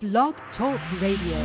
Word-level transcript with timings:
Blog 0.00 0.34
Talk 0.56 0.80
Radio. 1.02 1.36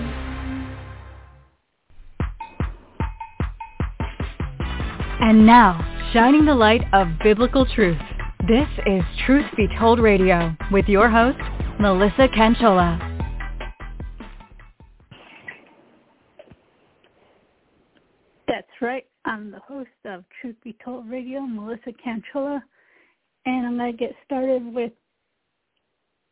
And 5.20 5.46
now, 5.46 5.78
shining 6.14 6.46
the 6.46 6.56
light 6.56 6.84
of 6.94 7.10
biblical 7.22 7.66
truth, 7.66 7.98
this 8.48 8.70
is 8.86 9.04
Truth 9.26 9.48
Be 9.58 9.68
Told 9.78 10.00
Radio 10.00 10.56
with 10.72 10.86
your 10.86 11.10
host, 11.10 11.38
Melissa 11.82 12.30
Canchola. 12.30 12.98
That's 18.48 18.68
right. 18.82 19.06
I'm 19.26 19.52
the 19.52 19.60
host 19.68 19.90
of 20.06 20.24
Truth 20.40 20.56
Be 20.64 20.78
Told 20.82 21.10
Radio, 21.10 21.42
Melissa 21.42 21.92
Canchola, 21.92 22.62
and 23.46 23.68
I'm 23.68 23.76
going 23.76 23.92
to 23.92 23.98
get 23.98 24.16
started 24.26 24.64
with 24.74 24.94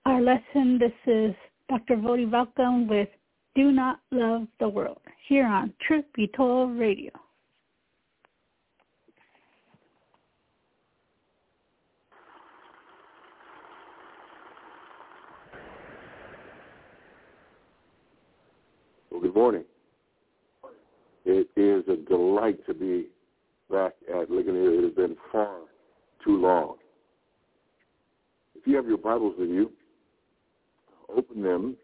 our 0.06 0.22
lesson. 0.22 0.80
This 0.80 0.94
is 1.06 1.36
Dr. 1.74 1.96
Voddie 1.96 2.30
Baucham 2.30 2.88
with 2.88 3.08
Do 3.56 3.72
Not 3.72 4.00
Love 4.12 4.46
the 4.60 4.70
World 4.70 5.02
here 5.28 5.48
on 5.48 5.74
Truth 5.88 6.06
Be 6.14 6.30
Told 6.38 6.78
Radio. 6.78 7.10
Well, 19.10 19.22
good 19.22 19.34
morning. 19.34 19.64
It 21.26 21.48
is 21.56 21.84
a 21.88 21.96
delight 22.08 22.64
to 22.68 22.76
be 22.76 23.08
back 23.72 23.94
at 24.14 24.30
Ligonier. 24.30 24.78
It 24.78 24.84
has 24.84 24.94
been 24.94 25.18
far 25.32 25.62
too 26.24 26.38
long. 26.38 26.76
If 28.54 28.68
you 28.68 28.76
have 28.76 28.86
your 28.86 29.00
Bibles 29.00 29.34
with 29.40 29.50
you, 29.50 29.72
open 31.16 31.42
them 31.42 31.76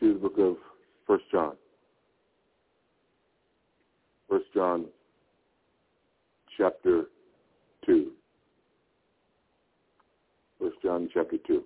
to 0.00 0.14
the 0.14 0.18
book 0.18 0.38
of 0.38 0.56
First 1.06 1.24
John. 1.30 1.56
First 4.28 4.46
John 4.54 4.86
chapter 6.56 7.04
2. 7.86 8.10
First 10.60 10.76
John 10.82 11.08
chapter 11.12 11.36
2. 11.46 11.64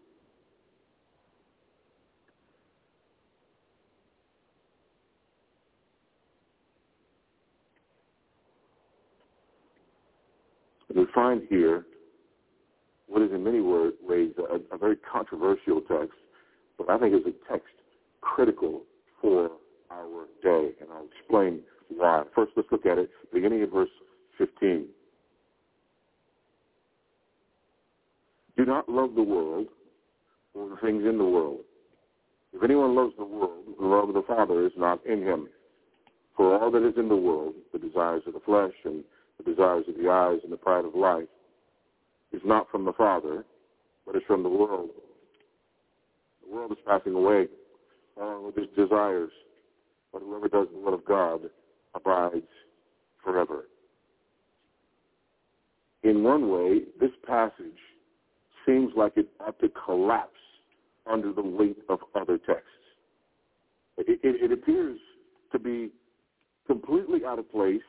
we 10.98 11.06
find 11.14 11.42
here 11.48 11.84
what 13.06 13.23
is 13.23 13.30
in 13.33 13.42
many 13.42 13.61
ways 13.61 14.33
a, 14.39 14.75
a 14.75 14.78
very 14.78 14.97
controversial 14.97 15.80
text, 15.80 16.19
but 16.79 16.89
I 16.89 16.98
think 16.98 17.15
is 17.15 17.27
a 17.27 17.53
text 17.53 17.75
critical 18.21 18.83
for 19.21 19.51
our 19.91 20.27
day, 20.43 20.71
and 20.81 20.89
I'll 20.93 21.07
explain 21.19 21.61
why. 21.89 22.23
First, 22.35 22.53
let's 22.57 22.69
look 22.70 22.87
at 22.87 22.98
it, 22.98 23.11
beginning 23.33 23.62
of 23.62 23.70
verse 23.70 23.89
15. 24.39 24.87
Do 28.57 28.65
not 28.65 28.89
love 28.89 29.15
the 29.15 29.23
world 29.23 29.67
or 30.55 30.69
the 30.69 30.77
things 30.77 31.05
in 31.05 31.19
the 31.19 31.25
world. 31.25 31.61
If 32.53 32.62
anyone 32.62 32.95
loves 32.95 33.13
the 33.19 33.25
world, 33.25 33.65
the 33.79 33.87
love 33.87 34.09
of 34.09 34.15
the 34.15 34.23
Father 34.23 34.67
is 34.67 34.73
not 34.77 35.05
in 35.07 35.23
him. 35.23 35.48
For 36.37 36.59
all 36.59 36.70
that 36.70 36.87
is 36.87 36.95
in 36.97 37.09
the 37.09 37.17
world, 37.17 37.55
the 37.73 37.79
desires 37.79 38.23
of 38.27 38.35
the 38.35 38.41
flesh 38.41 38.73
and 38.85 39.05
the 39.37 39.51
desires 39.51 39.85
of 39.89 39.97
the 39.97 40.09
eyes 40.09 40.41
and 40.42 40.53
the 40.53 40.57
pride 40.57 40.85
of 40.85 40.95
life, 40.95 41.29
is 42.33 42.42
not 42.45 42.70
from 42.70 42.85
the 42.85 42.92
Father, 42.92 43.45
but 44.07 44.17
is 44.17 44.23
from 44.27 44.42
the 44.42 44.48
world. 44.48 44.91
The 46.49 46.55
world 46.55 46.73
is 46.73 46.79
passing 46.87 47.15
away 47.15 47.49
along 48.17 48.47
with 48.47 48.59
its 48.59 48.75
desires, 48.75 49.31
but 50.13 50.23
whoever 50.23 50.49
does 50.49 50.67
the 50.73 50.79
will 50.79 50.95
of 50.95 51.05
God 51.05 51.43
abides 51.95 52.47
forever. 53.23 53.65
In 56.03 56.23
one 56.23 56.51
way, 56.51 56.83
this 57.01 57.11
passage 57.27 57.79
seems 58.67 58.92
like 58.97 59.13
it 59.17 59.29
ought 59.41 59.58
to 59.61 59.69
collapse 59.85 60.33
under 61.07 61.33
the 61.33 61.42
weight 61.42 61.79
of 61.89 62.01
other 62.14 62.39
texts. 62.39 62.64
It, 63.97 64.20
it, 64.23 64.51
it 64.51 64.53
appears 64.53 64.98
to 65.53 65.58
be 65.58 65.91
completely 66.67 67.25
out 67.25 67.39
of 67.39 67.51
place 67.51 67.81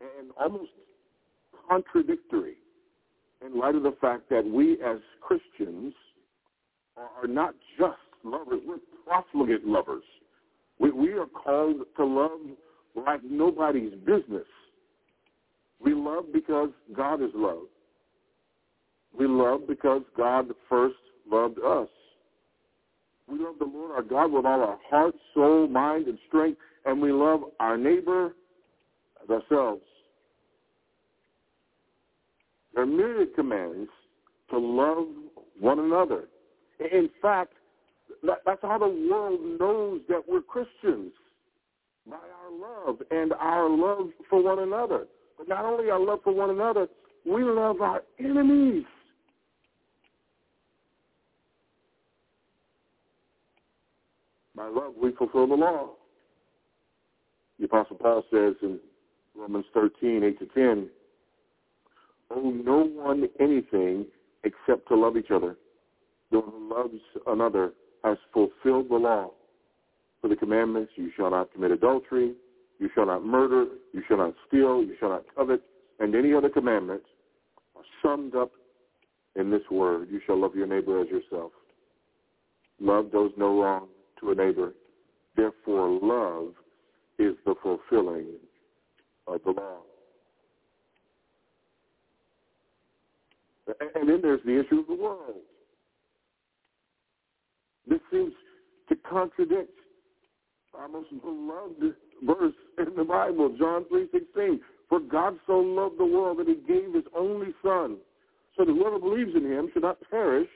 and 0.00 0.30
almost 0.38 0.70
contradictory 1.68 2.56
in 3.44 3.58
light 3.58 3.74
of 3.74 3.82
the 3.82 3.96
fact 4.00 4.28
that 4.30 4.44
we 4.44 4.74
as 4.82 4.98
Christians 5.20 5.94
are 6.96 7.26
not 7.26 7.54
just 7.78 7.98
lovers, 8.24 8.60
we're 8.66 8.78
profligate 9.06 9.66
lovers. 9.66 10.04
We, 10.78 10.90
we 10.90 11.12
are 11.12 11.26
called 11.26 11.82
to 11.96 12.04
love 12.04 12.40
like 12.94 13.20
nobody's 13.24 13.94
business. 14.04 14.46
We 15.82 15.94
love 15.94 16.26
because 16.32 16.70
God 16.94 17.22
is 17.22 17.30
love. 17.34 17.64
We 19.18 19.26
love 19.26 19.62
because 19.68 20.02
God 20.16 20.48
first 20.68 20.96
loved 21.30 21.58
us. 21.58 21.88
We 23.28 23.38
love 23.38 23.54
the 23.58 23.64
Lord 23.64 23.92
our 23.92 24.02
God 24.02 24.32
with 24.32 24.44
all 24.44 24.60
our 24.62 24.78
heart, 24.90 25.14
soul, 25.34 25.68
mind, 25.68 26.06
and 26.06 26.18
strength, 26.28 26.58
and 26.84 27.00
we 27.00 27.12
love 27.12 27.42
our 27.60 27.76
neighbor 27.76 28.34
as 29.22 29.30
ourselves. 29.30 29.82
There 32.74 32.84
are 32.84 32.86
myriad 32.86 33.34
commands 33.34 33.90
to 34.50 34.58
love 34.58 35.06
one 35.58 35.78
another. 35.78 36.24
In 36.90 37.08
fact, 37.20 37.52
that's 38.22 38.62
how 38.62 38.78
the 38.78 38.88
world 38.88 39.40
knows 39.60 40.00
that 40.08 40.22
we're 40.26 40.42
Christians, 40.42 41.12
by 42.08 42.16
our 42.16 42.86
love 42.86 43.00
and 43.10 43.32
our 43.34 43.68
love 43.70 44.08
for 44.28 44.42
one 44.42 44.58
another. 44.58 45.06
But 45.38 45.48
not 45.48 45.64
only 45.64 45.90
our 45.90 46.00
love 46.00 46.20
for 46.24 46.32
one 46.32 46.50
another, 46.50 46.88
we 47.24 47.44
love 47.44 47.80
our 47.80 48.02
enemies. 48.18 48.84
By 54.54 54.66
love, 54.66 54.94
we 55.00 55.12
fulfill 55.12 55.46
the 55.46 55.54
law. 55.54 55.90
The 57.58 57.66
Apostle 57.66 57.96
Paul 57.96 58.24
says 58.30 58.54
in 58.62 58.78
Romans 59.36 59.64
13, 59.72 60.24
8 60.24 60.38
to 60.40 60.46
10, 60.46 60.90
owe 62.30 62.50
no 62.50 62.82
one 62.82 63.28
anything 63.40 64.06
except 64.44 64.88
to 64.88 64.96
love 64.96 65.16
each 65.16 65.30
other. 65.30 65.56
The 66.32 66.40
one 66.40 66.50
who 66.50 66.74
loves 66.74 66.94
another 67.26 67.72
has 68.02 68.16
fulfilled 68.32 68.88
the 68.88 68.96
law. 68.96 69.30
For 70.20 70.28
the 70.28 70.36
commandments, 70.36 70.92
you 70.96 71.10
shall 71.16 71.30
not 71.30 71.52
commit 71.52 71.70
adultery, 71.70 72.32
you 72.78 72.88
shall 72.94 73.06
not 73.06 73.24
murder, 73.24 73.66
you 73.92 74.02
shall 74.08 74.16
not 74.16 74.34
steal, 74.48 74.82
you 74.82 74.96
shall 74.98 75.10
not 75.10 75.24
covet, 75.36 75.62
and 76.00 76.14
any 76.14 76.32
other 76.32 76.48
commandments 76.48 77.04
are 77.76 77.82
summed 78.02 78.34
up 78.34 78.50
in 79.36 79.50
this 79.50 79.62
word, 79.70 80.08
you 80.10 80.20
shall 80.26 80.40
love 80.40 80.54
your 80.54 80.66
neighbor 80.66 81.00
as 81.00 81.08
yourself. 81.08 81.52
Love 82.80 83.12
does 83.12 83.30
no 83.36 83.60
wrong 83.60 83.88
to 84.20 84.30
a 84.30 84.34
neighbor. 84.34 84.74
Therefore, 85.36 85.88
love 86.02 86.54
is 87.18 87.34
the 87.44 87.54
fulfilling 87.62 88.26
of 89.26 89.40
the 89.44 89.50
law. 89.50 89.78
And 93.94 94.08
then 94.08 94.20
there's 94.20 94.40
the 94.44 94.60
issue 94.60 94.80
of 94.80 94.86
the 94.86 94.94
world. 94.94 95.36
This 97.88 98.00
seems 98.10 98.32
to 98.88 98.96
contradict 98.96 99.78
our 100.74 100.88
most 100.88 101.10
beloved 101.22 101.94
verse 102.24 102.54
in 102.78 102.96
the 102.96 103.04
Bible, 103.04 103.54
John 103.58 103.84
3.16. 103.92 104.60
For 104.88 105.00
God 105.00 105.38
so 105.46 105.58
loved 105.58 105.98
the 105.98 106.04
world 106.04 106.38
that 106.38 106.48
he 106.48 106.54
gave 106.54 106.94
his 106.94 107.04
only 107.16 107.48
son, 107.62 107.96
so 108.56 108.64
that 108.64 108.72
whoever 108.72 108.98
believes 108.98 109.34
in 109.34 109.50
him 109.50 109.70
should 109.72 109.82
not 109.82 109.98
perish, 110.10 110.48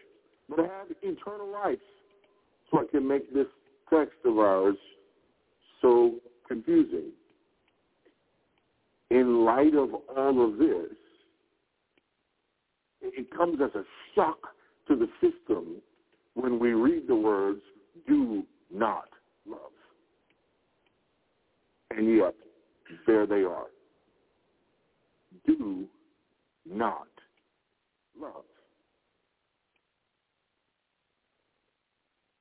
but 0.48 0.59
have 0.59 0.88
eternal 1.03 1.50
life. 1.50 1.78
So 2.70 2.81
I 2.81 2.84
can 2.91 3.06
make 3.06 3.32
this 3.32 3.47
text 3.91 4.18
of 4.24 4.39
ours 4.39 4.77
so 5.80 6.15
confusing. 6.47 7.12
In 9.10 9.45
light 9.45 9.74
of 9.74 9.91
all 10.16 10.45
of 10.45 10.59
this, 10.59 10.97
it 13.03 13.30
comes 13.34 13.60
as 13.62 13.71
a 13.74 13.84
shock 14.15 14.39
to 14.89 14.97
the 14.97 15.09
system 15.21 15.77
when 16.36 16.59
we 16.59 16.74
read 16.74 17.09
the 17.09 17.16
words, 17.16 17.60
do 18.06 18.44
not 18.72 19.09
love. 19.48 19.59
And 21.91 22.15
yet, 22.15 22.34
there 23.06 23.27
they 23.27 23.42
are. 23.42 23.66
Do 25.47 25.86
not 26.68 27.09
love. 28.21 28.44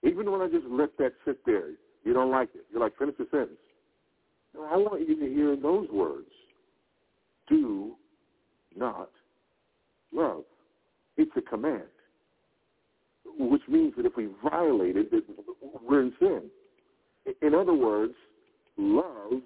Even 0.03 0.29
when 0.29 0.41
I 0.41 0.47
just 0.47 0.65
let 0.69 0.95
that 0.97 1.13
sit 1.25 1.43
there, 1.45 1.69
you 2.03 2.13
don't 2.13 2.31
like 2.31 2.49
it. 2.53 2.65
You're 2.71 2.81
like, 2.81 2.97
finish 2.97 3.15
the 3.17 3.27
sentence. 3.31 3.57
No, 4.53 4.65
I 4.65 4.75
want 4.75 5.07
you 5.07 5.15
to 5.19 5.33
hear 5.33 5.55
those 5.55 5.87
words. 5.89 6.27
Do 7.47 7.95
not 8.75 9.09
love. 10.13 10.43
It's 11.17 11.31
a 11.37 11.41
command, 11.41 11.83
which 13.37 13.61
means 13.67 13.93
that 13.97 14.05
if 14.05 14.15
we 14.15 14.29
violate 14.43 14.95
it, 14.97 15.11
we're 15.87 16.01
in 16.01 16.13
sin. 16.19 16.43
In 17.41 17.55
other 17.55 17.73
words, 17.73 18.13
love 18.77 19.41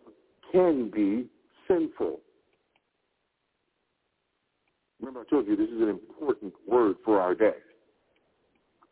can 0.51 0.89
be 0.89 1.27
sinful. 1.67 2.19
Remember, 4.99 5.21
I 5.21 5.29
told 5.29 5.47
you 5.47 5.55
this 5.55 5.69
is 5.69 5.81
an 5.81 5.89
important 5.89 6.53
word 6.67 6.97
for 7.05 7.21
our 7.21 7.33
day. 7.33 7.55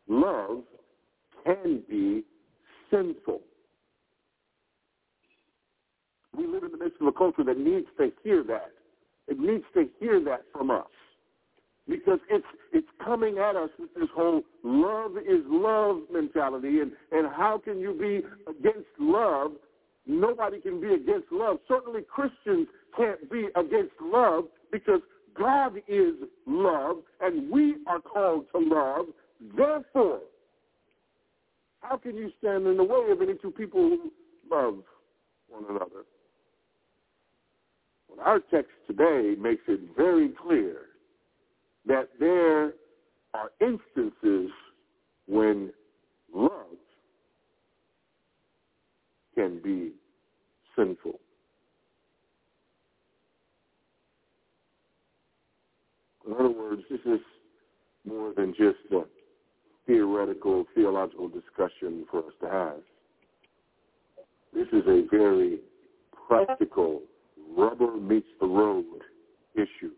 Love 0.07 0.63
can 1.44 1.83
be 1.89 2.23
sinful. 2.89 3.41
We 6.35 6.45
live 6.47 6.63
in 6.63 6.71
the 6.71 6.77
midst 6.77 7.01
of 7.01 7.07
a 7.07 7.11
culture 7.11 7.44
that 7.44 7.57
needs 7.57 7.88
to 7.97 8.11
hear 8.23 8.44
that. 8.44 8.71
It 9.27 9.39
needs 9.39 9.65
to 9.73 9.89
hear 9.99 10.23
that 10.23 10.44
from 10.53 10.71
us. 10.71 10.85
Because 11.88 12.19
it's 12.30 12.45
it's 12.74 12.88
coming 13.04 13.38
at 13.38 13.56
us 13.56 13.69
with 13.80 13.94
this 13.95 14.10
whole 14.13 14.42
love 14.63 15.18
is 15.18 15.42
love 15.45 16.01
mentality 16.12 16.81
and, 16.81 16.92
and 17.12 17.28
how 17.34 17.62
can 17.63 17.80
you 17.80 17.94
be 17.94 18.22
against 18.50 18.88
love? 19.00 19.51
Nobody 20.06 20.60
can 20.60 20.81
be 20.81 20.94
against 20.94 21.31
love. 21.31 21.57
Certainly 21.68 22.01
Christians 22.10 22.68
can't 22.95 23.30
be 23.31 23.48
against 23.56 23.94
love 24.01 24.45
because 24.72 25.01
God 25.38 25.78
is 25.88 26.13
love 26.45 26.98
and 27.22 27.50
we 27.50 27.75
are 27.88 28.00
called 28.00 28.45
to 28.54 28.60
love. 28.60 29.06
Therefore, 29.56 30.19
how 31.81 31.98
can 31.98 32.16
you 32.16 32.31
stand 32.40 32.68
in 32.68 32.75
the 32.75 32.83
way 32.83 33.12
of 33.12 33.22
any 33.22 33.36
two 33.36 33.51
people 33.51 33.81
who 33.81 34.12
love 34.51 34.80
one 35.48 35.63
another? 35.69 36.06
Well, 38.10 38.25
our 38.25 38.40
text 38.40 38.72
today 38.88 39.36
makes 39.40 39.62
it 39.68 39.80
very 39.95 40.30
clear 40.30 40.87
that 41.88 42.10
there 42.19 42.74
are 43.34 43.51
instances 43.62 44.51
when 45.28 45.72
love 46.34 46.51
can 49.36 49.60
be 49.63 49.92
sinful. 50.75 51.19
In 56.25 56.34
other 56.34 56.50
words, 56.50 56.81
this 56.89 57.00
is 57.06 57.19
more 58.06 58.33
than 58.36 58.54
just 58.57 58.78
a 58.92 59.04
theoretical, 59.86 60.66
theological 60.75 61.30
discussion 61.30 62.06
for 62.12 62.19
us 62.19 62.33
to 62.42 62.50
have. 62.50 62.78
This 64.54 64.68
is 64.74 64.86
a 64.88 65.07
very 65.10 65.60
practical, 66.28 67.01
rubber 67.56 67.95
meets 67.95 68.28
the 68.42 68.48
road 68.48 68.86
issue. 69.56 69.92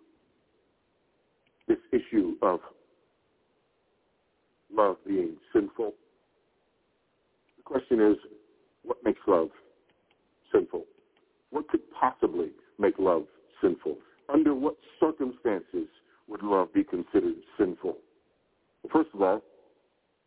This 1.70 1.78
issue 1.92 2.34
of 2.42 2.60
love 4.76 4.98
being 5.06 5.36
sinful. 5.54 5.94
The 7.58 7.64
question 7.64 8.02
is, 8.02 8.18
what 8.84 8.98
makes 9.06 9.20
love 9.28 9.50
sinful? 10.52 10.86
What 11.52 11.68
could 11.68 11.82
possibly 11.92 12.50
make 12.80 12.96
love 12.98 13.26
sinful? 13.62 13.98
Under 14.34 14.56
what 14.56 14.78
circumstances 15.00 15.88
would 16.28 16.42
love 16.42 16.74
be 16.74 16.84
considered 16.84 17.36
sinful? 17.56 17.98
Well, 18.82 18.92
first 18.92 19.10
of 19.14 19.22
all, 19.22 19.44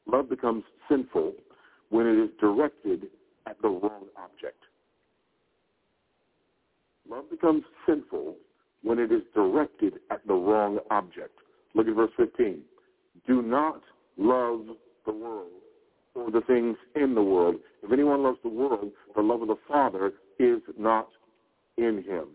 love 0.06 0.31
becomes 0.31 0.62
sinful 0.89 1.33
when 1.91 2.06
it 2.06 2.23
is 2.23 2.31
directed 2.41 3.09
at 3.49 3.61
the 3.62 3.69
wrong 3.69 4.05
object. 4.17 4.62
Love 7.11 7.29
becomes 7.31 7.65
sinful 7.85 8.37
when 8.82 8.99
it 8.99 9.12
is 9.12 9.23
directed 9.34 9.94
at 10.11 10.26
the 10.26 10.34
wrong 10.34 10.79
object. 10.90 11.38
Look 11.75 11.87
at 11.88 11.94
verse 11.94 12.11
15. 12.17 12.61
Do 13.26 13.43
not 13.43 13.81
love 14.17 14.67
the 15.06 15.12
world 15.12 15.50
or 16.14 16.31
the 16.31 16.43
things 16.43 16.76
in 16.94 17.14
the 17.14 17.23
world. 17.23 17.56
If 17.82 17.93
anyone 17.93 18.23
loves 18.23 18.38
the 18.43 18.49
world, 18.49 18.90
the 19.14 19.23
love 19.23 19.43
of 19.43 19.49
the 19.49 19.56
Father 19.67 20.12
is 20.38 20.61
not 20.79 21.08
in 21.79 22.05
him. 22.06 22.26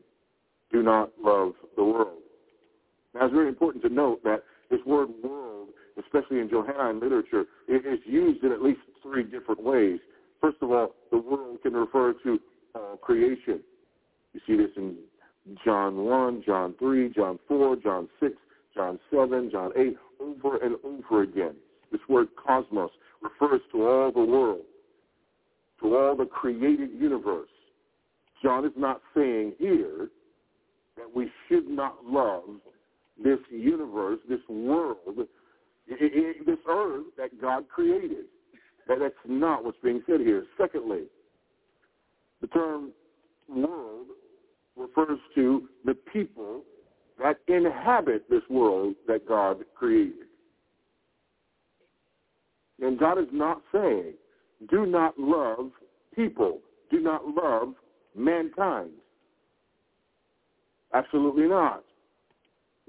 Do 0.71 0.81
not 0.83 1.11
love 1.23 1.53
the 1.75 1.83
world. 1.83 2.19
Now, 3.13 3.25
it's 3.25 3.33
very 3.33 3.47
important 3.47 3.83
to 3.83 3.89
note 3.89 4.23
that 4.23 4.43
this 4.69 4.79
word 4.85 5.09
world, 5.23 5.69
especially 5.99 6.39
in 6.39 6.49
Johannine 6.49 6.99
literature, 6.99 7.45
it 7.67 7.85
is 7.85 7.99
used 8.05 8.43
in 8.43 8.51
at 8.51 8.61
least 8.61 8.81
three 9.01 9.23
different 9.23 9.63
ways. 9.63 9.99
First 10.41 10.57
of 10.61 10.71
all, 10.71 10.95
the 11.11 11.17
world 11.17 11.59
can 11.63 11.73
refer 11.73 12.13
to 12.23 12.39
uh, 12.75 12.95
creation. 13.01 13.61
You 14.33 14.41
see 14.45 14.55
this 14.55 14.71
in 14.75 14.97
John 15.63 16.05
1, 16.05 16.43
John 16.45 16.75
3, 16.79 17.09
John 17.13 17.39
4, 17.47 17.75
John 17.77 18.09
6, 18.19 18.33
John 18.75 18.99
7, 19.11 19.49
John 19.51 19.71
8, 19.75 19.97
over 20.19 20.57
and 20.57 20.75
over 20.83 21.23
again. 21.23 21.55
This 21.91 22.01
word 22.09 22.27
cosmos 22.35 22.91
refers 23.21 23.61
to 23.71 23.87
all 23.87 24.11
the 24.11 24.23
world, 24.23 24.65
to 25.81 25.95
all 25.95 26.15
the 26.15 26.25
created 26.25 26.89
universe. 26.99 27.49
John 28.43 28.65
is 28.65 28.73
not 28.75 29.01
saying 29.15 29.53
here 29.57 30.09
that 30.97 31.15
we 31.15 31.31
should 31.47 31.67
not 31.67 32.03
love 32.05 32.43
this 33.23 33.39
universe, 33.49 34.19
this 34.27 34.41
world, 34.49 34.97
this 35.87 36.57
earth 36.69 37.05
that 37.17 37.41
God 37.41 37.67
created. 37.69 38.25
That 38.87 38.99
that's 38.99 39.15
not 39.27 39.63
what's 39.63 39.77
being 39.83 40.01
said 40.07 40.21
here. 40.21 40.45
Secondly, 40.57 41.03
the 42.41 42.47
term 42.47 42.91
world 43.49 44.07
refers 44.77 45.19
to 45.35 45.67
the 45.85 45.93
people 45.93 46.61
that 47.21 47.39
inhabit 47.47 48.29
this 48.29 48.43
world 48.49 48.95
that 49.07 49.27
God 49.27 49.63
created. 49.75 50.27
And 52.79 52.99
God 52.99 53.17
is 53.17 53.27
not 53.31 53.61
saying, 53.73 54.13
do 54.69 54.85
not 54.85 55.17
love 55.17 55.71
people. 56.15 56.59
Do 56.91 56.99
not 56.99 57.23
love 57.27 57.73
mankind. 58.15 58.91
Absolutely 60.93 61.47
not. 61.47 61.83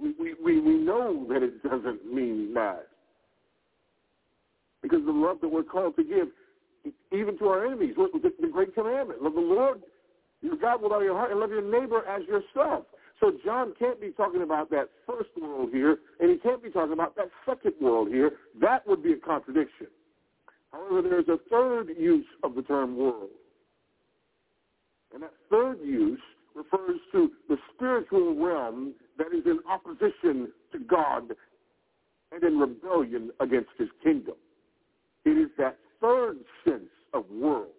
We, 0.01 0.15
we, 0.43 0.61
we, 0.61 0.75
know 0.75 1.27
that 1.29 1.43
it 1.43 1.63
doesn't 1.63 2.13
mean 2.13 2.55
that. 2.55 2.87
Because 4.83 5.01
the 5.05 5.13
love 5.13 5.39
that 5.41 5.49
we're 5.49 5.65
called 5.65 5.97
to 5.97 6.05
give, 6.05 6.29
even 7.13 7.37
to 7.39 7.49
our 7.49 7.67
enemies, 7.67 7.95
the, 7.97 8.33
the 8.41 8.49
great 8.49 8.75
commandment, 8.75 9.23
love 9.23 9.35
the 9.35 9.41
Lord 9.41 9.83
your 10.43 10.57
God 10.57 10.83
with 10.83 10.93
all 10.93 11.03
your 11.03 11.15
heart 11.15 11.31
and 11.31 11.41
love 11.41 11.51
your 11.51 11.63
neighbor 11.63 12.05
as 12.07 12.23
yourself. 12.27 12.85
So 13.21 13.33
John 13.45 13.75
can't 13.79 14.01
be 14.01 14.11
talking 14.11 14.43
about 14.43 14.71
that 14.71 14.91
first 15.07 15.31
world 15.41 15.71
here, 15.73 15.99
and 16.21 16.31
he 16.31 16.37
can't 16.37 16.63
be 16.63 16.71
talking 16.71 16.93
about 16.93 17.17
that 17.17 17.31
second 17.45 17.75
world 17.81 18.09
here. 18.09 18.33
That 18.61 18.87
would 18.87 19.03
be 19.03 19.13
a 19.13 19.17
contradiction. 19.17 19.89
However, 20.73 21.03
there's 21.03 21.29
a 21.29 21.39
third 21.51 21.89
use 21.99 22.27
of 22.43 22.55
the 22.55 22.63
term 22.63 22.97
world. 22.97 23.31
And 25.13 25.23
that 25.23 25.33
third 25.51 25.79
use 25.83 26.21
refers 26.55 27.01
to 27.13 27.31
the 27.49 27.57
spiritual 27.75 28.35
realm 28.37 28.95
that 29.17 29.29
is 29.29 29.45
in 29.47 29.59
opposition 29.69 30.53
to 30.73 30.79
God 30.79 31.33
and 32.31 32.45
in 32.45 32.59
rebellion 32.59 33.31
against 33.41 33.71
his 33.79 33.89
kingdom. 34.03 34.35
It 35.25 35.31
is 35.31 35.49
that 35.59 35.79
third 36.01 36.39
sense 36.65 36.91
of 37.15 37.25
world 37.31 37.73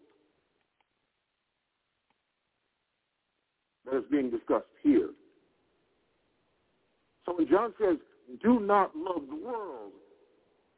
that 3.89 3.98
is 3.98 4.03
being 4.12 4.29
discussed 4.29 4.65
here. 4.84 5.10
So 7.25 7.36
when 7.36 7.48
John 7.48 7.74
says, 7.79 7.98
do 8.41 8.60
not 8.60 8.96
love 8.96 9.24
the 9.29 9.36
world, 9.36 9.91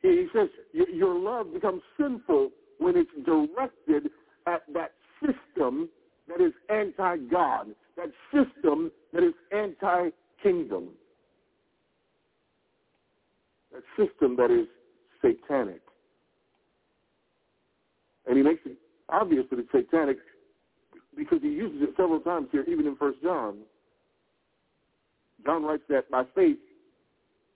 he 0.01 0.27
says 0.33 0.47
your 0.73 1.17
love 1.17 1.53
becomes 1.53 1.81
sinful 1.99 2.49
when 2.79 2.97
it's 2.97 3.11
directed 3.25 4.09
at 4.47 4.63
that 4.73 4.93
system 5.21 5.89
that 6.27 6.43
is 6.43 6.53
anti-God, 6.69 7.67
that 7.97 8.09
system 8.33 8.91
that 9.13 9.23
is 9.23 9.33
anti-kingdom, 9.51 10.89
that 13.71 13.83
system 13.97 14.35
that 14.37 14.49
is 14.49 14.67
satanic. 15.21 15.81
And 18.25 18.37
he 18.37 18.43
makes 18.43 18.61
it 18.65 18.77
obvious 19.09 19.45
that 19.51 19.59
it's 19.59 19.71
satanic 19.71 20.17
because 21.15 21.39
he 21.41 21.49
uses 21.49 21.81
it 21.81 21.89
several 21.97 22.19
times 22.19 22.47
here, 22.51 22.65
even 22.67 22.87
in 22.87 22.95
First 22.95 23.21
John. 23.21 23.57
John 25.45 25.63
writes 25.63 25.83
that 25.89 26.09
by 26.09 26.23
faith, 26.35 26.57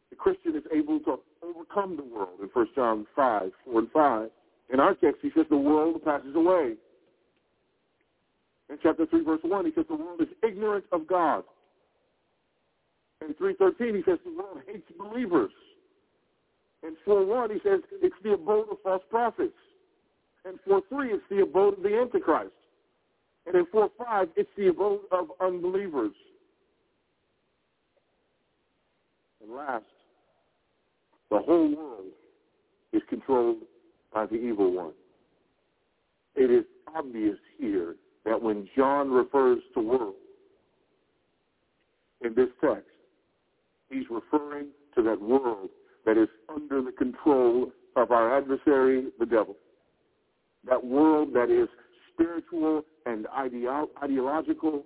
the 0.09 0.15
Christian 0.15 0.55
is 0.55 0.63
able 0.73 0.99
to 1.01 1.19
overcome 1.43 1.97
the 1.97 2.03
world 2.03 2.39
in 2.41 2.49
First 2.49 2.75
John 2.75 3.05
5, 3.15 3.51
4 3.65 3.79
and 3.79 3.91
5. 3.91 4.29
In 4.73 4.79
our 4.79 4.95
text, 4.95 5.19
he 5.21 5.29
says 5.35 5.45
the 5.49 5.57
world 5.57 6.03
passes 6.03 6.35
away. 6.35 6.73
In 8.69 8.77
chapter 8.81 9.05
3, 9.05 9.23
verse 9.23 9.39
1, 9.43 9.65
he 9.65 9.71
says 9.75 9.85
the 9.87 9.95
world 9.95 10.21
is 10.21 10.27
ignorant 10.43 10.85
of 10.91 11.07
God. 11.07 11.43
In 13.21 13.33
3.13, 13.35 13.95
he 13.95 14.03
says 14.03 14.17
the 14.25 14.35
world 14.35 14.59
hates 14.67 14.87
believers. 14.97 15.51
In 16.83 16.95
4.1, 17.07 17.53
he 17.53 17.59
says 17.63 17.79
it's 18.01 18.15
the 18.23 18.33
abode 18.33 18.69
of 18.71 18.77
false 18.83 19.03
prophets. 19.09 19.53
In 20.45 20.53
4.3, 20.67 21.13
it's 21.13 21.23
the 21.29 21.41
abode 21.41 21.77
of 21.77 21.83
the 21.83 21.95
Antichrist. 21.95 22.51
And 23.45 23.55
in 23.55 23.65
4.5, 23.67 24.29
it's 24.35 24.49
the 24.57 24.67
abode 24.67 25.01
of 25.11 25.27
unbelievers. 25.39 26.13
And 29.41 29.55
last, 29.55 29.85
the 31.29 31.39
whole 31.39 31.75
world 31.75 32.05
is 32.93 33.01
controlled 33.09 33.57
by 34.13 34.25
the 34.25 34.35
evil 34.35 34.71
one. 34.71 34.93
it 36.35 36.51
is 36.51 36.65
obvious 36.95 37.37
here 37.57 37.95
that 38.25 38.41
when 38.41 38.67
John 38.75 39.11
refers 39.11 39.59
to 39.73 39.81
world 39.81 40.15
in 42.21 42.33
this 42.33 42.49
text, 42.61 42.89
he's 43.89 44.05
referring 44.09 44.67
to 44.95 45.03
that 45.03 45.21
world 45.21 45.69
that 46.05 46.17
is 46.17 46.29
under 46.49 46.81
the 46.81 46.91
control 46.91 47.71
of 47.95 48.11
our 48.11 48.37
adversary, 48.37 49.07
the 49.19 49.25
devil. 49.25 49.55
That 50.67 50.83
world 50.83 51.33
that 51.33 51.49
is 51.49 51.69
spiritual 52.15 52.83
and 53.05 53.25
ideo- 53.25 53.89
ideological 54.01 54.85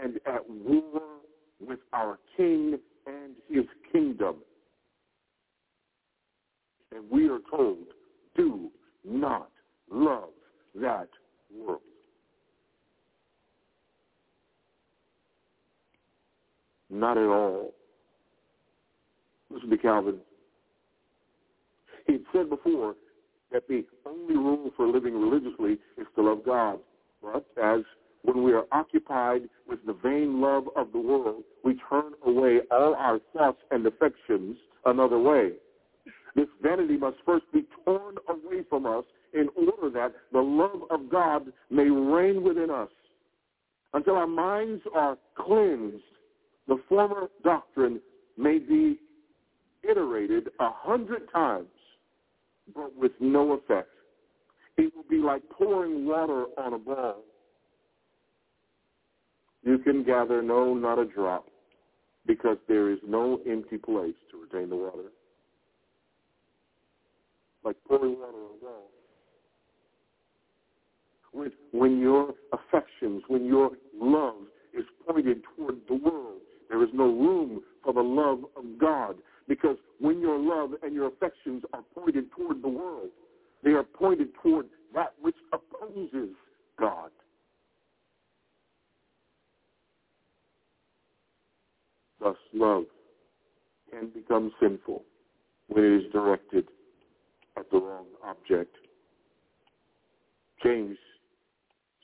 and 0.00 0.16
at 0.26 0.48
war 0.48 1.02
with 1.60 1.80
our 1.92 2.18
king 2.36 2.78
and 3.06 3.34
his 3.48 3.64
kingdom. 3.92 4.36
And 6.94 7.10
we 7.10 7.28
are 7.28 7.40
told, 7.50 7.78
do 8.36 8.70
not 9.04 9.50
love 9.90 10.30
that 10.74 11.08
world. 11.54 11.80
Not 16.90 17.18
at 17.18 17.26
all. 17.26 17.74
Listen 19.50 19.70
to 19.70 19.78
Calvin. 19.78 20.18
He 22.06 22.18
said 22.32 22.48
before 22.48 22.94
that 23.56 23.66
the 23.68 23.86
only 24.04 24.34
rule 24.34 24.70
for 24.76 24.86
living 24.86 25.14
religiously 25.14 25.78
is 25.96 26.06
to 26.14 26.22
love 26.22 26.44
God. 26.44 26.78
But 27.22 27.46
as 27.62 27.80
when 28.20 28.42
we 28.42 28.52
are 28.52 28.66
occupied 28.70 29.48
with 29.66 29.78
the 29.86 29.94
vain 29.94 30.42
love 30.42 30.64
of 30.76 30.92
the 30.92 30.98
world, 30.98 31.42
we 31.64 31.80
turn 31.88 32.12
away 32.26 32.58
all 32.70 32.94
our 32.94 33.18
thoughts 33.32 33.60
and 33.70 33.86
affections 33.86 34.58
another 34.84 35.18
way. 35.18 35.52
This 36.34 36.48
vanity 36.60 36.98
must 36.98 37.16
first 37.24 37.46
be 37.50 37.64
torn 37.82 38.16
away 38.28 38.62
from 38.68 38.84
us 38.84 39.04
in 39.32 39.48
order 39.56 39.88
that 39.88 40.12
the 40.32 40.40
love 40.40 40.82
of 40.90 41.10
God 41.10 41.50
may 41.70 41.88
reign 41.88 42.42
within 42.42 42.68
us. 42.70 42.90
Until 43.94 44.16
our 44.16 44.26
minds 44.26 44.82
are 44.94 45.16
cleansed, 45.34 46.04
the 46.68 46.76
former 46.90 47.28
doctrine 47.42 48.02
may 48.36 48.58
be 48.58 48.98
iterated 49.82 50.48
a 50.60 50.68
hundred 50.70 51.22
times, 51.32 51.68
but 52.74 52.96
with 52.96 53.12
no 53.20 53.52
effect. 53.52 53.88
It 54.76 54.92
will 54.94 55.04
be 55.08 55.16
like 55.16 55.42
pouring 55.50 56.06
water 56.06 56.46
on 56.58 56.74
a 56.74 56.78
ball 56.78 57.22
you 59.66 59.78
can 59.78 60.04
gather 60.04 60.42
no, 60.42 60.74
not 60.74 61.00
a 61.00 61.04
drop, 61.04 61.46
because 62.24 62.56
there 62.68 62.88
is 62.88 63.00
no 63.04 63.40
empty 63.50 63.78
place 63.78 64.14
to 64.30 64.40
retain 64.40 64.70
the 64.70 64.76
water. 64.76 65.10
Like 67.64 67.76
pouring 67.88 68.12
water 68.12 68.38
on 68.38 68.50
a 68.60 68.64
wall. 68.64 68.90
When, 71.32 71.50
when 71.72 71.98
your 71.98 72.34
affections, 72.52 73.24
when 73.26 73.44
your 73.44 73.72
love 74.00 74.36
is 74.72 74.84
pointed 75.04 75.42
toward 75.56 75.78
the 75.88 75.96
world, 75.96 76.40
there 76.68 76.82
is 76.84 76.90
no 76.94 77.06
room 77.06 77.60
for 77.82 77.92
the 77.92 78.00
love 78.00 78.44
of 78.56 78.78
God. 78.78 79.16
Because 79.48 79.76
when 80.00 80.20
your 80.20 80.38
love 80.38 80.70
and 80.82 80.94
your 80.94 81.08
affections 81.08 81.62
are 81.72 81.82
pointed 81.94 82.30
toward 82.32 82.62
the 82.62 82.68
world, 82.68 83.10
they 83.62 83.70
are 83.70 83.84
pointed 83.84 84.28
toward 84.42 84.66
that 84.94 85.14
which 85.20 85.36
opposes 85.52 86.30
God. 86.78 87.10
Thus, 92.20 92.36
love 92.52 92.84
can 93.90 94.08
become 94.08 94.52
sinful 94.60 95.04
when 95.68 95.84
it 95.84 96.04
is 96.04 96.12
directed 96.12 96.66
at 97.56 97.70
the 97.70 97.78
wrong 97.78 98.06
object. 98.24 98.74
James 100.62 100.96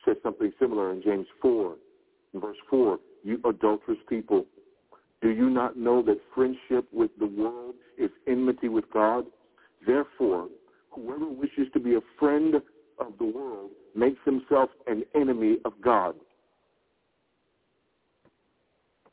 says 0.04 0.16
something 0.22 0.52
similar 0.60 0.92
in 0.92 1.02
James 1.02 1.26
4, 1.40 1.74
in 2.34 2.40
verse 2.40 2.56
4. 2.70 2.98
You 3.24 3.40
adulterous 3.44 3.98
people, 4.08 4.46
do 5.22 5.30
you 5.30 5.48
not 5.48 5.76
know 5.76 6.02
that 6.02 6.20
friendship 6.34 6.86
with 6.92 7.10
the 7.18 7.26
world 7.26 7.74
is 7.96 8.10
enmity 8.26 8.68
with 8.68 8.84
God? 8.92 9.24
Therefore, 9.86 10.48
whoever 10.90 11.28
wishes 11.28 11.68
to 11.72 11.80
be 11.80 11.94
a 11.94 12.00
friend 12.18 12.56
of 12.98 13.12
the 13.18 13.24
world 13.24 13.70
makes 13.94 14.18
himself 14.24 14.70
an 14.88 15.04
enemy 15.14 15.58
of 15.64 15.74
God. 15.82 16.16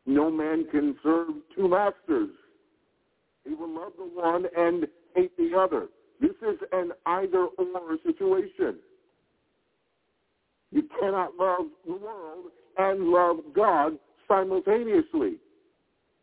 No 0.08 0.32
man 0.32 0.66
can 0.72 0.96
serve 1.04 1.28
two 1.56 1.68
masters. 1.68 2.30
He 3.48 3.54
will 3.54 3.70
love 3.70 3.94
the 3.98 4.06
one 4.06 4.46
and 4.58 4.88
hate 5.16 5.38
the 5.38 5.56
other. 5.56 5.88
This 6.20 6.32
is 6.42 6.58
an 6.72 6.92
either-or 7.06 7.98
situation. 8.04 8.80
You 10.72 10.84
cannot 11.00 11.36
love 11.36 11.68
the 11.86 11.94
world 11.94 12.46
and 12.78 13.06
love 13.06 13.38
God 13.56 14.00
simultaneously. 14.28 15.38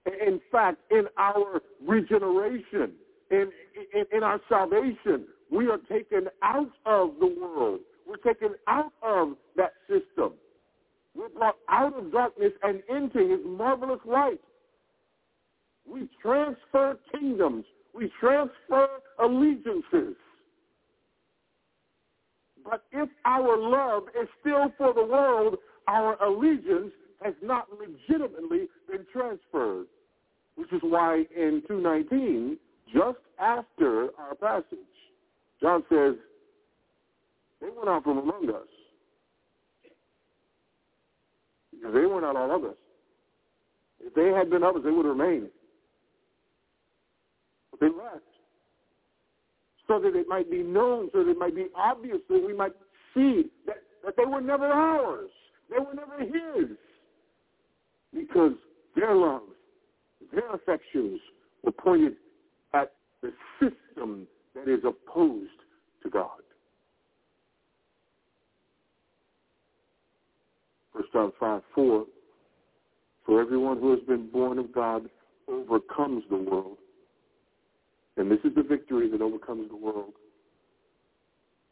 In 0.06 0.40
fact, 0.52 0.78
in 0.90 1.06
our 1.18 1.60
regeneration, 1.86 2.92
in, 3.30 3.50
in, 3.92 4.04
in 4.12 4.22
our 4.22 4.40
salvation, 4.48 5.26
we 5.50 5.68
are 5.68 5.78
taken 5.90 6.28
out 6.42 6.70
of 6.84 7.10
the 7.20 7.26
world. 7.26 7.80
We're 8.06 8.16
taken 8.16 8.54
out 8.68 8.92
of 9.02 9.36
that 9.56 9.72
system. 9.88 10.34
We're 11.16 11.28
brought 11.30 11.56
out 11.68 11.98
of 11.98 12.12
darkness 12.12 12.52
and 12.62 12.82
into 12.88 13.28
his 13.28 13.40
marvelous 13.44 14.00
light. 14.04 14.40
We 15.90 16.08
transfer 16.22 16.98
kingdoms. 17.12 17.64
We 17.94 18.10
transfer 18.20 18.86
allegiances. 19.18 20.14
But 22.64 22.82
if 22.92 23.08
our 23.24 23.56
love 23.56 24.04
is 24.20 24.28
still 24.40 24.72
for 24.76 24.92
the 24.92 25.04
world, 25.04 25.56
our 25.88 26.20
allegiance 26.22 26.92
has 27.22 27.34
not 27.42 27.68
legitimately 27.72 28.68
been 28.88 29.06
transferred. 29.12 29.86
Which 30.56 30.72
is 30.72 30.80
why 30.82 31.24
in 31.36 31.62
219, 31.68 32.56
just 32.92 33.18
after 33.38 34.08
our 34.18 34.34
passage, 34.34 34.78
John 35.60 35.82
says, 35.88 36.14
they 37.60 37.68
went 37.74 37.88
out 37.88 38.04
from 38.04 38.18
among 38.18 38.50
us 38.50 38.66
because 41.72 41.94
they 41.94 42.06
were 42.06 42.20
not 42.20 42.36
all 42.36 42.54
of 42.54 42.64
us. 42.64 42.76
If 44.00 44.14
they 44.14 44.28
had 44.28 44.50
been 44.50 44.62
of 44.62 44.76
us, 44.76 44.82
they 44.84 44.90
would 44.90 45.06
have 45.06 45.16
remained. 45.16 45.48
But 47.70 47.80
they 47.80 47.86
left. 47.86 48.22
So 49.88 50.00
that 50.00 50.16
it 50.16 50.26
might 50.28 50.50
be 50.50 50.62
known, 50.62 51.10
so 51.12 51.22
that 51.24 51.30
it 51.30 51.38
might 51.38 51.54
be 51.54 51.66
obvious, 51.76 52.18
so 52.28 52.44
we 52.44 52.54
might 52.54 52.72
see 53.14 53.50
that, 53.66 53.82
that 54.04 54.14
they 54.16 54.24
were 54.24 54.40
never 54.40 54.66
ours. 54.66 55.30
They 55.70 55.78
were 55.78 55.94
never 55.94 56.18
his. 56.20 56.76
Because 58.12 58.52
their 58.94 59.14
love, 59.14 59.42
their 60.32 60.54
affections 60.54 61.20
were 61.62 61.72
pointed 61.72 62.14
at 62.74 62.92
the 63.22 63.32
system 63.60 64.26
that 64.54 64.68
is 64.68 64.80
opposed 64.84 65.50
to 66.02 66.10
God. 66.10 66.40
1 70.92 71.04
John 71.12 71.32
5, 71.38 71.62
4, 71.74 72.04
for 73.26 73.40
everyone 73.40 73.78
who 73.78 73.90
has 73.90 74.00
been 74.06 74.30
born 74.30 74.58
of 74.58 74.72
God 74.72 75.08
overcomes 75.48 76.24
the 76.30 76.36
world. 76.36 76.78
And 78.16 78.30
this 78.30 78.38
is 78.44 78.54
the 78.54 78.62
victory 78.62 79.10
that 79.10 79.20
overcomes 79.20 79.68
the 79.68 79.76
world, 79.76 80.14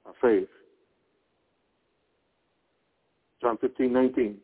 our 0.04 0.12
faith. 0.20 0.48
John 3.40 3.56
15, 3.58 3.92
19. 3.92 4.36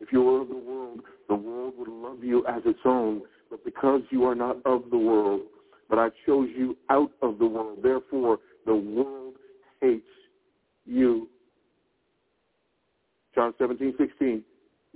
If 0.00 0.12
you 0.12 0.22
were 0.22 0.42
of 0.42 0.48
the 0.48 0.56
world, 0.56 1.00
the 1.28 1.34
world 1.34 1.74
would 1.76 1.88
love 1.88 2.22
you 2.22 2.46
as 2.46 2.62
its 2.64 2.78
own. 2.84 3.22
But 3.50 3.64
because 3.64 4.02
you 4.10 4.24
are 4.24 4.34
not 4.34 4.58
of 4.64 4.84
the 4.90 4.98
world, 4.98 5.42
but 5.88 5.98
I 5.98 6.08
chose 6.26 6.48
you 6.56 6.76
out 6.90 7.10
of 7.22 7.38
the 7.38 7.46
world, 7.46 7.78
therefore 7.82 8.38
the 8.66 8.74
world 8.74 9.34
hates 9.80 10.06
you. 10.84 11.28
John 13.34 13.54
17, 13.58 13.94
16. 13.98 14.42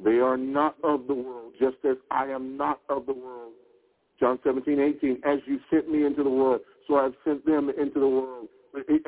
They 0.03 0.19
are 0.19 0.37
not 0.37 0.77
of 0.83 1.07
the 1.07 1.15
world, 1.15 1.53
just 1.61 1.77
as 1.89 1.97
I 2.11 2.27
am 2.27 2.57
not 2.57 2.81
of 2.89 3.07
the 3.07 3.13
world. 3.13 3.53
John 4.19 4.39
17, 4.45 4.81
18. 4.81 5.21
As 5.25 5.39
you 5.47 5.59
sent 5.71 5.91
me 5.91 6.05
into 6.05 6.23
the 6.23 6.31
world, 6.31 6.61
so 6.87 6.97
I've 6.97 7.15
sent 7.25 7.45
them 7.45 7.71
into 7.71 8.01
the 8.01 8.09
world. 8.09 8.49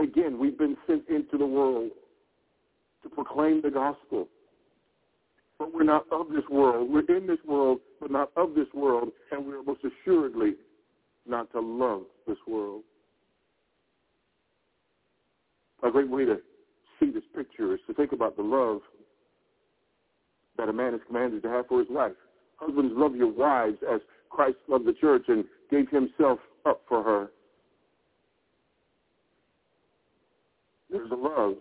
Again, 0.02 0.38
we've 0.38 0.58
been 0.58 0.76
sent 0.86 1.08
into 1.08 1.38
the 1.38 1.46
world 1.46 1.90
to 3.02 3.08
proclaim 3.08 3.62
the 3.62 3.70
gospel. 3.70 4.28
But 5.58 5.72
we're 5.72 5.84
not 5.84 6.06
of 6.10 6.28
this 6.30 6.44
world. 6.50 6.90
We're 6.90 7.16
in 7.16 7.26
this 7.26 7.38
world, 7.46 7.78
but 8.00 8.10
not 8.10 8.30
of 8.36 8.54
this 8.54 8.66
world, 8.74 9.10
and 9.30 9.46
we're 9.46 9.62
most 9.62 9.80
assuredly 9.84 10.54
not 11.26 11.50
to 11.52 11.60
love 11.60 12.02
this 12.26 12.38
world. 12.46 12.82
A 15.82 15.90
great 15.90 16.08
way 16.08 16.24
to 16.24 16.38
see 16.98 17.10
this 17.10 17.22
picture 17.34 17.74
is 17.74 17.80
to 17.86 17.94
think 17.94 18.12
about 18.12 18.36
the 18.36 18.42
love 18.42 18.80
that 20.56 20.68
a 20.68 20.72
man 20.72 20.94
is 20.94 21.00
commanded 21.06 21.42
to 21.42 21.48
have 21.48 21.66
for 21.66 21.80
his 21.80 21.88
wife. 21.90 22.12
Husbands, 22.56 22.92
love 22.96 23.14
your 23.14 23.32
wives 23.32 23.78
as 23.92 24.00
Christ 24.30 24.56
loved 24.68 24.86
the 24.86 24.92
church 24.92 25.24
and 25.28 25.44
gave 25.70 25.88
himself 25.90 26.38
up 26.64 26.82
for 26.88 27.02
her. 27.02 27.28
There's 30.90 31.10
a 31.10 31.16
love 31.16 31.56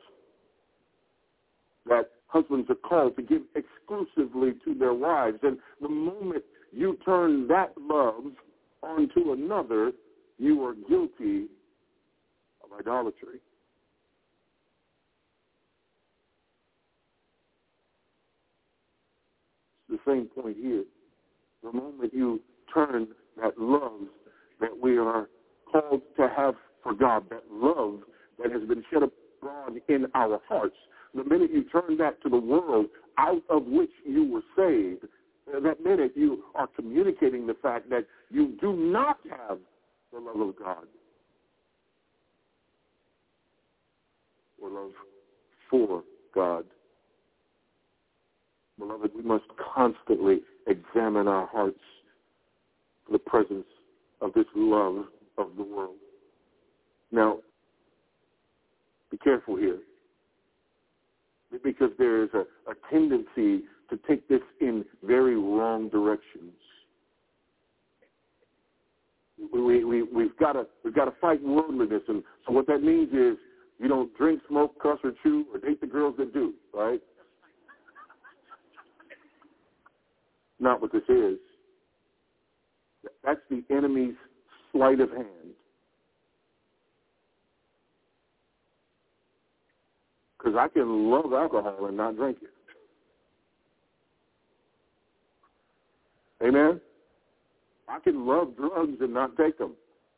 that 1.87 2.11
husbands 2.33 2.67
are 2.69 2.75
called 2.75 3.15
to 3.15 3.21
give 3.21 3.43
exclusively 3.55 4.53
to 4.65 4.73
their 4.73 4.93
wives. 4.93 5.37
And 5.43 5.57
the 5.79 5.87
moment 5.87 6.43
you 6.71 6.97
turn 7.05 7.47
that 7.47 7.73
love 7.79 8.23
onto 8.81 9.31
another, 9.33 9.91
you 10.39 10.63
are 10.65 10.73
guilty 10.89 11.45
of 12.63 12.79
idolatry. 12.79 13.39
It's 19.89 20.01
the 20.05 20.11
same 20.11 20.25
point 20.25 20.57
here. 20.59 20.83
The 21.63 21.71
moment 21.71 22.13
you 22.13 22.41
turn 22.73 23.07
that 23.39 23.59
love 23.59 24.01
that 24.59 24.75
we 24.75 24.97
are 24.97 25.29
called 25.71 26.01
to 26.17 26.27
have 26.35 26.55
for 26.81 26.93
God, 26.93 27.29
that 27.29 27.43
love 27.51 27.99
that 28.41 28.51
has 28.51 28.63
been 28.67 28.83
shed 28.91 29.03
abroad 29.03 29.79
in 29.87 30.07
our 30.15 30.41
hearts, 30.49 30.75
the 31.13 31.23
minute 31.23 31.51
you 31.51 31.63
turn 31.65 31.97
that 31.97 32.21
to 32.23 32.29
the 32.29 32.37
world 32.37 32.87
out 33.17 33.43
of 33.49 33.65
which 33.65 33.91
you 34.05 34.25
were 34.31 34.41
saved, 34.55 35.05
uh, 35.53 35.59
that 35.59 35.83
minute 35.83 36.13
you 36.15 36.43
are 36.55 36.67
communicating 36.67 37.45
the 37.45 37.53
fact 37.55 37.89
that 37.89 38.05
you 38.29 38.57
do 38.59 38.73
not 38.73 39.17
have 39.29 39.59
the 40.11 40.19
love 40.19 40.49
of 40.49 40.55
God 40.57 40.85
or 44.61 44.69
love 44.69 44.91
for 45.69 46.03
God. 46.33 46.65
Beloved, 48.79 49.11
we 49.15 49.21
must 49.21 49.45
constantly 49.75 50.41
examine 50.67 51.27
our 51.27 51.47
hearts 51.47 51.79
for 53.05 53.11
the 53.11 53.19
presence 53.19 53.67
of 54.21 54.33
this 54.33 54.45
love 54.55 55.05
of 55.37 55.49
the 55.57 55.63
world. 55.63 55.95
Now, 57.11 57.39
be 59.11 59.17
careful 59.17 59.55
here 59.55 59.79
because 61.63 61.89
there 61.97 62.23
is 62.23 62.29
a, 62.33 62.45
a 62.69 62.75
tendency 62.89 63.65
to 63.89 63.99
take 64.07 64.27
this 64.27 64.41
in 64.61 64.85
very 65.03 65.35
wrong 65.35 65.89
directions. 65.89 66.53
We, 69.53 69.83
we, 69.83 70.03
we've 70.03 70.37
got 70.37 70.53
to 70.53 70.67
we've 70.83 70.95
got 70.95 71.05
to 71.05 71.13
fight 71.19 71.43
worldliness, 71.43 72.03
and 72.07 72.23
so 72.45 72.53
what 72.53 72.67
that 72.67 72.81
means 72.81 73.09
is 73.11 73.37
you 73.79 73.87
don't 73.87 74.15
drink, 74.17 74.41
smoke, 74.47 74.81
cuss, 74.81 74.99
or 75.03 75.11
chew, 75.21 75.45
or 75.53 75.59
date 75.59 75.81
the 75.81 75.87
girls 75.87 76.15
that 76.17 76.33
do. 76.33 76.53
Right? 76.73 77.01
Not 80.59 80.81
what 80.81 80.91
this 80.91 81.03
is. 81.09 81.37
That's 83.23 83.41
the 83.49 83.63
enemy's 83.69 84.15
sleight 84.71 85.01
of 85.01 85.09
hand. 85.09 85.27
Because 90.43 90.57
I 90.59 90.67
can 90.67 91.09
love 91.09 91.31
alcohol 91.33 91.85
and 91.87 91.95
not 91.95 92.17
drink 92.17 92.37
it. 92.41 92.49
Amen. 96.45 96.81
I 97.87 97.99
can 97.99 98.25
love 98.25 98.55
drugs 98.57 98.97
and 98.99 99.13
not 99.13 99.37
take 99.37 99.57
them. 99.57 99.73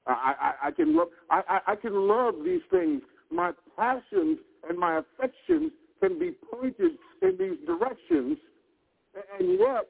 I, 0.08 0.34
I, 0.40 0.68
I 0.68 0.72
can 0.72 0.96
love 0.96 1.08
I, 1.30 1.42
I, 1.48 1.72
I 1.74 1.76
can 1.76 2.08
love 2.08 2.36
these 2.44 2.62
things. 2.72 3.02
My 3.32 3.52
passions 3.76 4.40
and 4.68 4.78
my 4.78 5.00
affections 5.00 5.72
can 6.00 6.18
be 6.20 6.34
pointed 6.52 6.94
in 7.22 7.38
these 7.38 7.58
directions, 7.66 8.38
and 9.40 9.60
yet 9.60 9.88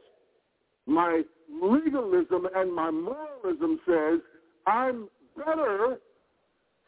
my 0.86 1.24
legalism 1.50 2.48
and 2.56 2.74
my 2.74 2.92
moralism 2.92 3.80
says 3.88 4.20
I'm 4.68 5.10
better, 5.38 5.98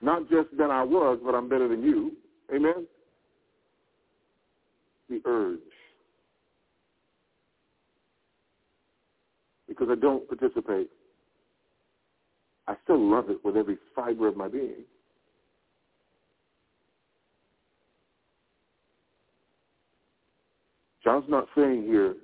not 0.02 0.30
just 0.30 0.50
than 0.58 0.72
I 0.72 0.84
was, 0.84 1.20
but 1.24 1.36
I'm 1.36 1.50
better 1.50 1.68
than 1.68 1.84
you. 1.84 2.14
Amen. 2.54 2.88
The 5.10 5.22
urge 5.26 5.60
because 9.68 9.88
I 9.92 9.96
don't 9.96 10.28
participate. 10.28 10.90
I 12.68 12.76
still 12.84 13.00
love 13.00 13.30
it 13.30 13.44
with 13.44 13.56
every 13.56 13.78
fiber 13.96 14.28
of 14.28 14.36
my 14.36 14.48
being. 14.48 14.86
John's 21.04 21.26
not 21.30 21.48
saying 21.56 21.84
here, 21.84 22.16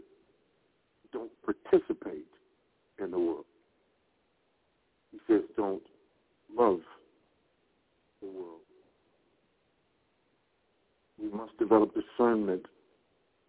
don't 1.13 1.32
participate 1.46 2.26
in 3.02 3.12
the 3.12 3.19
world. 3.19 3.46
He 5.12 5.19
says, 5.28 5.41
don't 5.56 5.84
love 6.54 6.80
the 8.22 8.28
world. 8.28 8.60
We 11.22 11.30
must 11.30 11.58
develop 11.60 11.93
discernment 12.17 12.65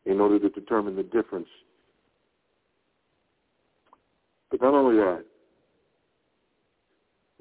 in 0.06 0.20
order 0.20 0.38
to 0.38 0.48
determine 0.48 0.96
the 0.96 1.02
difference 1.02 1.48
but 4.54 4.62
not 4.62 4.74
only 4.74 4.94
that, 4.94 5.24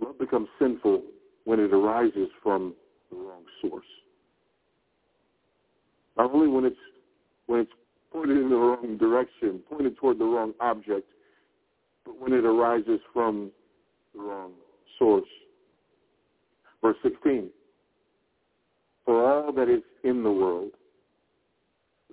love 0.01 0.17
becomes 0.17 0.47
sinful 0.57 1.03
when 1.43 1.59
it 1.59 1.71
arises 1.71 2.27
from 2.41 2.73
the 3.11 3.17
wrong 3.17 3.43
source. 3.61 3.85
Not 6.17 6.33
only 6.33 6.47
when 6.47 6.65
it's 6.65 6.75
when 7.45 7.59
it's 7.59 7.71
pointed 8.11 8.37
in 8.37 8.49
the 8.49 8.55
wrong 8.55 8.97
direction, 8.97 9.59
pointed 9.69 9.95
toward 9.97 10.17
the 10.17 10.25
wrong 10.25 10.53
object, 10.59 11.07
but 12.03 12.19
when 12.19 12.33
it 12.33 12.45
arises 12.45 12.99
from 13.13 13.51
the 14.15 14.21
wrong 14.21 14.53
source. 14.97 15.29
Verse 16.81 16.97
16. 17.03 17.49
For 19.05 19.23
all 19.23 19.51
that 19.53 19.69
is 19.69 19.83
in 20.03 20.23
the 20.23 20.31
world, 20.31 20.71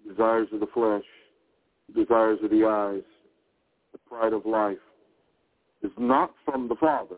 the 0.04 0.12
desires 0.12 0.48
of 0.52 0.60
the 0.60 0.66
flesh, 0.66 1.04
the 1.88 2.04
desires 2.04 2.38
of 2.42 2.50
the 2.50 2.64
eyes, 2.64 3.02
the 3.92 3.98
pride 3.98 4.32
of 4.32 4.46
life, 4.46 4.78
is 5.82 5.90
not 5.98 6.32
from 6.44 6.68
the 6.68 6.76
Father, 6.76 7.16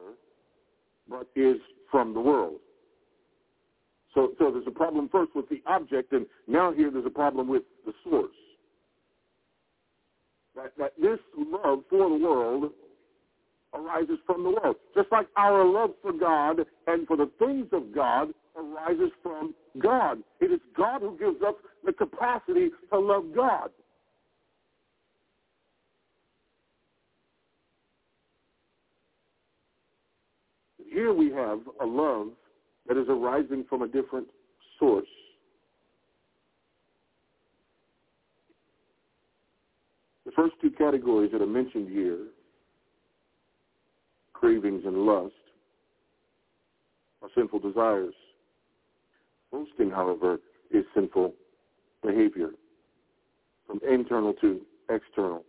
but 1.09 1.29
is 1.35 1.57
from 1.90 2.14
the 2.14 2.21
world. 2.21 2.61
So, 4.14 4.33
so 4.38 4.51
there's 4.51 4.66
a 4.66 4.71
problem 4.71 5.09
first 5.11 5.33
with 5.35 5.49
the 5.49 5.62
object, 5.66 6.12
and 6.12 6.27
now 6.47 6.73
here 6.73 6.90
there's 6.90 7.07
a 7.07 7.11
problem 7.11 7.49
with 7.49 7.62
the 7.87 7.92
source. 8.05 8.31
That, 10.55 10.73
that 10.79 10.92
this 11.01 11.18
love 11.37 11.81
for 11.88 12.11
the 12.11 12.25
world 12.25 12.73
arises 13.75 14.18
from 14.27 14.45
the 14.45 14.51
world. 14.51 14.77
Just 14.95 15.11
like 15.11 15.27
our 15.37 15.64
love 15.64 15.92
for 16.03 16.12
God 16.12 16.59
and 16.87 17.07
for 17.07 17.16
the 17.16 17.31
things 17.38 17.66
of 17.73 17.95
God 17.95 18.29
arises 18.57 19.11
from 19.23 19.55
God. 19.79 20.19
It 20.41 20.53
is 20.53 20.61
God 20.77 21.01
who 21.01 21.17
gives 21.19 21.43
us 21.43 21.55
the 21.85 21.93
capacity 21.93 22.71
to 22.93 22.99
love 22.99 23.25
God. 23.35 23.71
Here 30.93 31.12
we 31.12 31.31
have 31.33 31.61
a 31.81 31.87
love 31.87 32.29
that 32.87 32.99
is 32.99 33.07
arising 33.09 33.65
from 33.69 33.83
a 33.83 33.88
different 33.88 34.27
source. 34.79 35.07
The 40.27 40.33
first 40.33 40.55
two 40.61 40.71
categories 40.71 41.31
that 41.33 41.41
are 41.43 41.47
mentioned 41.47 41.88
here, 41.88 42.19
cravings 44.35 44.83
and 44.85 44.99
lust, 44.99 45.33
are 47.23 47.29
sinful 47.35 47.61
desires. 47.61 48.15
Boasting, 49.53 49.91
however, 49.91 50.41
is 50.71 50.85
sinful 50.95 51.35
behavior, 52.03 52.51
from 53.67 53.81
internal 53.88 54.33
to 54.41 54.62
external. 54.88 55.45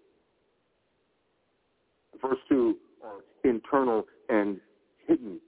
The 2.12 2.20
first 2.20 2.42
two 2.50 2.76
are 3.04 3.22
internal 3.50 4.06
and 4.28 4.60
hidden 5.08 5.39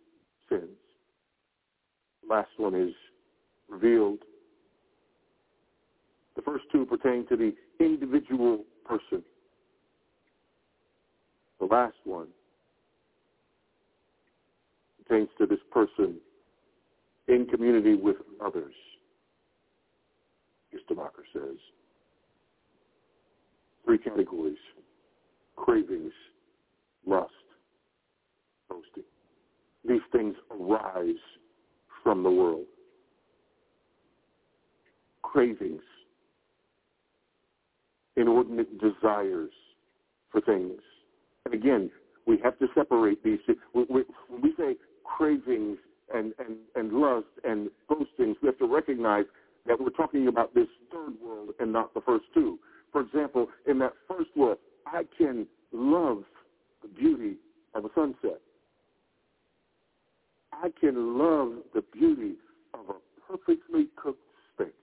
sins. 0.49 0.69
The 2.25 2.33
last 2.33 2.49
one 2.57 2.73
is 2.73 2.93
revealed. 3.69 4.19
The 6.37 6.41
first 6.41 6.63
two 6.71 6.85
pertain 6.85 7.27
to 7.27 7.35
the 7.35 7.53
individual 7.79 8.63
person. 8.85 9.21
The 11.59 11.65
last 11.65 11.95
one 12.05 12.27
pertains 14.97 15.29
to 15.39 15.45
this 15.45 15.59
person 15.71 16.15
in 17.27 17.45
community 17.47 17.95
with 17.95 18.17
others. 18.43 18.73
Kistemaker 20.73 21.23
says. 21.33 21.57
Three 23.85 23.97
categories. 23.97 24.57
Cravings, 25.55 26.11
lust, 27.05 27.31
boasting 28.69 29.03
these 29.87 30.01
things 30.11 30.35
arise 30.51 31.21
from 32.03 32.23
the 32.23 32.29
world. 32.29 32.65
Cravings, 35.21 35.81
inordinate 38.15 38.79
desires 38.79 39.51
for 40.31 40.41
things. 40.41 40.79
And 41.45 41.53
again, 41.53 41.91
we 42.25 42.39
have 42.43 42.57
to 42.59 42.67
separate 42.73 43.23
these. 43.23 43.39
When 43.73 44.05
we 44.41 44.53
say 44.57 44.75
cravings 45.03 45.77
and, 46.13 46.33
and, 46.39 46.57
and 46.75 46.93
lust 46.93 47.27
and 47.43 47.69
those 47.89 48.07
things, 48.17 48.37
we 48.41 48.47
have 48.47 48.57
to 48.59 48.67
recognize 48.67 49.25
that 49.65 49.79
we're 49.79 49.89
talking 49.89 50.27
about 50.27 50.53
this 50.53 50.67
third 50.91 51.13
world 51.23 51.49
and 51.59 51.71
not 51.71 51.93
the 51.93 52.01
first 52.01 52.25
two. 52.33 52.59
For 52.91 53.01
example, 53.01 53.47
in 53.67 53.79
that 53.79 53.93
first 54.07 54.29
world, 54.35 54.57
I 54.85 55.03
can 55.17 55.47
love 55.71 56.23
the 56.81 56.87
beauty 56.87 57.37
of 57.73 57.85
a 57.85 57.89
sunset. 57.95 58.39
I 60.53 60.71
can 60.79 61.17
love 61.17 61.53
the 61.73 61.83
beauty 61.91 62.35
of 62.73 62.89
a 62.89 62.93
perfectly 63.27 63.87
cooked 63.95 64.19
steak. 64.53 64.73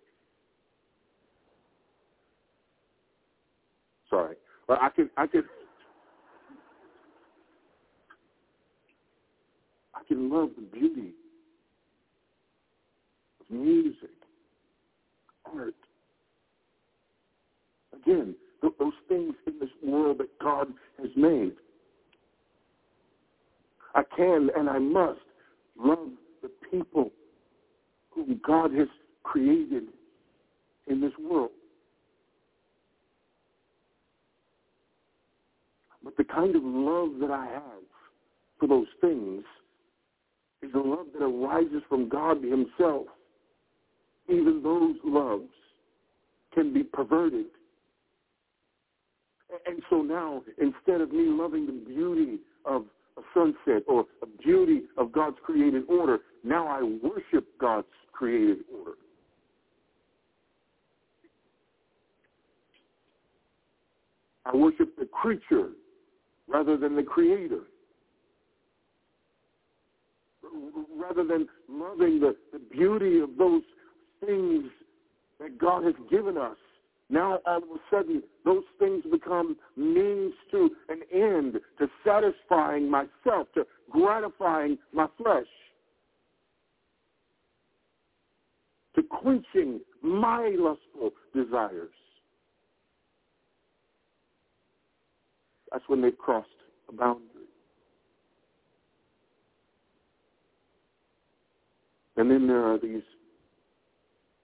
Sorry. 4.11 4.37
But 4.69 4.83
I 4.83 4.91
can 4.91 5.11
I 5.17 5.27
can 5.27 5.45
I 10.03 10.09
can 10.09 10.31
love 10.31 10.51
the 10.57 10.62
beauty 10.62 11.12
of 13.41 13.51
music, 13.51 14.11
art. 15.55 15.75
Again, 17.95 18.35
those 18.62 18.93
things 19.09 19.35
in 19.47 19.59
this 19.61 19.69
world 19.85 20.19
that 20.19 20.38
God 20.41 20.69
has 21.01 21.11
made. 21.17 21.53
I 23.95 24.03
can 24.17 24.51
and 24.57 24.69
I 24.69 24.79
must 24.79 25.21
love 25.79 26.09
the 26.43 26.51
people 26.71 27.11
whom 28.11 28.41
God 28.45 28.73
has 28.75 28.88
created 29.23 29.85
in 30.88 31.01
this 31.01 31.12
world. 31.21 31.51
But 36.03 36.17
the 36.17 36.25
kind 36.25 36.57
of 36.57 36.62
love 36.65 37.21
that 37.21 37.31
I 37.31 37.47
have 37.47 37.83
for 38.59 38.67
those 38.67 38.88
things 39.01 39.45
is 40.62 40.70
a 40.75 40.79
love 40.79 41.07
that 41.12 41.22
arises 41.22 41.83
from 41.88 42.09
God 42.09 42.42
himself. 42.42 43.07
Even 44.29 44.62
those 44.62 44.96
loves 45.05 45.51
can 46.55 46.72
be 46.72 46.83
perverted. 46.83 47.46
And 49.66 49.83
so 49.90 50.03
now, 50.03 50.42
instead 50.59 51.01
of 51.01 51.12
me 51.12 51.25
loving 51.27 51.66
the 51.66 51.72
beauty 51.72 52.38
of 52.64 52.85
a 53.18 53.22
sunset 53.35 53.83
or 53.87 54.07
a 54.22 54.27
beauty 54.42 54.83
of 54.96 55.12
God's 55.12 55.37
created 55.44 55.83
order, 55.88 56.20
now 56.44 56.66
I 56.66 56.83
worship 56.83 57.46
God's 57.61 57.87
created 58.12 58.59
order. 58.79 58.96
I 64.44 64.57
worship 64.57 64.96
the 64.98 65.07
creature 65.07 65.70
rather 66.48 66.77
than 66.77 66.96
the 66.96 67.03
creator. 67.03 67.61
Rather 70.97 71.25
than 71.25 71.47
loving 71.69 72.21
the, 72.21 72.37
the 72.53 72.59
beauty 72.59 73.21
of 73.21 73.37
those 73.38 73.62
things 74.25 74.65
that 75.41 75.59
God 75.59 75.85
has 75.85 75.95
given 76.11 76.37
us, 76.37 76.57
now 77.11 77.41
all 77.47 77.59
of 77.59 77.62
a 77.65 77.81
sudden 77.91 78.23
those 78.45 78.65
things 78.79 79.05
become 79.11 79.57
means 79.77 80.33
to 80.51 80.71
an 80.88 81.03
end, 81.12 81.59
to 81.79 81.88
satisfying 82.05 82.91
myself, 82.91 83.49
to 83.55 83.67
gratifying 83.91 84.79
my 84.93 85.07
flesh, 85.19 85.47
to 88.95 89.03
quenching 89.03 89.81
my 90.03 90.55
lustful 90.59 91.11
desires. 91.35 91.91
That's 95.71 95.85
when 95.88 96.03
they've 96.03 96.17
crossed 96.17 96.49
a 96.88 96.93
boundary. 96.93 97.32
And 102.16 102.31
then 102.31 102.46
there 102.46 102.64
are 102.64 102.79
these 102.79 103.03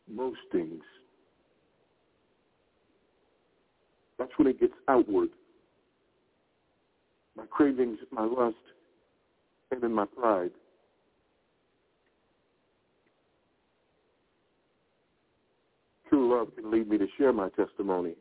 boastings. 0.09 0.83
That's 4.19 4.33
when 4.37 4.49
it 4.49 4.59
gets 4.59 4.73
outward. 4.89 5.29
My 7.37 7.45
cravings, 7.51 7.99
my 8.11 8.25
lust, 8.25 8.57
and 9.71 9.81
then 9.81 9.93
my 9.93 10.07
pride. 10.07 10.51
True 16.09 16.37
love 16.37 16.49
can 16.57 16.71
lead 16.71 16.89
me 16.89 16.99
to 16.99 17.07
share 17.19 17.33
my 17.33 17.51
testimony. 17.51 18.15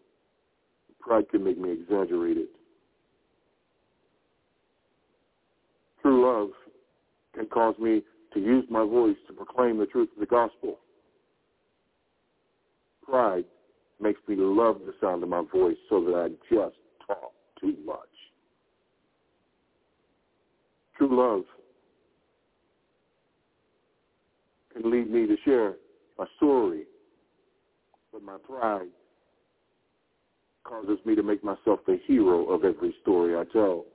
Pride 1.00 1.30
can 1.30 1.44
make 1.44 1.58
me 1.58 1.72
exaggerate 1.72 2.38
it. 2.38 2.50
True 6.02 6.26
love 6.26 6.50
can 7.34 7.46
cause 7.48 7.76
me 7.80 8.04
to 8.34 8.40
use 8.40 8.66
my 8.70 8.84
voice 8.84 9.18
to 9.28 9.34
proclaim 9.34 9.78
the 9.78 9.86
truth 9.86 10.10
of 10.14 10.20
the 10.20 10.26
gospel. 10.26 10.80
Pride 13.04 13.46
makes 14.02 14.20
me 14.28 14.36
love 14.38 14.82
the 14.86 14.94
sound 15.02 15.24
of 15.24 15.30
my 15.30 15.44
voice 15.52 15.78
so 15.90 16.04
that 16.04 16.16
I 16.16 16.30
just 16.54 16.76
talk 17.06 17.32
too 17.60 17.76
much. 17.86 17.98
True 20.98 21.16
love 21.16 21.44
can 24.74 24.92
lead 24.92 25.10
me 25.10 25.28
to 25.28 25.36
share 25.46 25.76
a 26.20 26.26
story, 26.38 26.84
but 28.12 28.24
my 28.24 28.38
pride 28.38 28.90
causes 30.64 31.00
me 31.06 31.16
to 31.16 31.24
make 31.24 31.44
myself 31.44 31.80
the 31.88 32.00
hero 32.06 32.46
of 32.46 32.64
every 32.64 32.94
story 33.02 33.38
I 33.38 33.44
tell. 33.52 33.86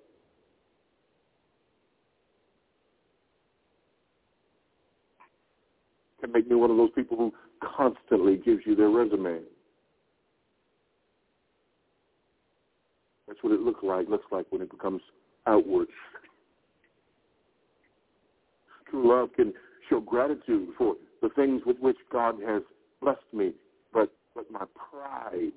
Can 6.22 6.32
make 6.32 6.48
me 6.48 6.54
one 6.54 6.70
of 6.70 6.76
those 6.76 6.92
people 6.94 7.16
who 7.16 7.32
constantly 7.76 8.36
gives 8.36 8.62
you 8.64 8.76
their 8.76 8.88
resume. 8.88 9.40
That's 13.26 13.38
what 13.42 13.52
it 13.52 13.60
looks 13.60 13.80
like 13.82 14.08
looks 14.08 14.26
like 14.30 14.46
when 14.50 14.62
it 14.62 14.70
becomes 14.70 15.02
outward. 15.46 15.88
True 18.88 19.08
love 19.08 19.30
can 19.34 19.52
show 19.90 20.00
gratitude 20.00 20.68
for 20.78 20.94
the 21.22 21.28
things 21.30 21.62
with 21.66 21.78
which 21.80 21.96
God 22.12 22.36
has 22.46 22.62
blessed 23.00 23.20
me, 23.32 23.52
but 23.92 24.12
but 24.34 24.50
my 24.50 24.64
pride 24.90 25.52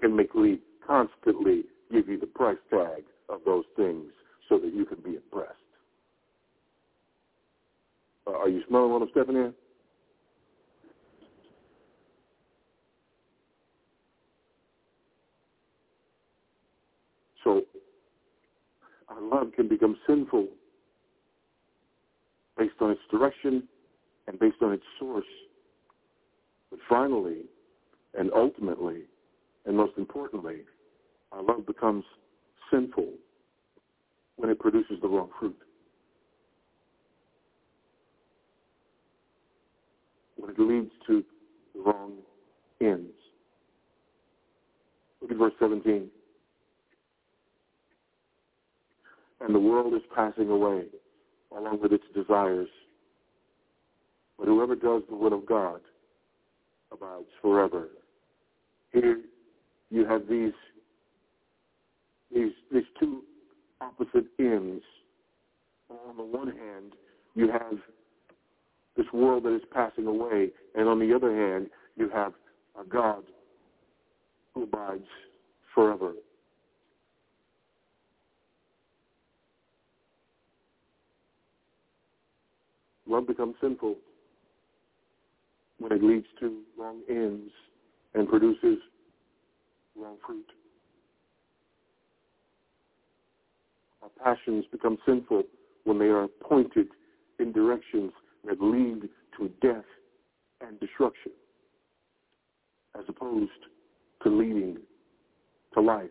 can 0.00 0.16
make 0.16 0.34
me 0.34 0.60
constantly 0.86 1.64
give 1.92 2.08
you 2.08 2.18
the 2.18 2.26
price 2.26 2.56
tag 2.70 3.04
of 3.28 3.40
those 3.44 3.64
things 3.76 4.06
so 4.48 4.58
that 4.58 4.72
you 4.74 4.84
can 4.86 5.00
be 5.00 5.16
impressed. 5.16 5.52
Uh, 8.26 8.32
are 8.32 8.48
you 8.48 8.62
smelling 8.68 8.92
what 8.92 9.02
I'm 9.02 9.08
stepping 9.10 9.36
in? 9.36 9.54
So 17.44 17.62
our 19.14 19.22
love 19.22 19.52
can 19.54 19.68
become 19.68 19.96
sinful 20.06 20.48
based 22.56 22.74
on 22.80 22.90
its 22.90 23.00
direction 23.10 23.64
and 24.26 24.38
based 24.38 24.56
on 24.62 24.72
its 24.72 24.84
source. 24.98 25.24
But 26.70 26.80
finally, 26.88 27.42
and 28.18 28.30
ultimately, 28.34 29.02
and 29.66 29.76
most 29.76 29.92
importantly, 29.96 30.62
our 31.32 31.42
love 31.42 31.66
becomes 31.66 32.04
sinful 32.72 33.12
when 34.36 34.50
it 34.50 34.58
produces 34.58 34.96
the 35.00 35.08
wrong 35.08 35.30
fruit. 35.38 35.56
When 40.36 40.50
it 40.50 40.58
leads 40.58 40.90
to 41.06 41.24
the 41.74 41.80
wrong 41.80 42.12
ends. 42.80 43.12
Look 45.20 45.30
at 45.30 45.36
verse 45.36 45.52
17 45.58 46.10
and 49.40 49.54
the 49.54 49.58
world 49.58 49.94
is 49.94 50.02
passing 50.14 50.48
away 50.48 50.84
along 51.56 51.80
with 51.80 51.92
its 51.92 52.04
desires. 52.14 52.68
But 54.38 54.46
whoever 54.46 54.74
does 54.74 55.02
the 55.08 55.16
will 55.16 55.32
of 55.32 55.46
God 55.46 55.80
abides 56.92 57.28
forever. 57.40 57.88
Here 58.92 59.20
you 59.90 60.06
have 60.06 60.28
these 60.28 60.52
these 62.32 62.52
these 62.72 62.84
two 62.98 63.22
opposite 63.80 64.26
ends. 64.38 64.82
On 65.90 66.16
the 66.16 66.24
one 66.24 66.48
hand, 66.48 66.94
you 67.34 67.48
have 67.48 67.78
this 68.96 69.06
world 69.12 69.44
that 69.44 69.54
is 69.54 69.62
passing 69.72 70.06
away, 70.06 70.50
and 70.74 70.88
on 70.88 70.98
the 70.98 71.14
other 71.14 71.34
hand, 71.34 71.68
you 71.96 72.08
have 72.08 72.32
a 72.80 72.84
God 72.84 73.24
who 74.54 74.62
abides 74.64 75.06
forever. 75.74 76.12
Love 83.14 83.28
becomes 83.28 83.54
sinful 83.60 83.94
when 85.78 85.92
it 85.92 86.02
leads 86.02 86.26
to 86.40 86.62
wrong 86.76 87.00
ends 87.08 87.52
and 88.14 88.28
produces 88.28 88.78
wrong 89.96 90.16
fruit. 90.26 90.46
Our 94.02 94.08
passions 94.22 94.64
become 94.72 94.98
sinful 95.06 95.44
when 95.84 95.98
they 96.00 96.06
are 96.06 96.26
pointed 96.42 96.88
in 97.38 97.52
directions 97.52 98.10
that 98.46 98.60
lead 98.60 99.08
to 99.38 99.48
death 99.62 99.84
and 100.60 100.80
destruction, 100.80 101.32
as 102.98 103.04
opposed 103.08 103.50
to 104.24 104.28
leading 104.28 104.78
to 105.74 105.80
life. 105.80 106.08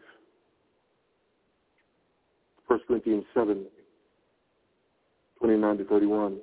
1 2.67 2.79
Corinthians 2.87 3.25
7, 3.33 3.65
29 5.39 5.77
to 5.77 5.83
31. 5.83 6.39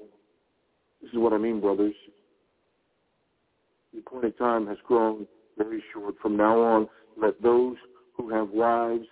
This 1.00 1.10
is 1.12 1.18
what 1.18 1.32
I 1.32 1.38
mean, 1.38 1.60
brothers. 1.60 1.94
The 3.92 4.00
appointed 4.00 4.38
time 4.38 4.66
has 4.66 4.78
grown 4.86 5.26
very 5.58 5.82
short. 5.92 6.14
From 6.20 6.36
now 6.36 6.60
on, 6.60 6.88
let 7.20 7.40
those 7.42 7.76
who 8.16 8.30
have 8.30 8.50
wives 8.50 9.06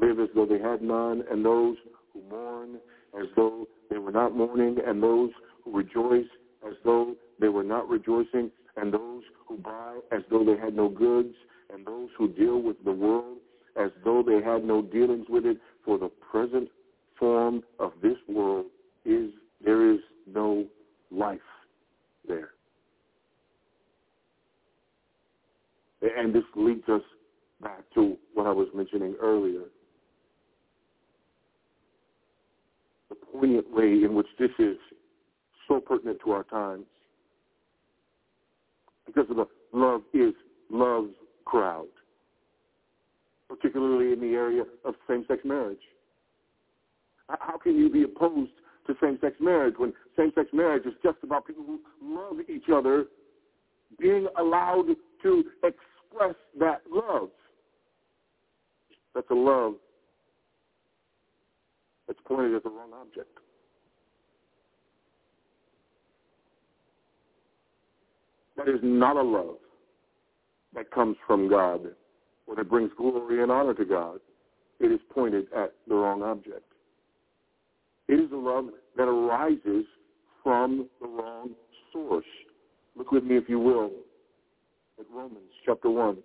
live 0.00 0.20
as 0.20 0.28
though 0.34 0.46
they 0.46 0.58
had 0.58 0.82
none, 0.82 1.24
and 1.30 1.44
those 1.44 1.76
who 2.12 2.22
mourn 2.30 2.76
as 3.20 3.26
though 3.36 3.66
they 3.90 3.98
were 3.98 4.12
not 4.12 4.34
mourning, 4.34 4.78
and 4.86 5.02
those 5.02 5.30
who 5.64 5.76
rejoice 5.76 6.28
as 6.66 6.74
though 6.84 7.14
they 7.40 7.48
were 7.48 7.64
not 7.64 7.88
rejoicing, 7.88 8.50
and 8.76 8.94
those 8.94 9.22
who 9.46 9.56
buy 9.58 9.98
as 10.12 10.22
though 10.30 10.44
they 10.44 10.56
had 10.56 10.74
no 10.74 10.88
goods, 10.88 11.34
and 11.72 11.86
those 11.86 12.08
who 12.16 12.28
deal 12.28 12.60
with 12.62 12.82
the 12.84 12.92
world 12.92 13.38
as 13.76 13.90
though 14.04 14.22
they 14.22 14.42
had 14.42 14.64
no 14.64 14.82
dealings 14.82 15.26
with 15.28 15.44
it, 15.44 15.58
for 15.84 15.98
the 15.98 16.08
present 16.30 16.68
form 17.18 17.62
of 17.78 17.92
this 18.02 18.16
world 18.28 18.66
is 19.04 19.30
there 19.64 19.92
is 19.92 20.00
no 20.26 20.66
life 21.10 21.38
there. 22.26 22.50
And 26.02 26.34
this 26.34 26.44
leads 26.56 26.88
us 26.88 27.02
back 27.62 27.82
to 27.94 28.16
what 28.34 28.46
I 28.46 28.52
was 28.52 28.68
mentioning 28.74 29.16
earlier. 29.20 29.64
The 33.10 33.16
poignant 33.16 33.70
way 33.70 34.04
in 34.04 34.14
which 34.14 34.28
this 34.38 34.50
is 34.58 34.76
so 35.68 35.80
pertinent 35.80 36.18
to 36.24 36.32
our 36.32 36.44
times. 36.44 36.86
Because 39.06 39.28
of 39.30 39.36
the 39.36 39.46
love 39.72 40.02
is 40.14 40.32
love's 40.70 41.14
crowd, 41.44 41.88
particularly 43.48 44.12
in 44.12 44.20
the 44.20 44.36
area 44.36 44.62
of 44.84 44.94
same-sex 45.08 45.42
marriage. 45.44 45.78
How 47.28 47.58
can 47.58 47.76
you 47.76 47.90
be 47.90 48.04
opposed 48.04 48.52
to 48.92 49.00
same-sex 49.00 49.36
marriage 49.40 49.74
when 49.76 49.92
same-sex 50.16 50.48
marriage 50.52 50.86
is 50.86 50.94
just 51.02 51.18
about 51.22 51.46
people 51.46 51.64
who 51.64 51.80
love 52.02 52.36
each 52.48 52.68
other 52.72 53.06
being 53.98 54.26
allowed 54.38 54.86
to 55.22 55.44
express 55.62 56.34
that 56.58 56.82
love? 56.90 57.30
That's 59.14 59.30
a 59.30 59.34
love 59.34 59.74
that's 62.06 62.20
pointed 62.26 62.54
at 62.54 62.62
the 62.62 62.70
wrong 62.70 62.90
object. 63.00 63.28
That 68.56 68.68
is 68.68 68.80
not 68.82 69.16
a 69.16 69.22
love 69.22 69.56
that 70.74 70.90
comes 70.90 71.16
from 71.26 71.48
God 71.48 71.80
or 72.46 72.56
that 72.56 72.68
brings 72.68 72.90
glory 72.96 73.42
and 73.42 73.50
honor 73.50 73.74
to 73.74 73.84
God. 73.84 74.20
It 74.80 74.92
is 74.92 75.00
pointed 75.12 75.46
at 75.56 75.72
the 75.88 75.94
wrong 75.94 76.22
object. 76.22 76.64
It 78.08 78.14
is 78.14 78.30
a 78.32 78.36
love 78.36 78.66
that 78.96 79.04
arises 79.04 79.84
from 80.42 80.88
the 81.00 81.06
wrong 81.06 81.50
source. 81.92 82.24
Look 82.96 83.12
with 83.12 83.24
me, 83.24 83.36
if 83.36 83.48
you 83.48 83.58
will, 83.58 83.90
at 84.98 85.06
Romans 85.12 85.50
chapter 85.64 85.90
1. 85.90 86.18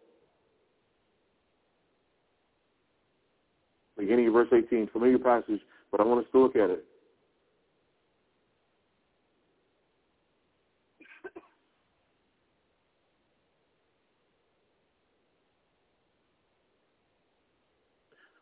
Beginning 3.97 4.27
of 4.27 4.33
verse 4.33 4.49
18, 4.51 4.89
familiar 4.91 5.17
passage, 5.17 5.61
but 5.91 6.01
I 6.01 6.03
want 6.03 6.25
us 6.25 6.31
to 6.33 6.39
look 6.39 6.55
at 6.55 6.69
it. 6.69 6.85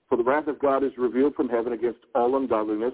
For 0.10 0.18
the 0.18 0.24
wrath 0.24 0.48
of 0.48 0.60
God 0.60 0.84
is 0.84 0.92
revealed 0.98 1.34
from 1.34 1.50
heaven 1.50 1.74
against 1.74 2.00
all 2.14 2.38
ungodliness 2.38 2.94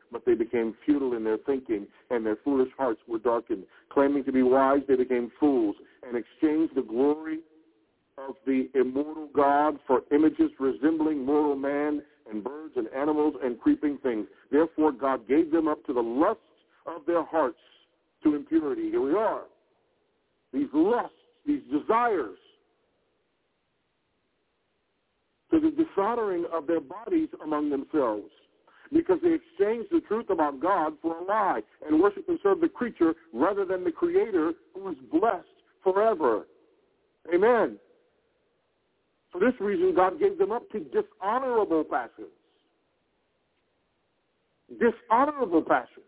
but 0.11 0.25
they 0.25 0.33
became 0.33 0.75
futile 0.85 1.15
in 1.15 1.23
their 1.23 1.37
thinking, 1.37 1.87
and 2.09 2.25
their 2.25 2.37
foolish 2.43 2.69
hearts 2.77 3.01
were 3.07 3.19
darkened. 3.19 3.63
Claiming 3.89 4.23
to 4.25 4.31
be 4.31 4.43
wise, 4.43 4.81
they 4.87 4.95
became 4.95 5.31
fools, 5.39 5.75
and 6.07 6.17
exchanged 6.17 6.75
the 6.75 6.81
glory 6.81 7.39
of 8.17 8.35
the 8.45 8.69
immortal 8.75 9.29
God 9.33 9.77
for 9.87 10.01
images 10.11 10.51
resembling 10.59 11.25
mortal 11.25 11.55
man 11.55 12.01
and 12.29 12.43
birds 12.43 12.73
and 12.75 12.87
animals 12.95 13.35
and 13.43 13.59
creeping 13.59 13.97
things. 14.03 14.27
Therefore 14.51 14.91
God 14.91 15.27
gave 15.27 15.51
them 15.51 15.67
up 15.67 15.83
to 15.85 15.93
the 15.93 16.01
lusts 16.01 16.43
of 16.85 17.05
their 17.07 17.23
hearts 17.23 17.59
to 18.23 18.35
impurity. 18.35 18.89
Here 18.89 19.01
we 19.01 19.13
are. 19.13 19.43
These 20.53 20.67
lusts, 20.73 21.15
these 21.45 21.61
desires, 21.71 22.37
to 25.51 25.59
the 25.59 25.71
dishonoring 25.71 26.45
of 26.53 26.67
their 26.67 26.81
bodies 26.81 27.29
among 27.43 27.69
themselves 27.69 28.31
because 28.91 29.19
they 29.23 29.33
exchanged 29.33 29.89
the 29.91 30.01
truth 30.07 30.29
about 30.29 30.59
God 30.59 30.93
for 31.01 31.17
a 31.17 31.23
lie 31.23 31.61
and 31.87 32.01
worship 32.01 32.27
and 32.27 32.39
serve 32.43 32.59
the 32.59 32.69
creature 32.69 33.13
rather 33.33 33.65
than 33.65 33.83
the 33.83 33.91
creator 33.91 34.51
who 34.73 34.89
is 34.89 34.97
blessed 35.11 35.45
forever. 35.83 36.45
Amen. 37.33 37.77
For 39.31 39.39
this 39.39 39.53
reason, 39.59 39.95
God 39.95 40.19
gave 40.19 40.37
them 40.37 40.51
up 40.51 40.69
to 40.71 40.79
dishonorable 40.79 41.85
passions. 41.85 42.27
Dishonorable 44.79 45.61
passions. 45.61 46.05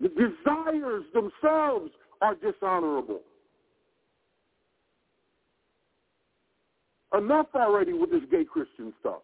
The 0.00 0.08
desires 0.08 1.04
themselves 1.14 1.90
are 2.20 2.34
dishonorable. 2.34 3.20
Enough 7.16 7.46
already 7.54 7.92
with 7.92 8.10
this 8.10 8.22
gay 8.30 8.44
Christian 8.44 8.92
stuff. 9.00 9.22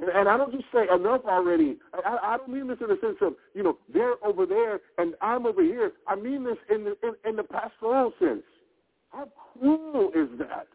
And 0.00 0.28
I 0.28 0.36
don't 0.36 0.52
just 0.52 0.64
say 0.72 0.84
enough 0.94 1.22
already. 1.26 1.76
I, 1.92 2.18
I 2.22 2.36
don't 2.38 2.48
mean 2.48 2.68
this 2.68 2.78
in 2.80 2.88
the 2.88 2.98
sense 3.02 3.18
of, 3.20 3.34
you 3.54 3.62
know, 3.62 3.78
they're 3.92 4.14
over 4.24 4.46
there 4.46 4.80
and 4.98 5.14
I'm 5.20 5.46
over 5.46 5.62
here. 5.62 5.92
I 6.06 6.16
mean 6.16 6.44
this 6.44 6.56
in 6.74 6.84
the, 6.84 6.96
in, 7.02 7.30
in 7.30 7.36
the 7.36 7.42
pastoral 7.42 8.12
sense. 8.18 8.42
How 9.10 9.28
cruel 9.58 10.10
is 10.14 10.28
that? 10.38 10.68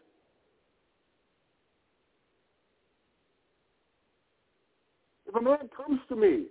If 5.27 5.35
a 5.35 5.41
man 5.41 5.69
comes 5.75 5.99
to 6.09 6.15
me 6.15 6.45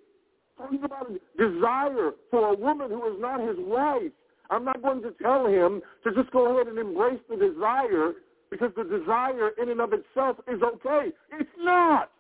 talking 0.59 0.83
about 0.83 1.11
a 1.11 1.15
desire 1.39 2.11
for 2.31 2.53
a 2.53 2.57
woman 2.57 2.91
who 2.91 3.07
is 3.15 3.21
not 3.21 3.41
his 3.41 3.57
wife, 3.59 4.13
I'm 4.51 4.65
not 4.65 4.83
going 4.83 5.03
to 5.03 5.13
tell 5.23 5.47
him 5.47 5.81
to 6.03 6.13
just 6.13 6.31
go 6.33 6.55
ahead 6.55 6.69
and 6.69 6.79
embrace 6.79 7.21
the 7.31 7.37
desire 7.37 8.13
because 8.51 8.71
the 8.77 8.85
desire 8.85 9.51
in 9.61 9.71
and 9.71 9.81
of 9.81 9.93
itself 9.93 10.37
is 10.49 10.61
okay. 10.63 11.11
It's 11.39 11.51
not. 11.59 12.11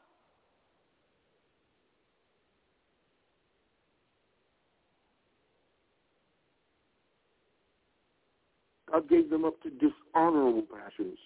God 8.94 9.08
gave 9.08 9.28
them 9.28 9.44
up 9.44 9.60
to 9.62 9.70
dishonorable 9.70 10.62
passions. 10.62 11.18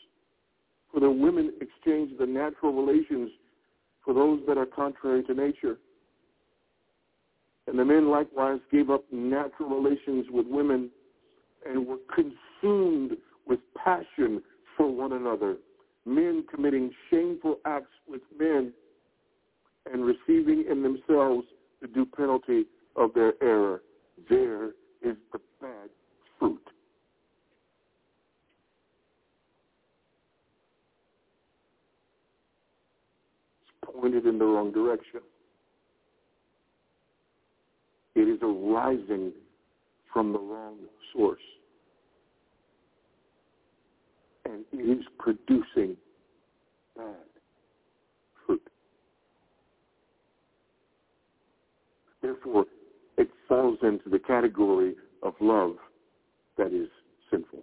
For 0.90 1.00
the 1.00 1.10
women 1.10 1.52
exchanged 1.60 2.14
the 2.18 2.24
natural 2.24 2.72
relations 2.72 3.30
for 4.02 4.14
those 4.14 4.40
that 4.48 4.56
are 4.56 4.64
contrary 4.64 5.22
to 5.24 5.34
nature. 5.34 5.76
And 7.66 7.78
the 7.78 7.84
men 7.84 8.08
likewise 8.08 8.60
gave 8.72 8.88
up 8.88 9.04
natural 9.12 9.68
relations 9.68 10.26
with 10.30 10.46
women 10.46 10.88
and 11.68 11.86
were 11.86 11.98
consumed 12.14 13.18
with 13.46 13.60
passion 13.76 14.42
for 14.74 14.90
one 14.90 15.12
another, 15.12 15.56
men 16.06 16.44
committing 16.50 16.90
shameful 17.10 17.58
acts 17.66 17.92
with 18.08 18.22
men 18.38 18.72
and 19.92 20.06
receiving 20.06 20.64
in 20.70 20.82
themselves 20.82 21.46
the 21.82 21.88
due 21.88 22.06
penalty 22.06 22.64
of 22.96 23.12
their 23.12 23.34
error. 23.42 23.82
There 24.30 24.68
is 25.02 25.16
the 25.32 25.40
bad 25.60 25.90
fruit. 26.38 26.62
Headed 34.08 34.26
in 34.26 34.38
the 34.38 34.44
wrong 34.44 34.72
direction. 34.72 35.20
It 38.14 38.22
is 38.22 38.38
arising 38.42 39.32
from 40.12 40.32
the 40.32 40.38
wrong 40.38 40.76
source. 41.12 41.40
And 44.44 44.64
it 44.72 44.98
is 44.98 45.04
producing 45.18 45.96
bad 46.96 47.14
fruit. 48.46 48.62
Therefore, 52.22 52.64
it 53.18 53.28
falls 53.46 53.78
into 53.82 54.08
the 54.08 54.18
category 54.18 54.94
of 55.22 55.34
love 55.40 55.76
that 56.56 56.72
is 56.72 56.88
sinful. 57.30 57.62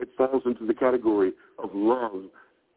It 0.00 0.08
falls 0.16 0.42
into 0.44 0.66
the 0.66 0.74
category 0.74 1.32
of 1.58 1.70
love 1.74 2.24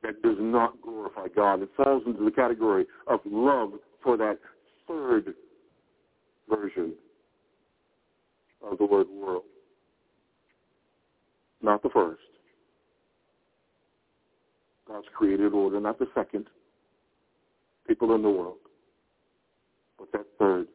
that 0.03 0.21
does 0.21 0.38
not 0.39 0.82
glorify 0.82 1.27
God. 1.36 1.62
It 1.62 1.69
falls 1.75 2.03
into 2.05 2.23
the 2.23 2.32
category 2.32 2.86
of 3.08 3.19
love 3.25 3.73
for 4.03 4.15
that 4.17 4.39
third 4.88 5.34
version 6.49 6.93
of 8.62 8.77
the 8.77 8.86
word 8.86 9.08
world. 9.10 9.43
Not 11.62 11.84
the 11.84 11.89
first. 11.89 12.21
God's 14.88 15.08
created 15.13 15.53
order, 15.53 15.79
not 15.79 15.99
the 15.99 16.08
second. 16.15 16.47
People 17.88 18.15
in 18.15 18.21
the 18.21 18.29
world. 18.29 18.58
But 19.97 20.12
that 20.13 20.25
third, 20.39 20.67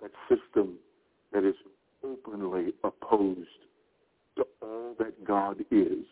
that 0.00 0.12
system 0.28 0.74
that 1.32 1.44
is 1.44 1.54
openly 2.04 2.72
opposed 2.84 3.48
to 4.38 4.46
all 4.62 4.94
that 4.98 5.24
God 5.24 5.60
is 5.70 6.04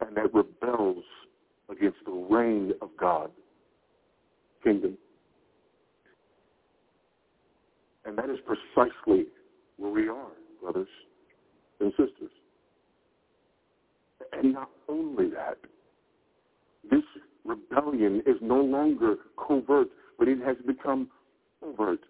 and 0.00 0.16
that 0.16 0.32
rebels 0.32 1.04
against 1.68 1.98
the 2.04 2.12
reign 2.12 2.72
of 2.80 2.88
God, 2.98 3.30
kingdom. 4.64 4.96
And 8.04 8.16
that 8.16 8.30
is 8.30 8.38
precisely 8.46 9.26
where 9.76 9.90
we 9.90 10.08
are, 10.08 10.30
brothers 10.62 10.88
and 11.80 11.92
sisters. 11.92 12.30
And 14.32 14.52
not 14.54 14.70
only 14.88 15.28
that, 15.30 15.58
this 16.90 17.02
rebellion 17.44 18.22
is 18.26 18.36
no 18.40 18.60
longer 18.60 19.16
covert, 19.46 19.88
but 20.18 20.28
it 20.28 20.38
has 20.44 20.56
become 20.66 21.08
overt. 21.62 22.00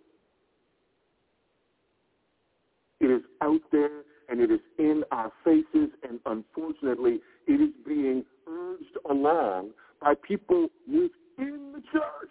It 3.00 3.10
is 3.10 3.22
out 3.40 3.60
there 3.72 4.02
and 4.28 4.40
it 4.40 4.50
is 4.50 4.60
in 4.78 5.02
our 5.10 5.32
faces, 5.44 5.90
and 6.08 6.20
unfortunately, 6.24 7.20
it 7.48 7.60
is 7.60 7.70
being 7.84 8.24
urged 8.48 8.96
along 9.08 9.70
by 10.00 10.14
people 10.14 10.68
within 10.86 11.72
the 11.74 11.82
church. 11.92 12.30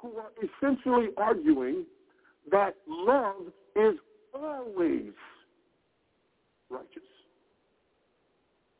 Who 0.00 0.16
are 0.16 0.30
essentially 0.38 1.08
arguing 1.16 1.84
that 2.50 2.76
love 2.86 3.48
is 3.74 3.96
always 4.32 5.12
righteous. 6.70 7.02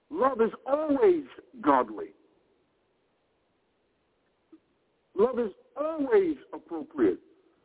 Love 0.09 0.41
is 0.41 0.53
always 0.67 1.25
godly. 1.61 2.11
Love 5.21 5.39
is 5.39 5.53
always 5.77 6.37
appropriate 6.55 7.19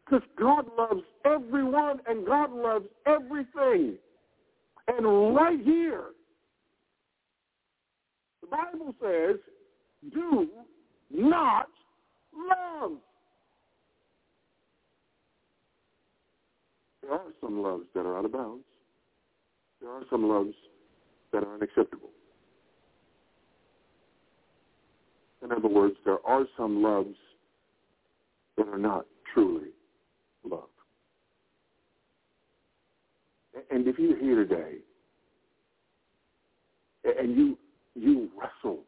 because 0.04 0.28
God 0.38 0.66
loves 0.78 1.04
everyone 1.24 2.02
and 2.06 2.28
God 2.28 2.52
loves 2.52 2.86
everything. 3.08 3.96
And 4.90 5.34
right 5.34 5.58
here, 5.64 6.08
the 8.42 8.48
Bible 8.48 8.94
says, 9.02 9.38
do 10.14 10.50
not 11.10 11.70
love. 12.36 12.98
There 17.04 17.14
are 17.14 17.22
some 17.40 17.64
loves 17.64 17.86
that 17.94 18.02
are 18.02 18.18
out 18.18 18.26
of 18.26 18.34
bounds. 18.34 18.66
There 19.80 19.92
are 19.92 20.04
some 20.10 20.28
loves 20.28 20.56
that 21.32 21.46
are 21.46 21.54
unacceptable. 21.54 22.10
In 25.42 25.54
other 25.54 25.70
words, 25.70 25.96
there 26.04 26.18
are 26.26 26.46
some 26.58 26.84
loves 26.84 27.16
that 28.58 28.68
are 28.68 28.78
not 28.78 29.06
truly 29.34 29.70
love. 30.44 30.70
And 33.72 33.88
if 33.88 33.98
you're 33.98 34.18
here 34.18 34.36
today 34.36 34.78
and 37.04 37.36
you 37.36 37.58
you 37.96 38.30
wrestle 38.38 38.82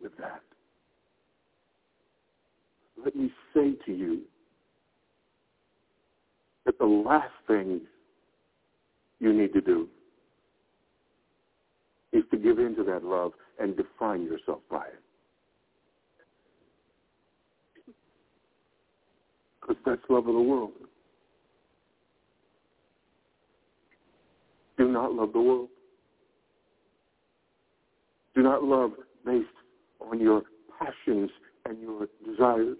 with 0.00 0.16
that, 0.18 0.42
let 3.04 3.16
me 3.16 3.32
say 3.52 3.72
to 3.86 3.92
you 3.92 4.22
that 6.64 6.78
the 6.78 6.84
last 6.86 7.32
thing 7.46 7.80
you 9.18 9.32
need 9.32 9.52
to 9.52 9.60
do 9.60 9.88
is 12.12 12.22
to 12.30 12.36
give 12.36 12.58
in 12.58 12.76
to 12.76 12.84
that 12.84 13.04
love 13.04 13.32
and 13.58 13.76
define 13.76 14.22
yourself 14.22 14.60
by 14.70 14.84
it. 14.86 15.01
Because 19.62 19.76
that's 19.86 20.02
love 20.08 20.26
of 20.26 20.34
the 20.34 20.40
world. 20.40 20.72
Do 24.76 24.88
not 24.88 25.12
love 25.12 25.32
the 25.32 25.40
world. 25.40 25.68
Do 28.34 28.42
not 28.42 28.64
love 28.64 28.92
based 29.24 29.46
on 30.00 30.20
your 30.20 30.42
passions 30.78 31.30
and 31.66 31.80
your 31.80 32.08
desires. 32.28 32.78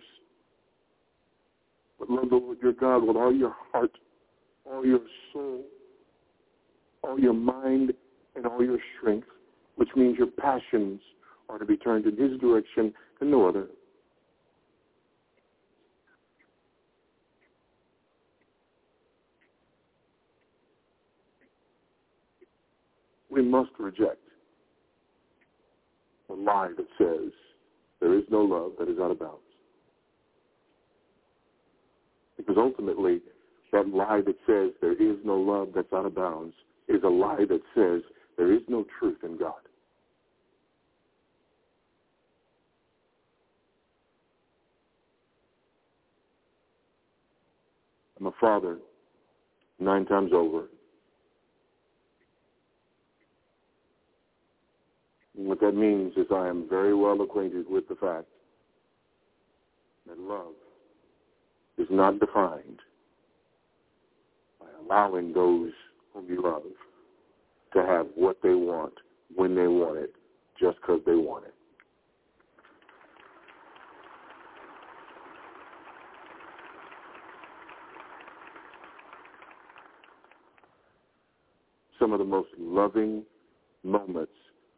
But 1.99 2.11
love 2.11 2.31
the 2.31 2.37
Lord 2.37 2.59
your 2.61 2.73
God 2.73 3.07
with 3.07 3.17
all 3.17 3.33
your 3.33 3.55
heart, 3.73 3.93
all 4.65 4.85
your 4.85 5.01
soul, 5.33 5.63
all 7.05 7.21
your 7.21 7.35
mind, 7.35 7.93
and 8.35 8.47
all 8.47 8.65
your 8.65 8.79
strength, 8.99 9.29
which 9.77 9.91
means 9.95 10.19
your 10.19 10.27
passions 10.27 11.01
are 11.49 11.59
to 11.59 11.65
be 11.65 11.77
turned 11.77 12.07
in 12.07 12.17
his 12.17 12.41
direction 12.41 12.93
and 13.21 13.31
no 13.31 13.49
other. 13.49 13.67
We 23.33 23.41
must 23.41 23.71
reject 23.79 24.19
the 26.29 26.35
lie 26.35 26.73
that 26.77 26.87
says 26.99 27.33
there 27.99 28.15
is 28.15 28.25
no 28.31 28.43
love 28.43 28.73
that 28.79 28.91
is 28.91 28.99
out 28.99 29.11
of 29.11 29.21
bounds. 29.21 29.39
Because 32.37 32.57
ultimately, 32.59 33.21
that 33.73 33.89
lie 33.89 34.21
that 34.27 34.37
says 34.47 34.73
there 34.83 34.93
is 34.93 35.17
no 35.25 35.37
love 35.37 35.69
that's 35.75 35.93
out 35.95 36.05
of 36.05 36.15
bounds 36.15 36.55
is 36.89 37.03
a 37.05 37.09
lie 37.09 37.47
that 37.49 37.63
says 37.75 38.03
there 38.37 38.53
is 38.53 38.61
no 38.69 38.85
truth 38.99 39.17
in 39.23 39.39
God. 39.39 39.55
I'm 48.21 48.27
a 48.27 48.33
father 48.39 48.77
nine 49.81 50.05
times 50.05 50.33
over. 50.35 50.65
What 55.47 55.61
that 55.61 55.73
means 55.73 56.13
is 56.17 56.27
I 56.31 56.49
am 56.49 56.69
very 56.69 56.95
well 56.95 57.21
acquainted 57.21 57.67
with 57.69 57.89
the 57.89 57.95
fact 57.95 58.27
that 60.07 60.19
love 60.19 60.55
is 61.79 61.87
not 61.91 62.21
defined 62.21 62.81
by 64.61 64.67
allowing 64.85 65.33
those 65.33 65.73
whom 66.13 66.27
you 66.29 66.43
love 66.43 66.63
to 67.73 67.83
have 67.83 68.07
what 68.15 68.39
they 68.43 68.55
want 68.55 68.93
when 69.35 69.55
they 69.55 69.67
want 69.67 69.99
it 69.99 70.15
just 70.61 70.77
because 70.81 71.01
they 71.07 71.15
want 71.15 71.45
it. 71.47 71.55
Some 81.99 82.13
of 82.13 82.19
the 82.19 82.25
most 82.25 82.49
loving 82.59 83.23
moments 83.85 84.33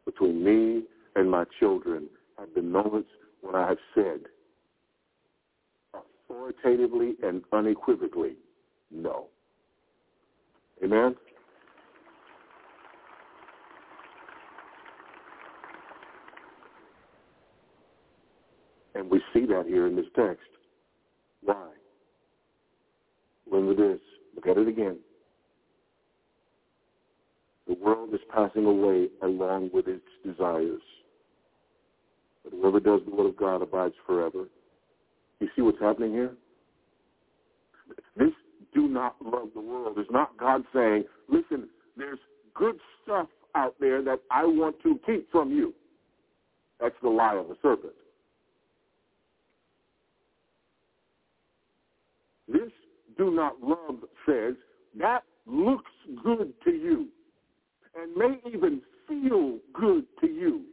between 0.05 0.43
me 0.43 0.83
and 1.15 1.29
my 1.29 1.45
children 1.59 2.07
have 2.37 2.53
been 2.53 2.71
moments 2.71 3.09
when 3.41 3.55
I 3.55 3.67
have 3.67 3.77
said 3.93 4.21
authoritatively 5.93 7.15
and 7.23 7.43
unequivocally, 7.51 8.35
no. 8.91 9.27
Amen? 10.83 11.15
And 18.93 19.09
we 19.09 19.21
see 19.33 19.45
that 19.47 19.65
here 19.67 19.87
in 19.87 19.95
this 19.95 20.05
text. 20.15 20.47
Why? 21.41 21.67
Remember 23.49 23.93
this. 23.93 24.01
Look 24.35 24.47
at 24.47 24.57
it 24.57 24.67
again. 24.67 24.97
The 27.67 27.73
world 27.73 28.13
is 28.13 28.19
passing 28.35 28.65
away 28.65 29.07
along 29.23 29.69
with 29.73 29.87
its 29.87 30.03
desires. 30.25 30.81
But 32.43 32.53
whoever 32.53 32.79
does 32.79 32.99
the 33.07 33.15
will 33.15 33.27
of 33.27 33.37
God 33.37 33.61
abides 33.61 33.95
forever. 34.05 34.45
You 35.39 35.47
see 35.55 35.61
what's 35.61 35.79
happening 35.79 36.11
here? 36.11 36.31
This 38.17 38.31
do 38.73 38.87
not 38.87 39.15
love 39.23 39.49
the 39.53 39.61
world 39.61 39.97
is 39.97 40.07
not 40.11 40.37
God 40.37 40.63
saying, 40.73 41.05
listen, 41.29 41.69
there's 41.95 42.19
good 42.53 42.75
stuff 43.03 43.27
out 43.55 43.75
there 43.79 44.03
that 44.03 44.19
I 44.31 44.43
want 44.43 44.75
to 44.83 44.99
keep 45.05 45.31
from 45.31 45.51
you. 45.51 45.73
That's 46.81 46.95
the 47.01 47.09
lie 47.09 47.35
of 47.35 47.47
the 47.47 47.55
serpent. 47.61 47.93
This 52.49 52.71
do 53.17 53.31
not 53.31 53.61
love 53.63 54.03
says 54.27 54.55
that 54.99 55.23
looks 55.45 55.91
good 56.21 56.53
to 56.65 56.71
you 56.71 57.07
and 57.95 58.15
may 58.15 58.39
even 58.51 58.81
feel 59.07 59.59
good 59.73 60.05
to 60.21 60.27
you. 60.27 60.63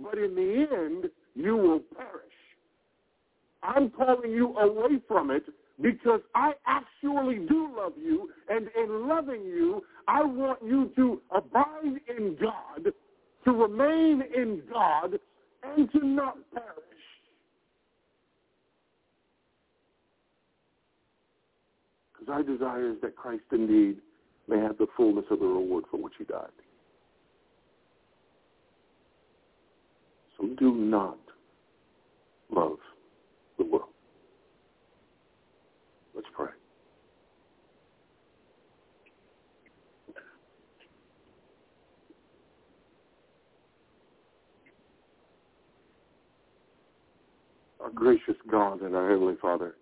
But 0.00 0.18
in 0.18 0.34
the 0.34 0.66
end, 0.72 1.10
you 1.34 1.56
will 1.56 1.80
perish. 1.96 2.32
I'm 3.62 3.90
calling 3.90 4.30
you 4.30 4.56
away 4.58 5.00
from 5.08 5.30
it 5.30 5.44
because 5.80 6.20
I 6.34 6.52
actually 6.66 7.46
do 7.46 7.74
love 7.76 7.92
you, 7.96 8.30
and 8.48 8.68
in 8.76 9.08
loving 9.08 9.42
you, 9.42 9.82
I 10.08 10.24
want 10.24 10.60
you 10.64 10.90
to 10.96 11.20
abide 11.34 12.00
in 12.16 12.36
God, 12.40 12.92
to 13.44 13.52
remain 13.52 14.22
in 14.34 14.62
God, 14.72 15.18
and 15.62 15.90
to 15.92 16.06
not 16.06 16.36
perish. 16.52 16.72
Because 22.12 22.32
our 22.32 22.42
desire 22.42 22.90
is 22.92 22.96
that 23.02 23.16
Christ 23.16 23.42
indeed 23.52 23.98
may 24.48 24.58
have 24.58 24.78
the 24.78 24.86
fullness 24.96 25.24
of 25.30 25.40
the 25.40 25.46
reward 25.46 25.84
for 25.90 26.00
which 26.00 26.14
he 26.18 26.24
died. 26.24 26.48
So 30.38 30.48
do 30.58 30.74
not 30.74 31.18
love 32.50 32.76
the 33.58 33.64
world. 33.64 33.88
Let's 36.14 36.28
pray. 36.34 36.48
Our 47.80 47.90
gracious 47.90 48.36
God 48.50 48.82
and 48.82 48.94
our 48.94 49.10
Heavenly 49.10 49.36
Father, 49.40 49.76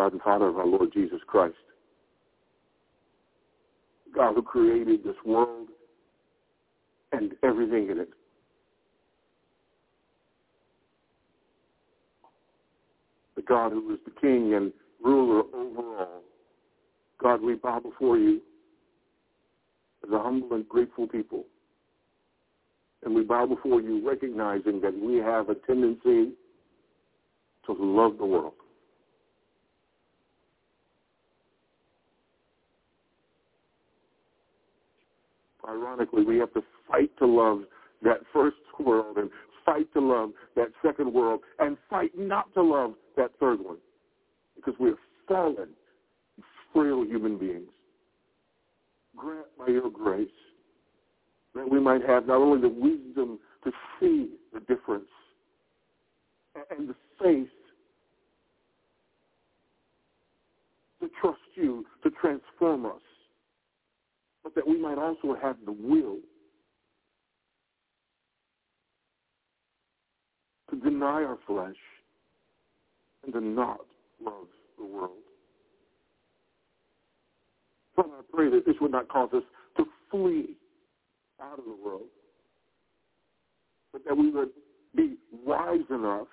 God 0.00 0.12
and 0.14 0.22
Father 0.22 0.48
of 0.48 0.56
our 0.56 0.66
Lord 0.66 0.94
Jesus 0.94 1.20
Christ, 1.26 1.56
God 4.14 4.34
who 4.34 4.40
created 4.40 5.04
this 5.04 5.16
world 5.26 5.68
and 7.12 7.32
everything 7.42 7.90
in 7.90 7.98
it. 7.98 8.08
The 13.36 13.42
God 13.42 13.72
who 13.72 13.92
is 13.92 13.98
the 14.06 14.10
King 14.18 14.54
and 14.54 14.72
ruler 15.04 15.42
over 15.52 15.98
all. 15.98 16.22
God, 17.18 17.42
we 17.42 17.56
bow 17.56 17.80
before 17.80 18.16
you 18.16 18.40
as 20.02 20.10
a 20.14 20.18
humble 20.18 20.54
and 20.54 20.66
grateful 20.66 21.08
people. 21.08 21.44
And 23.04 23.14
we 23.14 23.22
bow 23.22 23.44
before 23.44 23.82
you 23.82 24.08
recognizing 24.08 24.80
that 24.80 24.98
we 24.98 25.16
have 25.16 25.50
a 25.50 25.56
tendency 25.56 26.32
to 27.66 27.72
love 27.78 28.16
the 28.16 28.24
world. 28.24 28.54
Ironically, 35.70 36.24
we 36.24 36.38
have 36.38 36.52
to 36.54 36.62
fight 36.90 37.10
to 37.18 37.26
love 37.26 37.62
that 38.02 38.20
first 38.32 38.56
world 38.80 39.18
and 39.18 39.30
fight 39.64 39.92
to 39.92 40.00
love 40.00 40.30
that 40.56 40.68
second 40.84 41.12
world 41.12 41.40
and 41.58 41.76
fight 41.88 42.10
not 42.18 42.52
to 42.54 42.62
love 42.62 42.94
that 43.16 43.30
third 43.38 43.60
one 43.60 43.76
because 44.56 44.74
we 44.80 44.90
are 44.90 44.98
fallen, 45.28 45.68
frail 46.72 47.04
human 47.04 47.38
beings. 47.38 47.68
Grant 49.16 49.46
by 49.58 49.68
your 49.68 49.90
grace 49.90 50.28
that 51.54 51.68
we 51.68 51.80
might 51.80 52.02
have 52.06 52.26
not 52.26 52.38
only 52.38 52.60
the 52.60 52.68
wisdom 52.68 53.38
to 53.64 53.70
see 53.98 54.30
the 54.52 54.60
difference 54.60 55.08
and 56.76 56.88
the 56.88 56.94
faith 57.22 57.48
to 61.00 61.08
trust 61.20 61.38
you 61.54 61.84
to 62.02 62.10
transform 62.10 62.86
us, 62.86 63.02
but 64.42 64.54
that 64.54 64.66
we 64.66 64.78
might 64.78 64.98
also 64.98 65.36
have 65.40 65.56
the 65.64 65.72
will 65.72 66.18
to 70.70 70.76
deny 70.76 71.22
our 71.24 71.38
flesh 71.46 71.76
and 73.24 73.32
to 73.32 73.40
not 73.40 73.80
love 74.24 74.46
the 74.78 74.84
world. 74.84 75.12
Father, 77.96 78.08
I 78.18 78.22
pray 78.32 78.50
that 78.50 78.64
this 78.64 78.76
would 78.80 78.92
not 78.92 79.08
cause 79.08 79.30
us 79.34 79.42
to 79.76 79.84
flee 80.10 80.56
out 81.42 81.58
of 81.58 81.64
the 81.64 81.76
world, 81.84 82.08
but 83.92 84.04
that 84.06 84.16
we 84.16 84.30
would 84.30 84.50
be 84.94 85.16
wise 85.44 85.80
enough 85.90 86.28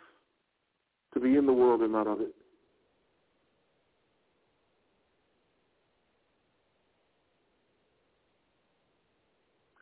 to 1.13 1.19
be 1.19 1.35
in 1.35 1.45
the 1.45 1.53
world 1.53 1.81
and 1.81 1.91
not 1.91 2.07
of 2.07 2.21
it. 2.21 2.33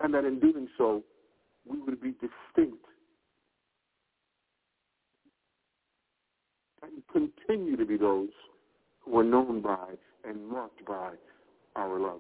And 0.06 0.14
that 0.14 0.24
in 0.24 0.40
doing 0.40 0.68
so, 0.78 1.02
we 1.68 1.80
would 1.80 2.00
be 2.00 2.12
distinct. 2.12 2.86
And 6.84 7.02
continue 7.12 7.76
to 7.76 7.86
be 7.88 7.98
those 7.98 8.30
who 9.00 9.18
are 9.18 9.24
known 9.24 9.64
by 9.64 9.96
and 10.24 10.48
marked 10.48 10.86
by 10.86 11.14
our 11.76 12.00
love. 12.00 12.20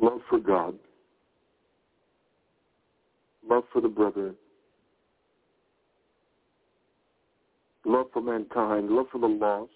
Love 0.00 0.18
for 0.28 0.40
God, 0.40 0.74
love 3.48 3.62
for 3.72 3.80
the 3.80 3.88
brother, 3.88 4.34
love 7.84 8.06
for 8.12 8.20
mankind, 8.20 8.90
love 8.90 9.06
for 9.12 9.20
the 9.20 9.28
lost, 9.28 9.70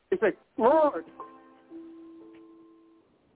He 0.09 0.17
said, 0.19 0.33
Lord, 0.57 1.05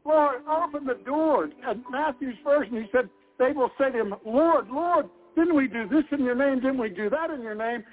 Lord, 0.05 0.41
open 0.47 0.85
the 0.85 0.99
door. 1.05 1.49
And 1.65 1.83
Matthew's 1.91 2.35
version, 2.43 2.75
he 2.75 2.87
said, 2.91 3.09
they 3.39 3.51
will 3.51 3.69
say 3.77 3.91
to 3.91 4.01
him, 4.01 4.15
Lord, 4.25 4.67
Lord, 4.69 5.05
didn't 5.35 5.55
we 5.55 5.67
do 5.67 5.87
this 5.87 6.03
in 6.11 6.23
your 6.23 6.35
name? 6.35 6.55
Didn't 6.55 6.79
we 6.79 6.89
do 6.89 7.09
that 7.09 7.29
in 7.29 7.41
your 7.41 7.55
name? 7.55 7.83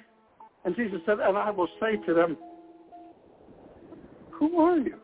And 0.64 0.76
Jesus 0.76 1.00
said, 1.06 1.18
and 1.20 1.36
I 1.36 1.50
will 1.50 1.68
say 1.80 1.96
to 2.06 2.14
them, 2.14 2.36
who 4.32 4.58
are 4.60 4.78
you? 4.78 4.96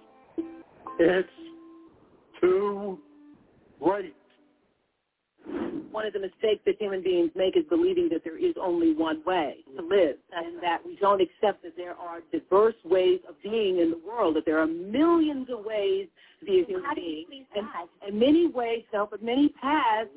It's 0.99 1.29
too 2.41 2.99
late. 3.81 4.15
One 5.91 6.07
of 6.07 6.13
the 6.13 6.21
mistakes 6.21 6.63
that 6.67 6.77
human 6.79 7.03
beings 7.03 7.31
make 7.35 7.57
is 7.57 7.65
believing 7.69 8.09
that 8.13 8.23
there 8.23 8.37
is 8.37 8.55
only 8.61 8.95
one 8.95 9.23
way 9.25 9.57
to 9.77 9.83
live 9.83 10.17
and 10.33 10.63
that 10.63 10.79
we 10.85 10.97
don't 10.97 11.23
accept 11.23 11.63
that 11.63 11.77
there 11.77 11.95
are 11.95 12.21
diverse 12.33 12.75
ways 12.85 13.21
of 13.29 13.35
being 13.43 13.79
in 13.79 13.91
the 13.91 14.01
world, 14.07 14.37
that 14.37 14.45
there 14.45 14.59
are 14.59 14.67
millions 14.67 15.49
of 15.51 15.65
ways 15.65 16.09
to 16.41 16.47
be 16.47 16.61
a 16.61 16.67
human 16.67 16.91
being 16.95 17.47
and, 17.55 17.67
and 18.07 18.19
many 18.19 18.47
ways, 18.47 18.83
no, 18.93 19.09
but 19.11 19.23
many 19.23 19.49
paths 19.49 20.11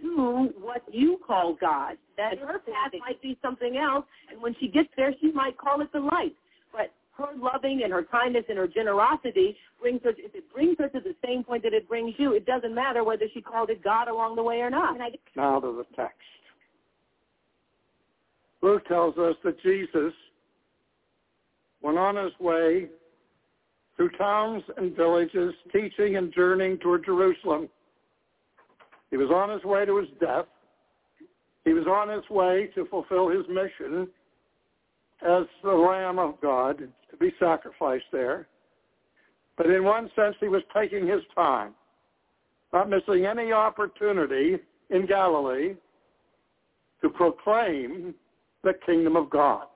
to 0.00 0.48
what 0.60 0.82
you 0.90 1.18
call 1.26 1.56
God. 1.60 1.96
That 2.16 2.38
her 2.38 2.58
path 2.58 2.92
might 3.00 3.20
be 3.20 3.38
something 3.42 3.76
else, 3.76 4.04
and 4.30 4.40
when 4.40 4.54
she 4.58 4.68
gets 4.68 4.88
there, 4.96 5.12
she 5.20 5.30
might 5.32 5.58
call 5.58 5.82
it 5.82 5.92
the 5.92 6.00
light. 6.00 6.34
But 7.18 7.30
her 7.30 7.36
loving 7.36 7.82
and 7.82 7.92
her 7.92 8.04
kindness 8.04 8.44
and 8.48 8.58
her 8.58 8.68
generosity 8.68 9.56
brings 9.80 10.00
her, 10.04 10.10
if 10.10 10.34
it 10.34 10.52
brings 10.52 10.76
her 10.78 10.88
to 10.88 11.00
the 11.00 11.14
same 11.24 11.42
point 11.42 11.62
that 11.64 11.72
it 11.72 11.88
brings 11.88 12.14
you, 12.16 12.34
it 12.34 12.46
doesn't 12.46 12.74
matter 12.74 13.04
whether 13.04 13.26
she 13.34 13.40
called 13.40 13.70
it 13.70 13.82
God 13.82 14.08
along 14.08 14.36
the 14.36 14.42
way 14.42 14.60
or 14.60 14.70
not. 14.70 14.96
Now 15.36 15.60
to 15.60 15.72
the 15.72 15.84
text. 15.96 16.16
Luke 18.62 18.86
tells 18.86 19.16
us 19.18 19.36
that 19.44 19.60
Jesus 19.62 20.12
went 21.80 21.98
on 21.98 22.16
his 22.16 22.32
way 22.40 22.88
through 23.96 24.10
towns 24.10 24.62
and 24.76 24.96
villages, 24.96 25.54
teaching 25.72 26.16
and 26.16 26.32
journeying 26.32 26.78
toward 26.78 27.04
Jerusalem. 27.04 27.68
He 29.10 29.16
was 29.16 29.30
on 29.30 29.50
his 29.50 29.64
way 29.64 29.84
to 29.84 29.96
his 29.96 30.08
death. 30.20 30.46
He 31.64 31.72
was 31.72 31.86
on 31.86 32.08
his 32.08 32.28
way 32.30 32.70
to 32.74 32.86
fulfill 32.86 33.28
his 33.28 33.44
mission 33.48 34.08
as 35.22 35.44
the 35.62 35.72
Lamb 35.72 36.18
of 36.18 36.40
God 36.40 36.78
to 36.78 37.16
be 37.18 37.32
sacrificed 37.38 38.04
there. 38.12 38.46
But 39.56 39.66
in 39.66 39.84
one 39.84 40.10
sense, 40.14 40.36
he 40.40 40.48
was 40.48 40.62
taking 40.74 41.06
his 41.06 41.22
time, 41.34 41.74
not 42.72 42.88
missing 42.88 43.26
any 43.26 43.52
opportunity 43.52 44.58
in 44.90 45.06
Galilee 45.06 45.74
to 47.02 47.08
proclaim 47.08 48.14
the 48.62 48.74
kingdom 48.86 49.16
of 49.16 49.30
God. 49.30 49.66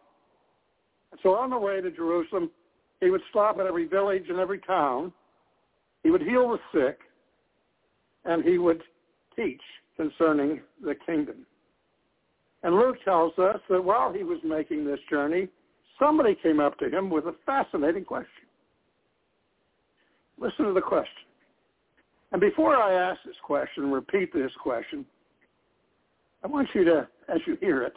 So 1.22 1.34
on 1.34 1.50
the 1.50 1.58
way 1.58 1.80
to 1.80 1.90
Jerusalem, 1.90 2.50
he 3.00 3.10
would 3.10 3.20
stop 3.30 3.58
at 3.58 3.66
every 3.66 3.86
village 3.86 4.24
and 4.28 4.38
every 4.38 4.60
town. 4.60 5.12
He 6.04 6.10
would 6.10 6.22
heal 6.22 6.48
the 6.50 6.58
sick, 6.72 6.98
and 8.24 8.44
he 8.44 8.58
would 8.58 8.82
teach 9.36 9.60
concerning 9.96 10.60
the 10.82 10.94
kingdom. 11.06 11.46
And 12.62 12.76
Luke 12.76 12.96
tells 13.04 13.36
us 13.38 13.60
that 13.68 13.82
while 13.82 14.12
he 14.12 14.22
was 14.22 14.38
making 14.44 14.84
this 14.84 15.00
journey, 15.10 15.48
somebody 15.98 16.36
came 16.40 16.60
up 16.60 16.78
to 16.78 16.88
him 16.88 17.10
with 17.10 17.24
a 17.26 17.34
fascinating 17.44 18.04
question. 18.04 18.28
Listen 20.38 20.66
to 20.66 20.72
the 20.72 20.80
question. 20.80 21.24
And 22.32 22.40
before 22.40 22.76
I 22.76 22.92
ask 22.94 23.20
this 23.26 23.36
question, 23.42 23.90
repeat 23.90 24.32
this 24.32 24.52
question, 24.62 25.04
I 26.42 26.46
want 26.46 26.68
you 26.74 26.84
to, 26.84 27.08
as 27.28 27.40
you 27.46 27.56
hear 27.60 27.82
it, 27.82 27.92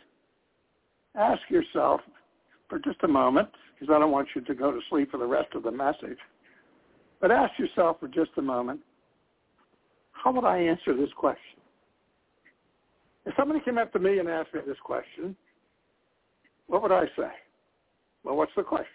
ask 1.16 1.41
yourself 1.49 2.01
for 2.70 2.80
just 2.80 2.97
a 3.03 3.07
moment, 3.07 3.49
because 3.74 3.93
I 3.93 3.99
don't 3.99 4.11
want 4.11 4.28
you 4.36 4.41
to 4.41 4.53
go 4.53 4.72
to 4.72 4.80
sleep 4.89 5.11
for 5.11 5.18
the 5.18 5.26
rest 5.26 5.53
of 5.55 5.63
the 5.63 5.72
message, 5.72 6.18
but 7.22 7.32
ask 7.32 7.57
yourself 7.57 7.99
for 7.99 8.07
just 8.07 8.32
a 8.38 8.41
moment, 8.41 8.82
how 10.11 10.32
would 10.32 10.43
I 10.43 10.57
answer 10.57 10.95
this 10.95 11.09
question? 11.16 11.59
If 13.26 13.34
somebody 13.36 13.59
came 13.59 13.78
up 13.78 13.91
to 13.93 13.99
me 13.99 14.19
and 14.19 14.30
asked 14.30 14.53
me 14.53 14.61
this 14.65 14.78
question, 14.84 15.36
what 16.67 16.82
would 16.82 16.91
I 16.91 17.05
say? 17.17 17.32
Well, 18.23 18.36
what's 18.36 18.51
the 18.55 18.63
question? 18.63 18.88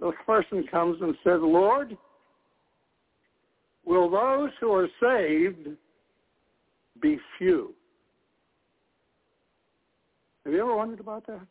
The 0.00 0.12
person 0.26 0.64
comes 0.70 1.00
and 1.00 1.14
says, 1.24 1.40
Lord, 1.40 1.96
will 3.84 4.10
those 4.10 4.50
who 4.60 4.72
are 4.72 4.88
saved 5.00 5.68
be 7.00 7.18
few? 7.38 7.74
Have 10.44 10.52
you 10.52 10.60
ever 10.60 10.76
wondered 10.76 11.00
about 11.00 11.26
that? 11.26 11.46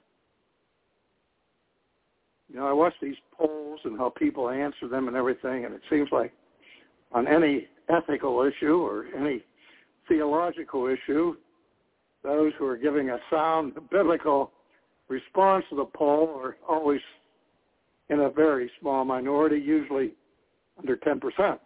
You 2.49 2.59
know, 2.59 2.67
I 2.67 2.73
watch 2.73 2.93
these 3.01 3.15
polls 3.35 3.79
and 3.83 3.97
how 3.97 4.09
people 4.09 4.49
answer 4.49 4.87
them 4.87 5.07
and 5.07 5.17
everything, 5.17 5.65
and 5.65 5.73
it 5.73 5.81
seems 5.89 6.09
like 6.11 6.31
on 7.11 7.27
any 7.27 7.67
ethical 7.89 8.43
issue 8.43 8.75
or 8.75 9.05
any 9.17 9.43
theological 10.13 10.87
issue, 10.87 11.35
those 12.23 12.53
who 12.57 12.67
are 12.67 12.77
giving 12.77 13.09
a 13.09 13.17
sound 13.31 13.73
biblical 13.91 14.51
response 15.09 15.65
to 15.69 15.75
the 15.75 15.85
poll 15.85 16.39
are 16.41 16.55
always 16.69 17.01
in 18.09 18.19
a 18.19 18.29
very 18.29 18.69
small 18.79 19.03
minority, 19.05 19.57
usually 19.57 20.13
under 20.77 20.95
10%. 20.97 21.59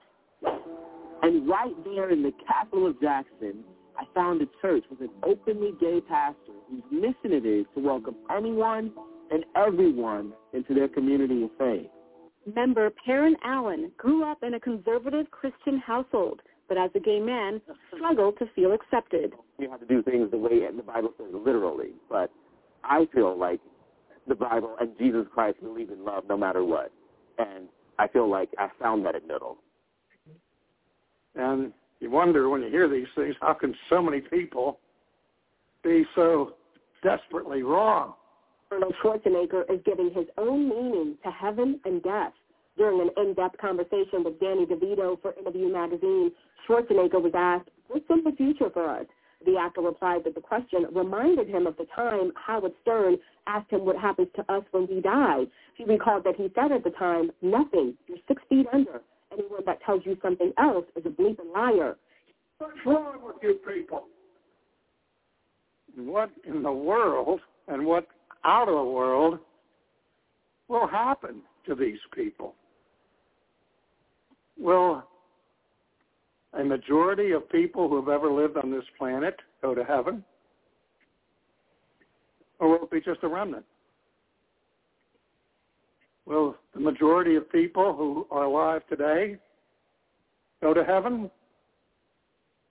And 1.24 1.48
right 1.48 1.74
there 1.84 2.10
in 2.10 2.24
the 2.24 2.32
capital 2.48 2.88
of 2.88 3.00
Jackson, 3.02 3.64
I 3.98 4.06
found 4.14 4.42
a 4.42 4.46
church 4.62 4.84
with 4.90 5.02
an 5.02 5.10
openly 5.24 5.72
gay 5.80 6.00
pastor 6.08 6.54
whose 6.70 6.84
mission 6.92 7.34
it 7.34 7.46
is 7.46 7.66
to 7.76 7.82
welcome 7.82 8.16
anyone 8.36 8.92
and 9.32 9.44
everyone 9.56 10.32
into 10.54 10.74
their 10.74 10.88
community 10.88 11.44
of 11.44 11.50
faith. 11.58 11.88
Member 12.56 12.92
Perrin 13.06 13.36
Allen 13.44 13.92
grew 13.98 14.24
up 14.24 14.42
in 14.42 14.54
a 14.54 14.60
conservative 14.60 15.30
Christian 15.32 15.80
household, 15.80 16.40
but 16.68 16.78
as 16.78 16.90
a 16.96 17.00
gay 17.00 17.20
man, 17.20 17.62
struggled 17.96 18.38
to 18.40 18.46
feel 18.56 18.74
accepted. 18.74 19.34
You 19.58 19.70
have 19.70 19.80
to 19.80 19.86
do 19.86 20.04
things 20.04 20.32
the 20.32 20.38
way 20.38 20.60
the 20.76 20.84
Bible 20.84 21.14
says 21.18 21.28
literally, 21.34 21.92
but 22.10 22.32
I 22.84 23.08
feel 23.14 23.38
like 23.38 23.60
the 24.28 24.36
Bible 24.36 24.76
and 24.80 24.92
Jesus 24.98 25.26
Christ 25.34 25.62
believe 25.62 25.90
in 25.90 26.04
love 26.04 26.24
no 26.28 26.38
matter 26.38 26.64
what. 26.64 26.92
And 27.38 27.68
I 28.00 28.08
feel 28.08 28.30
like 28.30 28.50
I 28.58 28.70
found 28.80 29.06
that 29.06 29.16
at 29.16 29.26
Middle. 29.28 29.58
And 31.36 31.72
you 32.00 32.12
wonder 32.12 32.50
when 32.50 32.62
you 32.62 32.70
hear 32.70 32.90
these 32.90 33.08
things, 33.16 33.36
how 33.42 33.54
can 33.54 33.74
so 33.90 34.02
many 34.02 34.22
people 34.22 34.80
be 35.84 36.04
so 36.16 36.54
desperately 37.04 37.64
wrong? 37.64 38.14
Arnold 38.72 38.96
Schwarzenegger 39.02 39.64
is 39.72 39.80
giving 39.86 40.12
his 40.14 40.26
own 40.38 40.68
meaning 40.68 41.16
to 41.24 41.32
heaven 41.32 41.80
and 41.86 42.04
death. 42.04 42.34
During 42.78 43.02
an 43.02 43.10
in-depth 43.18 43.58
conversation 43.58 44.24
with 44.24 44.40
Danny 44.40 44.66
DeVito 44.66 45.20
for 45.22 45.34
Interview 45.34 45.72
Magazine, 45.72 46.32
Schwarzenegger 46.68 47.22
was 47.22 47.32
asked, 47.36 47.70
what's 47.88 48.06
in 48.10 48.24
the 48.24 48.32
future 48.38 48.70
for 48.72 48.88
us? 48.88 49.06
The 49.46 49.58
actor 49.58 49.82
replied 49.82 50.24
that 50.26 50.36
the 50.36 50.42
question 50.42 50.86
reminded 50.92 51.48
him 51.48 51.68
of 51.68 51.78
the 51.78 51.86
time 51.96 52.32
Howard 52.36 52.74
Stern 52.82 53.18
asked 53.48 53.72
him 53.72 53.86
what 53.86 53.98
happens 53.98 54.28
to 54.36 54.52
us 54.52 54.64
when 54.72 54.88
we 54.88 55.02
die. 55.02 55.46
He 55.76 55.86
recalled 55.86 56.24
that 56.26 56.36
he 56.36 56.52
said 56.56 56.72
at 56.72 56.84
the 56.84 56.90
time, 56.92 57.32
nothing, 57.42 57.96
you're 58.08 58.18
six 58.28 58.42
feet 58.50 58.68
under. 58.74 59.02
Anyone 59.32 59.62
that 59.66 59.82
tells 59.84 60.02
you 60.06 60.18
something 60.22 60.54
else 60.58 60.86
is 60.96 61.06
a 61.06 61.10
bleeping 61.10 61.54
liar. 61.54 61.98
What's 62.58 62.78
wrong 62.86 63.20
with 63.24 63.36
you 63.42 63.60
people? 63.68 64.06
What 65.96 66.30
in 66.46 66.64
the 66.64 66.72
world 66.72 67.40
and 67.68 67.86
what 67.86 68.08
out 68.44 68.70
of 68.70 68.76
the 68.76 68.92
world 68.92 69.40
will 70.68 70.88
happen 70.88 71.42
to 71.68 71.76
these 71.76 72.00
people? 72.14 72.56
Will 74.60 75.04
a 76.54 76.64
majority 76.64 77.32
of 77.32 77.50
people 77.50 77.88
who 77.88 77.98
have 77.98 78.10
ever 78.10 78.32
lived 78.32 78.58
on 78.58 78.72
this 78.72 78.84
planet 78.98 79.36
go 79.62 79.76
to 79.76 79.84
heaven? 79.84 80.24
Or 82.60 82.70
will 82.70 82.84
it 82.84 82.92
be 82.92 83.02
just 83.02 83.24
a 83.24 83.28
remnant? 83.28 83.66
Will 86.26 86.56
the 86.74 86.80
majority 86.80 87.36
of 87.36 87.50
people 87.52 87.94
who 87.96 88.28
are 88.32 88.44
alive 88.44 88.82
today 88.90 89.38
go 90.62 90.74
to 90.74 90.84
heaven? 90.84 91.30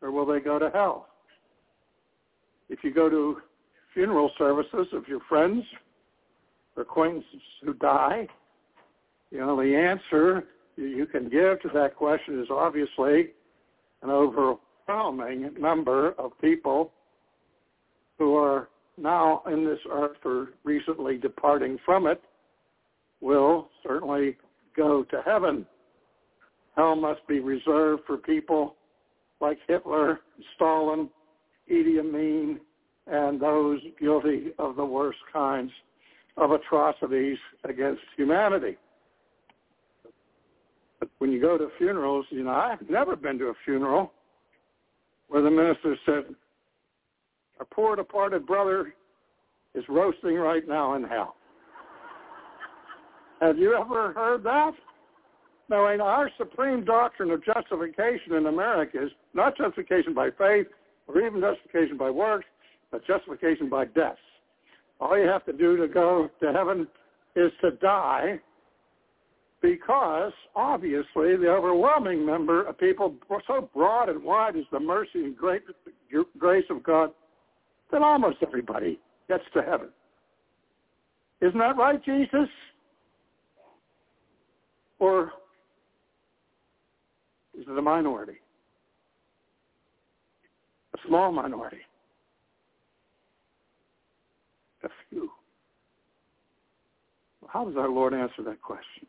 Or 0.03 0.11
will 0.11 0.27
they 0.27 0.41
go 0.41 0.59
to 0.59 0.71
hell? 0.71 1.09
If 2.69 2.81
you 2.83 2.93
go 2.93 3.09
to 3.09 3.39
funeral 3.95 4.31
services 4.37 4.89
of 4.93 5.07
your 5.09 5.21
friends 5.29 5.65
or 6.77 6.83
acquaintances 6.83 7.41
who 7.63 7.75
die, 7.75 8.27
the 9.31 9.77
answer 9.77 10.45
you 10.77 11.07
can 11.07 11.25
give 11.25 11.61
to 11.63 11.69
that 11.75 11.97
question 11.97 12.41
is 12.41 12.49
obviously 12.51 13.33
an 14.03 14.11
overwhelming 14.11 15.51
number 15.59 16.13
of 16.13 16.39
people 16.41 16.93
who 18.19 18.37
are 18.37 18.69
now 18.99 19.43
in 19.51 19.65
this 19.65 19.79
earth 19.91 20.17
or 20.25 20.51
recently 20.65 21.19
departing 21.19 21.79
from 21.85 22.07
it 22.07 22.23
will 23.21 23.69
certainly 23.83 24.37
go 24.77 25.05
to 25.05 25.23
heaven. 25.25 25.67
Hell 26.77 26.97
must 26.97 27.27
be 27.27 27.41
reserved 27.41 28.03
for 28.07 28.19
people 28.19 28.77
like 29.41 29.59
Hitler, 29.67 30.21
Stalin, 30.55 31.09
Idi 31.71 31.99
Amin, 31.99 32.61
and 33.07 33.41
those 33.41 33.81
guilty 34.01 34.53
of 34.59 34.77
the 34.77 34.85
worst 34.85 35.19
kinds 35.33 35.73
of 36.37 36.51
atrocities 36.51 37.39
against 37.65 38.03
humanity. 38.17 38.77
But 40.99 41.09
when 41.19 41.33
you 41.33 41.41
go 41.41 41.59
to 41.59 41.69
funerals, 41.79 42.27
you 42.31 42.45
know, 42.45 42.53
I've 42.53 42.89
never 42.89 43.17
been 43.17 43.39
to 43.39 43.47
a 43.47 43.55
funeral 43.65 44.13
where 45.29 45.43
the 45.43 45.51
minister 45.51 45.97
said, 46.07 46.35
our 47.59 47.67
poor 47.67 47.97
departed 47.97 48.47
brother 48.47 48.95
is 49.75 49.85
roasting 49.89 50.35
right 50.35 50.67
now 50.67 50.95
in 50.95 51.05
hell. 51.05 51.37
Have 53.41 53.59
you 53.59 53.75
ever 53.75 54.13
heard 54.13 54.43
that? 54.45 54.73
No, 55.69 55.87
and 55.89 56.01
our 56.01 56.31
supreme 56.39 56.85
doctrine 56.85 57.31
of 57.31 57.45
justification 57.45 58.35
in 58.35 58.47
America 58.47 59.03
is 59.05 59.11
not 59.35 59.57
justification 59.57 60.15
by 60.15 60.31
faith, 60.31 60.67
or 61.09 61.21
even 61.21 61.41
justification 61.41 61.97
by 61.97 62.11
works, 62.11 62.47
but 62.91 63.07
justification 63.07 63.69
by 63.69 63.85
death. 63.87 64.17
All 65.01 65.19
you 65.19 65.27
have 65.27 65.45
to 65.47 65.53
do 65.53 65.77
to 65.77 65.89
go 65.89 66.31
to 66.41 66.53
heaven 66.53 66.87
is 67.35 67.51
to 67.63 67.73
die 67.73 68.41
because 69.63 70.33
obviously 70.55 71.37
the 71.37 71.49
overwhelming 71.49 72.27
number 72.27 72.67
of 72.67 72.79
people, 72.79 73.15
so 73.47 73.69
broad 73.75 74.09
and 74.09 74.23
wide 74.23 74.57
is 74.57 74.65
the 74.71 74.81
mercy 74.81 75.25
and 75.25 75.37
great 75.37 75.63
grace 76.39 76.65
of 76.71 76.83
God, 76.83 77.11
that 77.91 78.03
almost 78.03 78.39
everybody 78.47 79.01
gets 79.29 79.45
to 79.55 79.63
heaven. 79.63 79.89
Isn't 81.41 81.59
that 81.59 81.77
right, 81.77 82.03
Jesus? 82.05 82.49
Or 84.99 85.33
is 87.59 87.65
it 87.69 87.79
a 87.79 87.83
minority? 87.83 88.39
A 90.95 90.99
small 91.07 91.33
minority? 91.33 91.79
A 94.85 94.89
few? 95.09 95.31
How 97.49 97.65
does 97.65 97.77
our 97.77 97.89
Lord 97.89 98.15
answer 98.15 98.43
that 98.45 98.61
question? 98.63 99.07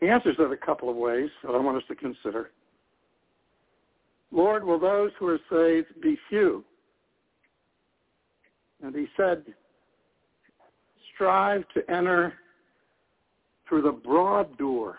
He 0.00 0.08
answers 0.08 0.36
it 0.38 0.52
a 0.52 0.56
couple 0.56 0.90
of 0.90 0.96
ways 0.96 1.30
that 1.42 1.52
I 1.52 1.58
want 1.58 1.78
us 1.78 1.84
to 1.88 1.94
consider. 1.94 2.50
Lord, 4.30 4.64
will 4.64 4.78
those 4.78 5.10
who 5.18 5.28
are 5.28 5.40
saved 5.50 6.00
be 6.02 6.18
few? 6.28 6.64
And 8.82 8.94
he 8.94 9.06
said, 9.16 9.44
strive 11.14 11.64
to 11.74 11.90
enter 11.90 12.34
through 13.68 13.82
the 13.82 13.92
broad 13.92 14.56
door 14.58 14.98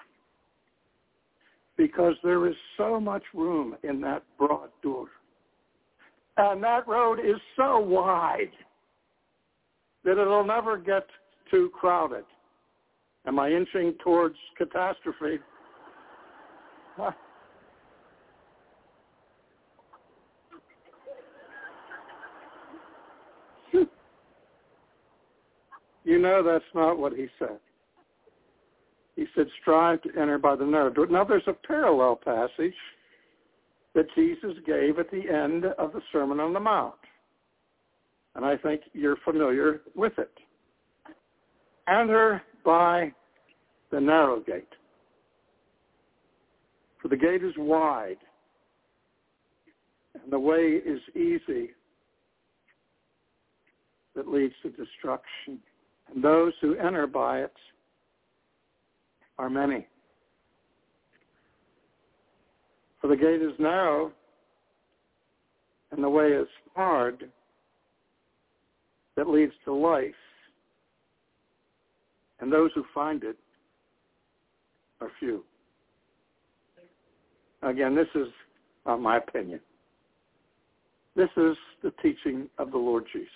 because 1.78 2.16
there 2.24 2.48
is 2.48 2.56
so 2.76 3.00
much 3.00 3.24
room 3.36 3.76
in 3.84 4.02
that 4.02 4.24
broad 4.38 4.70
door. 4.82 5.08
And 6.38 6.64
that 6.64 6.88
road 6.88 7.20
is 7.20 7.38
so 7.56 7.80
wide 7.80 8.52
that 10.04 10.20
it'll 10.20 10.44
never 10.44 10.78
get 10.78 11.06
too 11.52 11.70
crowded. 11.70 12.26
Am 13.28 13.38
I 13.40 13.52
inching 13.52 13.94
towards 14.04 14.36
catastrophe? 14.58 15.40
You 26.08 26.20
know 26.20 26.42
that's 26.42 26.64
not 26.74 26.98
what 26.98 27.12
he 27.12 27.28
said. 27.38 27.60
He 29.18 29.26
said, 29.36 29.48
strive 29.60 30.02
to 30.04 30.10
enter 30.18 30.38
by 30.38 30.56
the 30.56 30.64
narrow 30.64 30.90
door. 30.90 31.08
Now 31.08 31.26
there's 31.26 31.44
a 31.48 31.68
parallel 31.68 32.16
passage 32.16 32.74
that 33.94 34.06
Jesus 34.16 34.54
gave 34.66 35.00
at 35.00 35.12
the 35.12 35.30
end 35.30 35.66
of 35.66 35.92
the 35.92 36.00
Sermon 36.14 36.40
on 36.40 36.54
the 36.54 36.62
Mount. 36.62 36.96
And 38.36 38.46
I 38.46 38.56
think 38.56 38.84
you're 38.94 39.18
familiar 39.26 39.82
with 39.96 40.14
it. 40.18 40.32
Enter 41.90 42.42
by 42.68 43.14
the 43.92 44.00
narrow 44.02 44.42
gate. 44.42 44.68
For 47.02 47.08
the 47.08 47.16
gate 47.16 47.42
is 47.42 47.54
wide, 47.58 48.18
and 50.22 50.30
the 50.30 50.38
way 50.38 50.82
is 50.86 51.00
easy 51.16 51.70
that 54.16 54.28
leads 54.28 54.54
to 54.64 54.70
destruction. 54.72 55.60
And 56.14 56.22
those 56.22 56.52
who 56.60 56.76
enter 56.76 57.08
by 57.08 57.44
it 57.44 57.54
are 59.40 59.50
many. 59.50 59.88
For 63.00 63.08
the 63.08 63.16
gate 63.16 63.42
is 63.42 63.54
narrow, 63.60 64.12
and 65.92 66.04
the 66.04 66.10
way 66.10 66.34
is 66.34 66.48
hard 66.76 67.30
that 69.16 69.30
leads 69.30 69.54
to 69.64 69.74
life, 69.74 70.14
and 72.40 72.52
those 72.52 72.72
who 72.76 72.84
find 72.94 73.24
it 73.24 73.38
are 75.02 75.12
few. 75.20 75.44
Again, 77.64 77.96
this 77.96 78.08
is 78.16 78.28
not 78.86 79.02
my 79.02 79.18
opinion. 79.18 79.60
This 81.16 81.30
is 81.36 81.58
the 81.82 81.92
teaching 82.02 82.48
of 82.60 82.72
the 82.72 82.78
Lord 82.78 83.06
Jesus. 83.12 83.30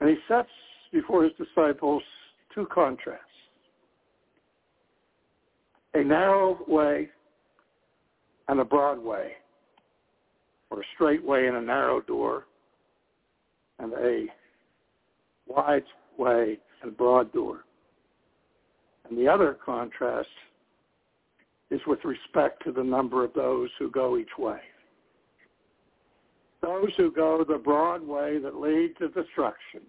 And 0.00 0.10
he 0.10 0.16
sets 0.26 0.48
before 0.92 1.22
his 1.22 1.32
disciples 1.38 2.02
two 2.54 2.66
contrasts. 2.72 3.22
A 5.94 6.02
narrow 6.02 6.58
way 6.66 7.08
and 8.48 8.60
a 8.60 8.64
broad 8.64 8.98
way, 8.98 9.32
or 10.70 10.80
a 10.80 10.84
straight 10.94 11.24
way 11.24 11.46
and 11.46 11.56
a 11.56 11.60
narrow 11.60 12.00
door, 12.00 12.46
and 13.78 13.92
a 13.92 14.26
wide 15.46 15.84
way 16.18 16.58
and 16.82 16.96
broad 16.96 17.32
door. 17.32 17.64
And 19.08 19.18
the 19.18 19.28
other 19.28 19.58
contrast 19.64 20.28
is 21.70 21.80
with 21.86 22.04
respect 22.04 22.62
to 22.64 22.72
the 22.72 22.84
number 22.84 23.24
of 23.24 23.32
those 23.34 23.70
who 23.78 23.90
go 23.90 24.16
each 24.16 24.36
way. 24.38 24.60
Those 26.60 26.90
who 26.96 27.10
go 27.10 27.44
the 27.46 27.58
broad 27.58 28.02
way 28.06 28.38
that 28.38 28.60
lead 28.60 28.96
to 28.98 29.08
destruction 29.08 29.80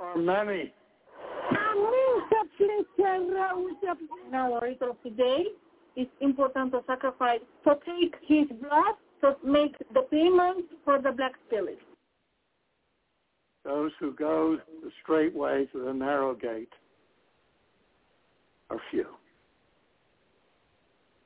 are 0.00 0.16
many. 0.16 0.72
Now, 4.30 4.58
ritual 4.60 4.90
of 4.90 5.02
today 5.02 5.44
is 5.96 6.06
important 6.20 6.72
to 6.72 6.80
sacrifice, 6.86 7.40
to 7.64 7.74
take 7.86 8.14
his 8.26 8.46
blood, 8.60 8.94
to 9.22 9.36
make 9.44 9.76
the 9.94 10.02
payment 10.10 10.66
for 10.84 11.00
the 11.00 11.12
black 11.12 11.32
spirit. 11.46 11.78
Those 13.66 13.90
who 13.98 14.12
go 14.12 14.56
the 14.84 14.90
straight 15.02 15.34
way 15.34 15.68
to 15.72 15.84
the 15.84 15.92
narrow 15.92 16.34
gate 16.34 16.72
are 18.70 18.78
few. 18.92 19.06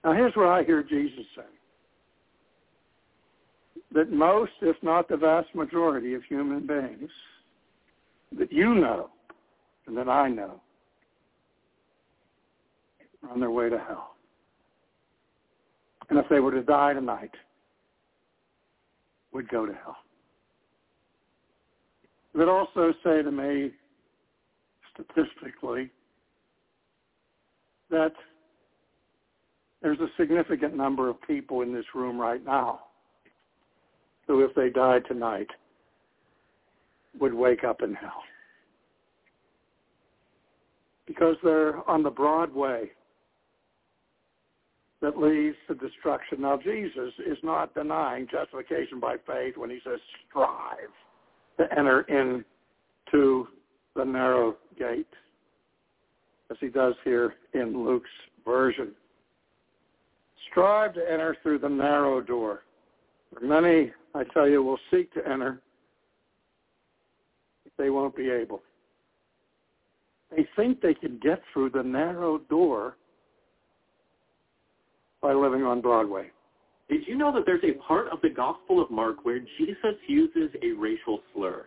Now 0.03 0.14
here's 0.14 0.34
what 0.34 0.49
I 0.49 0.62
hear 0.64 0.82
Jesus 0.82 1.26
say. 1.36 1.43
That 3.93 4.11
most, 4.11 4.53
if 4.62 4.76
not 4.82 5.09
the 5.09 5.18
vast 5.18 5.55
majority 5.55 6.14
of 6.14 6.22
human 6.24 6.66
beings 6.66 7.11
that 8.38 8.51
you 8.51 8.74
know 8.74 9.11
and 9.86 9.95
that 9.99 10.09
I 10.09 10.28
know 10.28 10.62
are 13.22 13.32
on 13.32 13.41
their 13.41 13.51
way 13.51 13.68
to 13.68 13.78
hell. 13.78 14.14
And 16.09 16.18
if 16.18 16.24
they 16.30 16.41
were 16.41 16.53
to 16.53 16.62
die 16.62 16.95
tonight, 16.95 17.32
would 19.32 19.49
go 19.49 19.66
to 19.66 19.72
hell. 19.72 19.97
Would 22.41 22.49
also 22.49 22.95
say 23.05 23.20
to 23.20 23.30
me, 23.30 23.70
statistically, 24.95 25.91
that 27.91 28.12
there's 29.82 30.01
a 30.01 30.09
significant 30.18 30.74
number 30.74 31.11
of 31.11 31.20
people 31.20 31.61
in 31.61 31.74
this 31.74 31.84
room 31.95 32.18
right 32.18 32.43
now 32.43 32.80
who, 34.26 34.43
if 34.43 34.55
they 34.55 34.70
died 34.70 35.03
tonight, 35.07 35.49
would 37.20 37.34
wake 37.34 37.62
up 37.62 37.82
in 37.82 37.93
hell. 37.93 38.22
Because 41.07 41.36
they're 41.45 41.86
on 41.91 42.03
the 42.03 42.09
broad 42.09 42.55
way 42.55 42.91
that 45.03 45.18
leads 45.18 45.57
to 45.68 45.74
destruction. 45.74 46.41
Now, 46.41 46.57
Jesus 46.57 47.12
is 47.18 47.36
not 47.43 47.74
denying 47.74 48.28
justification 48.32 48.99
by 48.99 49.16
faith 49.26 49.59
when 49.59 49.68
he 49.68 49.80
says 49.84 50.01
strive 50.30 50.88
to 51.61 51.78
enter 51.78 52.00
into 52.02 53.46
the 53.94 54.04
narrow 54.04 54.56
gate, 54.78 55.06
as 56.50 56.56
he 56.58 56.68
does 56.68 56.94
here 57.04 57.34
in 57.52 57.84
Luke's 57.84 58.08
version. 58.46 58.92
Strive 60.50 60.94
to 60.94 61.00
enter 61.00 61.36
through 61.42 61.58
the 61.58 61.68
narrow 61.68 62.22
door. 62.22 62.62
Many, 63.42 63.92
I 64.14 64.24
tell 64.32 64.48
you, 64.48 64.62
will 64.62 64.78
seek 64.90 65.12
to 65.12 65.28
enter, 65.28 65.61
But 67.64 67.72
they 67.76 67.90
won't 67.90 68.16
be 68.16 68.30
able. 68.30 68.62
They 70.34 70.48
think 70.56 70.80
they 70.80 70.94
can 70.94 71.18
get 71.22 71.42
through 71.52 71.70
the 71.70 71.82
narrow 71.82 72.38
door 72.38 72.96
by 75.20 75.34
living 75.34 75.62
on 75.62 75.82
Broadway. 75.82 76.30
Did 76.91 77.07
you 77.07 77.16
know 77.16 77.32
that 77.32 77.47
there's 77.47 77.62
a 77.62 77.78
part 77.86 78.09
of 78.09 78.20
the 78.20 78.28
Gospel 78.28 78.82
of 78.82 78.91
Mark 78.91 79.24
where 79.24 79.38
Jesus 79.38 79.95
uses 80.09 80.51
a 80.61 80.72
racial 80.72 81.20
slur? 81.32 81.66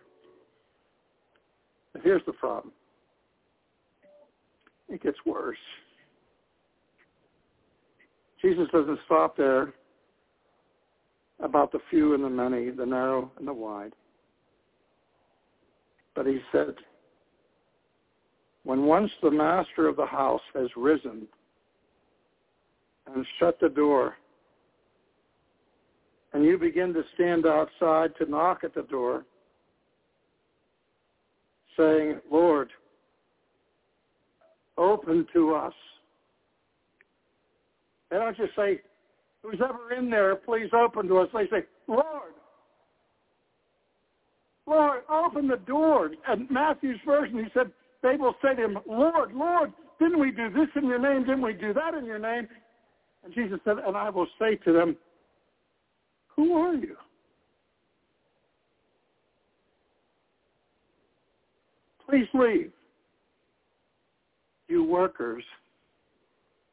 Here's 2.03 2.21
the 2.25 2.33
problem. 2.33 2.73
It 4.89 5.01
gets 5.01 5.17
worse. 5.25 5.57
Jesus 8.41 8.67
doesn't 8.73 8.99
stop 9.05 9.37
there 9.37 9.73
about 11.39 11.71
the 11.71 11.79
few 11.89 12.13
and 12.15 12.23
the 12.23 12.29
many, 12.29 12.69
the 12.71 12.85
narrow 12.85 13.31
and 13.39 13.47
the 13.47 13.53
wide. 13.53 13.93
But 16.15 16.25
he 16.25 16.39
said, 16.51 16.75
when 18.63 18.83
once 18.83 19.11
the 19.21 19.31
master 19.31 19.87
of 19.87 19.95
the 19.95 20.05
house 20.05 20.41
has 20.53 20.67
risen 20.75 21.27
and 23.07 23.25
shut 23.39 23.57
the 23.61 23.69
door 23.69 24.15
and 26.33 26.43
you 26.43 26.57
begin 26.57 26.93
to 26.93 27.03
stand 27.13 27.45
outside 27.45 28.15
to 28.17 28.29
knock 28.29 28.63
at 28.63 28.73
the 28.73 28.81
door, 28.83 29.23
saying, 31.77 32.19
Lord, 32.31 32.69
open 34.77 35.27
to 35.33 35.53
us. 35.53 35.73
They 38.09 38.17
don't 38.17 38.35
just 38.37 38.55
say, 38.55 38.81
who's 39.41 39.61
ever 39.63 39.93
in 39.93 40.09
there, 40.09 40.35
please 40.35 40.69
open 40.73 41.07
to 41.07 41.19
us. 41.19 41.29
They 41.33 41.47
say, 41.47 41.65
Lord, 41.87 42.33
Lord, 44.65 45.01
open 45.09 45.47
the 45.47 45.57
door. 45.57 46.11
And 46.27 46.49
Matthew's 46.49 46.99
version, 47.05 47.37
he 47.37 47.49
said, 47.53 47.71
they 48.01 48.15
will 48.15 48.35
say 48.41 48.55
to 48.55 48.63
him, 48.65 48.79
Lord, 48.87 49.33
Lord, 49.33 49.73
didn't 49.99 50.19
we 50.19 50.31
do 50.31 50.49
this 50.49 50.67
in 50.75 50.87
your 50.87 50.99
name? 50.99 51.21
Didn't 51.21 51.41
we 51.41 51.53
do 51.53 51.73
that 51.73 51.93
in 51.93 52.05
your 52.05 52.19
name? 52.19 52.47
And 53.23 53.33
Jesus 53.33 53.59
said, 53.63 53.77
and 53.85 53.95
I 53.95 54.09
will 54.09 54.27
say 54.39 54.55
to 54.65 54.73
them, 54.73 54.97
who 56.35 56.53
are 56.53 56.75
you? 56.75 56.95
Please 62.07 62.27
leave, 62.33 62.71
you 64.67 64.83
workers 64.83 65.43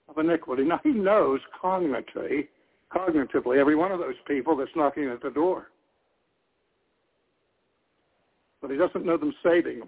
of 0.09 0.19
iniquity. 0.19 0.65
Now 0.65 0.81
he 0.83 0.91
knows 0.91 1.41
cognitively, 1.63 2.49
cognitively 2.95 3.59
every 3.59 3.77
one 3.77 3.93
of 3.93 4.01
those 4.01 4.17
people 4.27 4.57
that's 4.57 4.71
knocking 4.75 5.09
at 5.09 5.23
the 5.23 5.31
door. 5.31 5.69
But 8.61 8.71
he 8.71 8.77
doesn't 8.77 9.07
know 9.07 9.17
them 9.17 9.33
saving. 9.43 9.83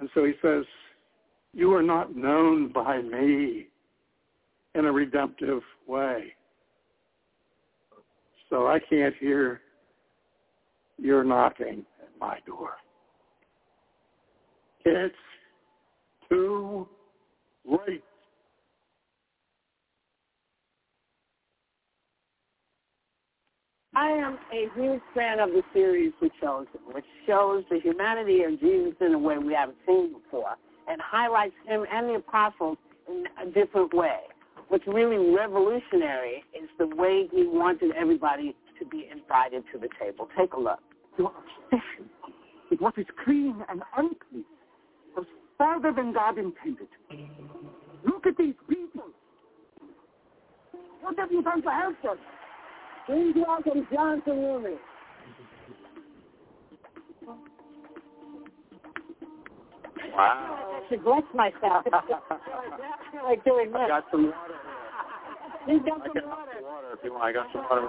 And 0.00 0.08
so 0.14 0.24
he 0.24 0.32
says, 0.42 0.64
you 1.52 1.72
are 1.74 1.82
not 1.82 2.16
known 2.16 2.72
by 2.72 3.00
me 3.00 3.68
in 4.74 4.86
a 4.86 4.92
redemptive 4.92 5.62
way. 5.86 6.34
So 8.50 8.66
I 8.66 8.78
can't 8.78 9.14
hear 9.18 9.60
your 10.98 11.24
knocking 11.24 11.84
at 12.02 12.20
my 12.20 12.38
door. 12.46 12.70
It's 14.84 15.14
too 16.28 16.88
late. 17.64 18.02
I 23.94 24.08
am 24.08 24.38
a 24.52 24.68
huge 24.74 25.02
fan 25.14 25.38
of 25.38 25.50
the 25.50 25.62
series 25.74 26.12
The 26.20 26.30
Chosen, 26.40 26.80
which 26.92 27.04
shows 27.26 27.62
the 27.70 27.78
humanity 27.78 28.42
of 28.42 28.58
Jesus 28.58 28.94
in 29.00 29.12
a 29.12 29.18
way 29.18 29.36
we 29.36 29.52
haven't 29.52 29.76
seen 29.86 30.14
before 30.14 30.56
and 30.88 31.00
highlights 31.00 31.54
him 31.66 31.84
and 31.92 32.08
the 32.08 32.14
apostles 32.14 32.78
in 33.06 33.24
a 33.40 33.50
different 33.50 33.92
way. 33.92 34.20
What's 34.68 34.86
really 34.86 35.34
revolutionary 35.34 36.44
is 36.54 36.68
the 36.78 36.86
way 36.96 37.28
he 37.30 37.46
wanted 37.46 37.92
everybody 37.92 38.56
to 38.78 38.86
be 38.86 39.08
invited 39.12 39.64
to 39.72 39.78
the 39.78 39.88
table. 40.00 40.28
Take 40.38 40.54
a 40.54 40.60
look. 40.60 40.80
Your 41.18 41.30
obsession 41.30 42.08
with 42.70 42.80
what 42.80 42.96
is 42.96 43.06
clean 43.24 43.62
and 43.68 43.82
unclean 43.96 44.44
goes 45.14 45.26
farther 45.58 45.92
than 45.92 46.12
God 46.12 46.38
intended. 46.38 46.88
Look 48.04 48.26
at 48.26 48.36
these 48.38 48.54
people. 48.68 49.04
What 51.02 51.18
have 51.18 51.30
you 51.30 51.42
done 51.42 51.62
to 51.62 51.70
help 51.70 52.02
them? 52.02 52.16
Please 53.06 53.34
welcome 53.36 53.86
Jonathan 53.92 54.34
Roumie. 54.34 54.76
Wow. 60.14 60.80
I 60.84 60.88
should 60.88 61.04
bless 61.04 61.22
myself. 61.34 61.86
I 61.92 62.38
feel 63.12 63.24
like 63.24 63.44
doing 63.44 63.72
this. 63.72 63.80
I 63.80 63.88
got 63.88 64.04
some 64.10 64.26
water. 64.26 64.54
He's 65.66 65.82
got 65.82 66.02
I 66.02 66.06
some 66.06 66.14
got 66.14 66.26
water. 66.26 66.52
some 66.56 66.64
water 66.64 66.88
if 66.92 66.98
you 67.04 67.12
want. 67.12 67.24
I 67.24 67.32
got 67.32 67.46
some 67.52 67.62
water. 67.62 67.88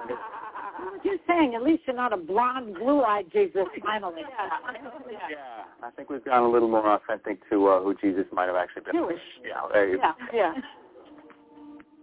I'm 0.79 0.99
just 1.03 1.21
saying, 1.27 1.53
at 1.55 1.61
least 1.61 1.83
you're 1.85 1.95
not 1.95 2.13
a 2.13 2.17
blonde, 2.17 2.75
blue-eyed 2.75 3.25
Jesus, 3.31 3.63
finally. 3.85 4.21
Yeah, 4.21 5.19
yeah, 5.29 5.37
I 5.83 5.91
think 5.91 6.09
we've 6.09 6.23
gone 6.25 6.43
a 6.43 6.49
little 6.49 6.67
more 6.67 6.95
authentic 6.95 7.47
to 7.49 7.67
uh, 7.67 7.81
who 7.83 7.93
Jesus 7.95 8.25
might 8.31 8.47
have 8.47 8.55
actually 8.55 8.83
been. 8.83 8.95
Jewish. 8.95 9.21
Yeah, 9.43 9.61
there 9.71 9.95
Yeah, 9.95 10.11
yeah. 10.33 10.53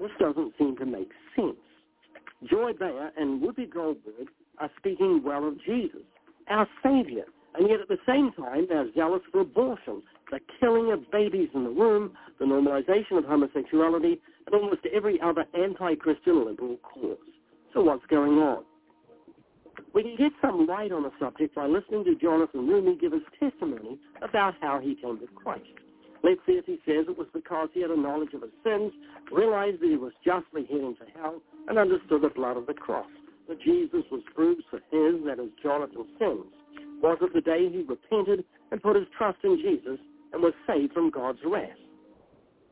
This 0.00 0.10
doesn't 0.18 0.54
seem 0.56 0.76
to 0.76 0.86
make 0.86 1.10
sense. 1.36 1.56
Joy 2.48 2.72
Behar 2.72 3.10
and 3.16 3.42
Whoopi 3.42 3.72
Goldberg 3.72 4.28
are 4.58 4.70
speaking 4.78 5.20
well 5.24 5.46
of 5.46 5.62
Jesus, 5.64 6.02
our 6.48 6.66
Savior, 6.82 7.24
and 7.58 7.68
yet 7.68 7.80
at 7.80 7.88
the 7.88 7.98
same 8.06 8.32
time 8.32 8.66
they're 8.68 8.92
zealous 8.94 9.22
for 9.32 9.40
abortion, 9.40 10.02
the 10.30 10.40
killing 10.60 10.92
of 10.92 11.10
babies 11.10 11.48
in 11.54 11.64
the 11.64 11.72
womb, 11.72 12.12
the 12.38 12.44
normalization 12.44 13.18
of 13.18 13.24
homosexuality, 13.24 14.20
and 14.46 14.54
almost 14.54 14.80
every 14.92 15.20
other 15.20 15.44
anti-Christian 15.54 16.44
liberal 16.46 16.76
cause. 16.78 17.18
So 17.74 17.82
what's 17.82 18.06
going 18.06 18.38
on? 18.38 18.64
We 19.94 20.02
can 20.02 20.16
get 20.16 20.32
some 20.40 20.66
light 20.66 20.92
on 20.92 21.02
the 21.02 21.10
subject 21.18 21.54
by 21.54 21.66
listening 21.66 22.04
to 22.04 22.14
Jonathan 22.14 22.68
Roumie 22.68 23.00
give 23.00 23.12
his 23.12 23.22
testimony 23.38 23.98
about 24.22 24.54
how 24.60 24.78
he 24.78 24.94
came 24.94 25.18
to 25.18 25.26
Christ. 25.34 25.64
Let's 26.22 26.40
see 26.46 26.52
if 26.52 26.66
he 26.66 26.78
says 26.84 27.06
it 27.08 27.16
was 27.16 27.28
because 27.32 27.70
he 27.72 27.80
had 27.80 27.90
a 27.90 27.96
knowledge 27.96 28.34
of 28.34 28.42
his 28.42 28.50
sins, 28.62 28.92
realized 29.32 29.80
that 29.80 29.88
he 29.88 29.96
was 29.96 30.12
justly 30.24 30.66
heading 30.66 30.94
for 30.98 31.06
hell, 31.18 31.40
and 31.66 31.78
understood 31.78 32.22
the 32.22 32.28
blood 32.28 32.56
of 32.56 32.66
the 32.66 32.74
cross, 32.74 33.08
that 33.48 33.60
Jesus 33.62 34.04
was 34.12 34.22
bruised 34.36 34.66
for 34.68 34.80
his, 34.90 35.24
that 35.24 35.42
is, 35.42 35.50
Jonathan's 35.62 36.06
sins. 36.18 36.44
Was 37.02 37.18
it 37.22 37.32
the 37.32 37.40
day 37.40 37.68
he 37.70 37.82
repented 37.82 38.44
and 38.70 38.82
put 38.82 38.96
his 38.96 39.06
trust 39.16 39.38
in 39.44 39.56
Jesus 39.56 39.98
and 40.32 40.42
was 40.42 40.52
saved 40.66 40.92
from 40.92 41.10
God's 41.10 41.38
wrath? 41.44 41.68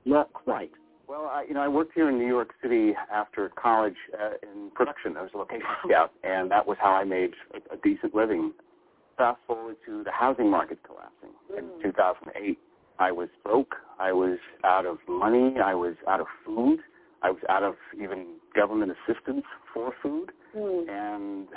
Not 0.05 0.33
quite. 0.33 0.71
Well, 1.09 1.31
I, 1.33 1.45
you 1.49 1.55
know, 1.55 1.61
I 1.61 1.69
worked 1.69 1.93
here 1.95 2.11
in 2.11 2.19
New 2.19 2.27
York 2.27 2.53
City 2.63 2.93
after 3.11 3.51
college 3.61 3.97
uh, 4.13 4.33
in 4.43 4.71
production. 4.75 5.17
I 5.17 5.23
was 5.23 5.31
a 5.35 5.39
location 5.39 5.67
scout, 5.87 6.13
and 6.23 6.51
that 6.51 6.67
was 6.67 6.77
how 6.81 6.91
I 6.93 7.05
made 7.05 7.31
a, 7.55 7.75
a 7.75 7.79
decent 7.83 8.15
living. 8.15 8.53
Fast 9.17 9.39
forward 9.47 9.77
to 9.87 10.05
the 10.05 10.13
housing 10.13 10.51
market 10.51 10.79
collapsing 10.87 11.31
in 11.57 11.83
2008. 11.83 12.59
I 12.99 13.11
was 13.11 13.29
broke. 13.43 13.75
I 13.99 14.13
was 14.13 14.39
out 14.65 14.87
of 14.87 14.99
money. 15.09 15.55
I 15.65 15.75
was 15.75 15.95
out 16.07 16.21
of 16.21 16.27
food. 16.45 16.81
I 17.23 17.31
was 17.31 17.41
out 17.49 17.63
of 17.63 17.75
even 18.01 18.35
government 18.55 18.93
assistance 18.93 19.45
for 19.73 19.93
food. 20.03 20.31
And 20.89 21.49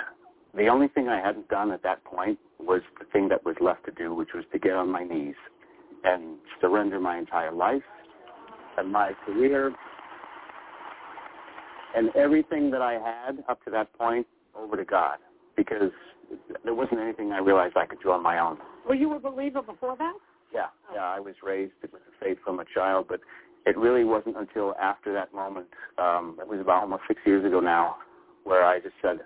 the 0.54 0.68
only 0.68 0.88
thing 0.88 1.08
I 1.08 1.20
hadn't 1.20 1.48
done 1.48 1.70
at 1.72 1.82
that 1.82 2.04
point 2.04 2.38
was 2.58 2.82
the 2.98 3.06
thing 3.06 3.28
that 3.28 3.44
was 3.44 3.56
left 3.60 3.84
to 3.86 3.90
do, 3.92 4.14
which 4.14 4.30
was 4.34 4.44
to 4.52 4.58
get 4.58 4.72
on 4.72 4.90
my 4.90 5.02
knees 5.02 5.34
and 6.04 6.38
surrender 6.60 7.00
my 7.00 7.18
entire 7.18 7.52
life 7.52 7.82
and 8.76 8.90
my 8.90 9.12
career 9.24 9.72
and 11.94 12.10
everything 12.16 12.70
that 12.70 12.82
I 12.82 12.94
had 12.94 13.44
up 13.48 13.62
to 13.64 13.70
that 13.70 13.92
point 13.94 14.26
over 14.56 14.76
to 14.76 14.84
God 14.84 15.18
because 15.56 15.90
there 16.64 16.74
wasn't 16.74 17.00
anything 17.00 17.32
I 17.32 17.38
realized 17.38 17.76
I 17.76 17.86
could 17.86 18.00
do 18.02 18.10
on 18.10 18.22
my 18.22 18.38
own. 18.38 18.58
Were 18.88 18.94
you 18.94 19.14
a 19.14 19.18
believer 19.18 19.62
before 19.62 19.96
that? 19.98 20.14
Yeah, 20.52 20.66
yeah, 20.94 21.04
I 21.04 21.20
was 21.20 21.34
raised 21.42 21.72
with 21.80 21.92
the 21.92 21.98
faith 22.20 22.38
from 22.44 22.60
a 22.60 22.64
child, 22.74 23.06
but 23.08 23.20
it 23.64 23.76
really 23.76 24.04
wasn't 24.04 24.36
until 24.36 24.74
after 24.80 25.12
that 25.12 25.32
moment, 25.32 25.66
um, 25.98 26.36
it 26.40 26.48
was 26.48 26.60
about 26.60 26.82
almost 26.82 27.02
six 27.08 27.20
years 27.24 27.44
ago 27.44 27.60
now, 27.60 27.96
where 28.44 28.64
I 28.64 28.80
just 28.80 28.94
said, 29.00 29.20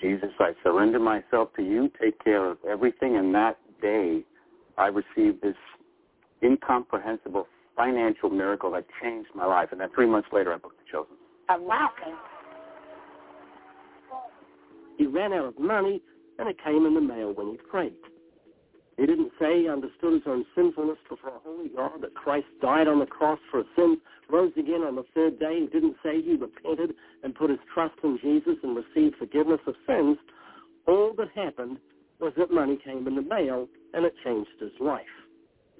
Jesus, 0.00 0.30
I 0.38 0.52
surrender 0.62 0.98
myself 0.98 1.54
to 1.56 1.62
you, 1.62 1.90
take 2.00 2.22
care 2.22 2.50
of 2.50 2.58
everything, 2.68 3.16
and 3.16 3.34
that 3.34 3.58
day 3.80 4.22
I 4.76 4.86
received 4.86 5.42
this 5.42 5.56
incomprehensible 6.42 7.46
financial 7.76 8.30
miracle 8.30 8.70
that 8.72 8.86
changed 9.02 9.30
my 9.34 9.46
life, 9.46 9.68
and 9.72 9.80
then 9.80 9.88
three 9.94 10.06
months 10.06 10.28
later 10.32 10.52
I 10.52 10.58
booked 10.58 10.78
The 10.78 10.84
Chosen. 10.90 11.16
I'm 11.48 11.66
laughing. 11.66 12.14
He 14.98 15.06
ran 15.06 15.32
out 15.32 15.46
of 15.46 15.58
money, 15.58 16.02
and 16.38 16.48
it 16.48 16.56
came 16.62 16.86
in 16.86 16.94
the 16.94 17.00
mail 17.00 17.32
when 17.32 17.52
he 17.52 17.56
prayed. 17.56 17.94
He 18.96 19.06
didn't 19.06 19.32
say 19.40 19.62
he 19.62 19.68
understood 19.68 20.12
his 20.14 20.22
own 20.26 20.46
sinfulness 20.54 20.98
before 21.08 21.30
a 21.30 21.38
holy 21.40 21.68
God, 21.68 22.00
that 22.02 22.14
Christ 22.14 22.46
died 22.62 22.86
on 22.86 23.00
the 23.00 23.06
cross 23.06 23.40
for 23.50 23.58
his 23.58 23.66
sins, 23.76 23.98
rose 24.30 24.52
again 24.56 24.82
on 24.82 24.94
the 24.96 25.04
third 25.14 25.38
day. 25.40 25.60
He 25.60 25.66
didn't 25.66 25.96
say 26.02 26.22
he 26.22 26.36
repented 26.36 26.94
and 27.22 27.34
put 27.34 27.50
his 27.50 27.58
trust 27.72 27.94
in 28.04 28.18
Jesus 28.22 28.56
and 28.62 28.76
received 28.76 29.16
forgiveness 29.16 29.60
of 29.66 29.74
sins. 29.86 30.16
All 30.86 31.12
that 31.18 31.28
happened 31.34 31.78
was 32.20 32.32
that 32.36 32.52
money 32.52 32.78
came 32.84 33.06
in 33.08 33.16
the 33.16 33.22
mail, 33.22 33.68
and 33.94 34.04
it 34.04 34.14
changed 34.24 34.50
his 34.60 34.70
life. 34.80 35.02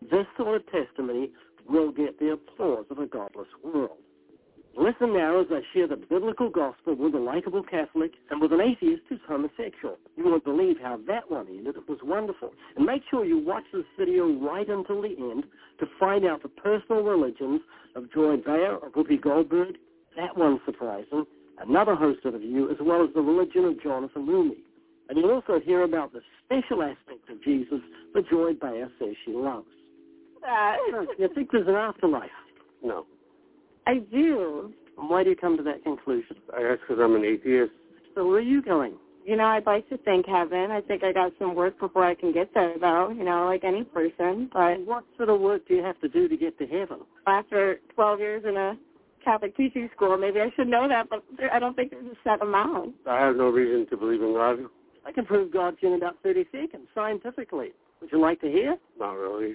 This 0.03 0.27
sort 0.37 0.57
of 0.57 0.67
testimony 0.71 1.31
will 1.69 1.93
get 1.93 2.19
the 2.19 2.33
applause 2.33 2.87
of 2.91 2.99
a 2.99 3.07
godless 3.07 3.49
world. 3.63 4.04
Listen 4.77 5.15
now 5.15 5.41
as 5.41 5.47
I 5.51 5.61
share 5.73 5.87
the 5.87 5.97
biblical 5.97 6.51
gospel 6.51 6.97
with 6.97 7.15
a 7.15 7.19
likable 7.19 7.63
Catholic 7.63 8.13
and 8.31 8.41
with 8.41 8.53
an 8.53 8.61
atheist 8.61 9.03
who's 9.09 9.21
homosexual. 9.29 9.99
You 10.17 10.25
won't 10.25 10.45
believe 10.45 10.77
how 10.83 10.99
that 11.07 11.31
one 11.31 11.47
ended. 11.49 11.77
It 11.77 11.89
was 11.89 11.99
wonderful. 12.03 12.51
And 12.77 12.85
make 12.85 13.03
sure 13.09 13.25
you 13.25 13.39
watch 13.39 13.65
this 13.73 13.85
video 13.97 14.33
right 14.33 14.69
until 14.69 15.01
the 15.01 15.15
end 15.17 15.45
to 15.79 15.87
find 16.01 16.25
out 16.25 16.43
the 16.43 16.49
personal 16.49 17.03
religions 17.03 17.61
of 17.95 18.13
Joy 18.13 18.37
Behar, 18.39 18.85
of 18.85 18.93
Whoopi 18.93 19.21
Goldberg, 19.21 19.77
that 20.17 20.37
one's 20.37 20.61
surprising, 20.67 21.25
another 21.61 21.95
host 21.95 22.25
of 22.25 22.33
the 22.33 22.41
view, 22.41 22.69
as 22.71 22.77
well 22.81 23.05
as 23.05 23.11
the 23.15 23.21
religion 23.21 23.65
of 23.67 23.81
Jonathan 23.83 24.27
Roumie. 24.27 24.63
And 25.09 25.19
you'll 25.19 25.31
also 25.31 25.61
hear 25.65 25.85
about 25.85 26.13
the 26.13 26.21
special 26.45 26.83
aspect 26.83 27.31
of 27.31 27.43
Jesus 27.45 27.81
that 28.15 28.29
Joy 28.29 28.55
Behar 28.55 28.91
says 28.99 29.15
she 29.25 29.33
loves. 29.33 29.67
Uh, 30.43 30.75
you 31.19 31.29
think 31.35 31.51
there's 31.53 31.69
an 31.69 31.75
afterlife? 31.75 32.31
No. 32.83 33.07
I 33.87 33.99
do, 34.11 34.73
why 34.97 35.25
do 35.25 35.31
you 35.31 35.37
come 35.37 35.57
to 35.57 35.63
that 35.65 35.83
conclusion? 35.83 36.37
I 36.57 36.63
guess 36.63 36.79
because 36.81 37.03
I'm 37.03 37.15
an 37.17 37.25
atheist. 37.25 37.73
So 38.15 38.27
where 38.27 38.39
are 38.39 38.41
you 38.41 38.63
going? 38.63 38.95
You 39.25 39.37
know, 39.37 39.45
I'd 39.45 39.65
like 39.65 39.89
to 39.89 39.97
thank 39.99 40.27
heaven. 40.27 40.71
I 40.71 40.83
think 40.83 41.03
I 41.03 41.13
got 41.13 41.33
some 41.39 41.55
work 41.55 41.79
before 41.81 42.05
I 42.05 42.15
can 42.15 42.33
get 42.33 42.53
there, 42.53 42.75
though. 42.79 43.09
You 43.11 43.25
know, 43.25 43.47
like 43.47 43.65
any 43.65 43.83
person. 43.83 44.51
But 44.53 44.85
what 44.85 45.05
sort 45.17 45.31
of 45.31 45.41
work 45.41 45.67
do 45.67 45.75
you 45.75 45.83
have 45.83 45.99
to 46.03 46.09
do 46.09 46.29
to 46.29 46.37
get 46.37 46.59
to 46.59 46.67
heaven? 46.67 46.99
After 47.27 47.81
12 47.95 48.21
years 48.21 48.45
in 48.47 48.57
a 48.57 48.75
Catholic 49.25 49.57
teaching 49.57 49.89
school, 49.97 50.17
maybe 50.19 50.41
I 50.41 50.51
should 50.55 50.69
know 50.69 50.87
that, 50.89 51.09
but 51.09 51.25
I 51.51 51.59
don't 51.59 51.75
think 51.75 51.91
there's 51.91 52.05
a 52.05 52.17
set 52.23 52.43
amount. 52.43 52.95
I 53.07 53.19
have 53.19 53.37
no 53.37 53.49
reason 53.49 53.87
to 53.89 53.97
believe 53.97 54.23
in 54.23 54.35
God. 54.35 54.59
I 55.07 55.13
can 55.13 55.25
prove 55.25 55.53
God's 55.53 55.79
in 55.83 55.95
about 55.95 56.17
30 56.23 56.45
seconds, 56.53 56.87
scientifically. 56.95 57.73
Would 58.01 58.13
you 58.13 58.21
like 58.21 58.41
to 58.43 58.49
hear? 58.49 58.77
Not 58.99 59.13
really. 59.13 59.55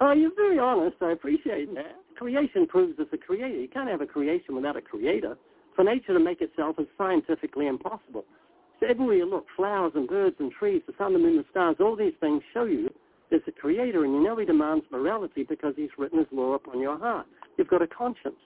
Oh, 0.00 0.12
you're 0.12 0.34
very 0.34 0.58
honest. 0.58 0.96
I 1.00 1.12
appreciate 1.12 1.72
that. 1.74 1.96
Creation 2.16 2.66
proves 2.66 2.96
there's 2.96 3.08
a 3.12 3.18
creator. 3.18 3.60
You 3.60 3.68
can't 3.68 3.88
have 3.88 4.00
a 4.00 4.06
creation 4.06 4.54
without 4.54 4.76
a 4.76 4.80
creator. 4.80 5.36
For 5.74 5.84
nature 5.84 6.14
to 6.14 6.20
make 6.20 6.40
itself 6.40 6.76
is 6.78 6.86
scientifically 6.96 7.66
impossible. 7.66 8.24
So 8.80 8.86
everywhere 8.88 9.16
you 9.16 9.28
look, 9.28 9.46
flowers 9.56 9.92
and 9.94 10.08
birds 10.08 10.36
and 10.38 10.50
trees, 10.52 10.82
the 10.86 10.94
sun, 10.98 11.12
the 11.12 11.18
moon, 11.18 11.36
the 11.36 11.44
stars, 11.50 11.76
all 11.80 11.96
these 11.96 12.14
things 12.20 12.42
show 12.52 12.64
you 12.64 12.88
there's 13.30 13.42
a 13.46 13.52
creator, 13.52 14.04
and 14.04 14.14
you 14.14 14.22
know 14.22 14.38
he 14.38 14.46
demands 14.46 14.84
morality 14.90 15.44
because 15.48 15.74
he's 15.76 15.90
written 15.98 16.18
his 16.18 16.28
law 16.30 16.54
upon 16.54 16.80
your 16.80 16.98
heart. 16.98 17.26
You've 17.56 17.68
got 17.68 17.82
a 17.82 17.86
conscience. 17.86 18.36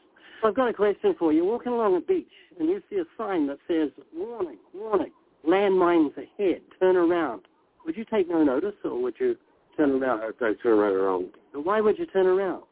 So 0.41 0.49
I've 0.49 0.57
got 0.57 0.69
a 0.69 0.73
question 0.73 1.15
for 1.19 1.33
you. 1.33 1.43
You're 1.43 1.53
walking 1.53 1.73
along 1.73 1.97
a 1.97 2.01
beach, 2.01 2.33
and 2.59 2.69
you 2.69 2.83
see 2.89 2.97
a 2.97 3.05
sign 3.19 3.47
that 3.49 3.59
says, 3.69 3.91
warning, 4.15 4.59
warning, 4.73 5.13
landmines 5.47 6.17
ahead, 6.17 6.63
turn 6.81 6.97
around. 6.97 7.43
Would 7.85 7.97
you 7.97 8.05
take 8.05 8.29
no 8.29 8.43
notice, 8.43 8.75
or 8.85 9.01
would 9.03 9.15
you 9.21 9.37
turn 9.77 9.91
around? 9.91 10.21
I, 10.21 10.45
I 10.45 10.53
turn 10.63 10.79
right 10.79 10.93
around. 10.93 11.29
Why 11.53 11.81
would 11.81 11.99
you 11.99 12.07
turn 12.07 12.27
around? 12.27 12.63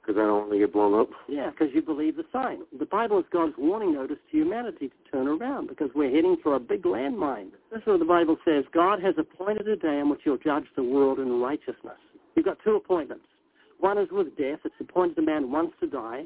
Because 0.00 0.18
I 0.18 0.24
don't 0.24 0.48
want 0.48 0.52
to 0.52 0.58
get 0.58 0.72
blown 0.72 0.98
up. 0.98 1.10
Yeah, 1.28 1.50
because 1.50 1.68
you 1.74 1.82
believe 1.82 2.16
the 2.16 2.24
sign. 2.32 2.60
The 2.78 2.86
Bible 2.86 3.18
is 3.18 3.26
God's 3.30 3.52
warning 3.58 3.94
notice 3.94 4.16
to 4.30 4.36
humanity 4.36 4.88
to 4.88 5.10
turn 5.10 5.28
around 5.28 5.68
because 5.68 5.90
we're 5.94 6.10
heading 6.10 6.36
for 6.42 6.54
a 6.54 6.60
big 6.60 6.84
landmine. 6.84 7.50
This 7.70 7.80
is 7.80 7.86
what 7.86 7.98
the 7.98 8.06
Bible 8.06 8.36
says. 8.44 8.64
God 8.72 9.02
has 9.02 9.14
appointed 9.18 9.68
a 9.68 9.76
day 9.76 9.98
in 9.98 10.08
which 10.08 10.20
he'll 10.24 10.38
judge 10.38 10.64
the 10.74 10.82
world 10.82 11.18
in 11.18 11.40
righteousness. 11.40 11.98
You've 12.34 12.46
got 12.46 12.58
two 12.64 12.76
appointments. 12.76 13.24
One 13.78 13.98
is 13.98 14.08
with 14.10 14.36
death. 14.36 14.60
It's 14.64 14.74
appointed 14.80 15.18
a 15.18 15.22
man 15.22 15.50
once 15.50 15.72
to 15.80 15.86
die. 15.86 16.24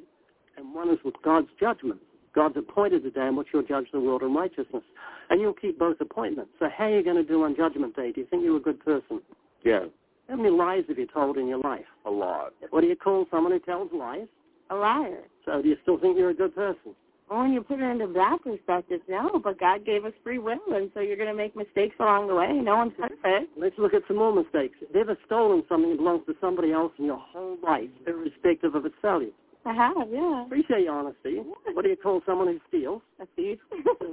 And 0.56 0.74
one 0.74 0.90
is 0.90 0.98
with 1.04 1.14
God's 1.24 1.48
judgment. 1.58 2.00
God's 2.34 2.56
appointed 2.56 3.04
a 3.06 3.10
day 3.10 3.26
in 3.26 3.36
which 3.36 3.48
he'll 3.52 3.62
judge 3.62 3.86
the 3.92 4.00
world 4.00 4.22
in 4.22 4.34
righteousness. 4.34 4.82
And 5.30 5.40
you'll 5.40 5.54
keep 5.54 5.78
both 5.78 6.00
appointments. 6.00 6.50
So 6.58 6.66
how 6.76 6.84
are 6.84 6.96
you 6.96 7.02
going 7.02 7.16
to 7.16 7.24
do 7.24 7.44
on 7.44 7.56
Judgment 7.56 7.96
Day? 7.96 8.12
Do 8.12 8.20
you 8.20 8.26
think 8.28 8.44
you're 8.44 8.56
a 8.56 8.60
good 8.60 8.84
person? 8.84 9.20
Yeah. 9.64 9.84
How 10.28 10.36
many 10.36 10.50
lies 10.50 10.84
have 10.88 10.98
you 10.98 11.06
told 11.06 11.36
in 11.36 11.46
your 11.46 11.58
life? 11.58 11.84
A 12.06 12.10
lot. 12.10 12.54
What 12.70 12.80
do 12.80 12.86
you 12.86 12.96
call 12.96 13.26
someone 13.30 13.52
who 13.52 13.58
tells 13.60 13.90
lies? 13.92 14.26
A 14.70 14.74
liar. 14.74 15.22
So 15.44 15.60
do 15.60 15.68
you 15.68 15.76
still 15.82 15.98
think 15.98 16.16
you're 16.16 16.30
a 16.30 16.34
good 16.34 16.54
person? 16.54 16.94
Well, 17.28 17.40
when 17.40 17.52
you 17.52 17.62
put 17.62 17.80
it 17.80 17.84
into 17.84 18.06
that 18.14 18.38
perspective, 18.42 19.00
no. 19.08 19.40
But 19.42 19.58
God 19.58 19.84
gave 19.84 20.04
us 20.04 20.12
free 20.22 20.38
will, 20.38 20.58
and 20.68 20.90
so 20.94 21.00
you're 21.00 21.16
going 21.16 21.28
to 21.28 21.34
make 21.34 21.56
mistakes 21.56 21.96
along 21.98 22.28
the 22.28 22.34
way. 22.34 22.52
No 22.52 22.76
one's 22.76 22.92
perfect. 22.98 23.56
Let's 23.56 23.76
look 23.78 23.94
at 23.94 24.02
some 24.08 24.18
more 24.18 24.34
mistakes. 24.34 24.76
Have 24.80 24.94
you 24.94 25.00
ever 25.00 25.16
stolen 25.26 25.62
something 25.68 25.90
that 25.90 25.98
belongs 25.98 26.26
to 26.26 26.34
somebody 26.40 26.72
else 26.72 26.92
in 26.98 27.06
your 27.06 27.18
whole 27.18 27.56
life, 27.62 27.88
irrespective 28.06 28.74
of 28.74 28.84
its 28.84 28.94
value? 29.00 29.32
I 29.66 29.72
have, 29.72 29.96
yeah. 30.10 30.44
Appreciate 30.44 30.82
your 30.82 30.94
honesty. 30.94 31.40
What 31.72 31.82
do 31.82 31.88
you 31.88 31.96
call 31.96 32.20
someone 32.26 32.48
who 32.48 32.60
steals? 32.68 33.00
A 33.20 33.26
thief. 33.34 33.58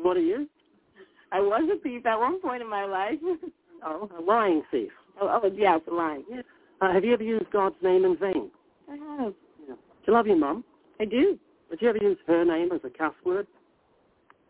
what 0.02 0.16
are 0.16 0.22
you? 0.22 0.48
I 1.34 1.42
was 1.42 1.70
a 1.74 1.82
thief 1.82 2.06
at 2.06 2.18
one 2.18 2.40
point 2.42 2.62
in 2.62 2.70
my 2.70 2.86
life. 2.86 3.20
oh, 3.86 4.10
a 4.18 4.22
lying 4.22 4.64
thief. 4.72 4.92
Oh, 5.20 5.42
oh 5.44 5.52
yes, 5.54 5.82
lying. 5.92 6.24
Yeah. 6.30 6.42
Uh, 6.82 6.94
have 6.94 7.04
you 7.04 7.14
ever 7.14 7.24
used 7.24 7.50
God's 7.52 7.76
name 7.84 8.06
in 8.06 8.18
vain? 8.18 8.50
I 8.90 8.94
have. 8.94 9.34
Yeah. 9.68 9.76
Do 9.76 10.08
you 10.08 10.14
love 10.14 10.28
your 10.28 10.38
mum? 10.38 10.64
I 11.00 11.06
do. 11.06 11.38
Would 11.70 11.82
you 11.82 11.90
ever 11.90 12.00
use 12.00 12.18
her 12.28 12.44
name 12.44 12.72
as 12.72 12.82
a 12.84 12.90
cuss 12.90 13.14
word? 13.26 13.48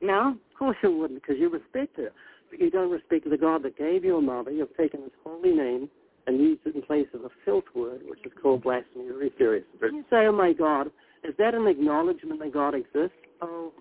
No. 0.01 0.29
Of 0.51 0.57
course 0.57 0.77
you 0.83 0.95
wouldn't, 0.95 1.21
because 1.21 1.37
you 1.39 1.49
respect 1.49 1.97
her. 1.97 2.11
But 2.49 2.59
you 2.59 2.69
don't 2.69 2.91
respect 2.91 3.29
the 3.29 3.37
God 3.37 3.63
that 3.63 3.77
gave 3.77 4.03
you 4.03 4.17
a 4.17 4.21
mother. 4.21 4.51
You've 4.51 4.75
taken 4.77 5.01
his 5.01 5.11
holy 5.23 5.51
name 5.51 5.89
and 6.27 6.39
used 6.39 6.61
it 6.65 6.75
in 6.75 6.81
place 6.81 7.07
of 7.13 7.23
a 7.23 7.29
filth 7.45 7.63
word, 7.75 8.01
which 8.07 8.19
is 8.25 8.31
called 8.41 8.63
blasphemy. 8.63 9.05
Very 9.07 9.31
serious. 9.37 9.65
When 9.79 9.95
you 9.95 10.03
say, 10.09 10.27
oh 10.27 10.31
my 10.31 10.53
God, 10.53 10.87
is 11.23 11.33
that 11.37 11.53
an 11.53 11.67
acknowledgement 11.67 12.39
that 12.39 12.53
God 12.53 12.75
exists? 12.75 13.17
Oh 13.41 13.71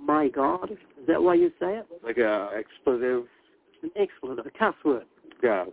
my 0.00 0.28
God? 0.28 0.70
Is 0.70 1.06
that 1.08 1.22
why 1.22 1.34
you 1.34 1.50
say 1.60 1.78
it? 1.78 1.86
Like 2.02 2.18
a 2.18 2.50
expletive? 2.56 3.24
An 3.82 3.90
expletive, 3.96 4.46
a 4.46 4.58
cuss 4.58 4.74
word. 4.84 5.04
Yeah. 5.42 5.64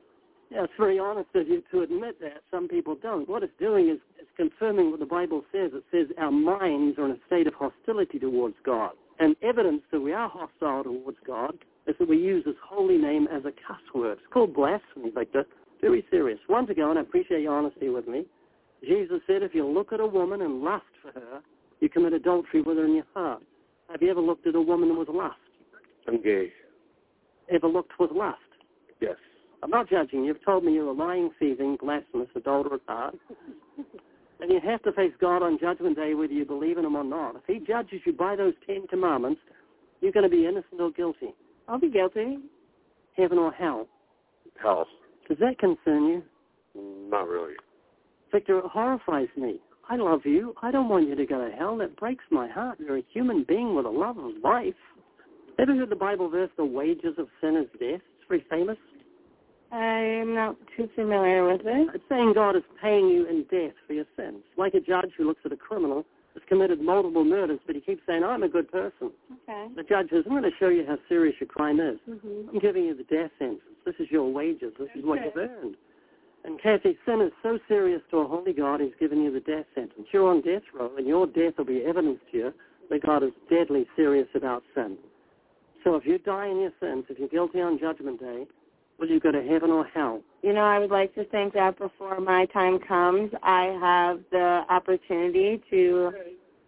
Yeah, 0.50 0.64
it's 0.64 0.74
very 0.78 0.98
honest 0.98 1.30
of 1.36 1.48
you 1.48 1.62
to 1.72 1.82
admit 1.82 2.20
that. 2.22 2.42
Some 2.50 2.68
people 2.68 2.96
don't. 3.02 3.28
What 3.28 3.44
it's 3.44 3.54
doing 3.60 3.90
is 3.90 3.98
it's 4.18 4.30
confirming 4.38 4.92
what 4.92 5.00
the 5.00 5.06
Bible 5.06 5.44
says. 5.52 5.72
It 5.74 5.84
says 5.92 6.08
our 6.18 6.32
minds 6.32 6.98
are 6.98 7.06
in 7.06 7.12
a 7.12 7.20
state 7.28 7.48
of 7.48 7.54
hostility 7.54 8.18
towards 8.18 8.56
God. 8.66 8.92
And 9.20 9.36
evidence 9.42 9.82
that 9.92 10.00
we 10.00 10.14
are 10.14 10.30
hostile 10.30 10.84
towards 10.84 11.18
God 11.26 11.56
is 11.88 11.96
that 12.00 12.08
we 12.08 12.18
use 12.18 12.46
his 12.46 12.56
holy 12.64 12.98
name 12.98 13.28
as 13.32 13.44
a 13.46 13.52
cuss 13.68 13.82
word. 13.94 14.20
It's 14.20 14.34
called 14.34 14.54
blasphemy, 14.54 15.12
Victor. 15.14 15.46
Very 15.82 16.06
serious. 16.10 16.40
Once 16.50 16.70
ago, 16.70 16.90
and 16.90 16.98
I 16.98 17.02
appreciate 17.02 17.42
your 17.42 17.56
honesty 17.56 17.90
with 17.90 18.08
me, 18.08 18.26
Jesus 18.88 19.20
said 19.28 19.44
if 19.44 19.54
you 19.54 19.68
look 19.68 19.92
at 19.92 20.00
a 20.00 20.06
woman 20.06 20.42
and 20.42 20.62
lust 20.62 20.86
for 21.02 21.12
her, 21.12 21.42
you 21.80 21.90
commit 21.90 22.14
adultery 22.14 22.62
with 22.62 22.78
her 22.78 22.86
in 22.86 22.96
your 22.96 23.06
heart. 23.14 23.42
Have 23.92 24.02
you 24.02 24.10
ever 24.10 24.22
looked 24.22 24.48
at 24.48 24.56
a 24.56 24.62
woman 24.62 24.98
with 24.98 25.10
lust? 25.10 25.36
I'm 26.08 26.22
gay. 26.22 26.52
Ever 27.54 27.68
looked 27.68 27.94
with 28.00 28.12
lust? 28.12 28.38
Yes. 29.02 29.16
I'm 29.64 29.70
not 29.70 29.90
judging 29.90 30.20
you. 30.22 30.28
You've 30.28 30.46
told 30.46 30.64
me 30.64 30.74
you're 30.74 30.88
a 30.88 30.94
lying, 30.94 31.32
thieving, 31.40 31.78
blasphemous, 31.80 32.28
adulterous 32.36 32.82
heart. 32.88 33.16
and 34.40 34.52
you 34.52 34.60
have 34.64 34.82
to 34.84 34.92
face 34.92 35.14
God 35.20 35.42
on 35.42 35.58
Judgment 35.60 35.96
Day 35.96 36.14
whether 36.14 36.34
you 36.34 36.46
believe 36.46 36.78
in 36.78 36.86
him 36.86 36.96
or 36.96 37.04
not. 37.04 37.36
If 37.36 37.42
he 37.48 37.60
judges 37.66 38.02
you 38.06 38.14
by 38.14 38.36
those 38.36 38.54
Ten 38.66 38.88
Commandments, 38.88 39.42
you're 40.02 40.12
going 40.12 40.30
to 40.30 40.36
be 40.36 40.46
innocent 40.46 40.80
or 40.80 40.92
guilty. 40.92 41.34
I'll 41.68 41.80
be 41.80 41.90
guilty. 41.90 42.38
Heaven 43.16 43.38
or 43.40 43.52
hell. 43.52 43.88
Hell. 44.62 44.86
Does 45.28 45.38
that 45.40 45.58
concern 45.60 46.06
you? 46.08 46.24
Not 47.10 47.28
really. 47.28 47.56
Victor, 48.32 48.60
it 48.60 48.66
horrifies 48.66 49.28
me. 49.36 49.60
I 49.90 49.96
love 49.96 50.22
you. 50.26 50.54
I 50.62 50.70
don't 50.70 50.90
want 50.90 51.08
you 51.08 51.16
to 51.16 51.26
go 51.26 51.48
to 51.50 51.56
hell. 51.56 51.78
That 51.78 51.96
breaks 51.96 52.24
my 52.30 52.48
heart. 52.48 52.78
You're 52.80 52.98
a 52.98 53.04
human 53.14 53.46
being 53.48 53.74
with 53.76 53.86
a 53.86 53.90
love 53.90 54.18
of 54.18 54.32
life. 54.44 54.74
Ever 55.60 55.76
heard 55.76 55.90
the 55.90 55.96
Bible 55.96 56.30
verse, 56.30 56.52
the 56.58 56.66
wages 56.66 57.16
of 57.18 57.28
sin 57.42 57.56
is 57.56 57.68
death? 57.80 58.02
It's 58.02 58.28
very 58.28 58.46
famous. 58.50 58.78
I'm 59.72 60.34
not 60.34 60.56
too 60.76 60.90
familiar 60.96 61.46
with 61.46 61.62
it. 61.66 61.90
It's 61.94 62.04
saying 62.10 62.34
God 62.36 62.56
is 62.56 62.64
paying 62.82 63.08
you 63.10 63.26
in 63.28 63.44
death 63.52 63.76
for 63.86 63.94
your 63.94 64.06
sins. 64.16 64.44
Like 64.58 64.74
a 64.74 64.80
judge 64.80 65.12
who 65.18 65.26
looks 65.26 65.42
at 65.46 65.52
a 65.52 65.58
criminal 65.58 66.06
who's 66.34 66.44
committed 66.48 66.82
multiple 66.82 67.26
murders, 67.26 67.60
but 67.66 67.76
he 67.76 67.82
keeps 67.82 68.02
saying, 68.08 68.24
I'm 68.24 68.44
a 68.44 68.50
good 68.50 68.72
person. 68.72 69.12
Okay. 69.44 69.68
The 69.76 69.84
judge 69.84 70.10
says, 70.10 70.24
I'm 70.26 70.32
going 70.32 70.44
to 70.44 70.58
show 70.60 70.70
you 70.70 70.86
how 70.88 70.98
serious 71.10 71.36
your 71.40 71.48
crime 71.48 71.80
is. 71.80 72.00
Mm-hmm. 72.10 72.50
I'm 72.50 72.60
giving 72.60 72.86
you 72.86 72.96
the 72.96 73.04
death 73.04 73.32
sentence. 73.40 73.62
This 73.86 73.96
is 74.00 74.08
your 74.10 74.32
wages. 74.32 74.74
This 74.80 74.90
is 74.96 75.04
what 75.04 75.20
you've 75.24 75.36
earned. 75.36 75.76
And 76.46 76.62
Kathy, 76.62 76.98
sin 77.06 77.22
is 77.22 77.34
so 77.44 77.60
serious 77.68 78.02
to 78.12 78.18
a 78.18 78.28
holy 78.28 78.54
God, 78.54 78.80
he's 78.80 78.92
given 79.00 79.22
you 79.22 79.34
the 79.34 79.42
death 79.42 79.66
sentence. 79.76 80.08
You're 80.14 80.30
on 80.30 80.42
death 80.42 80.62
row, 80.74 80.96
and 80.96 81.06
your 81.06 81.28
death 81.28 81.54
will 81.58 81.66
be 81.66 81.84
evidence 81.86 82.20
to 82.32 82.38
you 82.38 82.54
that 82.90 83.06
God 83.06 83.24
is 83.24 83.32
deadly 83.50 83.86
serious 83.98 84.28
about 84.34 84.64
sin. 84.74 84.98
So 85.84 85.96
if 85.96 86.06
you 86.06 86.20
die 86.20 86.48
in 86.48 86.60
your 86.62 86.72
sins, 86.80 87.06
if 87.10 87.20
you're 87.20 87.28
guilty 87.28 87.60
on 87.62 87.80
Judgment 87.80 88.20
Day, 88.20 88.46
will 89.00 89.08
you 89.08 89.20
go 89.20 89.32
to 89.32 89.44
heaven 89.44 89.70
or 89.70 89.86
hell? 89.86 90.22
You 90.42 90.54
know, 90.54 90.62
I 90.62 90.80
would 90.80 90.92
like 90.92 91.14
to 91.16 91.26
think 91.26 91.54
that 91.54 91.78
before 91.78 92.20
my 92.20 92.46
time 92.48 92.80
comes, 92.80 93.32
I 93.44 93.78
have 93.82 94.20
the 94.32 94.64
opportunity 94.70 95.62
to 95.70 96.12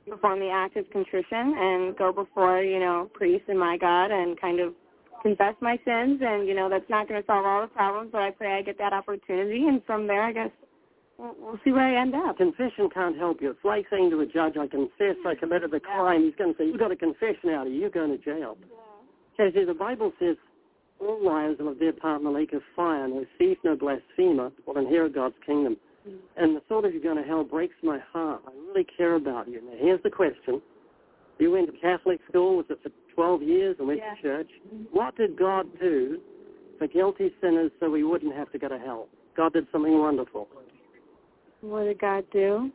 perform 0.07 0.39
the 0.39 0.49
act 0.49 0.75
of 0.75 0.89
contrition 0.91 1.55
and 1.57 1.95
go 1.97 2.11
before, 2.11 2.61
you 2.61 2.79
know, 2.79 3.09
priests 3.13 3.47
and 3.47 3.59
my 3.59 3.77
God 3.77 4.11
and 4.11 4.39
kind 4.39 4.59
of 4.59 4.73
confess 5.21 5.55
my 5.61 5.77
sins. 5.85 6.19
And, 6.21 6.47
you 6.47 6.55
know, 6.55 6.69
that's 6.69 6.89
not 6.89 7.07
going 7.07 7.21
to 7.21 7.25
solve 7.27 7.45
all 7.45 7.61
the 7.61 7.67
problems, 7.67 8.09
but 8.11 8.21
I 8.21 8.31
pray 8.31 8.57
I 8.57 8.61
get 8.61 8.77
that 8.79 8.93
opportunity. 8.93 9.67
And 9.67 9.83
from 9.85 10.07
there, 10.07 10.23
I 10.23 10.31
guess 10.31 10.49
we'll, 11.17 11.35
we'll 11.39 11.59
see 11.63 11.71
where 11.71 11.85
I 11.85 12.01
end 12.01 12.15
up. 12.15 12.37
Confession 12.37 12.89
can't 12.93 13.17
help 13.17 13.41
you. 13.41 13.51
It's 13.51 13.59
like 13.63 13.85
saying 13.89 14.09
to 14.09 14.21
a 14.21 14.25
judge, 14.25 14.57
I 14.57 14.67
confess 14.67 15.15
I 15.25 15.35
committed 15.35 15.71
the 15.71 15.79
crime. 15.79 16.23
He's 16.23 16.35
going 16.35 16.53
to 16.53 16.57
say, 16.57 16.65
you've 16.65 16.79
got 16.79 16.91
a 16.91 16.95
confession 16.95 17.51
out 17.51 17.67
of 17.67 17.73
you. 17.73 17.79
You're 17.79 17.89
going 17.89 18.11
to 18.11 18.17
jail. 18.17 18.57
Because 19.37 19.53
the 19.53 19.73
Bible 19.73 20.11
says 20.19 20.35
all 20.99 21.23
liars 21.23 21.57
will 21.59 21.69
have 21.69 21.79
their 21.79 21.93
part 21.93 22.19
in 22.19 22.25
the 22.25 22.31
lake 22.31 22.53
of 22.53 22.61
fire. 22.75 23.07
No 23.07 23.25
thief, 23.37 23.57
no 23.63 23.75
blasphemer 23.75 24.51
will 24.65 24.77
inherit 24.77 25.15
God's 25.15 25.35
kingdom. 25.45 25.77
Mm. 26.07 26.17
And 26.37 26.55
the 26.55 26.61
thought 26.61 26.85
of 26.85 26.93
you 26.93 27.01
going 27.01 27.17
to 27.17 27.23
hell 27.23 27.43
breaks 27.43 27.75
my 27.83 27.99
heart. 28.11 28.41
I 28.47 28.51
really 28.67 28.85
care 28.97 29.15
about 29.15 29.47
you. 29.47 29.61
Now, 29.61 29.77
here's 29.77 30.01
the 30.03 30.09
question. 30.09 30.61
You 31.39 31.51
went 31.51 31.73
to 31.73 31.79
Catholic 31.79 32.19
school, 32.29 32.57
was 32.57 32.65
it 32.69 32.79
for 32.83 32.91
12 33.15 33.43
years, 33.43 33.75
and 33.79 33.87
went 33.87 33.99
Yeah. 33.99 34.15
to 34.15 34.21
church. 34.21 34.51
What 34.91 35.15
did 35.15 35.37
God 35.37 35.67
do 35.79 36.19
for 36.77 36.87
guilty 36.87 37.33
sinners 37.41 37.71
so 37.79 37.89
we 37.89 38.03
wouldn't 38.03 38.35
have 38.35 38.51
to 38.51 38.57
go 38.57 38.67
to 38.67 38.77
hell? 38.77 39.07
God 39.35 39.53
did 39.53 39.67
something 39.71 39.97
wonderful. 39.97 40.49
What 41.61 41.85
did 41.85 41.99
God 41.99 42.25
do? 42.31 42.71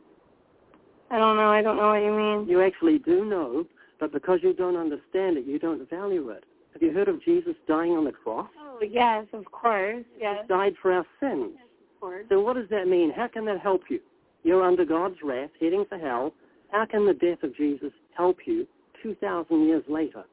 I 1.11 1.19
don't 1.19 1.37
know. 1.37 1.49
I 1.49 1.61
don't 1.61 1.77
know 1.77 1.89
what 1.89 2.03
you 2.03 2.11
mean. 2.11 2.47
You 2.47 2.61
actually 2.61 2.97
do 2.99 3.25
know, 3.25 3.65
but 3.99 4.11
because 4.11 4.39
you 4.41 4.53
don't 4.53 4.75
understand 4.75 5.37
it, 5.37 5.45
you 5.45 5.59
don't 5.59 5.87
value 5.89 6.29
it. 6.29 6.43
Have 6.75 6.83
you 6.83 6.91
heard 6.91 7.07
of 7.07 7.23
Jesus 7.23 7.55
dying 7.69 7.93
on 7.93 8.03
the 8.03 8.11
cross? 8.11 8.49
Oh, 8.59 8.79
yes, 8.81 9.25
of 9.31 9.45
course. 9.45 10.03
Yes. 10.19 10.39
He 10.41 10.47
died 10.49 10.73
for 10.81 10.91
our 10.91 11.05
sins. 11.21 11.53
Yes, 11.53 11.63
Of 11.95 12.01
course. 12.01 12.25
So 12.27 12.41
what 12.41 12.57
does 12.57 12.67
that 12.69 12.85
mean? 12.85 13.13
How 13.15 13.29
can 13.29 13.45
that 13.45 13.61
help 13.61 13.83
you? 13.89 14.01
You're 14.43 14.61
under 14.61 14.83
God's 14.83 15.15
wrath, 15.23 15.51
heading 15.61 15.85
for 15.87 15.97
hell. 15.97 16.33
How 16.71 16.85
can 16.85 17.05
the 17.05 17.13
death 17.13 17.43
of 17.43 17.55
Jesus 17.55 17.93
help 18.17 18.39
you 18.45 18.67
2,000 19.01 19.65
years 19.65 19.83
later? 19.87 20.25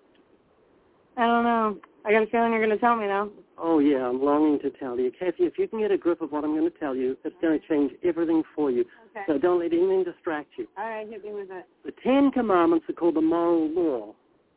I 1.16 1.26
don't 1.26 1.44
know. 1.44 1.78
I 2.04 2.10
got 2.10 2.24
a 2.24 2.26
feeling 2.26 2.50
you're 2.50 2.66
going 2.66 2.76
to 2.76 2.78
tell 2.78 2.96
me 2.96 3.06
now. 3.06 3.30
Oh, 3.56 3.78
yeah, 3.78 4.08
I'm 4.08 4.20
longing 4.20 4.58
to 4.62 4.70
tell 4.70 4.98
you. 4.98 5.12
Kathy, 5.16 5.44
if 5.44 5.56
you 5.58 5.68
can 5.68 5.78
get 5.78 5.92
a 5.92 5.96
grip 5.96 6.22
of 6.22 6.32
what 6.32 6.42
I'm 6.42 6.56
going 6.56 6.68
to 6.68 6.78
tell 6.78 6.96
you, 6.96 7.16
it's 7.22 7.36
going 7.40 7.60
to 7.60 7.68
change 7.68 7.92
everything 8.02 8.42
for 8.56 8.72
you. 8.72 8.84
Okay. 9.12 9.22
So 9.28 9.38
don't 9.38 9.60
let 9.60 9.72
anything 9.72 10.02
distract 10.02 10.48
you. 10.58 10.66
All 10.76 10.88
right, 10.88 11.08
hit 11.08 11.24
me 11.24 11.32
with 11.34 11.50
it. 11.52 11.66
The 11.84 11.92
Ten 12.02 12.32
Commandments 12.32 12.86
are 12.88 12.94
called 12.94 13.14
the 13.14 13.22
moral 13.22 13.68
law. 13.70 14.14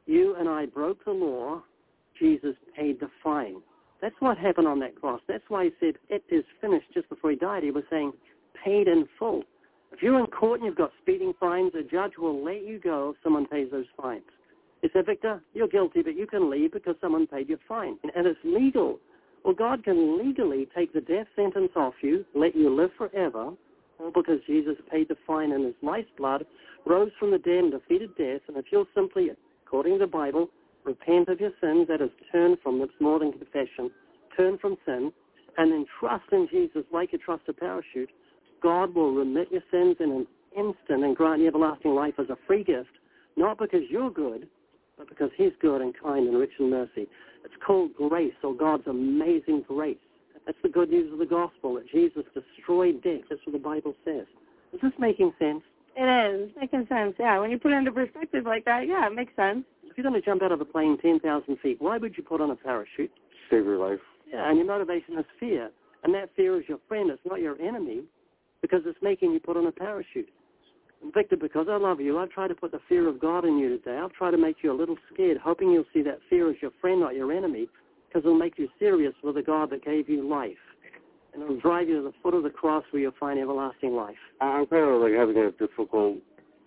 You 0.07 0.35
and 0.39 0.49
I 0.49 0.65
broke 0.65 1.05
the 1.05 1.11
law. 1.11 1.61
Jesus 2.19 2.55
paid 2.75 2.99
the 2.99 3.09
fine. 3.23 3.57
That's 4.01 4.15
what 4.19 4.37
happened 4.37 4.67
on 4.67 4.79
that 4.79 4.99
cross. 4.99 5.21
That's 5.27 5.43
why 5.47 5.65
he 5.65 5.71
said, 5.79 5.95
it 6.09 6.23
is 6.29 6.43
finished 6.61 6.87
just 6.93 7.09
before 7.09 7.31
he 7.31 7.35
died. 7.37 7.63
He 7.63 7.71
was 7.71 7.83
saying, 7.89 8.13
paid 8.63 8.87
in 8.87 9.07
full. 9.17 9.43
If 9.91 10.01
you're 10.01 10.19
in 10.19 10.27
court 10.27 10.59
and 10.59 10.67
you've 10.67 10.77
got 10.77 10.91
speeding 11.01 11.33
fines, 11.39 11.71
a 11.73 11.83
judge 11.83 12.13
will 12.17 12.43
let 12.43 12.65
you 12.65 12.79
go 12.79 13.11
if 13.11 13.23
someone 13.23 13.47
pays 13.47 13.69
those 13.71 13.85
fines. 13.95 14.23
He 14.81 14.89
said, 14.93 15.05
Victor, 15.05 15.41
you're 15.53 15.67
guilty, 15.67 16.01
but 16.01 16.17
you 16.17 16.27
can 16.27 16.49
leave 16.49 16.73
because 16.73 16.95
someone 16.99 17.25
paid 17.25 17.49
your 17.49 17.59
fine. 17.67 17.97
And 18.03 18.27
it's 18.27 18.39
legal. 18.43 18.99
Well, 19.43 19.55
God 19.55 19.83
can 19.83 20.17
legally 20.17 20.67
take 20.75 20.93
the 20.93 21.01
death 21.01 21.27
sentence 21.35 21.71
off 21.75 21.93
you, 22.01 22.25
let 22.35 22.55
you 22.55 22.69
live 22.69 22.91
forever, 22.97 23.53
because 24.13 24.39
Jesus 24.45 24.75
paid 24.91 25.07
the 25.07 25.15
fine 25.25 25.51
in 25.51 25.63
his 25.63 25.75
life's 25.81 26.09
blood, 26.17 26.45
rose 26.85 27.11
from 27.17 27.31
the 27.31 27.37
dead 27.37 27.63
and 27.63 27.71
defeated 27.71 28.09
death. 28.17 28.41
And 28.47 28.57
if 28.57 28.65
you'll 28.71 28.87
simply, 28.93 29.29
according 29.65 29.93
to 29.93 29.99
the 29.99 30.07
Bible, 30.07 30.49
repent 30.85 31.29
of 31.29 31.39
your 31.39 31.51
sins, 31.61 31.87
that 31.87 32.01
is, 32.01 32.09
turn 32.31 32.57
from 32.61 32.81
it's 32.81 32.93
more 32.99 33.19
than 33.19 33.31
confession, 33.31 33.91
turn 34.37 34.57
from 34.57 34.77
sin, 34.85 35.11
and 35.57 35.71
then 35.71 35.85
trust 35.99 36.25
in 36.31 36.47
Jesus 36.51 36.83
like 36.91 37.11
you 37.13 37.19
trust 37.19 37.43
a 37.47 37.53
parachute, 37.53 38.09
God 38.61 38.93
will 38.93 39.13
remit 39.13 39.51
your 39.51 39.61
sins 39.71 39.97
in 39.99 40.11
an 40.11 40.27
instant 40.55 41.03
and 41.03 41.15
grant 41.15 41.41
you 41.41 41.47
everlasting 41.47 41.93
life 41.93 42.15
as 42.19 42.29
a 42.29 42.37
free 42.47 42.63
gift, 42.63 42.89
not 43.35 43.57
because 43.57 43.81
you're 43.89 44.09
good, 44.09 44.47
but 44.97 45.09
because 45.09 45.29
he's 45.35 45.51
good 45.61 45.81
and 45.81 45.93
kind 46.01 46.27
and 46.27 46.37
rich 46.37 46.51
in 46.59 46.69
mercy. 46.69 47.07
It's 47.43 47.53
called 47.65 47.93
grace, 47.95 48.33
or 48.43 48.53
God's 48.53 48.87
amazing 48.87 49.65
grace. 49.67 49.97
That's 50.45 50.57
the 50.63 50.69
good 50.69 50.89
news 50.89 51.11
of 51.11 51.19
the 51.19 51.25
gospel, 51.25 51.75
that 51.75 51.89
Jesus 51.89 52.23
destroyed 52.33 53.01
death. 53.03 53.21
That's 53.29 53.41
what 53.45 53.53
the 53.53 53.59
Bible 53.59 53.95
says. 54.05 54.25
Is 54.73 54.81
this 54.81 54.91
making 54.99 55.33
sense? 55.39 55.61
It 55.95 56.03
is. 56.03 56.51
Making 56.59 56.85
sense, 56.87 57.15
yeah. 57.19 57.39
When 57.39 57.51
you 57.51 57.57
put 57.57 57.71
it 57.71 57.75
into 57.75 57.91
perspective 57.91 58.45
like 58.45 58.65
that, 58.65 58.87
yeah, 58.87 59.07
it 59.07 59.13
makes 59.13 59.35
sense. 59.35 59.63
If 59.95 60.03
you're 60.03 60.11
going 60.11 60.21
to 60.21 60.25
jump 60.25 60.43
out 60.43 60.51
of 60.51 60.59
a 60.59 60.65
plane 60.65 60.97
10,000 61.01 61.57
feet, 61.59 61.77
why 61.79 61.97
would 61.97 62.17
you 62.17 62.23
put 62.23 62.41
on 62.41 62.51
a 62.51 62.55
parachute? 62.57 63.09
Save 63.49 63.63
your 63.63 63.77
life. 63.77 64.01
Yeah, 64.29 64.49
and 64.49 64.57
your 64.57 64.67
motivation 64.67 65.17
is 65.17 65.23
fear. 65.39 65.71
And 66.03 66.13
that 66.13 66.31
fear 66.35 66.59
is 66.59 66.67
your 66.67 66.79
friend. 66.89 67.09
It's 67.09 67.21
not 67.25 67.39
your 67.39 67.57
enemy 67.61 68.01
because 68.61 68.81
it's 68.85 68.97
making 69.01 69.31
you 69.31 69.39
put 69.39 69.55
on 69.55 69.67
a 69.67 69.71
parachute. 69.71 70.27
And 71.01 71.13
Victor, 71.13 71.37
because 71.37 71.67
I 71.69 71.77
love 71.77 72.01
you, 72.01 72.19
I've 72.19 72.29
tried 72.29 72.49
to 72.49 72.55
put 72.55 72.73
the 72.73 72.81
fear 72.89 73.07
of 73.07 73.21
God 73.21 73.45
in 73.45 73.57
you 73.57 73.69
today. 73.69 73.97
I've 74.03 74.11
tried 74.11 74.31
to 74.31 74.37
make 74.37 74.57
you 74.63 74.73
a 74.73 74.75
little 74.75 74.97
scared, 75.13 75.37
hoping 75.41 75.71
you'll 75.71 75.85
see 75.93 76.01
that 76.01 76.19
fear 76.29 76.49
as 76.49 76.57
your 76.61 76.71
friend, 76.81 76.99
not 76.99 77.15
your 77.15 77.31
enemy, 77.31 77.69
because 78.09 78.25
it'll 78.25 78.37
make 78.37 78.59
you 78.59 78.67
serious 78.77 79.13
with 79.23 79.35
the 79.35 79.43
God 79.43 79.69
that 79.69 79.85
gave 79.85 80.09
you 80.09 80.27
life. 80.27 80.57
And 81.33 81.41
it'll 81.41 81.61
drive 81.61 81.87
you 81.87 82.01
to 82.01 82.03
the 82.03 82.13
foot 82.21 82.33
of 82.33 82.43
the 82.43 82.49
cross 82.49 82.83
where 82.91 83.01
you'll 83.01 83.13
find 83.17 83.39
everlasting 83.39 83.95
life. 83.95 84.15
I'm 84.41 84.65
kind 84.65 84.89
of 84.89 85.01
like 85.01 85.13
having 85.13 85.37
a 85.37 85.51
difficult 85.51 86.17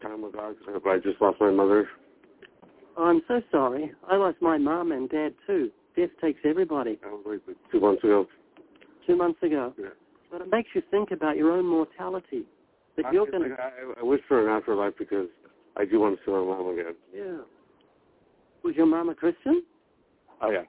time 0.01 0.23
with 0.23 0.33
God 0.33 0.57
because 0.59 0.81
I 0.87 0.97
just 0.97 1.21
lost 1.21 1.39
my 1.43 1.51
mother. 1.51 1.91
I'm 2.99 3.23
so 3.29 3.41
sorry. 3.51 3.93
I 4.11 4.17
lost 4.17 4.39
my 4.41 4.59
mom 4.59 4.93
and 4.93 5.09
dad 5.09 5.35
too. 5.47 5.71
Death 5.97 6.11
takes 6.21 6.41
everybody. 6.45 6.99
Was 7.25 7.41
two 7.71 7.81
months 7.81 8.05
ago. 8.05 8.27
Two 9.07 9.17
months 9.17 9.43
ago. 9.43 9.73
Yeah. 9.79 9.87
But 10.31 10.43
it 10.43 10.51
makes 10.51 10.69
you 10.75 10.83
think 10.91 11.11
about 11.11 11.37
your 11.37 11.53
own 11.53 11.67
mortality. 11.67 12.45
That 12.97 13.07
I, 13.07 13.13
you're 13.13 13.31
going 13.31 13.49
to... 13.49 13.57
I, 13.57 14.01
I 14.01 14.03
wish 14.03 14.21
for 14.29 14.47
an 14.47 14.55
afterlife 14.55 14.95
because 14.99 15.29
I 15.77 15.85
do 15.85 16.01
want 16.01 16.19
to 16.19 16.25
see 16.25 16.33
my 16.33 16.39
mom 16.39 16.69
again. 16.69 16.95
Yeah. 17.15 17.39
Was 18.65 18.75
your 18.77 18.87
mom 18.87 19.09
a 19.09 19.15
Christian? 19.15 19.63
Oh, 20.43 20.51
yeah. 20.51 20.63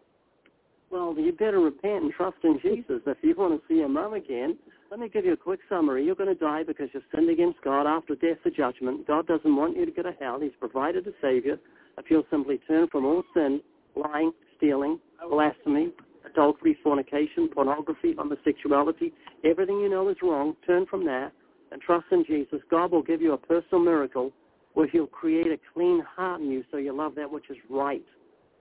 Well, 0.91 1.15
you 1.17 1.31
better 1.31 1.59
repent 1.59 2.03
and 2.03 2.13
trust 2.13 2.37
in 2.43 2.59
Jesus 2.61 3.01
if 3.05 3.17
you 3.21 3.35
want 3.37 3.59
to 3.59 3.67
see 3.67 3.79
your 3.79 3.89
mom 3.89 4.13
again. 4.13 4.57
Let 4.91 4.99
me 4.99 5.07
give 5.07 5.23
you 5.23 5.33
a 5.33 5.37
quick 5.37 5.59
summary. 5.69 6.03
You're 6.03 6.15
going 6.15 6.35
to 6.35 6.39
die 6.39 6.63
because 6.63 6.89
you 6.93 7.01
sinned 7.13 7.29
against 7.29 7.61
God. 7.61 7.85
After 7.85 8.15
death, 8.15 8.37
the 8.43 8.49
judgment. 8.49 9.05
God 9.05 9.27
doesn't 9.27 9.55
want 9.55 9.77
you 9.77 9.85
to 9.85 9.91
go 9.91 10.01
to 10.01 10.11
hell. 10.19 10.39
He's 10.41 10.51
provided 10.59 11.05
a 11.05 11.11
Savior. 11.21 11.59
If 11.99 12.05
you'll 12.09 12.25
simply 12.31 12.59
turn 12.67 12.87
from 12.91 13.05
all 13.05 13.23
sin, 13.35 13.61
lying, 13.95 14.31
stealing, 14.57 14.99
blasphemy, 15.29 15.89
adultery, 16.25 16.75
fornication, 16.83 17.49
pornography, 17.53 18.15
homosexuality, 18.17 19.13
everything 19.43 19.79
you 19.79 19.89
know 19.89 20.09
is 20.09 20.17
wrong, 20.23 20.55
turn 20.65 20.87
from 20.87 21.05
that 21.05 21.33
and 21.71 21.79
trust 21.81 22.05
in 22.11 22.25
Jesus. 22.25 22.59
God 22.71 22.91
will 22.91 23.03
give 23.03 23.21
you 23.21 23.33
a 23.33 23.37
personal 23.37 23.83
miracle 23.83 24.31
where 24.73 24.87
he'll 24.87 25.05
create 25.05 25.47
a 25.47 25.57
clean 25.73 26.03
heart 26.15 26.41
in 26.41 26.49
you 26.49 26.63
so 26.71 26.77
you 26.77 26.95
love 26.95 27.13
that 27.15 27.29
which 27.29 27.49
is 27.51 27.57
right. 27.69 28.05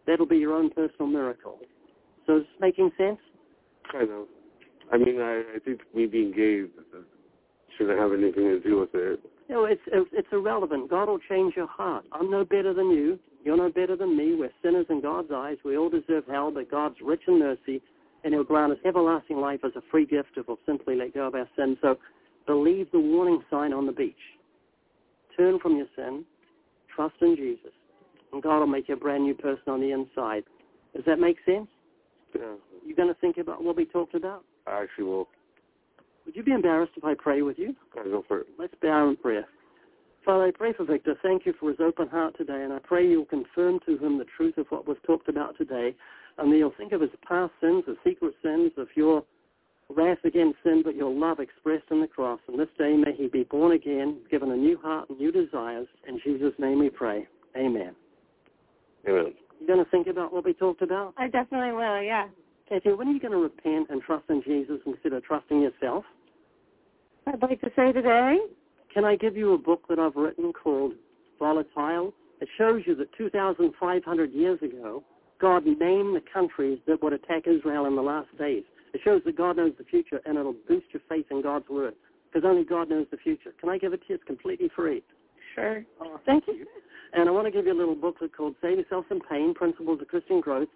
That'll 0.07 0.27
be 0.27 0.37
your 0.37 0.55
own 0.55 0.69
personal 0.71 1.07
miracle. 1.07 1.59
So 2.27 2.39
is 2.39 2.43
this 2.43 2.61
making 2.61 2.91
sense? 2.99 3.19
I 3.95 4.05
know. 4.05 4.27
I 4.93 4.97
mean, 4.97 5.21
I, 5.21 5.43
I 5.57 5.59
think 5.65 5.81
me 5.95 6.07
being 6.07 6.33
gay 6.33 6.65
shouldn't 7.77 7.99
have 7.99 8.13
anything 8.13 8.45
to 8.45 8.61
do 8.61 8.81
with 8.81 8.91
it. 8.95 9.21
Know, 9.49 9.65
it's, 9.65 9.81
it's 9.87 10.29
irrelevant. 10.31 10.91
God 10.91 11.09
will 11.09 11.19
change 11.29 11.55
your 11.57 11.67
heart. 11.67 12.05
I'm 12.13 12.31
no 12.31 12.45
better 12.45 12.75
than 12.75 12.91
you. 12.91 13.19
You're 13.45 13.57
no 13.57 13.71
better 13.71 13.97
than 13.97 14.17
me. 14.17 14.35
We're 14.35 14.51
sinners 14.63 14.87
in 14.91 15.01
God's 15.01 15.31
eyes. 15.35 15.57
We 15.65 15.79
all 15.79 15.89
deserve 15.89 16.25
hell, 16.29 16.51
but 16.51 16.71
God's 16.71 16.97
rich 17.03 17.23
in 17.27 17.39
mercy, 17.39 17.81
and 18.25 18.35
He'll 18.35 18.45
grant 18.45 18.73
us 18.73 18.79
everlasting 18.85 19.39
life 19.39 19.61
as 19.65 19.73
a 19.77 19.83
free 19.91 20.05
gift 20.05 20.31
if 20.37 20.49
we'll 20.49 20.59
simply 20.67 20.97
let 20.97 21.15
go 21.15 21.27
of 21.29 21.35
our 21.35 21.49
sin. 21.57 21.79
So 21.81 21.97
believe 22.47 22.91
the 22.93 23.01
warning 23.01 23.43
sign 23.51 23.73
on 23.73 23.87
the 23.87 23.93
beach. 23.93 24.15
Turn 25.37 25.59
from 25.61 25.77
your 25.77 25.87
sin. 25.97 26.25
Trust 26.95 27.15
in 27.23 27.37
Jesus. 27.37 27.73
And 28.33 28.43
God 28.43 28.59
will 28.59 28.67
make 28.67 28.89
you 28.89 28.95
a 28.95 28.99
brand 28.99 29.25
new 29.25 29.35
person 29.35 29.69
on 29.69 29.81
the 29.81 29.93
inside. 29.93 30.45
Does 30.95 31.05
that 31.07 31.19
make 31.19 31.37
sense? 31.47 31.69
Yeah. 32.37 32.55
You 32.85 32.95
going 32.95 33.09
to 33.09 33.19
think 33.21 33.39
about 33.39 33.63
what 33.63 33.77
we 33.77 33.87
talked 33.87 34.15
about? 34.15 34.45
I 34.69 34.83
actually 34.83 35.05
will. 35.05 35.29
Would 36.27 36.37
you 36.37 36.43
be 36.43 36.53
embarrassed 36.53 36.93
if 36.97 37.05
I 37.05 37.15
pray 37.15 37.43
with 37.43 37.59
you? 37.59 37.75
I 37.99 38.05
go 38.05 38.25
for 38.29 38.41
it. 38.41 38.47
Let's 38.59 38.75
bow 38.83 39.09
in 39.09 39.17
prayer. 39.17 39.47
Father, 40.25 40.45
I 40.45 40.51
pray 40.51 40.75
for 40.75 40.85
Victor. 40.85 41.17
Thank 41.23 41.47
you 41.47 41.55
for 41.59 41.71
his 41.71 41.79
open 41.81 42.07
heart 42.09 42.37
today, 42.37 42.63
and 42.63 42.73
I 42.73 42.79
pray 42.81 43.07
you'll 43.09 43.25
confirm 43.25 43.81
to 43.87 43.97
him 43.97 44.19
the 44.19 44.27
truth 44.37 44.59
of 44.59 44.67
what 44.69 44.87
was 44.87 44.99
talked 45.07 45.29
about 45.29 45.57
today, 45.57 45.95
and 46.37 46.53
that 46.53 46.57
you'll 46.57 46.75
think 46.77 46.93
of 46.93 47.01
his 47.01 47.11
past 47.27 47.53
sins, 47.61 47.85
his 47.87 47.97
secret 48.05 48.35
sins, 48.43 48.73
of 48.77 48.89
your 48.95 49.25
wrath 49.89 50.19
against 50.25 50.59
sin, 50.63 50.83
but 50.85 50.95
your 50.95 51.11
love 51.11 51.41
expressed 51.41 51.91
in 51.91 52.03
the 52.03 52.07
cross. 52.07 52.41
And 52.47 52.59
this 52.59 52.69
day 52.79 52.95
may 52.95 53.15
he 53.17 53.29
be 53.29 53.45
born 53.45 53.73
again, 53.73 54.19
given 54.31 54.51
a 54.51 54.57
new 54.57 54.79
heart 54.79 55.09
and 55.09 55.19
new 55.19 55.33
desires. 55.33 55.89
In 56.07 56.21
Jesus' 56.23 56.53
name 56.59 56.81
we 56.81 56.91
pray. 56.91 57.27
Amen. 57.57 57.95
Amen. 59.09 59.33
You 59.61 59.67
going 59.67 59.83
to 59.83 59.91
think 59.91 60.07
about 60.09 60.33
what 60.33 60.45
we 60.45 60.53
talked 60.53 60.83
about? 60.83 61.15
I 61.17 61.29
definitely 61.29 61.73
will, 61.73 62.03
yeah. 62.03 62.29
Kathy, 62.69 62.93
when 62.93 63.09
are 63.09 63.13
you 63.13 63.21
going 63.21 63.33
to 63.33 63.39
repent 63.39 63.89
and 63.91 64.03
trust 64.03 64.25
in 64.29 64.43
Jesus 64.43 64.79
instead 64.85 65.13
of 65.15 65.25
trusting 65.25 65.63
yourself? 65.63 66.05
I'd 67.27 67.41
like 67.43 67.61
to 67.63 67.71
say 67.75 67.93
today. 67.93 68.39
Can 68.93 69.05
I 69.05 69.17
give 69.17 69.37
you 69.37 69.55
a 69.55 69.59
book 69.59 69.83
that 69.89 69.99
I've 69.99 70.17
written 70.17 70.53
called 70.53 70.93
Volatile? 71.39 72.13
It 72.41 72.49
shows 72.59 72.83
you 72.87 72.95
that 72.97 73.13
2,500 73.17 74.33
years 74.33 74.61
ago, 74.63 75.03
God 75.41 75.65
named 75.65 76.17
the 76.17 76.23
countries 76.33 76.79
that 76.87 77.03
would 77.03 77.13
attack 77.13 77.47
Israel 77.47 77.87
in 77.87 77.97
the 77.97 78.03
last 78.03 78.29
days. 78.39 78.65
It 78.93 79.01
shows 79.05 79.23
that 79.25 79.37
God 79.37 79.57
knows 79.57 79.73
the 79.79 79.85
future, 79.85 80.21
and 80.25 80.37
it'll 80.37 80.55
boost 80.67 80.87
your 80.93 81.03
faith 81.09 81.27
in 81.31 81.43
God's 81.43 81.69
word, 81.69 81.95
because 82.31 82.47
only 82.49 82.65
God 82.65 82.91
knows 82.91 83.07
the 83.11 83.19
future. 83.19 83.53
Can 83.61 83.69
I 83.69 83.79
give 83.79 83.93
it 83.93 83.99
to 83.99 84.05
you? 84.09 84.15
It's 84.17 84.25
completely 84.25 84.71
free. 84.75 85.03
Sure. 85.55 85.85
Oh, 86.01 86.19
thank 86.27 86.45
you. 86.47 86.67
And 87.13 87.29
I 87.29 87.33
want 87.33 87.47
to 87.47 87.51
give 87.51 87.67
you 87.67 87.73
a 87.73 87.79
little 87.79 87.95
booklet 87.95 88.37
called 88.37 88.55
Save 88.61 88.79
Yourself 88.79 89.07
from 89.07 89.21
Pain, 89.21 89.55
Principles 89.55 90.01
of 90.01 90.09
Christian 90.09 90.41
Growth, 90.41 90.69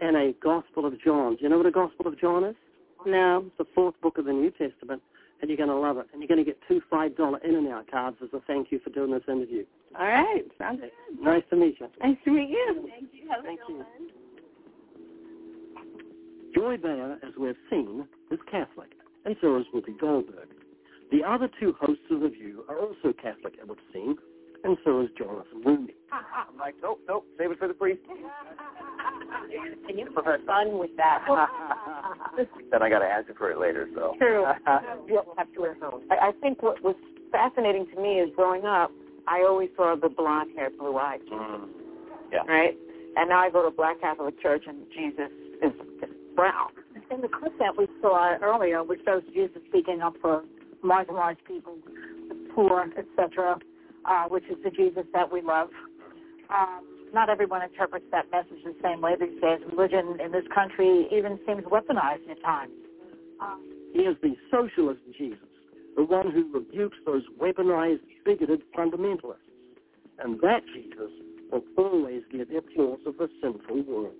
and 0.00 0.16
a 0.16 0.32
Gospel 0.42 0.86
of 0.86 1.00
John. 1.00 1.36
Do 1.36 1.42
you 1.42 1.48
know 1.48 1.58
what 1.58 1.66
a 1.66 1.70
Gospel 1.70 2.06
of 2.06 2.18
John 2.18 2.44
is? 2.44 2.56
No. 3.04 3.44
It's 3.46 3.58
the 3.58 3.66
fourth 3.74 3.94
book 4.00 4.18
of 4.18 4.24
the 4.24 4.32
New 4.32 4.50
Testament, 4.50 5.02
and 5.40 5.48
you're 5.50 5.56
going 5.56 5.68
to 5.68 5.76
love 5.76 5.98
it. 5.98 6.06
And 6.12 6.20
you're 6.20 6.28
going 6.28 6.44
to 6.44 6.44
get 6.44 6.58
two 6.68 6.80
$5 6.92 7.44
in 7.44 7.54
and 7.54 7.68
out 7.68 7.90
cards 7.90 8.16
as 8.22 8.28
a 8.32 8.40
thank 8.46 8.72
you 8.72 8.80
for 8.80 8.90
doing 8.90 9.10
this 9.10 9.22
interview. 9.28 9.64
All 9.98 10.06
right. 10.06 10.42
Sounds 10.58 10.80
good. 10.80 10.90
Nice 11.22 11.44
to 11.50 11.56
meet 11.56 11.76
you. 11.80 11.88
Nice 12.02 12.16
to 12.24 12.30
meet 12.30 12.50
you. 12.50 12.88
Thank 12.90 13.08
you. 13.12 13.28
Have 13.30 13.44
Thank 13.44 13.60
a 13.68 13.72
you. 13.72 13.78
one. 13.78 13.86
Joy 16.54 16.76
Behar, 16.78 17.18
as 17.22 17.34
we've 17.38 17.54
seen, 17.70 18.06
is 18.30 18.38
Catholic, 18.50 18.92
and 19.26 19.36
so 19.40 19.58
is 19.58 19.66
Whoopi 19.74 19.98
Goldberg. 20.00 20.48
The 21.12 21.22
other 21.22 21.48
two 21.60 21.74
hosts 21.78 22.04
of 22.10 22.20
The 22.20 22.28
View 22.30 22.64
are 22.68 22.78
also 22.78 23.12
Catholic, 23.12 23.54
it 23.60 23.68
would 23.68 23.78
seem, 23.92 24.16
and 24.64 24.76
so 24.84 25.00
is 25.02 25.08
Jonathan 25.16 25.62
Mooney. 25.64 25.94
I'm 26.12 26.56
like, 26.58 26.74
nope, 26.82 27.00
nope, 27.08 27.26
save 27.38 27.50
it 27.50 27.58
for 27.58 27.68
the 27.68 27.74
priest. 27.74 28.00
And 29.88 29.98
you 29.98 30.08
for 30.12 30.22
her 30.22 30.38
son 30.46 30.78
with 30.78 30.90
that. 30.96 31.24
then 32.70 32.82
I 32.82 32.88
got 32.88 33.00
to 33.00 33.04
answer 33.06 33.34
for 33.36 33.50
it 33.50 33.58
later, 33.58 33.88
so. 33.94 34.14
True. 34.18 34.44
We'll 35.08 35.24
have 35.36 35.52
to 35.54 35.66
at 35.66 35.78
home. 35.80 36.02
I, 36.10 36.28
I 36.28 36.32
think 36.40 36.62
what 36.62 36.82
was 36.82 36.96
fascinating 37.30 37.86
to 37.94 38.00
me 38.00 38.20
is 38.20 38.30
growing 38.34 38.64
up, 38.64 38.90
I 39.28 39.42
always 39.42 39.70
saw 39.76 39.94
the 40.00 40.08
blonde 40.08 40.50
hair, 40.56 40.70
blue 40.70 40.96
eyes, 40.98 41.20
Mm. 41.32 41.68
Yeah. 42.32 42.38
right? 42.48 42.76
And 43.16 43.28
now 43.28 43.38
I 43.40 43.50
go 43.50 43.62
to 43.62 43.68
a 43.68 43.70
black 43.70 44.00
Catholic 44.00 44.40
church 44.42 44.64
and 44.66 44.78
Jesus 44.94 45.30
is, 45.62 45.72
is 46.02 46.08
brown. 46.34 46.70
In 47.10 47.20
the 47.20 47.28
clip 47.28 47.56
that 47.60 47.76
we 47.78 47.86
saw 48.02 48.36
earlier, 48.42 48.82
which 48.82 49.00
shows 49.04 49.22
Jesus 49.32 49.62
speaking 49.68 50.00
up 50.02 50.14
for 50.20 50.42
marginalized 50.84 51.44
people, 51.46 51.76
the 52.28 52.34
poor, 52.54 52.86
etc., 52.98 53.58
uh, 54.06 54.24
which 54.28 54.44
is 54.44 54.56
the 54.64 54.70
Jesus 54.70 55.04
that 55.12 55.30
we 55.30 55.42
love. 55.42 55.68
Um, 56.50 56.86
not 57.12 57.28
everyone 57.28 57.62
interprets 57.62 58.06
that 58.12 58.30
message 58.30 58.62
the 58.64 58.74
same 58.82 59.00
way 59.00 59.14
these 59.18 59.40
days. 59.40 59.60
Religion 59.70 60.18
in 60.24 60.32
this 60.32 60.44
country 60.54 61.08
even 61.12 61.38
seems 61.46 61.64
weaponized 61.64 62.28
at 62.30 62.40
times. 62.42 62.72
Um, 63.40 63.62
he 63.92 64.02
is 64.02 64.16
the 64.22 64.34
socialist 64.50 65.00
Jesus, 65.16 65.38
the 65.96 66.04
one 66.04 66.30
who 66.30 66.52
rebukes 66.52 66.96
those 67.06 67.22
weaponized, 67.40 68.00
bigoted 68.24 68.62
fundamentalists. 68.76 69.40
And 70.18 70.40
that 70.40 70.60
Jesus 70.74 71.10
will 71.52 71.62
always 71.76 72.22
the 72.32 72.58
applause 72.58 73.00
of 73.06 73.16
the 73.18 73.28
sinful 73.40 73.82
world. 73.84 74.14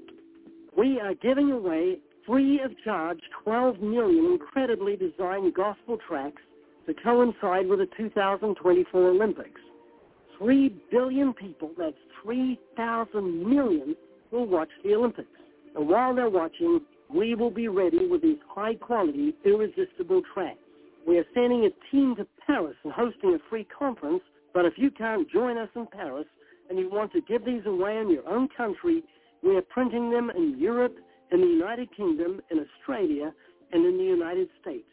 We 0.76 1.00
are 1.00 1.14
giving 1.14 1.52
away 1.52 1.98
free 2.26 2.60
of 2.62 2.72
charge 2.84 3.20
12 3.44 3.80
million 3.80 4.26
incredibly 4.32 4.96
designed 4.96 5.54
gospel 5.54 5.98
tracks 6.06 6.42
to 6.86 6.94
coincide 6.94 7.66
with 7.66 7.78
the 7.78 7.88
2024 7.96 9.08
Olympics. 9.08 9.60
3 10.38 10.68
billion 10.90 11.32
people, 11.32 11.70
that's 11.78 11.96
3,000 12.22 13.48
million, 13.48 13.96
will 14.30 14.46
watch 14.46 14.68
the 14.84 14.94
Olympics. 14.94 15.28
And 15.74 15.88
while 15.88 16.14
they're 16.14 16.30
watching, 16.30 16.80
we 17.08 17.34
will 17.34 17.50
be 17.50 17.68
ready 17.68 18.06
with 18.06 18.22
these 18.22 18.38
high-quality, 18.48 19.34
irresistible 19.44 20.22
tracks. 20.34 20.58
We 21.06 21.18
are 21.18 21.26
sending 21.34 21.64
a 21.64 21.90
team 21.90 22.16
to 22.16 22.26
Paris 22.46 22.76
and 22.82 22.92
hosting 22.92 23.34
a 23.34 23.38
free 23.48 23.66
conference, 23.78 24.22
but 24.52 24.64
if 24.64 24.74
you 24.76 24.90
can't 24.90 25.30
join 25.30 25.56
us 25.56 25.68
in 25.76 25.86
Paris 25.86 26.26
and 26.68 26.78
you 26.78 26.90
want 26.90 27.12
to 27.12 27.20
give 27.20 27.44
these 27.44 27.64
away 27.64 27.98
in 27.98 28.10
your 28.10 28.28
own 28.28 28.48
country, 28.56 29.04
we 29.42 29.56
are 29.56 29.62
printing 29.62 30.10
them 30.10 30.30
in 30.30 30.58
Europe, 30.58 30.96
in 31.30 31.40
the 31.40 31.46
United 31.46 31.94
Kingdom, 31.96 32.40
in 32.50 32.58
Australia, 32.58 33.32
and 33.72 33.86
in 33.86 33.96
the 33.98 34.04
United 34.04 34.48
States. 34.60 34.88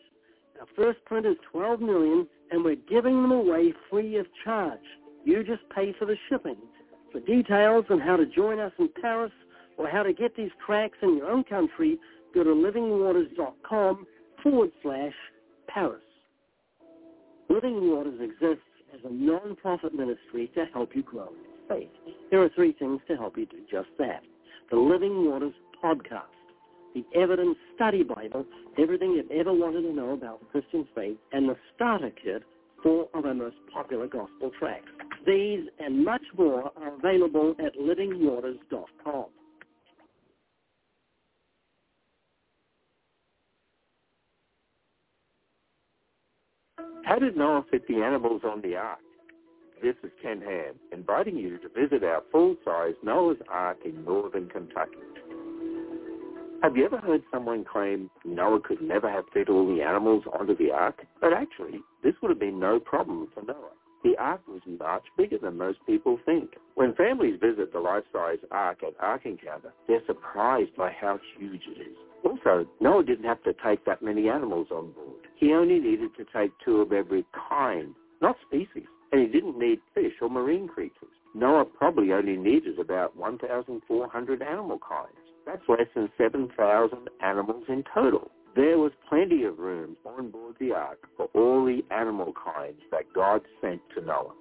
Our 0.60 0.68
first 0.76 1.04
print 1.06 1.26
is 1.26 1.36
12 1.52 1.82
million, 1.82 2.28
and 2.52 2.64
we're 2.64 2.76
giving 2.76 3.22
them 3.22 3.32
away 3.32 3.74
free 3.90 4.18
of 4.18 4.28
charge. 4.44 4.80
You 5.26 5.44
just 5.44 5.62
pay 5.74 5.94
for 5.98 6.06
the 6.06 6.16
shipping. 6.30 6.58
For 7.12 7.20
details 7.22 7.86
on 7.90 8.00
how 8.00 8.18
to 8.18 8.26
join 8.26 8.60
us 8.60 8.72
in 8.80 8.90
Paris 9.02 9.32
or 9.78 9.88
how 9.88 10.04
to 10.04 10.14
get 10.14 10.36
these 10.36 10.52
tracks 10.66 10.98
in 11.02 11.18
your 11.18 11.30
own 11.30 11.44
country, 11.44 11.98
go 12.34 12.44
to 12.44 12.50
livingwaters.com 12.50 14.08
forward 14.42 14.72
slash 14.82 15.14
Paris. 15.68 16.02
Living 17.50 17.92
Waters 17.92 18.20
exists 18.20 18.64
as 18.94 19.00
a 19.06 19.14
non-profit 19.14 19.94
ministry 19.94 20.52
to 20.56 20.66
help 20.74 20.96
you 20.96 21.04
grow 21.04 21.28
in 21.28 21.68
faith. 21.70 21.90
Here 22.30 22.42
are 22.42 22.50
three 22.56 22.74
things 22.74 23.00
to 23.08 23.16
help 23.16 23.38
you 23.38 23.46
do 23.46 23.58
just 23.72 23.90
that. 24.00 24.24
The 24.72 24.78
Living 24.78 25.30
Waters 25.30 25.54
podcast, 25.84 26.24
the 26.94 27.04
Evidence 27.16 27.58
Study 27.76 28.04
Bible, 28.04 28.46
everything 28.78 29.12
you've 29.12 29.32
ever 29.32 29.54
wanted 29.54 29.82
to 29.82 29.94
know 29.94 30.12
about 30.12 30.42
Christian 30.52 30.88
faith, 30.96 31.18
and 31.32 31.50
the 31.50 31.56
starter 31.76 32.12
kit, 32.24 32.44
four 32.82 33.08
of 33.14 33.26
our 33.26 33.34
most 33.34 33.56
popular 33.74 34.08
gospel 34.08 34.52
tracks. 34.60 34.90
These 35.26 35.68
and 35.80 36.04
much 36.04 36.24
more 36.38 36.72
are 36.76 36.96
available 36.96 37.56
at 37.60 37.76
livingwaters.com. 37.78 39.26
How 47.06 47.20
did 47.20 47.38
Noah 47.38 47.64
fit 47.70 47.88
the 47.88 48.02
animals 48.02 48.42
on 48.44 48.62
the 48.62 48.76
ark? 48.76 49.00
This 49.82 49.96
is 50.04 50.12
Ken 50.22 50.42
Ham, 50.42 50.76
inviting 50.92 51.38
you 51.38 51.58
to 51.58 51.68
visit 51.70 52.04
our 52.04 52.24
full-size 52.32 52.94
Noah's 53.04 53.38
Ark 53.50 53.78
in 53.86 54.04
northern 54.06 54.48
Kentucky. 54.48 54.98
Have 56.64 56.78
you 56.78 56.86
ever 56.86 56.98
heard 56.98 57.22
someone 57.30 57.66
claim 57.66 58.10
Noah 58.24 58.62
could 58.62 58.82
never 58.82 59.12
have 59.12 59.26
fit 59.34 59.50
all 59.50 59.68
the 59.68 59.82
animals 59.82 60.24
onto 60.32 60.56
the 60.56 60.72
ark? 60.72 61.06
But 61.20 61.34
actually, 61.34 61.82
this 62.04 62.14
would 62.22 62.30
have 62.30 62.40
been 62.40 62.60
no 62.60 62.80
problem 62.80 63.28
for 63.34 63.44
Noah. 63.44 63.83
The 64.04 64.18
ark 64.18 64.42
was 64.48 64.62
much 64.68 65.04
bigger 65.18 65.38
than 65.38 65.58
most 65.58 65.80
people 65.86 66.20
think. 66.26 66.52
When 66.76 66.94
families 66.96 67.40
visit 67.42 67.72
the 67.72 67.80
life-size 67.80 68.40
ark 68.52 68.84
at 68.84 68.94
Ark 69.00 69.22
Encounter, 69.26 69.74
they're 69.88 70.06
surprised 70.06 70.76
by 70.76 70.92
how 70.92 71.20
huge 71.38 71.62
it 71.68 71.82
is. 71.82 71.98
Also, 72.26 72.68
Noah 72.80 73.04
didn't 73.04 73.26
have 73.26 73.44
to 73.44 73.54
take 73.66 73.86
that 73.86 74.02
many 74.02 74.30
animals 74.30 74.68
on 74.72 74.92
board. 74.92 75.28
He 75.36 75.54
only 75.54 75.80
needed 75.80 76.12
to 76.18 76.26
take 76.34 76.52
two 76.64 76.82
of 76.82 76.92
every 76.92 77.26
kind, 77.50 77.96
not 78.22 78.36
species 78.46 78.88
and 79.14 79.22
he 79.22 79.28
didn't 79.28 79.60
need 79.60 79.80
fish 79.94 80.14
or 80.22 80.30
marine 80.30 80.68
creatures. 80.68 81.14
Noah 81.36 81.66
probably 81.66 82.12
only 82.12 82.36
needed 82.36 82.80
about 82.80 83.16
1,400 83.16 84.42
animal 84.42 84.80
kinds. 84.80 85.14
That's 85.46 85.62
less 85.70 85.88
than 85.94 86.10
7,000 86.18 87.10
animals 87.22 87.64
in 87.70 87.84
total. 87.94 88.32
There 88.56 88.78
was 88.78 88.92
plenty 89.10 89.46
of 89.46 89.58
room 89.58 89.98
on 90.06 90.30
board 90.30 90.56
the 90.60 90.74
ark 90.74 91.00
for 91.18 91.28
all 91.34 91.66
the 91.66 91.82
animal 91.94 92.34
kinds 92.34 92.80
that 92.92 93.12
God 93.14 93.42
sent 93.62 93.82
to 93.96 94.02
Noah. 94.06 94.34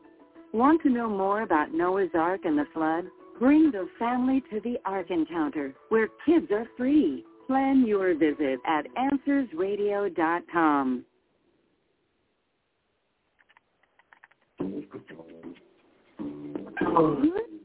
Want 0.52 0.82
to 0.82 0.90
know 0.90 1.08
more 1.08 1.40
about 1.42 1.72
Noah's 1.72 2.10
Ark 2.14 2.42
and 2.44 2.58
the 2.58 2.66
flood? 2.74 3.04
Bring 3.38 3.70
the 3.70 3.88
family 3.98 4.42
to 4.50 4.60
the 4.60 4.76
Ark 4.84 5.10
Encounter, 5.10 5.74
where 5.88 6.08
kids 6.26 6.48
are 6.52 6.66
free. 6.76 7.24
Plan 7.46 7.86
your 7.86 8.14
visit 8.14 8.60
at 8.66 8.86
AnswersRadio.com. 8.96 11.04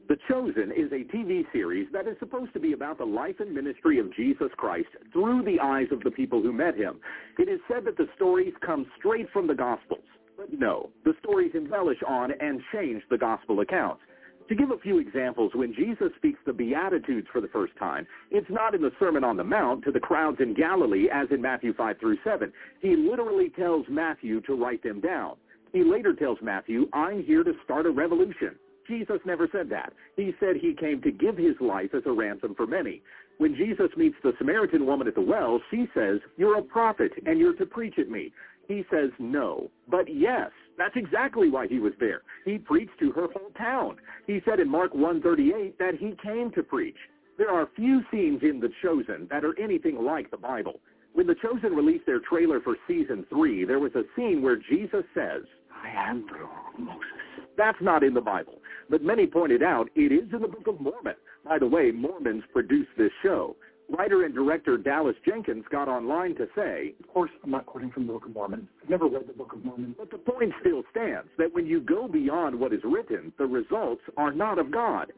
The 0.08 0.16
Chosen 0.26 0.72
is 0.72 0.90
a 0.90 1.04
TV 1.14 1.44
series 1.52 1.86
that 1.92 2.08
is 2.08 2.16
supposed 2.18 2.54
to 2.54 2.60
be 2.60 2.72
about 2.72 2.96
the 2.96 3.04
life 3.04 3.40
and 3.40 3.52
ministry 3.52 3.98
of 3.98 4.14
Jesus 4.16 4.48
Christ 4.56 4.88
through 5.12 5.42
the 5.42 5.60
eyes 5.60 5.88
of 5.92 6.02
the 6.02 6.10
people 6.10 6.40
who 6.40 6.50
met 6.50 6.74
him. 6.74 6.98
It 7.38 7.46
is 7.46 7.60
said 7.68 7.84
that 7.84 7.98
the 7.98 8.08
stories 8.16 8.54
come 8.64 8.86
straight 8.98 9.28
from 9.34 9.46
the 9.46 9.54
Gospels. 9.54 10.04
But 10.38 10.50
no, 10.50 10.88
the 11.04 11.12
stories 11.22 11.52
embellish 11.54 11.98
on 12.08 12.32
and 12.40 12.62
change 12.72 13.02
the 13.10 13.18
Gospel 13.18 13.60
accounts. 13.60 14.00
To 14.48 14.54
give 14.54 14.70
a 14.70 14.78
few 14.78 14.98
examples, 14.98 15.52
when 15.54 15.74
Jesus 15.74 16.10
speaks 16.16 16.40
the 16.46 16.54
Beatitudes 16.54 17.28
for 17.30 17.42
the 17.42 17.48
first 17.48 17.76
time, 17.78 18.06
it's 18.30 18.48
not 18.48 18.74
in 18.74 18.80
the 18.80 18.92
Sermon 18.98 19.24
on 19.24 19.36
the 19.36 19.44
Mount 19.44 19.84
to 19.84 19.92
the 19.92 20.00
crowds 20.00 20.38
in 20.40 20.54
Galilee 20.54 21.08
as 21.12 21.28
in 21.30 21.42
Matthew 21.42 21.74
5 21.74 21.98
through 22.00 22.16
7. 22.24 22.50
He 22.80 22.96
literally 22.96 23.50
tells 23.50 23.84
Matthew 23.90 24.40
to 24.42 24.54
write 24.54 24.82
them 24.82 25.02
down. 25.02 25.36
He 25.74 25.84
later 25.84 26.14
tells 26.14 26.38
Matthew, 26.40 26.88
I'm 26.94 27.22
here 27.22 27.44
to 27.44 27.52
start 27.62 27.84
a 27.84 27.90
revolution. 27.90 28.56
Jesus 28.88 29.20
never 29.24 29.48
said 29.52 29.68
that. 29.70 29.92
He 30.16 30.34
said 30.40 30.56
he 30.56 30.74
came 30.74 31.00
to 31.02 31.10
give 31.10 31.36
his 31.36 31.54
life 31.60 31.90
as 31.94 32.02
a 32.06 32.12
ransom 32.12 32.54
for 32.54 32.66
many. 32.66 33.02
When 33.38 33.54
Jesus 33.54 33.90
meets 33.96 34.16
the 34.22 34.32
Samaritan 34.38 34.86
woman 34.86 35.06
at 35.06 35.14
the 35.14 35.20
well, 35.20 35.60
she 35.70 35.86
says, 35.94 36.18
you're 36.36 36.58
a 36.58 36.62
prophet 36.62 37.12
and 37.26 37.38
you're 37.38 37.54
to 37.54 37.66
preach 37.66 37.98
at 37.98 38.10
me. 38.10 38.32
He 38.66 38.84
says 38.90 39.10
no, 39.18 39.70
but 39.88 40.12
yes. 40.12 40.50
That's 40.76 40.96
exactly 40.96 41.48
why 41.48 41.66
he 41.66 41.78
was 41.78 41.94
there. 41.98 42.22
He 42.44 42.58
preached 42.58 42.98
to 43.00 43.10
her 43.12 43.28
whole 43.32 43.50
town. 43.56 43.96
He 44.26 44.40
said 44.44 44.60
in 44.60 44.68
Mark 44.68 44.94
138 44.94 45.78
that 45.78 45.94
he 45.94 46.16
came 46.22 46.50
to 46.52 46.62
preach. 46.62 46.96
There 47.38 47.50
are 47.50 47.68
few 47.76 48.02
scenes 48.10 48.40
in 48.42 48.60
The 48.60 48.70
Chosen 48.82 49.26
that 49.30 49.44
are 49.44 49.58
anything 49.58 50.04
like 50.04 50.30
the 50.30 50.36
Bible. 50.36 50.80
When 51.14 51.26
The 51.26 51.36
Chosen 51.42 51.72
released 51.74 52.06
their 52.06 52.20
trailer 52.20 52.60
for 52.60 52.76
season 52.86 53.24
three, 53.28 53.64
there 53.64 53.80
was 53.80 53.92
a 53.94 54.02
scene 54.14 54.42
where 54.42 54.56
Jesus 54.56 55.04
says, 55.14 55.42
I 55.84 56.10
am 56.10 56.26
the 56.26 56.44
of 56.44 56.78
Moses. 56.78 57.17
That's 57.58 57.78
not 57.82 58.04
in 58.04 58.14
the 58.14 58.20
Bible, 58.20 58.60
but 58.88 59.02
many 59.02 59.26
pointed 59.26 59.64
out 59.64 59.90
it 59.96 60.12
is 60.12 60.32
in 60.32 60.40
the 60.40 60.48
Book 60.48 60.68
of 60.68 60.80
Mormon. 60.80 61.16
By 61.44 61.58
the 61.58 61.66
way, 61.66 61.90
Mormons 61.90 62.44
produced 62.52 62.90
this 62.96 63.10
show. 63.20 63.56
Writer 63.90 64.24
and 64.24 64.32
director 64.32 64.78
Dallas 64.78 65.16
Jenkins 65.26 65.64
got 65.68 65.88
online 65.88 66.36
to 66.36 66.46
say, 66.54 66.94
Of 67.00 67.08
course, 67.12 67.30
I'm 67.42 67.50
not 67.50 67.66
quoting 67.66 67.90
from 67.90 68.06
the 68.06 68.12
Book 68.12 68.26
of 68.26 68.34
Mormon. 68.34 68.68
I've 68.80 68.88
never 68.90 69.08
read 69.08 69.26
the 69.26 69.32
Book 69.32 69.54
of 69.54 69.64
Mormon. 69.64 69.96
But 69.98 70.12
the 70.12 70.18
point 70.18 70.52
still 70.60 70.84
stands 70.92 71.28
that 71.36 71.52
when 71.52 71.66
you 71.66 71.80
go 71.80 72.06
beyond 72.06 72.58
what 72.58 72.72
is 72.72 72.82
written, 72.84 73.32
the 73.38 73.46
results 73.46 74.02
are 74.16 74.32
not 74.32 74.60
of 74.60 74.70
God. 74.70 75.12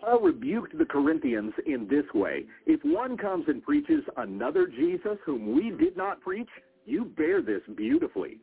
Paul 0.00 0.18
rebuked 0.20 0.76
the 0.76 0.86
Corinthians 0.86 1.52
in 1.64 1.86
this 1.88 2.06
way. 2.12 2.44
If 2.66 2.80
one 2.82 3.16
comes 3.16 3.44
and 3.46 3.62
preaches 3.62 4.02
another 4.16 4.66
Jesus 4.66 5.18
whom 5.24 5.54
we 5.54 5.70
did 5.70 5.96
not 5.96 6.20
preach, 6.22 6.50
you 6.86 7.04
bear 7.04 7.40
this 7.40 7.62
beautifully. 7.76 8.38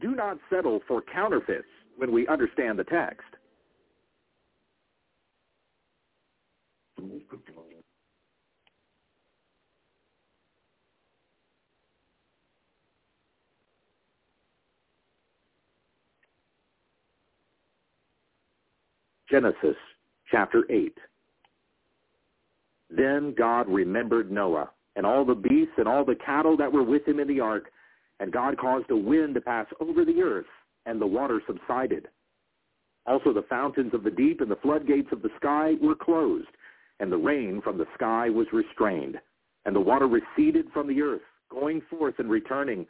Do 0.00 0.14
not 0.14 0.38
settle 0.48 0.80
for 0.88 1.02
counterfeits 1.02 1.66
when 1.96 2.12
we 2.12 2.26
understand 2.28 2.78
the 2.78 2.84
text. 2.84 3.26
Genesis 19.30 19.76
chapter 20.30 20.64
8. 20.70 20.96
Then 22.90 23.34
God 23.36 23.68
remembered 23.68 24.30
Noah 24.30 24.70
and 24.96 25.04
all 25.04 25.24
the 25.24 25.34
beasts 25.34 25.74
and 25.76 25.88
all 25.88 26.04
the 26.04 26.14
cattle 26.14 26.56
that 26.56 26.72
were 26.72 26.84
with 26.84 27.06
him 27.06 27.18
in 27.18 27.26
the 27.26 27.40
ark, 27.40 27.70
and 28.20 28.32
God 28.32 28.56
caused 28.58 28.90
a 28.90 28.96
wind 28.96 29.34
to 29.34 29.40
pass 29.40 29.66
over 29.80 30.04
the 30.04 30.22
earth, 30.22 30.46
and 30.86 31.00
the 31.00 31.06
water 31.06 31.40
subsided. 31.46 32.08
Also 33.06 33.32
the 33.32 33.46
fountains 33.48 33.92
of 33.94 34.02
the 34.02 34.10
deep 34.10 34.40
and 34.40 34.50
the 34.50 34.56
floodgates 34.56 35.12
of 35.12 35.22
the 35.22 35.30
sky 35.36 35.74
were 35.80 35.94
closed, 35.94 36.48
and 37.00 37.10
the 37.10 37.16
rain 37.16 37.60
from 37.62 37.76
the 37.76 37.86
sky 37.94 38.30
was 38.30 38.46
restrained. 38.52 39.20
And 39.66 39.74
the 39.74 39.80
water 39.80 40.06
receded 40.06 40.66
from 40.72 40.88
the 40.88 41.00
earth, 41.02 41.22
going 41.50 41.82
forth 41.90 42.14
and 42.18 42.30
returning, 42.30 42.86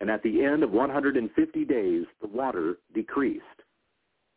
and 0.00 0.10
at 0.10 0.22
the 0.22 0.44
end 0.44 0.62
of 0.62 0.70
150 0.70 1.64
days 1.64 2.04
the 2.20 2.28
water 2.28 2.78
decreased. 2.94 3.44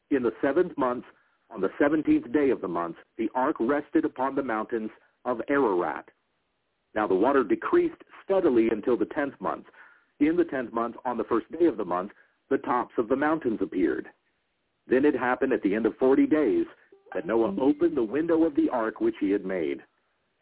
In 0.09 0.23
the 0.23 0.33
seventh 0.41 0.77
month, 0.77 1.05
on 1.49 1.61
the 1.61 1.69
seventeenth 1.79 2.31
day 2.31 2.49
of 2.49 2.61
the 2.61 2.67
month, 2.67 2.95
the 3.17 3.29
ark 3.35 3.57
rested 3.59 4.05
upon 4.05 4.35
the 4.35 4.43
mountains 4.43 4.89
of 5.25 5.41
Ararat. 5.49 6.07
Now 6.95 7.07
the 7.07 7.15
water 7.15 7.43
decreased 7.43 8.01
steadily 8.23 8.69
until 8.69 8.97
the 8.97 9.05
tenth 9.05 9.33
month. 9.39 9.65
In 10.19 10.37
the 10.37 10.45
tenth 10.45 10.71
month, 10.71 10.95
on 11.05 11.17
the 11.17 11.23
first 11.25 11.51
day 11.51 11.65
of 11.65 11.77
the 11.77 11.85
month, 11.85 12.11
the 12.51 12.59
tops 12.59 12.93
of 12.99 13.07
the 13.07 13.15
mountains 13.15 13.59
appeared. 13.61 14.07
Then 14.85 15.05
it 15.05 15.15
happened 15.15 15.53
at 15.53 15.63
the 15.63 15.73
end 15.73 15.87
of 15.87 15.97
forty 15.97 16.27
days 16.27 16.65
that 17.15 17.25
Noah 17.25 17.55
opened 17.59 17.97
the 17.97 18.03
window 18.03 18.43
of 18.43 18.55
the 18.55 18.69
ark 18.69 19.01
which 19.01 19.15
he 19.19 19.31
had 19.31 19.45
made. 19.45 19.79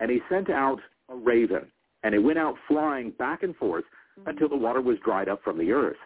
And 0.01 0.11
he 0.11 0.19
sent 0.27 0.49
out 0.49 0.79
a 1.09 1.15
raven, 1.15 1.71
and 2.03 2.13
it 2.13 2.19
went 2.19 2.39
out 2.39 2.55
flying 2.67 3.11
back 3.11 3.43
and 3.43 3.55
forth 3.55 3.85
until 4.25 4.49
the 4.49 4.57
water 4.57 4.81
was 4.81 4.97
dried 5.05 5.29
up 5.29 5.41
from 5.43 5.57
the 5.57 5.71
earth. 5.71 5.97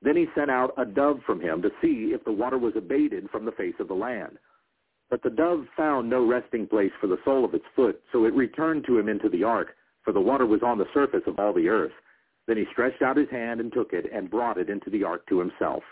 Then 0.00 0.16
he 0.16 0.26
sent 0.34 0.50
out 0.50 0.74
a 0.78 0.84
dove 0.84 1.20
from 1.26 1.40
him 1.40 1.60
to 1.62 1.70
see 1.82 2.12
if 2.14 2.24
the 2.24 2.32
water 2.32 2.58
was 2.58 2.74
abated 2.76 3.28
from 3.30 3.44
the 3.44 3.52
face 3.52 3.74
of 3.80 3.88
the 3.88 3.94
land. 3.94 4.38
But 5.10 5.22
the 5.22 5.30
dove 5.30 5.66
found 5.76 6.08
no 6.08 6.26
resting 6.26 6.66
place 6.66 6.92
for 7.00 7.06
the 7.06 7.18
sole 7.24 7.44
of 7.44 7.54
its 7.54 7.64
foot, 7.74 8.00
so 8.12 8.24
it 8.24 8.34
returned 8.34 8.84
to 8.86 8.98
him 8.98 9.08
into 9.08 9.28
the 9.28 9.44
ark, 9.44 9.74
for 10.04 10.12
the 10.12 10.20
water 10.20 10.46
was 10.46 10.62
on 10.62 10.78
the 10.78 10.92
surface 10.94 11.22
of 11.26 11.38
all 11.38 11.52
the 11.52 11.68
earth. 11.68 11.92
Then 12.46 12.56
he 12.56 12.64
stretched 12.72 13.02
out 13.02 13.16
his 13.16 13.30
hand 13.30 13.60
and 13.60 13.72
took 13.72 13.92
it 13.92 14.06
and 14.12 14.30
brought 14.30 14.58
it 14.58 14.70
into 14.70 14.90
the 14.90 15.04
ark 15.04 15.26
to 15.28 15.38
himself. 15.38 15.82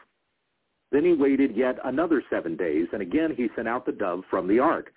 Then 0.92 1.04
he 1.04 1.14
waited 1.14 1.56
yet 1.56 1.76
another 1.84 2.22
seven 2.30 2.56
days, 2.56 2.86
and 2.92 3.02
again 3.02 3.34
he 3.36 3.48
sent 3.56 3.66
out 3.66 3.84
the 3.84 3.92
dove 3.92 4.22
from 4.30 4.46
the 4.46 4.60
ark. 4.60 4.92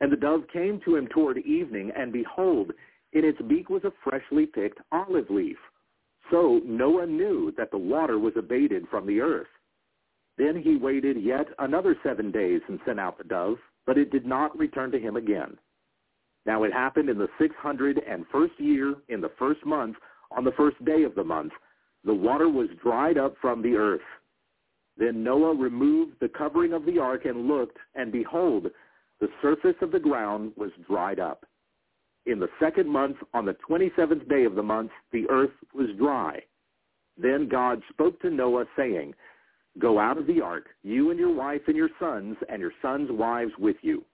And 0.00 0.10
the 0.10 0.16
dove 0.16 0.44
came 0.52 0.80
to 0.84 0.96
him 0.96 1.06
toward 1.08 1.38
evening, 1.38 1.92
and 1.96 2.12
behold, 2.12 2.72
in 3.12 3.24
its 3.24 3.40
beak 3.42 3.68
was 3.68 3.84
a 3.84 3.92
freshly 4.02 4.46
picked 4.46 4.80
olive 4.90 5.30
leaf. 5.30 5.58
So 6.30 6.60
Noah 6.64 7.06
knew 7.06 7.52
that 7.56 7.70
the 7.70 7.78
water 7.78 8.18
was 8.18 8.32
abated 8.36 8.86
from 8.90 9.06
the 9.06 9.20
earth. 9.20 9.46
Then 10.38 10.56
he 10.56 10.76
waited 10.76 11.22
yet 11.22 11.46
another 11.58 11.96
seven 12.02 12.32
days 12.32 12.60
and 12.68 12.80
sent 12.84 12.98
out 12.98 13.18
the 13.18 13.24
dove, 13.24 13.58
but 13.86 13.98
it 13.98 14.10
did 14.10 14.26
not 14.26 14.58
return 14.58 14.90
to 14.92 14.98
him 14.98 15.16
again. 15.16 15.56
Now 16.46 16.64
it 16.64 16.72
happened 16.72 17.08
in 17.08 17.18
the 17.18 17.28
six 17.38 17.54
hundred 17.56 18.00
and 18.08 18.24
first 18.32 18.54
year, 18.58 18.94
in 19.08 19.20
the 19.20 19.30
first 19.38 19.64
month, 19.64 19.96
on 20.36 20.44
the 20.44 20.52
first 20.52 20.82
day 20.84 21.02
of 21.02 21.14
the 21.14 21.24
month, 21.24 21.52
the 22.04 22.14
water 22.14 22.48
was 22.48 22.68
dried 22.82 23.18
up 23.18 23.34
from 23.40 23.62
the 23.62 23.74
earth. 23.76 24.00
Then 24.96 25.24
Noah 25.24 25.54
removed 25.54 26.14
the 26.20 26.28
covering 26.28 26.72
of 26.72 26.84
the 26.84 26.98
ark 26.98 27.24
and 27.24 27.48
looked, 27.48 27.78
and 27.94 28.12
behold, 28.12 28.66
the 29.20 29.28
surface 29.42 29.76
of 29.80 29.90
the 29.90 29.98
ground 29.98 30.52
was 30.56 30.70
dried 30.86 31.18
up. 31.18 31.44
In 32.26 32.38
the 32.38 32.48
second 32.60 32.88
month, 32.88 33.16
on 33.32 33.44
the 33.44 33.56
27th 33.68 34.28
day 34.28 34.44
of 34.44 34.54
the 34.54 34.62
month, 34.62 34.90
the 35.12 35.28
earth 35.28 35.52
was 35.74 35.88
dry. 35.98 36.42
Then 37.16 37.48
God 37.48 37.82
spoke 37.90 38.20
to 38.22 38.30
Noah, 38.30 38.64
saying, 38.76 39.14
Go 39.78 39.98
out 39.98 40.18
of 40.18 40.26
the 40.26 40.40
ark, 40.40 40.68
you 40.82 41.10
and 41.10 41.18
your 41.18 41.34
wife 41.34 41.62
and 41.66 41.76
your 41.76 41.90
sons, 41.98 42.36
and 42.48 42.60
your 42.60 42.72
sons' 42.80 43.10
wives 43.10 43.52
with 43.58 43.76
you. 43.82 44.04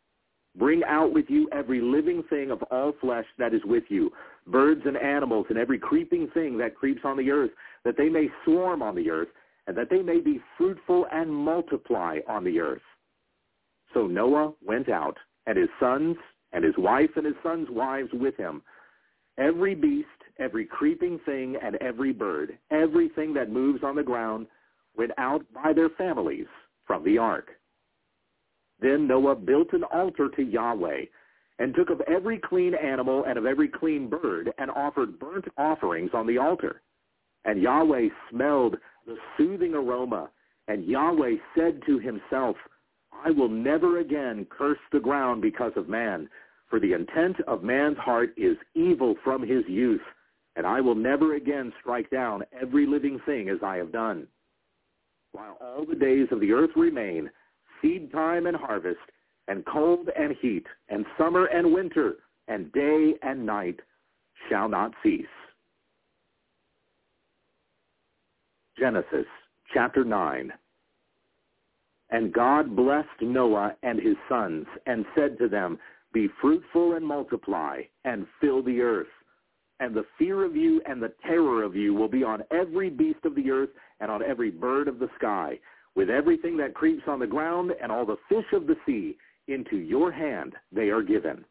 Bring 0.57 0.83
out 0.85 1.13
with 1.13 1.27
you 1.29 1.49
every 1.53 1.81
living 1.81 2.23
thing 2.29 2.51
of 2.51 2.63
all 2.71 2.93
flesh 3.01 3.27
that 3.39 3.55
is 3.55 3.65
with 3.65 3.85
you, 3.89 4.11
birds 4.47 4.83
and 4.85 4.97
animals, 4.97 5.47
and 5.49 5.59
every 5.59 5.79
creeping 5.79 6.29
thing 6.35 6.59
that 6.59 6.75
creeps 6.75 7.03
on 7.05 7.17
the 7.17 7.31
earth, 7.31 7.53
that 7.85 7.97
they 7.97 8.09
may 8.09 8.29
swarm 8.45 8.83
on 8.83 8.97
the 8.97 9.11
earth, 9.11 9.29
and 9.67 9.77
that 9.77 9.91
they 9.91 10.03
may 10.03 10.21
be 10.21 10.41
fruitful 10.59 11.07
and 11.13 11.33
multiply 11.33 12.19
on 12.27 12.43
the 12.43 12.59
earth. 12.59 12.83
So 13.95 14.07
Noah 14.07 14.55
went 14.65 14.89
out, 14.89 15.17
and 15.47 15.57
his 15.57 15.69
sons, 15.79 16.17
and 16.53 16.65
his 16.65 16.77
wife 16.77 17.11
and 17.17 17.27
his 17.27 17.37
sons' 17.43 17.69
wives 17.71 18.11
with 18.13 18.37
him. 18.37 18.63
Every 19.39 19.77
beast, 19.77 20.09
every 20.39 20.65
creeping 20.65 21.21
thing, 21.25 21.57
and 21.63 21.77
every 21.77 22.13
bird, 22.13 22.59
everything 22.73 23.33
that 23.35 23.51
moves 23.51 23.85
on 23.85 23.95
the 23.95 24.03
ground, 24.03 24.49
went 24.97 25.13
out 25.17 25.45
by 25.55 25.73
their 25.73 25.91
families 25.91 26.47
from 26.87 27.05
the 27.05 27.19
ark. 27.19 27.51
Then 28.81 29.07
Noah 29.07 29.37
built 29.37 29.73
an 29.73 29.85
altar 29.85 30.29
to 30.37 30.43
Yahweh, 30.43 31.05
and 31.59 31.75
took 31.75 31.91
of 31.91 32.01
every 32.03 32.39
clean 32.39 32.75
animal 32.75 33.25
and 33.25 33.39
of 33.39 33.45
every 33.45 33.69
clean 33.69 34.09
bird, 34.09 34.53
and 34.59 34.71
offered 34.71 35.19
burnt 35.19 35.47
offerings 35.59 36.11
on 36.15 36.27
the 36.27 36.39
altar. 36.39 36.81
And 37.45 37.61
Yahweh 37.61 38.09
smelled 38.31 38.77
the 39.07 39.17
soothing 39.37 39.75
aroma, 39.75 40.31
and 40.69 40.85
Yahweh 40.85 41.37
said 41.55 41.83
to 41.87 41.99
himself, 41.99 42.57
I 43.13 43.31
will 43.31 43.49
never 43.49 43.99
again 43.99 44.47
curse 44.49 44.79
the 44.93 45.01
ground 45.01 45.43
because 45.43 45.73
of 45.77 45.89
man, 45.89 46.29
for 46.69 46.81
the 46.81 46.93
intent 46.93 47.37
of 47.47 47.63
man's 47.63 47.99
heart 47.99 48.33
is 48.37 48.57
evil 48.75 49.17
from 49.25 49.43
his 49.43 49.65
youth, 49.69 50.01
and 50.57 50.67
I 50.67 50.81
will 50.81 50.95
never 50.95 51.35
again 51.35 51.73
strike 51.81 52.09
down 52.11 52.45
every 52.59 52.87
living 52.87 53.21
thing 53.27 53.49
as 53.49 53.59
I 53.63 53.77
have 53.77 53.93
done. 53.93 54.27
While 55.33 55.59
all 55.61 55.85
the 55.85 55.95
days 55.95 56.29
of 56.31 56.41
the 56.41 56.53
earth 56.53 56.71
remain, 56.77 57.31
seed 57.83 58.11
time 58.13 58.47
and 58.47 58.57
harvest, 58.57 58.99
and 59.49 59.65
cold 59.67 60.09
and 60.17 60.35
heat, 60.41 60.67
and 60.89 61.05
summer 61.19 61.47
and 61.47 61.73
winter, 61.73 62.17
and 62.49 62.73
day 62.73 63.15
and 63.23 63.45
night 63.45 63.81
shall 64.49 64.69
not 64.69 64.93
cease. 65.03 65.27
Genesis 68.79 69.27
chapter 69.75 70.05
9 70.05 70.53
And 72.11 72.33
God 72.33 72.75
blessed 72.75 73.09
Noah 73.21 73.77
and 73.83 74.01
his 74.01 74.17
sons, 74.29 74.67
and 74.87 75.05
said 75.15 75.39
to 75.39 75.49
them, 75.49 75.79
Be 76.13 76.29
fruitful 76.41 76.95
and 76.95 77.07
multiply, 77.07 77.83
and 78.05 78.27
fill 78.41 78.63
the 78.63 78.81
earth. 78.81 79.07
And 79.81 79.95
the 79.95 80.07
fear 80.19 80.45
of 80.45 80.57
you 80.57 80.83
and 80.87 81.03
the 81.03 81.13
terror 81.27 81.63
of 81.63 81.75
you 81.75 81.95
will 81.95 82.09
be 82.09 82.23
on 82.23 82.43
every 82.51 82.91
beast 82.91 83.25
of 83.25 83.35
the 83.35 83.51
earth 83.51 83.71
and 84.01 84.11
on 84.11 84.23
every 84.23 84.51
bird 84.51 84.89
of 84.89 84.99
the 84.99 85.09
sky, 85.17 85.59
with 85.97 86.11
everything 86.11 86.57
that 86.59 86.75
creeps 86.75 87.03
on 87.07 87.19
the 87.19 87.27
ground 87.27 87.73
and 87.83 87.91
all 87.91 88.07
the 88.07 88.17
fish 88.29 88.47
of 88.53 88.67
the 88.67 88.77
sea. 88.87 89.17
Into 89.49 89.77
your 89.79 90.13
hand 90.13 90.55
they 90.71 90.91
are 90.91 91.03
given. 91.03 91.45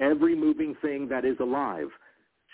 Every 0.00 0.34
moving 0.34 0.74
thing 0.80 1.08
that 1.08 1.24
is 1.24 1.36
alive 1.40 1.88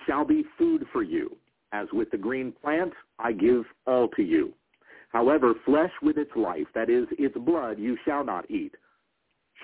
shall 0.06 0.24
be 0.24 0.44
food 0.58 0.84
for 0.92 1.02
you. 1.02 1.36
As 1.72 1.86
with 1.92 2.10
the 2.10 2.18
green 2.18 2.52
plant, 2.62 2.92
I 3.18 3.32
give 3.32 3.64
all 3.86 4.08
to 4.16 4.22
you. 4.22 4.52
However, 5.10 5.54
flesh 5.64 5.92
with 6.02 6.18
its 6.18 6.30
life, 6.34 6.66
that 6.74 6.90
is, 6.90 7.06
its 7.12 7.36
blood, 7.38 7.78
you 7.78 7.96
shall 8.04 8.24
not 8.24 8.50
eat. 8.50 8.74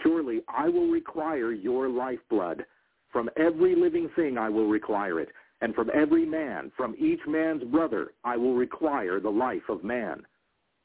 Surely 0.03 0.43
I 0.49 0.69
will 0.69 0.89
require 0.89 1.53
your 1.53 1.89
lifeblood. 1.89 2.65
From 3.11 3.29
every 3.37 3.75
living 3.75 4.09
thing 4.15 4.39
I 4.39 4.49
will 4.49 4.69
require 4.69 5.19
it, 5.19 5.31
and 5.61 5.75
from 5.75 5.91
every 5.93 6.25
man, 6.25 6.71
from 6.77 6.95
each 6.99 7.21
man's 7.27 7.65
brother, 7.65 8.13
I 8.25 8.37
will 8.37 8.55
require 8.55 9.19
the 9.19 9.31
life 9.31 9.69
of 9.69 9.83
man. 9.83 10.23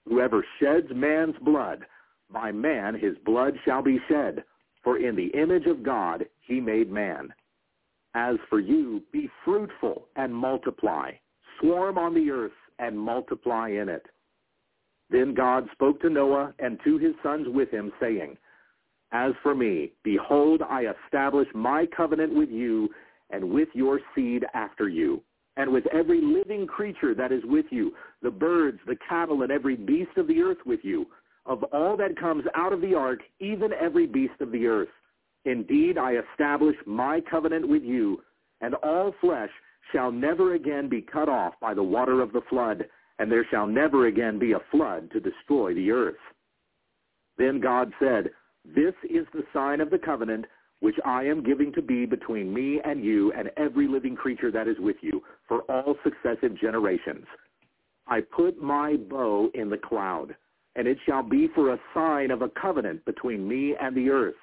Whoever 0.07 0.45
sheds 0.60 0.88
man's 0.94 1.36
blood, 1.41 1.86
by 2.32 2.52
man 2.52 2.95
his 2.95 3.18
blood 3.26 3.56
shall 3.65 3.82
be 3.82 3.99
shed, 4.07 4.44
for 4.84 4.98
in 4.98 5.15
the 5.15 5.27
image 5.27 5.65
of 5.65 5.84
God 5.84 6.26
he 6.41 6.60
made 6.60 6.91
man. 6.91 7.34
As 8.14 8.38
for 8.49 8.60
you, 8.60 9.02
be 9.11 9.30
fruitful 9.44 10.07
and 10.15 10.34
multiply. 10.34 11.11
Swarm 11.60 11.98
on 11.98 12.14
the 12.14 12.30
earth 12.30 12.52
and 12.80 12.98
multiply 12.98 13.69
in 13.69 13.90
it. 13.90 14.06
Then 15.10 15.34
God 15.34 15.68
spoke 15.72 16.02
to 16.02 16.10
Noah 16.10 16.53
and 16.60 16.80
to 16.84 16.98
his 16.98 17.14
sons 17.22 17.48
with 17.49 17.69
him, 17.69 17.91
saying, 17.99 18.38
As 19.11 19.34
for 19.44 19.53
me, 19.53 19.94
behold, 20.03 20.61
I 20.61 20.86
establish 20.86 21.48
my 21.53 21.86
covenant 21.95 22.34
with 22.34 22.49
you 22.49 22.90
and 23.30 23.52
with 23.52 23.69
your 23.73 23.99
seed 24.14 24.45
after 24.53 24.88
you, 24.88 25.22
and 25.57 25.72
with 25.72 25.86
every 25.88 26.22
living 26.22 26.68
creature 26.68 27.15
that 27.15 27.32
is 27.32 27.44
with 27.45 27.65
you, 27.69 27.94
the 28.22 28.32
birds, 28.32 28.80
the 28.88 28.98
cattle, 29.07 29.41
and 29.44 29.52
every 29.52 29.76
beast 29.76 30.18
of 30.18 30.27
the 30.27 30.41
earth 30.41 30.57
with 30.65 30.82
you, 30.84 31.06
of 31.45 31.64
all 31.65 31.95
that 31.98 32.19
comes 32.19 32.44
out 32.56 32.73
of 32.73 32.82
the 32.82 32.94
ark, 32.95 33.19
even 33.40 33.72
every 33.73 34.07
beast 34.07 34.41
of 34.41 34.52
the 34.52 34.65
earth. 34.68 34.90
Indeed, 35.45 35.98
I 35.98 36.15
establish 36.15 36.76
my 36.86 37.22
covenant 37.22 37.68
with 37.68 37.84
you, 37.84 38.22
and 38.61 38.73
all 38.76 39.14
flesh 39.22 39.52
shall 39.91 40.11
never 40.11 40.56
again 40.56 40.90
be 40.90 41.02
cut 41.02 41.30
off 41.30 41.53
by 41.61 41.73
the 41.73 41.84
water 41.84 42.22
of 42.22 42.34
the 42.34 42.41
flood, 42.49 42.86
and 43.19 43.32
there 43.32 43.45
shall 43.52 43.68
never 43.68 44.07
again 44.07 44.40
be 44.40 44.53
a 44.53 44.61
flood 44.72 45.10
to 45.11 45.19
destroy 45.19 45.73
the 45.73 45.91
earth. 45.91 46.15
Then 47.38 47.60
God 47.60 47.94
said, 47.99 48.32
This 48.65 48.94
is 49.03 49.27
the 49.34 49.44
sign 49.53 49.82
of 49.82 49.90
the 49.90 49.99
covenant 49.99 50.45
which 50.86 50.98
I 51.03 51.24
am 51.24 51.41
giving 51.41 51.74
to 51.74 51.82
be 51.82 52.06
between 52.06 52.53
me 52.53 52.80
and 52.86 53.03
you 53.03 53.32
and 53.32 53.49
every 53.57 53.88
living 53.88 54.16
creature 54.16 54.52
that 54.52 54.68
is 54.68 54.78
with 54.78 54.98
you 55.02 55.20
for 55.48 55.62
all 55.62 55.95
successive 56.03 56.56
generations. 56.62 57.26
I 58.06 58.22
put 58.22 58.62
my 58.62 58.95
bow 58.95 59.49
in 59.56 59.72
the 59.72 59.80
cloud, 59.80 60.36
and 60.76 60.88
it 60.88 60.99
shall 61.03 61.24
be 61.24 61.48
for 61.56 61.74
a 61.74 61.80
sign 61.95 62.30
of 62.30 62.44
a 62.44 62.49
covenant 62.49 63.03
between 63.03 63.48
me 63.48 63.74
and 63.82 63.98
the 63.98 64.12
earth. 64.12 64.36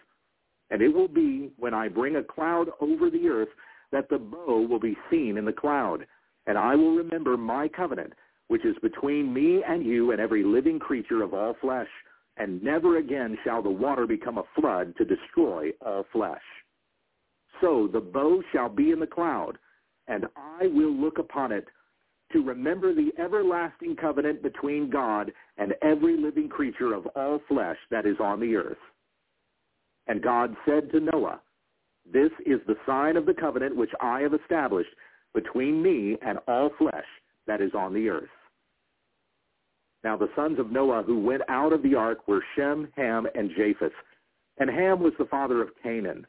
And 0.73 0.83
it 0.83 0.89
will 0.89 1.07
be 1.07 1.53
when 1.59 1.75
I 1.75 1.87
bring 1.87 2.17
a 2.17 2.25
cloud 2.25 2.71
over 2.81 3.09
the 3.09 3.29
earth 3.29 3.51
that 3.93 4.09
the 4.09 4.19
bow 4.19 4.67
will 4.69 4.81
be 4.81 4.97
seen 5.13 5.39
in 5.39 5.45
the 5.45 5.53
cloud, 5.53 6.05
and 6.49 6.59
I 6.59 6.75
will 6.75 6.97
remember 6.97 7.37
my 7.37 7.69
covenant 7.69 8.15
which 8.49 8.65
is 8.65 8.77
between 8.83 9.33
me 9.33 9.63
and 9.67 9.87
you 9.87 10.11
and 10.11 10.21
every 10.21 10.43
living 10.43 10.81
creature 10.81 11.23
of 11.23 11.35
all 11.35 11.55
flesh, 11.61 11.89
and 12.37 12.63
never 12.63 12.99
again 12.99 13.37
shall 13.45 13.63
the 13.63 13.71
water 13.71 14.07
become 14.07 14.39
a 14.39 14.45
flood 14.59 14.95
to 14.97 15.05
destroy 15.05 15.71
all 15.85 16.05
flesh. 16.13 16.43
So 17.61 17.89
the 17.93 18.01
bow 18.01 18.43
shall 18.53 18.69
be 18.69 18.91
in 18.91 19.01
the 19.01 19.07
cloud, 19.07 19.59
and 20.09 20.27
I 20.37 20.67
will 20.67 20.93
look 20.93 21.19
upon 21.19 21.53
it, 21.53 21.67
to 22.33 22.43
remember 22.43 22.95
the 22.95 23.11
everlasting 23.19 23.95
covenant 23.97 24.43
between 24.43 24.89
God 24.89 25.31
and 25.59 25.75
every 25.83 26.17
living 26.17 26.49
creature 26.49 26.95
of 26.95 27.07
all 27.15 27.41
flesh 27.47 27.77
that 27.91 28.07
is 28.07 28.17
on 28.21 28.41
the 28.41 28.57
earth. 28.57 28.79
And 30.07 30.23
God 30.23 30.57
said 30.67 30.91
to 30.93 31.01
Noah, 31.01 31.41
This 32.11 32.31
is 32.47 32.59
the 32.67 32.77
sign 32.87 33.17
of 33.17 33.27
the 33.27 33.35
covenant 33.35 33.77
which 33.77 33.93
I 34.01 34.21
have 34.21 34.35
established 34.35 34.91
between 35.35 35.83
me 35.83 36.17
and 36.27 36.39
all 36.49 36.71
flesh 36.79 37.05
that 37.47 37.61
is 37.61 37.73
on 37.75 37.93
the 37.93 38.09
earth. 38.09 38.29
Now 40.05 40.17
the 40.17 40.31
sons 40.35 40.59
of 40.59 40.73
Noah 40.73 41.03
who 41.03 41.21
went 41.21 41.43
out 41.49 41.73
of 41.73 41.83
the 41.83 41.95
ark 41.95 42.27
were 42.27 42.45
Shem, 42.57 42.89
Ham, 42.97 43.27
and 43.35 43.51
Japheth. 43.57 43.93
And 44.59 44.69
Ham 44.69 45.01
was 45.01 45.13
the 45.19 45.27
father 45.27 45.63
of 45.63 45.71
Canaan. 45.83 46.27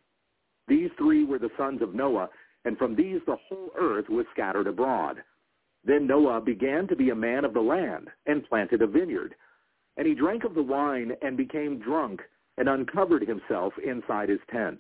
These 0.67 0.91
three 0.97 1.25
were 1.25 1.39
the 1.39 1.51
sons 1.57 1.81
of 1.81 1.95
Noah, 1.95 2.29
and 2.65 2.77
from 2.77 2.95
these 2.95 3.19
the 3.25 3.37
whole 3.47 3.71
earth 3.77 4.09
was 4.09 4.25
scattered 4.31 4.67
abroad. 4.67 5.23
Then 5.83 6.07
Noah 6.07 6.39
began 6.39 6.87
to 6.87 6.95
be 6.95 7.09
a 7.09 7.15
man 7.15 7.43
of 7.43 7.53
the 7.53 7.61
land, 7.61 8.09
and 8.25 8.47
planted 8.47 8.81
a 8.81 8.87
vineyard. 8.87 9.35
And 9.97 10.07
he 10.07 10.15
drank 10.15 10.43
of 10.43 10.55
the 10.55 10.63
wine, 10.63 11.11
and 11.21 11.35
became 11.35 11.79
drunk, 11.79 12.21
and 12.57 12.69
uncovered 12.69 13.27
himself 13.27 13.73
inside 13.79 14.29
his 14.29 14.39
tent. 14.49 14.79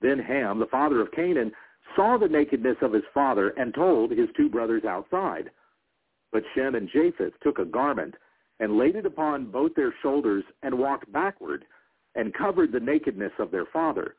Then 0.00 0.18
Ham, 0.18 0.58
the 0.58 0.66
father 0.66 1.00
of 1.00 1.12
Canaan, 1.12 1.52
saw 1.94 2.16
the 2.16 2.28
nakedness 2.28 2.76
of 2.80 2.92
his 2.92 3.04
father, 3.12 3.50
and 3.50 3.74
told 3.74 4.10
his 4.10 4.28
two 4.36 4.48
brothers 4.48 4.84
outside. 4.84 5.50
But 6.34 6.42
Shem 6.52 6.74
and 6.74 6.90
Japheth 6.92 7.32
took 7.44 7.60
a 7.60 7.64
garment, 7.64 8.16
and 8.58 8.76
laid 8.76 8.96
it 8.96 9.06
upon 9.06 9.52
both 9.52 9.72
their 9.76 9.94
shoulders, 10.02 10.42
and 10.64 10.76
walked 10.76 11.10
backward, 11.12 11.64
and 12.16 12.34
covered 12.34 12.72
the 12.72 12.80
nakedness 12.80 13.32
of 13.38 13.52
their 13.52 13.66
father. 13.66 14.16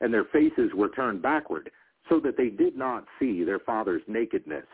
And 0.00 0.12
their 0.12 0.24
faces 0.24 0.72
were 0.74 0.88
turned 0.88 1.22
backward, 1.22 1.70
so 2.08 2.18
that 2.18 2.36
they 2.36 2.48
did 2.48 2.76
not 2.76 3.06
see 3.20 3.44
their 3.44 3.60
father's 3.60 4.02
nakedness. 4.08 4.66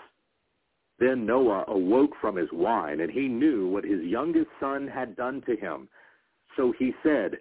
Then 0.98 1.26
Noah 1.26 1.66
awoke 1.68 2.12
from 2.22 2.36
his 2.36 2.48
wine, 2.52 3.00
and 3.00 3.12
he 3.12 3.28
knew 3.28 3.68
what 3.68 3.84
his 3.84 4.02
youngest 4.02 4.48
son 4.58 4.88
had 4.88 5.14
done 5.14 5.42
to 5.42 5.56
him. 5.56 5.88
So 6.56 6.72
he 6.78 6.94
said, 7.02 7.36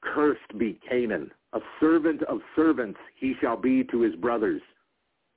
Cursed 0.00 0.56
be 0.56 0.80
Canaan, 0.88 1.30
a 1.52 1.60
servant 1.80 2.22
of 2.22 2.40
servants 2.56 2.98
he 3.14 3.34
shall 3.42 3.58
be 3.58 3.84
to 3.84 4.00
his 4.00 4.16
brothers. 4.16 4.62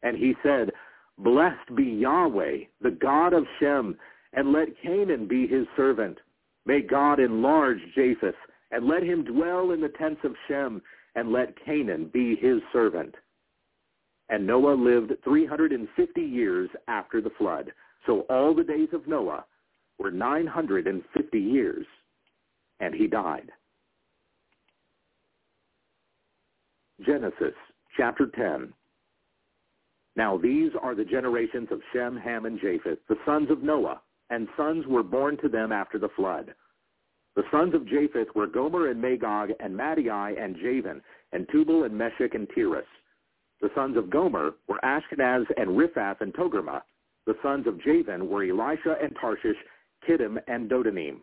And 0.01 0.15
he 0.15 0.33
said, 0.43 0.71
Blessed 1.19 1.75
be 1.75 1.83
Yahweh, 1.83 2.59
the 2.81 2.91
God 2.91 3.33
of 3.33 3.45
Shem, 3.59 3.97
and 4.33 4.53
let 4.53 4.69
Canaan 4.81 5.27
be 5.27 5.47
his 5.47 5.65
servant. 5.75 6.17
May 6.65 6.81
God 6.81 7.19
enlarge 7.19 7.79
Japheth, 7.93 8.35
and 8.71 8.87
let 8.87 9.03
him 9.03 9.25
dwell 9.25 9.71
in 9.71 9.81
the 9.81 9.89
tents 9.89 10.21
of 10.23 10.33
Shem, 10.47 10.81
and 11.15 11.31
let 11.31 11.63
Canaan 11.65 12.09
be 12.13 12.35
his 12.35 12.61
servant. 12.71 13.15
And 14.29 14.47
Noah 14.47 14.75
lived 14.75 15.11
350 15.23 16.21
years 16.21 16.69
after 16.87 17.19
the 17.19 17.31
flood. 17.37 17.71
So 18.05 18.21
all 18.29 18.53
the 18.53 18.63
days 18.63 18.89
of 18.93 19.07
Noah 19.07 19.43
were 19.97 20.11
950 20.11 21.39
years, 21.39 21.85
and 22.79 22.93
he 22.93 23.07
died. 23.07 23.51
Genesis 27.05 27.55
chapter 27.97 28.27
10. 28.27 28.71
Now 30.19 30.35
these 30.37 30.71
are 30.81 30.95
the 30.95 31.05
generations 31.05 31.69
of 31.71 31.79
Shem, 31.93 32.17
Ham, 32.17 32.45
and 32.45 32.59
Japheth, 32.59 32.99
the 33.07 33.15
sons 33.25 33.49
of 33.49 33.63
Noah, 33.63 34.01
and 34.29 34.49
sons 34.57 34.85
were 34.85 35.01
born 35.01 35.37
to 35.37 35.47
them 35.47 35.71
after 35.71 35.97
the 35.97 36.09
flood. 36.09 36.53
The 37.37 37.45
sons 37.49 37.73
of 37.73 37.87
Japheth 37.87 38.27
were 38.35 38.45
Gomer 38.45 38.89
and 38.89 39.01
Magog 39.01 39.51
and 39.61 39.77
Madai 39.77 40.35
and 40.37 40.57
Javan, 40.57 41.01
and 41.31 41.47
Tubal 41.49 41.85
and 41.85 41.97
Meshech 41.97 42.35
and 42.35 42.49
Tiras. 42.53 42.83
The 43.61 43.69
sons 43.73 43.95
of 43.95 44.09
Gomer 44.09 44.55
were 44.67 44.81
Ashkenaz 44.83 45.45
and 45.55 45.69
Riphath 45.69 46.19
and 46.19 46.33
Togarmah. 46.33 46.81
The 47.25 47.37
sons 47.41 47.65
of 47.65 47.81
Javan 47.81 48.27
were 48.27 48.43
Elisha 48.43 48.97
and 49.01 49.15
Tarshish, 49.21 49.55
Kittim 50.05 50.37
and 50.49 50.69
Dodanim. 50.69 51.21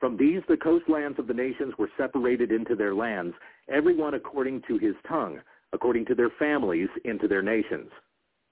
From 0.00 0.16
these 0.16 0.40
the 0.48 0.56
coastlands 0.56 1.18
of 1.18 1.26
the 1.26 1.34
nations 1.34 1.74
were 1.76 1.90
separated 1.98 2.52
into 2.52 2.74
their 2.74 2.94
lands, 2.94 3.36
every 3.68 3.94
one 3.94 4.14
according 4.14 4.62
to 4.66 4.78
his 4.78 4.94
tongue, 5.06 5.40
according 5.74 6.06
to 6.06 6.14
their 6.14 6.30
families 6.38 6.88
into 7.04 7.28
their 7.28 7.42
nations. 7.42 7.90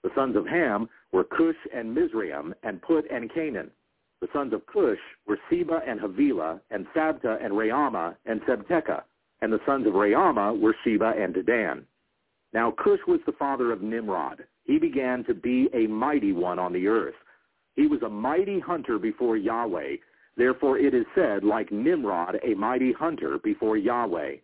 The 0.02 0.10
sons 0.14 0.36
of 0.36 0.46
Ham 0.46 0.88
were 1.12 1.24
Cush 1.24 1.56
and 1.72 1.94
Mizraim, 1.94 2.54
and 2.62 2.82
Put 2.82 3.08
and 3.10 3.32
Canaan. 3.32 3.70
The 4.20 4.28
sons 4.32 4.52
of 4.52 4.66
Cush 4.66 4.98
were 5.26 5.38
Seba 5.48 5.80
and 5.86 6.00
Havilah, 6.00 6.60
and 6.70 6.86
Sabta 6.94 7.44
and 7.44 7.54
Raamah, 7.54 8.16
and 8.26 8.40
Sabteca. 8.42 9.02
And 9.40 9.52
the 9.52 9.60
sons 9.66 9.86
of 9.86 9.94
Raamah 9.94 10.58
were 10.60 10.76
Sheba 10.84 11.14
and 11.18 11.34
Dedan. 11.34 11.84
Now 12.52 12.70
Cush 12.70 13.00
was 13.06 13.20
the 13.26 13.32
father 13.32 13.72
of 13.72 13.82
Nimrod. 13.82 14.44
He 14.64 14.78
began 14.78 15.24
to 15.24 15.34
be 15.34 15.68
a 15.72 15.86
mighty 15.86 16.32
one 16.32 16.58
on 16.58 16.72
the 16.72 16.86
earth. 16.86 17.14
He 17.74 17.86
was 17.86 18.02
a 18.02 18.08
mighty 18.08 18.60
hunter 18.60 18.98
before 18.98 19.36
Yahweh. 19.36 19.96
Therefore 20.36 20.78
it 20.78 20.94
is 20.94 21.06
said, 21.14 21.44
like 21.44 21.72
Nimrod, 21.72 22.38
a 22.44 22.54
mighty 22.54 22.92
hunter 22.92 23.38
before 23.38 23.76
Yahweh. 23.76 24.36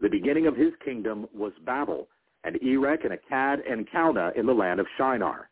The 0.00 0.08
beginning 0.08 0.46
of 0.46 0.56
his 0.56 0.72
kingdom 0.84 1.26
was 1.34 1.52
Babel, 1.64 2.08
and 2.44 2.56
Erech 2.62 3.04
and 3.04 3.12
Akkad 3.12 3.58
and 3.70 3.88
Calneh 3.90 4.36
in 4.36 4.46
the 4.46 4.52
land 4.52 4.80
of 4.80 4.86
Shinar. 4.96 5.48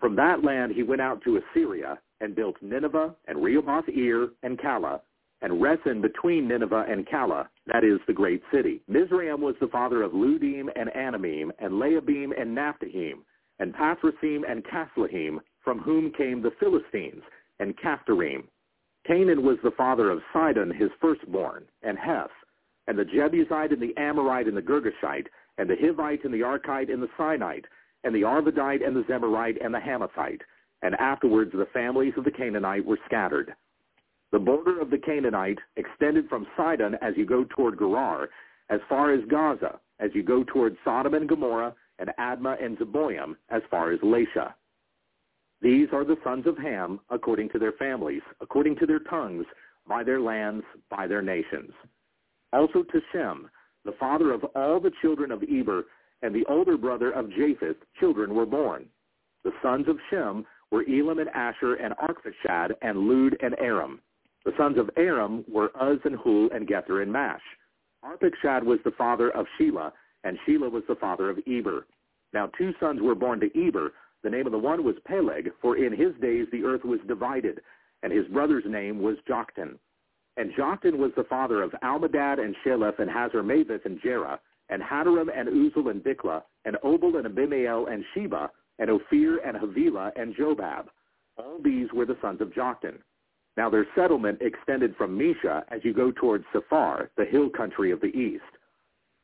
From 0.00 0.16
that 0.16 0.44
land 0.44 0.72
he 0.72 0.82
went 0.82 1.00
out 1.00 1.22
to 1.22 1.38
Assyria 1.38 1.98
and 2.20 2.34
built 2.34 2.56
Nineveh 2.60 3.14
and 3.26 3.42
Rehoboth 3.42 3.88
Ir 3.88 4.28
and 4.42 4.58
Calah 4.58 5.00
and 5.44 5.60
Resen 5.60 6.00
between 6.00 6.48
Nineveh 6.48 6.86
and 6.88 7.06
Calah, 7.06 7.48
that 7.66 7.84
is 7.84 8.00
the 8.06 8.12
great 8.14 8.42
city. 8.52 8.80
Mizraim 8.88 9.42
was 9.42 9.54
the 9.60 9.68
father 9.68 10.02
of 10.02 10.12
Ludim 10.12 10.68
and 10.74 10.88
Anamim, 10.90 11.50
and 11.58 11.72
Lehabim 11.74 12.30
and 12.40 12.56
Naphtuhim, 12.56 13.18
and 13.58 13.74
Pathrasim 13.74 14.42
and 14.48 14.64
Casluhim, 14.64 15.38
from 15.62 15.80
whom 15.80 16.12
came 16.12 16.40
the 16.40 16.52
Philistines, 16.58 17.22
and 17.60 17.76
Caphtorim. 17.76 18.44
Canaan 19.06 19.42
was 19.44 19.58
the 19.62 19.72
father 19.72 20.10
of 20.10 20.22
Sidon, 20.32 20.70
his 20.70 20.90
firstborn, 20.98 21.64
and 21.82 21.98
Heth, 21.98 22.30
and 22.86 22.98
the 22.98 23.04
Jebusite 23.04 23.72
and 23.72 23.82
the 23.82 23.94
Amorite 23.98 24.48
and 24.48 24.56
the 24.56 24.62
Girgashite, 24.62 25.26
and 25.58 25.68
the 25.68 25.74
Hivite 25.74 26.24
and 26.24 26.34
the 26.34 26.40
Archite 26.40 26.92
and 26.92 27.02
the 27.02 27.08
Sinite, 27.18 27.64
and 28.04 28.14
the 28.14 28.22
Arvadite 28.22 28.86
and 28.86 28.94
the 28.94 29.04
Zemarite 29.04 29.64
and 29.64 29.72
the 29.72 29.78
Hamathite. 29.78 30.40
And 30.82 30.94
afterwards 30.96 31.52
the 31.52 31.68
families 31.72 32.12
of 32.16 32.24
the 32.24 32.30
Canaanite 32.30 32.84
were 32.84 32.98
scattered. 33.06 33.54
The 34.32 34.38
border 34.38 34.80
of 34.80 34.90
the 34.90 34.98
Canaanite 34.98 35.58
extended 35.76 36.28
from 36.28 36.46
Sidon 36.56 36.96
as 37.00 37.14
you 37.16 37.24
go 37.24 37.44
toward 37.44 37.78
Gerar, 37.78 38.28
as 38.68 38.80
far 38.88 39.12
as 39.12 39.24
Gaza, 39.28 39.78
as 40.00 40.10
you 40.14 40.22
go 40.22 40.44
toward 40.44 40.76
Sodom 40.84 41.14
and 41.14 41.28
Gomorrah, 41.28 41.74
and 41.98 42.10
Admah 42.18 42.62
and 42.62 42.76
Zeboim, 42.78 43.36
as 43.50 43.62
far 43.70 43.92
as 43.92 44.00
Lasha. 44.00 44.52
These 45.62 45.88
are 45.92 46.04
the 46.04 46.18
sons 46.24 46.46
of 46.46 46.58
Ham, 46.58 47.00
according 47.10 47.48
to 47.50 47.58
their 47.58 47.72
families, 47.72 48.22
according 48.40 48.76
to 48.76 48.86
their 48.86 48.98
tongues, 48.98 49.46
by 49.86 50.02
their 50.02 50.20
lands, 50.20 50.64
by 50.90 51.06
their 51.06 51.22
nations. 51.22 51.70
Also 52.52 52.82
to 52.82 53.00
Shem, 53.12 53.48
the 53.84 53.92
father 53.98 54.32
of 54.32 54.44
all 54.54 54.80
the 54.80 54.92
children 55.02 55.30
of 55.30 55.42
Eber, 55.42 55.84
and 56.22 56.34
the 56.34 56.44
older 56.46 56.76
brother 56.76 57.10
of 57.12 57.30
Japheth, 57.30 57.76
children 58.00 58.34
were 58.34 58.46
born. 58.46 58.86
The 59.44 59.52
sons 59.62 59.88
of 59.88 59.98
Shem 60.10 60.46
were 60.70 60.84
Elam 60.88 61.18
and 61.18 61.28
Asher 61.30 61.74
and 61.74 61.94
Arphaxad 61.96 62.72
and 62.82 62.98
Lud 62.98 63.36
and 63.40 63.54
Aram. 63.58 64.00
The 64.44 64.52
sons 64.56 64.78
of 64.78 64.90
Aram 64.96 65.44
were 65.50 65.70
Uz 65.82 66.00
and 66.04 66.16
Hul 66.16 66.48
and 66.54 66.66
Gether 66.66 67.02
and 67.02 67.12
Mash. 67.12 67.42
Arphaxad 68.04 68.62
was 68.64 68.78
the 68.84 68.90
father 68.92 69.30
of 69.30 69.46
Shelah, 69.58 69.92
and 70.24 70.38
Shelah 70.46 70.70
was 70.70 70.82
the 70.88 70.96
father 70.96 71.30
of 71.30 71.38
Eber. 71.46 71.86
Now 72.32 72.50
two 72.58 72.72
sons 72.80 73.00
were 73.00 73.14
born 73.14 73.40
to 73.40 73.68
Eber. 73.68 73.92
The 74.22 74.30
name 74.30 74.46
of 74.46 74.52
the 74.52 74.58
one 74.58 74.82
was 74.84 74.96
Peleg, 75.06 75.50
for 75.60 75.76
in 75.76 75.92
his 75.92 76.14
days 76.20 76.46
the 76.50 76.64
earth 76.64 76.84
was 76.84 77.00
divided, 77.06 77.60
and 78.02 78.12
his 78.12 78.26
brother's 78.28 78.64
name 78.66 79.00
was 79.00 79.16
Joktan. 79.28 79.78
And 80.36 80.52
Joktan 80.52 80.98
was 80.98 81.12
the 81.16 81.24
father 81.24 81.62
of 81.62 81.72
Almodad 81.82 82.40
and 82.40 82.56
Sheleph 82.64 82.98
and 82.98 83.10
Hazarmaveth 83.10 83.84
and 83.84 84.00
Jerah, 84.00 84.38
and 84.68 84.82
Hadoram 84.82 85.28
and 85.34 85.48
Uzal 85.48 85.90
and 85.90 86.02
Diklah, 86.02 86.42
and 86.64 86.76
Obal 86.84 87.16
and 87.18 87.26
Abimael 87.26 87.86
and 87.86 88.04
Sheba, 88.14 88.50
and 88.78 88.90
Ophir 88.90 89.38
and 89.38 89.56
Havilah 89.56 90.12
and 90.16 90.34
Jobab. 90.34 90.86
All 91.36 91.58
these 91.62 91.88
were 91.92 92.06
the 92.06 92.18
sons 92.20 92.40
of 92.40 92.48
Joktan. 92.48 92.98
Now 93.56 93.70
their 93.70 93.86
settlement 93.94 94.40
extended 94.40 94.96
from 94.96 95.16
Mesha 95.16 95.62
as 95.68 95.84
you 95.84 95.92
go 95.92 96.10
towards 96.10 96.44
Sephar, 96.52 97.10
the 97.16 97.24
hill 97.24 97.48
country 97.48 97.92
of 97.92 98.00
the 98.00 98.08
east. 98.08 98.42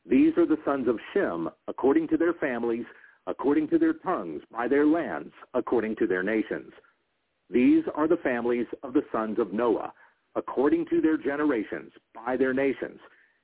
These 0.05 0.37
are 0.37 0.45
the 0.45 0.59
sons 0.65 0.87
of 0.87 0.99
Shem, 1.13 1.49
according 1.67 2.07
to 2.09 2.17
their 2.17 2.33
families, 2.33 2.85
according 3.27 3.67
to 3.69 3.77
their 3.77 3.93
tongues, 3.93 4.41
by 4.51 4.67
their 4.67 4.85
lands, 4.85 5.33
according 5.53 5.95
to 5.97 6.07
their 6.07 6.23
nations. 6.23 6.71
These 7.49 7.83
are 7.93 8.07
the 8.07 8.17
families 8.17 8.67
of 8.83 8.93
the 8.93 9.03
sons 9.11 9.37
of 9.37 9.53
Noah, 9.53 9.93
according 10.35 10.85
to 10.87 11.01
their 11.01 11.17
generations, 11.17 11.91
by 12.13 12.37
their 12.37 12.53
nations. 12.53 12.99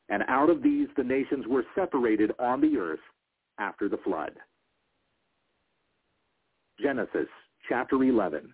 And 0.10 0.24
out 0.28 0.50
of 0.50 0.64
these 0.64 0.88
the 0.96 1.04
nations 1.04 1.46
were 1.48 1.66
separated 1.76 2.32
on 2.40 2.62
the 2.62 2.78
earth 2.78 3.00
after 3.60 3.90
the 3.90 3.98
flood. 3.98 4.32
Genesis 6.80 7.28
chapter 7.68 8.02
11. 8.02 8.54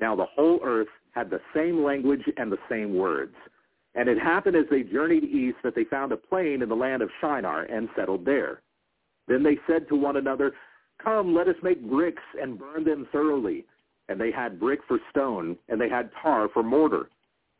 Now 0.00 0.16
the 0.16 0.26
whole 0.34 0.60
earth 0.64 0.88
had 1.12 1.30
the 1.30 1.40
same 1.54 1.84
language 1.84 2.22
and 2.36 2.50
the 2.50 2.58
same 2.68 2.96
words. 2.96 3.34
And 3.94 4.08
it 4.08 4.18
happened 4.18 4.56
as 4.56 4.64
they 4.70 4.82
journeyed 4.82 5.24
east 5.24 5.58
that 5.62 5.76
they 5.76 5.84
found 5.84 6.10
a 6.10 6.16
plain 6.16 6.62
in 6.62 6.68
the 6.68 6.74
land 6.74 7.00
of 7.00 7.10
Shinar 7.20 7.62
and 7.62 7.88
settled 7.94 8.24
there. 8.24 8.62
Then 9.28 9.42
they 9.42 9.58
said 9.68 9.88
to 9.88 9.94
one 9.94 10.16
another, 10.16 10.52
Come, 11.02 11.34
let 11.34 11.48
us 11.48 11.54
make 11.62 11.88
bricks 11.88 12.22
and 12.40 12.58
burn 12.58 12.84
them 12.84 13.06
thoroughly. 13.12 13.64
And 14.08 14.20
they 14.20 14.30
had 14.30 14.60
brick 14.60 14.80
for 14.86 14.98
stone, 15.10 15.56
and 15.68 15.80
they 15.80 15.88
had 15.88 16.10
tar 16.22 16.48
for 16.52 16.62
mortar. 16.62 17.08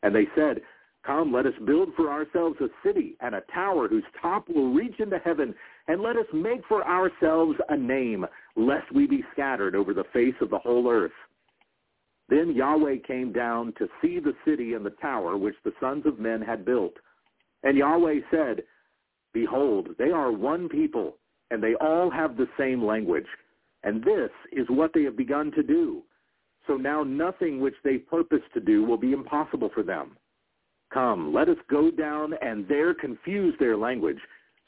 And 0.03 0.13
they 0.13 0.27
said, 0.35 0.61
Come, 1.05 1.31
let 1.31 1.45
us 1.45 1.53
build 1.65 1.89
for 1.95 2.09
ourselves 2.09 2.57
a 2.61 2.67
city 2.83 3.15
and 3.19 3.35
a 3.35 3.43
tower 3.53 3.87
whose 3.87 4.03
top 4.21 4.49
will 4.49 4.73
reach 4.73 4.99
into 4.99 5.19
heaven, 5.19 5.53
and 5.87 6.01
let 6.01 6.17
us 6.17 6.25
make 6.33 6.61
for 6.67 6.85
ourselves 6.85 7.57
a 7.69 7.77
name, 7.77 8.25
lest 8.55 8.91
we 8.91 9.05
be 9.05 9.23
scattered 9.31 9.75
over 9.75 9.93
the 9.93 10.05
face 10.13 10.33
of 10.41 10.49
the 10.49 10.57
whole 10.57 10.89
earth. 10.89 11.11
Then 12.27 12.55
Yahweh 12.55 12.97
came 13.07 13.31
down 13.31 13.73
to 13.77 13.87
see 14.01 14.19
the 14.19 14.33
city 14.45 14.73
and 14.73 14.83
the 14.83 14.95
tower 15.01 15.37
which 15.37 15.55
the 15.63 15.73
sons 15.79 16.07
of 16.07 16.19
men 16.19 16.41
had 16.41 16.65
built. 16.65 16.93
And 17.63 17.77
Yahweh 17.77 18.21
said, 18.31 18.63
Behold, 19.31 19.89
they 19.99 20.09
are 20.09 20.31
one 20.31 20.67
people, 20.69 21.17
and 21.51 21.61
they 21.61 21.75
all 21.75 22.09
have 22.09 22.35
the 22.35 22.47
same 22.57 22.83
language. 22.83 23.27
And 23.83 24.03
this 24.03 24.31
is 24.51 24.65
what 24.69 24.91
they 24.93 25.03
have 25.03 25.17
begun 25.17 25.51
to 25.51 25.61
do. 25.61 26.01
So 26.67 26.77
now 26.77 27.03
nothing 27.03 27.59
which 27.59 27.75
they 27.83 27.97
purpose 27.97 28.41
to 28.53 28.59
do 28.59 28.83
will 28.83 28.97
be 28.97 29.11
impossible 29.11 29.69
for 29.73 29.83
them. 29.83 30.17
Come, 30.93 31.33
let 31.33 31.49
us 31.49 31.57
go 31.69 31.91
down 31.91 32.33
and 32.41 32.67
there 32.67 32.93
confuse 32.93 33.55
their 33.59 33.77
language, 33.77 34.19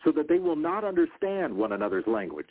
so 0.03 0.11
that 0.11 0.27
they 0.27 0.39
will 0.39 0.55
not 0.55 0.83
understand 0.83 1.55
one 1.55 1.71
another's 1.71 2.07
language. 2.07 2.49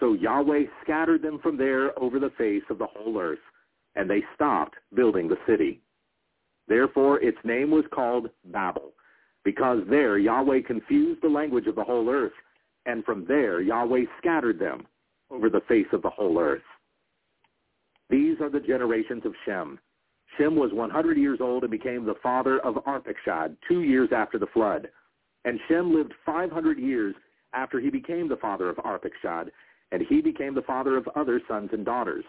So 0.00 0.12
Yahweh 0.12 0.64
scattered 0.82 1.22
them 1.22 1.38
from 1.42 1.56
there 1.56 1.98
over 1.98 2.18
the 2.18 2.32
face 2.38 2.62
of 2.70 2.78
the 2.78 2.86
whole 2.86 3.18
earth, 3.18 3.38
and 3.96 4.08
they 4.08 4.22
stopped 4.34 4.76
building 4.94 5.28
the 5.28 5.38
city. 5.46 5.80
Therefore 6.68 7.20
its 7.20 7.38
name 7.44 7.70
was 7.70 7.84
called 7.92 8.28
Babel, 8.46 8.92
because 9.44 9.80
there 9.88 10.18
Yahweh 10.18 10.60
confused 10.66 11.22
the 11.22 11.28
language 11.28 11.66
of 11.66 11.74
the 11.74 11.84
whole 11.84 12.08
earth, 12.10 12.32
and 12.86 13.04
from 13.04 13.24
there 13.26 13.60
Yahweh 13.60 14.04
scattered 14.18 14.58
them 14.58 14.86
over 15.30 15.48
the 15.50 15.62
face 15.68 15.86
of 15.92 16.02
the 16.02 16.10
whole 16.10 16.38
earth. 16.38 16.62
These 18.10 18.40
are 18.40 18.50
the 18.50 18.60
generations 18.60 19.24
of 19.24 19.34
Shem. 19.44 19.78
Shem 20.36 20.56
was 20.56 20.72
100 20.72 21.16
years 21.16 21.38
old 21.40 21.64
and 21.64 21.70
became 21.70 22.04
the 22.04 22.14
father 22.22 22.58
of 22.60 22.76
Arpachshad 22.84 23.56
two 23.66 23.82
years 23.82 24.10
after 24.14 24.38
the 24.38 24.46
flood. 24.46 24.88
And 25.44 25.58
Shem 25.68 25.94
lived 25.94 26.14
500 26.24 26.78
years 26.78 27.14
after 27.54 27.80
he 27.80 27.90
became 27.90 28.28
the 28.28 28.36
father 28.36 28.68
of 28.68 28.76
Arpachshad, 28.76 29.48
and 29.92 30.02
he 30.02 30.20
became 30.20 30.54
the 30.54 30.62
father 30.62 30.96
of 30.96 31.08
other 31.16 31.40
sons 31.48 31.70
and 31.72 31.84
daughters. 31.84 32.24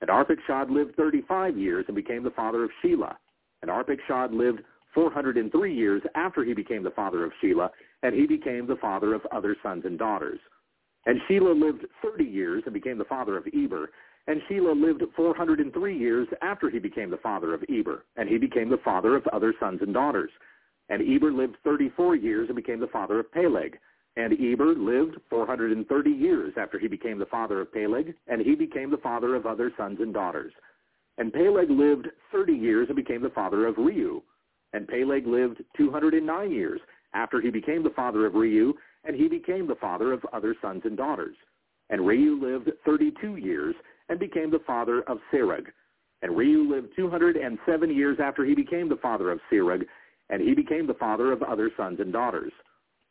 And 0.00 0.10
Arpachshad 0.10 0.70
lived 0.70 0.96
35 0.96 1.56
years 1.56 1.84
and 1.86 1.94
became 1.94 2.24
the 2.24 2.30
father 2.30 2.64
of 2.64 2.70
Shelah. 2.82 3.14
And 3.62 3.70
Arpachshad 3.70 4.32
lived 4.32 4.62
403 4.94 5.74
years 5.74 6.02
after 6.14 6.44
he 6.44 6.54
became 6.54 6.82
the 6.82 6.90
father 6.90 7.24
of 7.24 7.32
Shelah, 7.42 7.70
and 8.02 8.14
he 8.14 8.26
became 8.26 8.66
the 8.66 8.76
father 8.76 9.14
of 9.14 9.22
other 9.30 9.56
sons 9.62 9.84
and 9.84 9.98
daughters. 9.98 10.40
And 11.06 11.20
Shelah 11.28 11.58
lived 11.58 11.86
30 12.02 12.24
years 12.24 12.62
and 12.64 12.74
became 12.74 12.98
the 12.98 13.04
father 13.04 13.36
of 13.36 13.46
Eber. 13.54 13.90
And 14.28 14.40
Shelah 14.48 14.80
lived 14.80 15.02
403 15.16 15.98
years 15.98 16.28
after 16.42 16.70
he 16.70 16.78
became 16.78 17.10
the 17.10 17.16
father 17.16 17.54
of 17.54 17.64
Eber, 17.68 18.04
and 18.16 18.28
he 18.28 18.38
became 18.38 18.70
the 18.70 18.78
father 18.84 19.16
of 19.16 19.26
other 19.28 19.52
sons 19.58 19.80
and 19.82 19.92
daughters. 19.92 20.30
And 20.88 21.02
Eber 21.02 21.32
lived 21.32 21.56
34 21.64 22.16
years 22.16 22.48
and 22.48 22.56
became 22.56 22.80
the 22.80 22.86
father 22.86 23.18
of 23.18 23.32
Peleg. 23.32 23.78
And 24.16 24.32
Eber 24.34 24.74
lived 24.74 25.16
430 25.30 26.10
years 26.10 26.52
after 26.56 26.78
he 26.78 26.86
became 26.86 27.18
the 27.18 27.26
father 27.26 27.60
of 27.60 27.72
Peleg, 27.72 28.14
and 28.28 28.42
he 28.42 28.54
became 28.54 28.90
the 28.90 28.98
father 28.98 29.34
of 29.34 29.46
other 29.46 29.72
sons 29.76 29.98
and 30.00 30.12
daughters. 30.12 30.52
And 31.18 31.32
Peleg 31.32 31.70
lived 31.70 32.08
30 32.30 32.52
years 32.52 32.88
and 32.88 32.96
became 32.96 33.22
the 33.22 33.30
father 33.30 33.66
of 33.66 33.76
Reu. 33.76 34.22
And 34.72 34.86
Peleg 34.86 35.26
lived 35.26 35.62
209 35.76 36.50
years 36.50 36.80
after 37.14 37.40
he 37.40 37.50
became 37.50 37.82
the 37.82 37.90
father 37.90 38.26
of 38.26 38.34
Reu, 38.34 38.72
and 39.04 39.16
he 39.16 39.28
became 39.28 39.66
the 39.66 39.74
father 39.74 40.12
of 40.12 40.24
other 40.32 40.54
sons 40.62 40.82
and 40.84 40.96
daughters. 40.96 41.36
And 41.90 42.00
Reu 42.02 42.40
lived 42.40 42.70
32 42.84 43.36
years 43.36 43.74
and 44.08 44.18
became 44.18 44.50
the 44.50 44.62
father 44.66 45.02
of 45.02 45.18
Serug. 45.32 45.66
And 46.22 46.32
Reu 46.32 46.68
lived 46.68 46.88
207 46.96 47.94
years 47.94 48.18
after 48.22 48.44
he 48.44 48.54
became 48.54 48.88
the 48.88 48.96
father 48.96 49.30
of 49.30 49.40
Serug, 49.50 49.82
and 50.30 50.40
he 50.40 50.54
became 50.54 50.86
the 50.86 50.94
father 50.94 51.32
of 51.32 51.42
other 51.42 51.70
sons 51.76 51.98
and 52.00 52.12
daughters. 52.12 52.52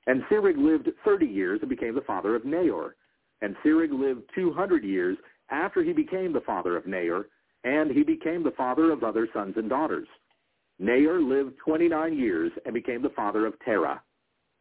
And 0.07 0.23
Serug 0.23 0.57
lived 0.57 0.89
30 1.05 1.25
years 1.25 1.59
and 1.61 1.69
became 1.69 1.93
the 1.93 2.01
father 2.01 2.35
of 2.35 2.45
Nahor. 2.45 2.95
And 3.41 3.55
Serug 3.63 3.91
lived 3.91 4.23
200 4.33 4.83
years 4.83 5.17
after 5.49 5.83
he 5.83 5.93
became 5.93 6.33
the 6.33 6.41
father 6.41 6.77
of 6.77 6.87
Nahor, 6.87 7.27
and 7.63 7.91
he 7.91 8.03
became 8.03 8.43
the 8.43 8.51
father 8.51 8.91
of 8.91 9.03
other 9.03 9.27
sons 9.33 9.53
and 9.57 9.69
daughters. 9.69 10.07
Nahor 10.79 11.21
lived 11.21 11.53
29 11.63 12.17
years 12.17 12.51
and 12.65 12.73
became 12.73 13.01
the 13.03 13.09
father 13.09 13.45
of 13.45 13.53
Terah. 13.63 14.01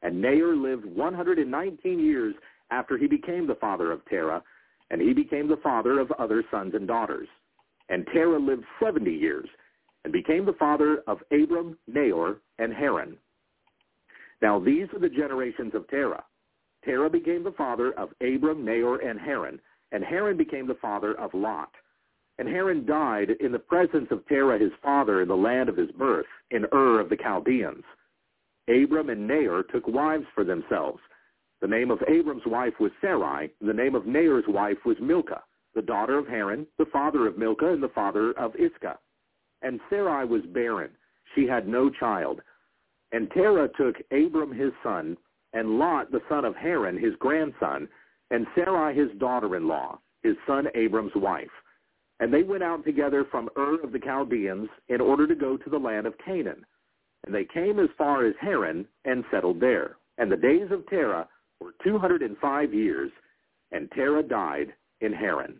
And 0.02 0.20
Nahor 0.20 0.55
lived 0.55 0.85
119 0.85 1.98
years 1.98 2.35
after 2.70 2.98
he 2.98 3.07
became 3.07 3.47
the 3.47 3.55
father 3.55 3.90
of 3.90 4.05
Terah, 4.07 4.43
and 4.91 5.01
he 5.01 5.12
became 5.12 5.49
the 5.49 5.61
father 5.62 5.99
of 5.99 6.11
other 6.12 6.45
sons 6.51 6.75
and 6.75 6.87
daughters. 6.87 7.29
And 7.89 8.07
Terah 8.12 8.39
lived 8.39 8.65
70 8.83 9.11
years 9.11 9.49
and 10.05 10.12
became 10.12 10.45
the 10.47 10.55
father 10.55 11.03
of 11.07 11.19
Abram, 11.31 11.77
Nahor, 11.87 12.41
and 12.59 12.73
Haran. 12.73 13.17
Now 14.43 14.59
these 14.59 14.87
are 14.95 15.01
the 15.01 15.09
generations 15.09 15.75
of 15.75 15.89
Terah. 15.89 16.25
Terah 16.85 17.11
became 17.11 17.45
the 17.45 17.53
father 17.53 17.93
of 17.93 18.11
Abram, 18.21 18.65
Nahor, 18.65 18.99
and 18.99 19.21
Haran, 19.21 19.61
and 19.93 20.03
Haran 20.03 20.37
became 20.37 20.67
the 20.67 20.79
father 20.81 21.19
of 21.19 21.35
Lot. 21.35 21.71
And 22.39 22.49
Haran 22.49 22.87
died 22.87 23.31
in 23.41 23.53
the 23.53 23.59
presence 23.59 24.09
of 24.11 24.27
Terah 24.27 24.59
his 24.59 24.73
father 24.83 25.21
in 25.21 25.29
the 25.29 25.37
land 25.37 25.69
of 25.69 25.77
his 25.77 25.91
birth, 25.93 26.27
in 26.51 26.65
Ur 26.73 27.01
of 27.01 27.11
the 27.11 27.17
Chaldeans. 27.17 27.85
Abram 28.69 29.11
and 29.11 29.27
Nahor 29.27 29.62
took 29.65 29.87
wives 29.87 30.25
for 30.35 30.45
themselves. 30.45 31.01
The 31.61 31.69
name 31.69 31.91
of 31.91 32.03
Abram's 32.09 32.47
wife 32.47 32.74
was 32.81 32.91
Sarai, 33.01 33.51
the 33.61 33.73
name 33.73 33.95
of 33.95 34.07
Nahor's 34.07 34.47
wife 34.49 34.78
was 34.87 34.97
Milcah, 35.01 35.43
the 35.74 35.82
daughter 35.82 36.19
of 36.19 36.27
Haran, 36.27 36.66
the 36.78 36.87
father 36.87 37.27
of 37.27 37.37
Milcah, 37.37 37.73
and 37.73 37.82
the 37.82 37.91
father 37.91 38.32
of 38.32 38.57
Iscah. 38.57 38.99
And 39.62 39.78
Sarai 39.91 40.24
was 40.24 40.43
barren. 40.55 40.91
She 41.35 41.47
had 41.47 41.69
no 41.69 41.91
child. 41.91 42.41
And 43.12 43.31
Terah 43.31 43.69
took 43.77 43.97
Abram 44.11 44.53
his 44.53 44.73
son, 44.82 45.19
and 45.53 45.78
Lot 45.78 46.11
the 46.11 46.23
son 46.28 46.45
of 46.45 46.57
Haran 46.57 46.97
his 46.97 47.15
grandson, 47.19 47.89
and 48.31 48.47
Sarai 48.55 48.95
his 48.95 49.11
daughter-in-law, 49.19 49.99
his 50.23 50.37
son 50.47 50.66
Abram's 50.74 51.15
wife. 51.15 51.51
And 52.20 52.32
they 52.32 52.43
went 52.43 52.62
out 52.62 52.85
together 52.85 53.27
from 53.31 53.51
Ur 53.57 53.82
of 53.82 53.93
the 53.93 53.99
Chaldeans 53.99 54.69
in 54.89 55.01
order 55.01 55.27
to 55.27 55.35
go 55.35 55.57
to 55.57 55.70
the 55.70 55.78
land 55.78 56.07
of 56.07 56.19
Canaan. 56.24 56.65
And 57.27 57.35
they 57.35 57.45
came 57.45 57.78
as 57.78 57.89
far 57.99 58.27
as 58.27 58.35
Haran 58.41 58.87
and 59.05 59.24
settled 59.31 59.61
there. 59.61 59.97
And 60.16 60.32
the 60.32 60.37
days 60.37 60.70
of 60.70 60.87
Terah 60.89 61.28
were 61.61 61.74
205 61.85 62.74
years, 62.74 63.11
and 63.73 63.91
Terah 63.93 64.23
died 64.23 64.73
in 65.01 65.12
Haran. 65.12 65.57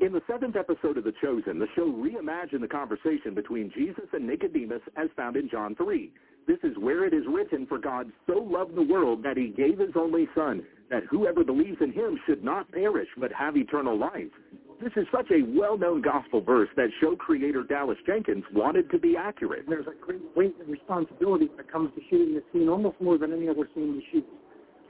In 0.00 0.12
the 0.12 0.20
seventh 0.26 0.56
episode 0.56 0.98
of 0.98 1.04
The 1.04 1.14
Chosen, 1.22 1.58
the 1.58 1.66
show 1.74 1.90
reimagined 1.90 2.60
the 2.60 2.68
conversation 2.68 3.34
between 3.34 3.72
Jesus 3.74 4.04
and 4.12 4.26
Nicodemus 4.26 4.82
as 4.96 5.08
found 5.16 5.36
in 5.36 5.48
John 5.48 5.74
3. 5.76 6.12
This 6.46 6.58
is 6.62 6.76
where 6.78 7.06
it 7.06 7.14
is 7.14 7.24
written, 7.26 7.66
For 7.66 7.78
God 7.78 8.12
so 8.26 8.34
loved 8.34 8.74
the 8.74 8.82
world 8.82 9.22
that 9.22 9.38
he 9.38 9.48
gave 9.48 9.78
his 9.78 9.96
only 9.96 10.28
Son, 10.34 10.62
that 10.90 11.04
whoever 11.10 11.42
believes 11.42 11.78
in 11.80 11.90
him 11.90 12.20
should 12.26 12.44
not 12.44 12.70
perish, 12.70 13.08
but 13.16 13.32
have 13.32 13.56
eternal 13.56 13.98
life. 13.98 14.30
This 14.82 14.92
is 14.96 15.06
such 15.12 15.30
a 15.30 15.42
well-known 15.58 16.02
gospel 16.02 16.40
verse 16.40 16.68
that 16.76 16.88
show 17.00 17.16
creator 17.16 17.62
Dallas 17.62 17.98
Jenkins 18.06 18.44
wanted 18.52 18.90
to 18.90 18.98
be 18.98 19.16
accurate. 19.16 19.64
There's 19.68 19.86
a 19.86 20.04
great 20.04 20.20
weight 20.36 20.56
and 20.60 20.68
responsibility 20.68 21.46
when 21.46 21.60
it 21.60 21.72
comes 21.72 21.90
to 21.94 22.00
shooting 22.10 22.34
the 22.34 22.42
scene, 22.52 22.68
almost 22.68 23.00
more 23.00 23.16
than 23.16 23.32
any 23.32 23.48
other 23.48 23.68
scene 23.74 23.92
we 23.92 24.06
shoot. 24.12 24.26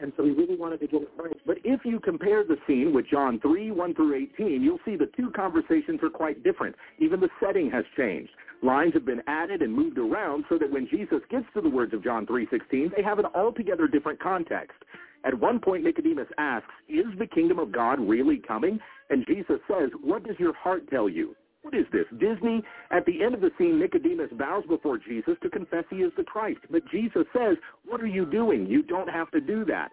And 0.01 0.13
so 0.17 0.25
we 0.25 0.31
really 0.31 0.57
wanted 0.57 0.81
to 0.81 0.89
get 0.89 1.03
it 1.03 1.11
right. 1.17 1.37
But 1.47 1.59
if 1.65 1.85
you 1.85 2.01
compare 2.01 2.43
the 2.43 2.57
scene 2.67 2.93
with 2.93 3.07
John 3.09 3.39
3, 3.41 3.71
1 3.71 3.95
through 3.95 4.29
18, 4.37 4.63
you'll 4.63 4.81
see 4.85 4.97
the 4.97 5.11
two 5.17 5.31
conversations 5.31 6.01
are 6.03 6.11
quite 6.11 6.43
different. 6.43 6.75
Even 6.99 7.21
the 7.21 7.29
setting 7.41 7.71
has 7.71 7.85
changed. 7.97 8.31
Lines 8.63 8.95
have 8.95 9.05
been 9.05 9.23
added 9.27 9.63
and 9.63 9.73
moved 9.73 9.99
around 9.99 10.45
so 10.49 10.59
that 10.59 10.71
when 10.71 10.89
Jesus 10.89 11.21
gets 11.31 11.47
to 11.55 11.61
the 11.61 11.69
words 11.69 11.95
of 11.95 12.03
John 12.03 12.27
3.16, 12.27 12.97
they 12.97 13.03
have 13.03 13.19
an 13.19 13.27
altogether 13.35 13.87
different 13.87 14.19
context. 14.21 14.79
At 15.25 15.39
one 15.39 15.61
point, 15.61 15.85
Nicodemus 15.85 16.29
asks, 16.39 16.69
is 16.89 17.07
the 17.19 17.27
kingdom 17.27 17.59
of 17.59 17.73
God 17.73 18.01
really 18.01 18.39
coming? 18.39 18.81
And 19.11 19.27
Jesus 19.27 19.61
says, 19.69 19.91
what 20.03 20.25
does 20.25 20.37
your 20.39 20.55
heart 20.55 20.89
tell 20.91 21.09
you? 21.09 21.35
What 21.63 21.75
is 21.75 21.87
this, 21.93 22.05
Disney? 22.19 22.63
At 22.91 23.07
the 23.07 23.23
end 23.23 23.35
of 23.35 23.41
the 23.41 23.51
scene, 23.57 23.79
Nicodemus 23.79 24.31
bows 24.33 24.65
before 24.69 24.99
Jesus 24.99 25.35
to 25.43 25.49
confess 25.49 25.85
he 25.89 25.97
is 25.97 26.13
the 26.17 26.23
Christ. 26.23 26.61
But 26.71 26.83
Jesus 26.91 27.25
says, 27.33 27.57
what 27.87 28.03
are 28.03 28.07
you 28.07 28.27
doing? 28.27 28.67
You 28.67 28.83
don't 28.83 29.09
have 29.09 29.31
to 29.31 29.41
do 29.41 29.65
that. 29.67 29.91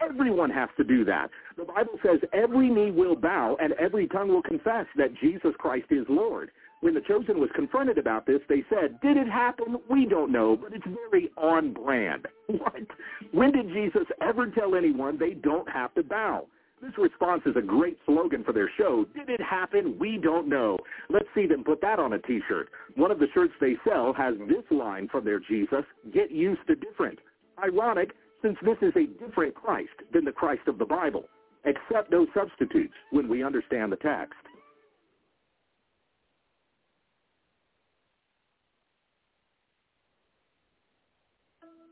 Everyone 0.00 0.50
has 0.50 0.68
to 0.78 0.84
do 0.84 1.04
that. 1.04 1.28
The 1.56 1.64
Bible 1.64 1.98
says 2.04 2.18
every 2.32 2.68
knee 2.68 2.90
will 2.90 3.14
bow 3.14 3.56
and 3.60 3.72
every 3.74 4.08
tongue 4.08 4.28
will 4.28 4.42
confess 4.42 4.86
that 4.96 5.14
Jesus 5.20 5.52
Christ 5.58 5.86
is 5.90 6.04
Lord. 6.08 6.50
When 6.80 6.94
the 6.94 7.00
Chosen 7.00 7.38
was 7.38 7.50
confronted 7.54 7.98
about 7.98 8.26
this, 8.26 8.40
they 8.48 8.64
said, 8.68 9.00
did 9.00 9.16
it 9.16 9.28
happen? 9.28 9.76
We 9.88 10.04
don't 10.04 10.32
know, 10.32 10.56
but 10.56 10.72
it's 10.72 10.84
very 11.10 11.30
on 11.36 11.72
brand. 11.72 12.26
What? 12.48 12.82
When 13.30 13.52
did 13.52 13.68
Jesus 13.68 14.06
ever 14.20 14.50
tell 14.50 14.74
anyone 14.74 15.16
they 15.16 15.34
don't 15.34 15.70
have 15.70 15.94
to 15.94 16.02
bow? 16.02 16.48
This 16.82 16.98
response 16.98 17.42
is 17.46 17.54
a 17.54 17.62
great 17.62 17.96
slogan 18.04 18.42
for 18.42 18.52
their 18.52 18.68
show. 18.76 19.06
Did 19.14 19.30
it 19.30 19.40
happen? 19.40 19.96
We 20.00 20.18
don't 20.18 20.48
know. 20.48 20.76
Let's 21.08 21.28
see 21.32 21.46
them 21.46 21.62
put 21.62 21.80
that 21.80 22.00
on 22.00 22.14
a 22.14 22.18
t-shirt. 22.18 22.70
One 22.96 23.12
of 23.12 23.20
the 23.20 23.28
shirts 23.32 23.54
they 23.60 23.76
sell 23.88 24.12
has 24.14 24.34
this 24.48 24.64
line 24.72 25.08
from 25.08 25.24
their 25.24 25.38
Jesus, 25.38 25.84
get 26.12 26.32
used 26.32 26.66
to 26.66 26.74
different. 26.74 27.20
Ironic, 27.62 28.10
since 28.42 28.56
this 28.62 28.78
is 28.82 28.92
a 28.96 29.06
different 29.24 29.54
Christ 29.54 29.94
than 30.12 30.24
the 30.24 30.32
Christ 30.32 30.62
of 30.66 30.78
the 30.78 30.84
Bible. 30.84 31.26
Accept 31.64 32.10
no 32.10 32.26
substitutes 32.34 32.94
when 33.12 33.28
we 33.28 33.44
understand 33.44 33.92
the 33.92 33.96
text. 33.96 34.34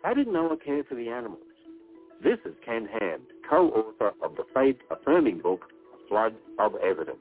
How 0.03 0.15
didn't 0.15 0.33
Noah 0.33 0.57
care 0.57 0.83
for 0.83 0.97
the 0.97 1.09
animals? 1.09 1.45
This 2.23 2.39
is 2.45 2.53
Ken 2.63 2.87
Ham, 3.01 3.23
co-author 3.49 4.13
of 4.23 4.37
the 4.37 4.45
faith-affirming 4.53 5.39
book, 5.39 5.65
Flood 6.07 6.35
of 6.59 6.75
Evidence. 6.77 7.17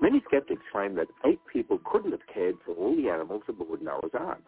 Many 0.00 0.22
skeptics 0.26 0.62
claim 0.72 0.94
that 0.94 1.08
eight 1.26 1.40
people 1.52 1.78
couldn't 1.84 2.12
have 2.12 2.26
cared 2.32 2.54
for 2.64 2.74
all 2.74 2.96
the 2.96 3.10
animals 3.10 3.42
aboard 3.46 3.82
Noah's 3.82 4.10
Ark. 4.14 4.40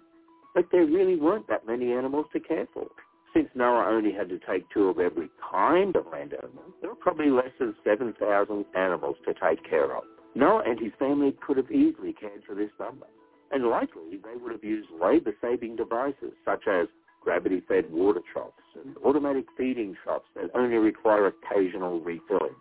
But 0.55 0.69
there 0.73 0.87
really 0.87 1.17
weren't 1.17 1.49
that 1.49 1.67
many 1.67 1.93
animals 1.93 2.25
to 2.33 2.41
care 2.41 2.67
for. 2.73 2.87
Since 3.35 3.49
Noah 3.55 3.85
only 3.91 4.13
had 4.13 4.31
to 4.31 4.39
take 4.39 4.65
two 4.71 4.89
of 4.89 4.99
every 4.99 5.29
kind 5.53 5.95
of 5.95 6.07
land 6.11 6.33
animal, 6.33 6.65
there 6.81 6.89
were 6.89 6.97
probably 6.97 7.29
less 7.29 7.53
than 7.59 7.75
7,000 7.85 8.65
animals 8.75 9.17
to 9.27 9.35
take 9.35 9.63
care 9.69 9.95
of. 9.95 10.05
Noah 10.35 10.63
and 10.65 10.81
his 10.81 10.93
family 10.99 11.37
could 11.47 11.59
have 11.59 11.71
easily 11.71 12.15
cared 12.15 12.43
for 12.47 12.55
this 12.55 12.71
number 12.81 13.07
and 13.51 13.67
likely 13.67 14.19
they 14.23 14.37
would 14.41 14.53
have 14.53 14.65
used 14.65 14.89
labor-saving 15.01 15.77
devices 15.77 16.33
such 16.45 16.65
as 16.69 16.87
gravity-fed 17.29 17.85
water 17.93 18.23
troughs 18.33 18.55
and 18.83 18.97
automatic 19.05 19.45
feeding 19.55 19.95
troughs 20.03 20.25
that 20.35 20.49
only 20.55 20.79
require 20.79 21.27
occasional 21.27 22.01
refilling. 22.01 22.55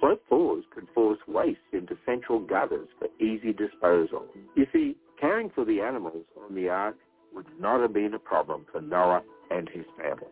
Slope 0.00 0.20
fours 0.28 0.64
could 0.74 0.88
force 0.92 1.20
waste 1.28 1.60
into 1.72 1.96
central 2.04 2.40
gutters 2.40 2.88
for 2.98 3.06
easy 3.24 3.52
disposal. 3.52 4.26
You 4.56 4.66
see, 4.72 4.96
caring 5.20 5.50
for 5.54 5.64
the 5.64 5.80
animals 5.80 6.24
on 6.44 6.56
the 6.56 6.68
ark 6.68 6.96
would 7.32 7.46
not 7.60 7.80
have 7.80 7.92
been 7.92 8.14
a 8.14 8.18
problem 8.18 8.66
for 8.72 8.80
Noah 8.80 9.22
and 9.52 9.68
his 9.68 9.84
family. 9.96 10.26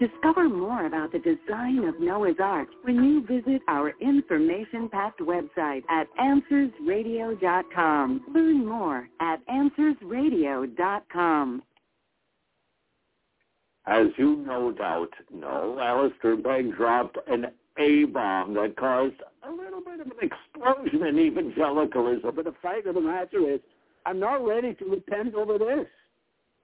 Discover 0.00 0.48
more 0.48 0.86
about 0.86 1.12
the 1.12 1.20
design 1.20 1.84
of 1.84 2.00
Noah's 2.00 2.40
Ark 2.42 2.66
when 2.82 3.04
you 3.04 3.24
visit 3.24 3.62
our 3.68 3.92
information-packed 4.00 5.20
website 5.20 5.84
at 5.88 6.08
AnswersRadio.com. 6.18 8.24
Learn 8.34 8.66
more 8.66 9.08
at 9.20 9.46
AnswersRadio.com. 9.46 11.62
As 13.88 14.08
you 14.16 14.36
no 14.46 14.70
doubt 14.72 15.12
know, 15.32 15.78
Alistair 15.80 16.36
Begg 16.36 16.76
dropped 16.76 17.16
an 17.26 17.46
A-bomb 17.78 18.54
that 18.54 18.76
caused 18.76 19.16
a 19.42 19.50
little 19.50 19.80
bit 19.80 20.00
of 20.00 20.08
an 20.08 20.18
explosion 20.20 21.06
in 21.06 21.18
evangelicalism. 21.18 22.32
But 22.34 22.44
the 22.44 22.54
fact 22.60 22.86
of 22.86 22.94
the 22.94 23.00
matter 23.00 23.48
is, 23.48 23.60
I'm 24.04 24.20
not 24.20 24.44
ready 24.44 24.74
to 24.74 24.84
repent 24.84 25.34
over 25.34 25.58
this. 25.58 25.86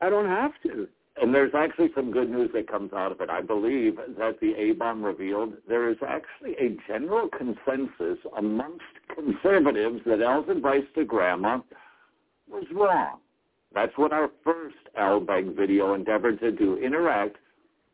I 0.00 0.10
don't 0.10 0.26
have 0.26 0.52
to 0.64 0.88
and 1.16 1.32
there's 1.32 1.54
actually 1.54 1.90
some 1.94 2.10
good 2.10 2.28
news 2.28 2.50
that 2.54 2.68
comes 2.68 2.92
out 2.92 3.12
of 3.12 3.20
it. 3.20 3.30
I 3.30 3.40
believe 3.40 3.96
that 4.18 4.40
the 4.40 4.54
A-bomb 4.54 5.04
revealed 5.04 5.54
there 5.68 5.88
is 5.88 5.96
actually 6.06 6.54
a 6.58 6.76
general 6.88 7.28
consensus 7.28 8.18
amongst 8.36 8.82
conservatives 9.14 10.00
that 10.06 10.20
advice 10.48 10.82
to 10.96 11.04
grandma 11.04 11.60
was 12.50 12.64
wrong. 12.72 13.18
That's 13.74 13.96
what 13.96 14.12
our 14.12 14.30
first 14.44 14.76
Al 14.96 15.20
Begg 15.20 15.56
video 15.56 15.94
endeavored 15.94 16.38
to 16.40 16.52
do, 16.52 16.76
interact 16.78 17.36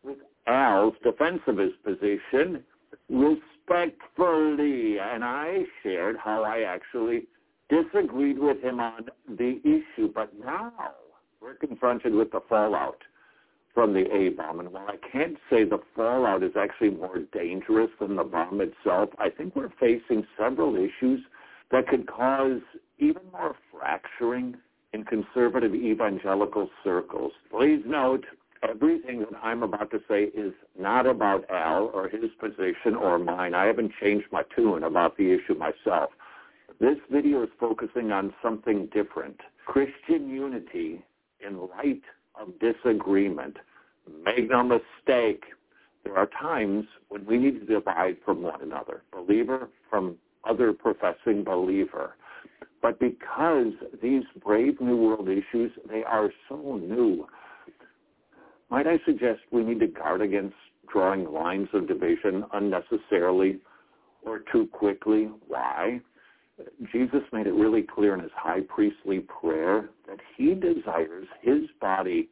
with 0.04 0.18
Al's 0.46 0.94
his 1.02 1.72
position 1.84 2.62
respectfully. 3.08 4.98
And 4.98 5.24
I 5.24 5.64
shared 5.82 6.16
how 6.22 6.44
I 6.44 6.60
actually 6.62 7.26
disagreed 7.70 8.38
with 8.38 8.62
him 8.62 8.78
on 8.78 9.08
the 9.26 9.60
issue. 9.64 10.12
But 10.14 10.38
now 10.38 10.72
we're 11.40 11.54
confronted 11.54 12.14
with 12.14 12.30
the 12.30 12.42
fallout 12.48 12.98
from 13.72 13.94
the 13.94 14.04
A 14.14 14.30
bomb. 14.30 14.60
And 14.60 14.72
while 14.72 14.88
I 14.88 14.96
can't 15.10 15.38
say 15.48 15.64
the 15.64 15.80
fallout 15.96 16.42
is 16.42 16.52
actually 16.58 16.90
more 16.90 17.20
dangerous 17.32 17.90
than 17.98 18.16
the 18.16 18.24
bomb 18.24 18.60
itself, 18.60 19.10
I 19.18 19.30
think 19.30 19.56
we're 19.56 19.72
facing 19.80 20.26
several 20.38 20.76
issues 20.76 21.20
that 21.70 21.88
could 21.88 22.06
cause 22.06 22.60
even 22.98 23.22
more 23.32 23.54
fracturing 23.72 24.56
in 24.92 25.04
conservative 25.04 25.74
evangelical 25.74 26.68
circles. 26.82 27.32
Please 27.50 27.82
note, 27.86 28.24
everything 28.68 29.20
that 29.20 29.38
I'm 29.42 29.62
about 29.62 29.90
to 29.92 30.00
say 30.08 30.24
is 30.24 30.52
not 30.78 31.06
about 31.06 31.48
Al 31.50 31.90
or 31.94 32.08
his 32.08 32.30
position 32.38 32.94
or 32.94 33.18
mine. 33.18 33.54
I 33.54 33.66
haven't 33.66 33.92
changed 34.00 34.26
my 34.32 34.42
tune 34.54 34.84
about 34.84 35.16
the 35.16 35.32
issue 35.32 35.54
myself. 35.54 36.10
This 36.80 36.98
video 37.10 37.42
is 37.42 37.50
focusing 37.58 38.10
on 38.10 38.32
something 38.42 38.88
different. 38.92 39.40
Christian 39.66 40.28
unity 40.28 41.04
in 41.46 41.68
light 41.68 42.02
of 42.34 42.48
disagreement. 42.58 43.58
Make 44.24 44.50
no 44.50 44.62
mistake, 44.62 45.44
there 46.04 46.16
are 46.16 46.26
times 46.26 46.86
when 47.08 47.26
we 47.26 47.38
need 47.38 47.60
to 47.60 47.66
divide 47.66 48.16
from 48.24 48.42
one 48.42 48.62
another, 48.62 49.02
believer 49.12 49.68
from 49.88 50.16
other 50.44 50.72
professing 50.72 51.44
believer. 51.44 52.16
But 52.82 52.98
because 52.98 53.72
these 54.02 54.22
brave 54.42 54.80
new 54.80 54.96
world 54.96 55.28
issues, 55.28 55.70
they 55.88 56.02
are 56.02 56.30
so 56.48 56.80
new, 56.82 57.26
might 58.70 58.86
I 58.86 58.98
suggest 59.04 59.40
we 59.50 59.64
need 59.64 59.80
to 59.80 59.86
guard 59.86 60.22
against 60.22 60.54
drawing 60.92 61.24
lines 61.24 61.68
of 61.72 61.88
division 61.88 62.44
unnecessarily 62.52 63.60
or 64.22 64.40
too 64.52 64.68
quickly? 64.72 65.28
Why? 65.46 66.00
Jesus 66.92 67.22
made 67.32 67.46
it 67.46 67.54
really 67.54 67.82
clear 67.82 68.14
in 68.14 68.20
his 68.20 68.30
high 68.34 68.60
priestly 68.68 69.20
prayer 69.20 69.90
that 70.06 70.18
he 70.36 70.54
desires 70.54 71.26
his 71.42 71.62
body 71.80 72.28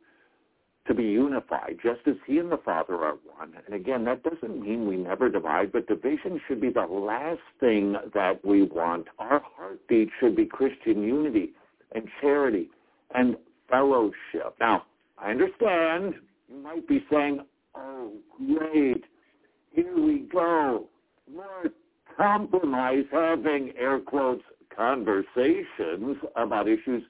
to 0.89 0.95
be 0.95 1.05
unified, 1.05 1.79
just 1.83 2.01
as 2.07 2.17
he 2.27 2.39
and 2.39 2.51
the 2.51 2.59
Father 2.65 2.95
are 2.97 3.17
one. 3.37 3.53
And 3.67 3.75
again, 3.75 4.05
that 4.05 4.23
doesn't 4.23 4.61
mean 4.61 4.89
we 4.89 4.97
never 4.97 5.29
divide, 5.29 5.71
but 5.71 5.87
division 5.87 6.41
should 6.49 6.61
be 6.61 6.71
the 6.71 6.81
last 6.81 7.41
thing 7.61 7.95
that 8.15 8.45
we 8.45 8.63
want. 8.63 9.07
Our 9.19 9.43
heartbeat 9.57 10.09
should 10.19 10.35
be 10.35 10.47
Christian 10.47 11.03
unity 11.03 11.53
and 11.95 12.09
charity 12.21 12.71
and 13.15 13.37
fellowship. 13.71 14.57
Now, 14.59 14.85
I 15.19 15.31
understand 15.31 16.15
you 16.49 16.57
might 16.63 16.89
be 16.89 17.05
saying, 17.11 17.41
oh, 17.75 18.13
great, 18.37 19.05
here 19.71 19.97
we 19.97 20.27
go, 20.33 20.89
more 21.33 21.67
compromise, 22.17 23.05
having 23.13 23.73
air 23.79 24.01
quotes 24.01 24.43
conversations 24.75 26.17
about 26.37 26.69
issues, 26.69 27.03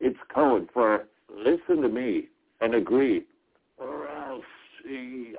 it's 0.00 0.18
code 0.34 0.68
for 0.72 1.06
listen 1.30 1.82
to 1.82 1.88
me 1.88 2.28
and 2.60 2.74
agree, 2.74 3.24
or 3.76 4.08
else 4.08 4.44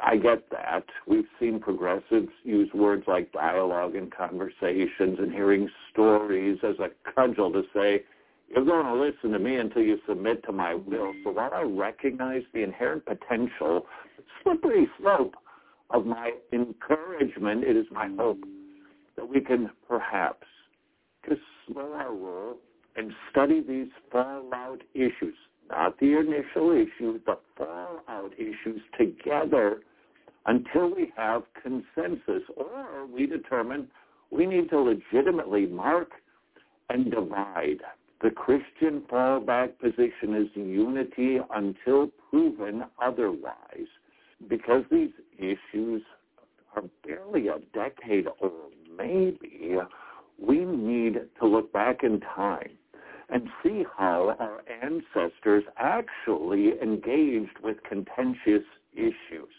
I 0.04 0.18
get 0.18 0.50
that. 0.52 0.86
We've 1.08 1.28
seen 1.40 1.60
progressives 1.60 2.30
use 2.44 2.70
words 2.74 3.04
like 3.08 3.32
dialogue 3.32 3.96
and 3.96 4.12
conversations 4.12 5.18
and 5.20 5.32
hearing 5.32 5.70
stories 5.91 6.60
as 6.64 6.76
a 6.80 6.90
cudgel 7.12 7.52
to 7.54 7.64
say, 7.74 8.04
you're 8.48 8.66
going 8.66 8.86
to 8.86 8.94
listen 8.94 9.32
to 9.32 9.40
me 9.40 9.58
until 9.58 9.82
you 9.82 10.00
submit 10.08 10.44
to 10.46 10.52
my 10.52 10.74
will. 10.74 11.14
So 11.24 11.32
while 11.32 11.54
I 11.54 11.62
recognize 11.62 12.44
the 12.54 12.64
inherent 12.64 13.06
potential, 13.06 13.86
slippery 14.44 14.88
slope 15.00 15.36
of 15.90 16.06
my 16.06 16.32
encouragement, 16.54 17.64
it 17.64 17.76
is 17.76 17.86
my 17.91 18.10
hope 18.18 18.44
that 19.16 19.28
we 19.28 19.41
can 19.41 19.70
perhaps 19.88 20.48
just 21.28 21.41
slow 21.68 21.94
our 21.94 22.14
roll 22.14 22.58
and 22.96 23.12
study 23.30 23.62
these 23.62 23.90
fallout 24.12 24.82
issues, 24.94 25.36
not 25.70 26.00
the 26.00 26.18
initial 26.20 26.72
issues, 26.72 27.22
but 27.26 27.41
fallout 27.58 28.34
issues 28.38 28.82
together 28.98 29.82
until 30.46 30.94
we 30.94 31.12
have 31.16 31.44
consensus 31.62 32.44
or 32.56 33.06
we 33.06 33.26
determine 33.26 33.88
we 34.32 34.46
need 34.46 34.70
to 34.70 34.80
legitimately 34.80 35.66
mark 35.68 36.10
and 36.90 37.12
divide. 37.12 37.82
The 38.22 38.32
Christian 38.32 39.02
fallback 39.12 39.80
position 39.80 40.36
is 40.36 40.48
unity 40.56 41.38
until 41.54 42.10
proven 42.30 42.84
otherwise. 43.02 43.88
Because 44.48 44.84
these 44.91 45.12
issues 45.38 46.02
are 46.76 46.84
barely 47.06 47.48
a 47.48 47.60
decade 47.74 48.28
old 48.41 48.74
maybe 48.98 49.78
we 50.38 50.66
need 50.66 51.20
to 51.40 51.48
look 51.48 51.72
back 51.72 52.04
in 52.04 52.20
time 52.20 52.72
and 53.32 53.48
see 53.64 53.86
how 53.98 54.36
our 54.40 54.62
ancestors 54.84 55.64
actually 55.78 56.74
engaged 56.82 57.58
with 57.64 57.78
contentious 57.88 58.66
issues. 58.94 59.54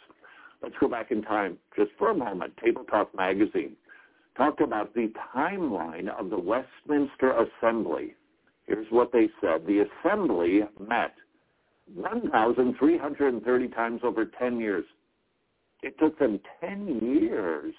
Let's 0.62 0.74
go 0.80 0.88
back 0.88 1.10
in 1.10 1.22
time 1.22 1.58
just 1.76 1.90
for 1.98 2.10
a 2.10 2.14
moment. 2.14 2.56
Table 2.62 2.84
Talk 2.84 3.14
magazine 3.14 3.76
talked 4.36 4.60
about 4.60 4.94
the 4.94 5.12
timeline 5.34 6.08
of 6.08 6.30
the 6.30 6.38
Westminster 6.38 7.32
Assembly. 7.32 8.14
Here's 8.66 8.86
what 8.90 9.12
they 9.12 9.28
said. 9.40 9.66
The 9.66 9.86
Assembly 10.04 10.60
met 10.78 11.14
1,330 11.94 13.68
times 13.68 14.00
over 14.04 14.24
10 14.24 14.60
years. 14.60 14.84
It 15.82 15.98
took 15.98 16.18
them 16.18 16.40
10 16.60 17.00
years 17.02 17.74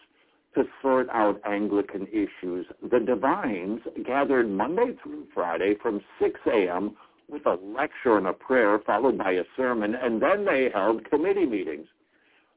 to 0.56 0.64
sort 0.82 1.08
out 1.10 1.42
Anglican 1.46 2.08
issues. 2.08 2.66
The 2.90 3.00
divines 3.00 3.82
gathered 4.06 4.50
Monday 4.50 4.96
through 5.02 5.28
Friday 5.34 5.76
from 5.82 6.02
6 6.20 6.40
a.m. 6.48 6.96
with 7.30 7.46
a 7.46 7.58
lecture 7.64 8.18
and 8.18 8.28
a 8.28 8.34
prayer 8.34 8.80
followed 8.86 9.18
by 9.18 9.32
a 9.32 9.44
sermon, 9.56 9.96
and 9.96 10.22
then 10.22 10.46
they 10.46 10.70
held 10.74 11.10
committee 11.10 11.46
meetings. 11.46 11.88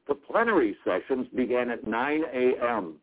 The 0.07 0.15
plenary 0.15 0.75
sessions 0.83 1.27
began 1.35 1.69
at 1.69 1.87
9 1.87 2.23
a.m., 2.33 2.95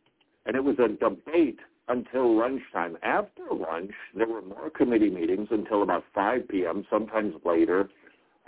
and 0.44 0.56
it 0.56 0.62
was 0.62 0.76
a 0.78 0.88
debate 0.88 1.58
until 1.88 2.36
lunchtime. 2.38 2.96
After 3.02 3.42
lunch, 3.50 3.92
there 4.14 4.28
were 4.28 4.42
more 4.42 4.70
committee 4.70 5.10
meetings 5.10 5.48
until 5.50 5.82
about 5.82 6.04
5 6.14 6.48
p.m., 6.48 6.84
sometimes 6.90 7.34
later. 7.44 7.88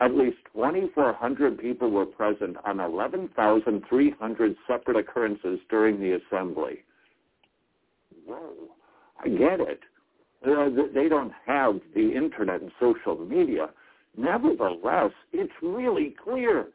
At 0.00 0.14
least 0.14 0.38
2,400 0.54 1.58
people 1.58 1.90
were 1.90 2.04
present 2.04 2.56
on 2.64 2.80
11,300 2.80 4.56
separate 4.66 4.96
occurrences 4.96 5.60
during 5.70 6.00
the 6.00 6.18
assembly. 6.20 6.84
Whoa, 8.26 8.70
I 9.22 9.28
get 9.28 9.60
it. 9.60 9.80
They 10.44 11.08
don't 11.08 11.32
have 11.46 11.80
the 11.94 12.12
internet 12.12 12.60
and 12.60 12.72
social 12.80 13.16
media. 13.16 13.70
Nevertheless, 14.16 15.12
it's 15.32 15.52
really 15.62 16.14
clear. 16.22 16.68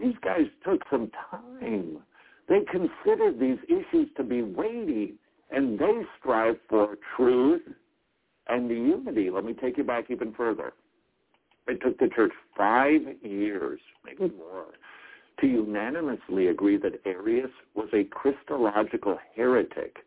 These 0.00 0.16
guys 0.22 0.46
took 0.64 0.80
some 0.90 1.10
time. 1.30 1.98
They 2.48 2.60
considered 2.70 3.38
these 3.38 3.58
issues 3.68 4.08
to 4.16 4.22
be 4.24 4.42
weighty, 4.42 5.14
and 5.50 5.78
they 5.78 6.02
strive 6.18 6.56
for 6.68 6.96
truth 7.16 7.62
and 8.48 8.70
the 8.70 8.74
unity. 8.74 9.28
Let 9.30 9.44
me 9.44 9.52
take 9.54 9.76
you 9.76 9.84
back 9.84 10.10
even 10.10 10.32
further. 10.32 10.72
It 11.66 11.80
took 11.82 11.98
the 11.98 12.08
church 12.08 12.32
five 12.56 13.00
years, 13.22 13.80
maybe 14.04 14.32
more, 14.36 14.66
to 15.40 15.46
unanimously 15.46 16.48
agree 16.48 16.76
that 16.78 17.00
Arius 17.06 17.50
was 17.74 17.88
a 17.92 18.04
Christological 18.04 19.18
heretic. 19.34 19.98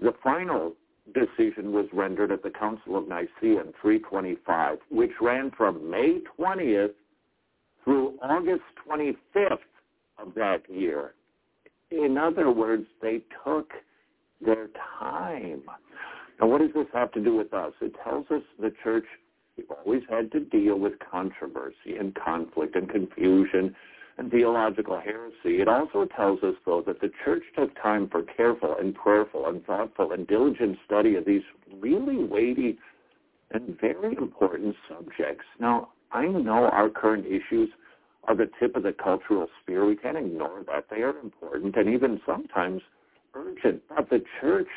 The 0.00 0.14
final 0.22 0.74
decision 1.14 1.72
was 1.72 1.86
rendered 1.92 2.32
at 2.32 2.42
the 2.42 2.50
Council 2.50 2.96
of 2.96 3.08
Nicaea 3.08 3.60
in 3.60 3.72
325, 3.80 4.78
which 4.90 5.12
ran 5.20 5.50
from 5.56 5.90
May 5.90 6.20
20th 6.38 6.94
through 7.84 8.18
August 8.22 8.62
25th 8.86 9.58
of 10.18 10.34
that 10.34 10.62
year. 10.68 11.14
In 11.90 12.18
other 12.18 12.50
words, 12.50 12.86
they 13.00 13.22
took 13.44 13.72
their 14.44 14.68
time. 14.98 15.62
Now, 16.40 16.46
what 16.46 16.60
does 16.60 16.70
this 16.74 16.86
have 16.92 17.12
to 17.12 17.20
do 17.20 17.34
with 17.34 17.52
us? 17.54 17.72
It 17.80 17.94
tells 18.04 18.26
us 18.30 18.42
the 18.60 18.72
church 18.82 19.06
We've 19.58 19.70
always 19.84 20.02
had 20.08 20.30
to 20.32 20.40
deal 20.40 20.78
with 20.78 20.94
controversy 21.00 21.96
and 21.98 22.14
conflict 22.14 22.76
and 22.76 22.88
confusion 22.88 23.74
and 24.16 24.30
theological 24.30 25.00
heresy. 25.00 25.60
It 25.60 25.66
also 25.66 26.06
tells 26.16 26.42
us, 26.44 26.54
though, 26.64 26.82
that 26.86 27.00
the 27.00 27.10
church 27.24 27.42
took 27.56 27.74
time 27.82 28.08
for 28.08 28.22
careful 28.22 28.76
and 28.78 28.94
prayerful 28.94 29.46
and 29.48 29.64
thoughtful 29.64 30.12
and 30.12 30.26
diligent 30.28 30.78
study 30.86 31.16
of 31.16 31.24
these 31.24 31.42
really 31.80 32.24
weighty 32.24 32.78
and 33.50 33.76
very 33.80 34.14
important 34.16 34.76
subjects. 34.88 35.44
Now, 35.58 35.88
I 36.12 36.26
know 36.26 36.66
our 36.66 36.88
current 36.88 37.26
issues 37.26 37.68
are 38.24 38.36
the 38.36 38.50
tip 38.60 38.76
of 38.76 38.84
the 38.84 38.92
cultural 38.92 39.48
spear. 39.60 39.86
We 39.86 39.96
can't 39.96 40.16
ignore 40.16 40.62
that. 40.66 40.86
They 40.88 41.02
are 41.02 41.18
important 41.18 41.74
and 41.76 41.88
even 41.88 42.20
sometimes 42.24 42.82
urgent. 43.34 43.82
But 43.88 44.08
the 44.08 44.22
church 44.40 44.68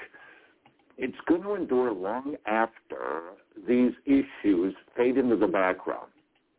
it's 1.02 1.18
going 1.28 1.42
to 1.42 1.56
endure 1.56 1.92
long 1.92 2.36
after 2.46 3.32
these 3.68 3.92
issues 4.06 4.76
fade 4.96 5.18
into 5.18 5.36
the 5.36 5.48
background. 5.48 6.12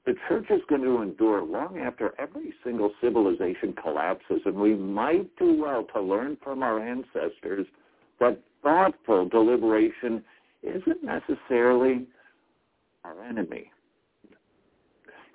The 0.04 0.14
church 0.28 0.46
is 0.50 0.60
going 0.68 0.82
to 0.82 1.00
endure 1.00 1.44
long 1.44 1.78
after 1.78 2.12
every 2.18 2.52
single 2.64 2.90
civilization 3.00 3.72
collapses, 3.80 4.40
and 4.44 4.56
we 4.56 4.74
might 4.74 5.30
do 5.36 5.62
well 5.62 5.86
to 5.94 6.00
learn 6.00 6.36
from 6.42 6.64
our 6.64 6.80
ancestors 6.80 7.68
that 8.18 8.40
thoughtful 8.64 9.28
deliberation 9.28 10.24
isn't 10.64 11.04
necessarily 11.04 12.08
our 13.04 13.22
enemy. 13.22 13.70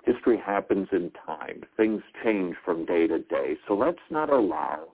History 0.04 0.36
happens 0.36 0.88
in 0.92 1.10
time. 1.24 1.62
Things 1.78 2.02
change 2.22 2.56
from 2.62 2.84
day 2.84 3.06
to 3.06 3.20
day. 3.20 3.56
So 3.66 3.74
let's 3.74 3.96
not 4.10 4.28
allow 4.28 4.88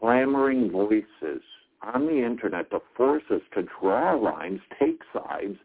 clamoring 0.00 0.70
voices 0.70 1.42
on 1.82 2.06
the 2.06 2.24
internet 2.24 2.70
to 2.70 2.80
force 2.96 3.22
us 3.30 3.40
to 3.54 3.64
draw 3.80 4.14
lines, 4.14 4.60
take 4.78 5.00
sides, 5.12 5.56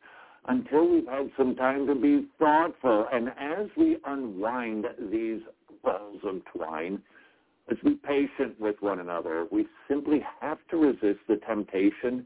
until 0.47 0.89
we've 0.89 1.07
had 1.07 1.31
some 1.37 1.55
time 1.55 1.87
to 1.87 1.95
be 1.95 2.27
thoughtful. 2.37 3.07
And 3.11 3.29
as 3.29 3.67
we 3.77 3.97
unwind 4.05 4.85
these 5.11 5.41
balls 5.83 6.19
of 6.23 6.41
twine, 6.53 7.01
let's 7.69 7.81
be 7.81 7.95
patient 7.95 8.59
with 8.59 8.75
one 8.81 8.99
another. 8.99 9.47
We 9.51 9.67
simply 9.87 10.23
have 10.41 10.59
to 10.71 10.77
resist 10.77 11.19
the 11.27 11.37
temptation 11.47 12.25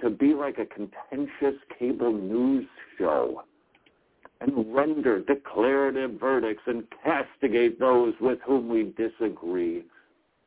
to 0.00 0.10
be 0.10 0.34
like 0.34 0.58
a 0.58 0.66
contentious 0.66 1.60
cable 1.78 2.12
news 2.12 2.66
show 2.98 3.42
and 4.40 4.74
render 4.74 5.20
declarative 5.20 6.12
verdicts 6.12 6.62
and 6.66 6.84
castigate 7.04 7.78
those 7.78 8.14
with 8.20 8.38
whom 8.46 8.68
we 8.68 8.94
disagree 8.96 9.84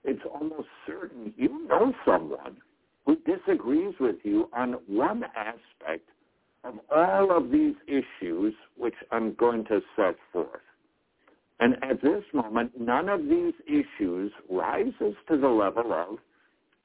it's 0.03 0.21
almost 0.33 0.67
certain 0.85 1.33
you 1.37 1.67
know 1.67 1.93
someone 2.05 2.57
who 3.05 3.17
disagrees 3.17 3.93
with 3.99 4.17
you 4.23 4.49
on 4.53 4.73
one 4.87 5.23
aspect 5.35 6.09
of 6.63 6.75
all 6.95 7.35
of 7.35 7.51
these 7.51 7.75
issues 7.87 8.53
which 8.77 8.95
I'm 9.11 9.33
going 9.35 9.65
to 9.65 9.81
set 9.95 10.15
forth. 10.31 10.61
And 11.59 11.75
at 11.83 12.01
this 12.01 12.23
moment, 12.33 12.71
none 12.79 13.09
of 13.09 13.21
these 13.27 13.53
issues 13.67 14.31
rises 14.49 15.15
to 15.29 15.37
the 15.37 15.47
level 15.47 15.93
of 15.93 16.17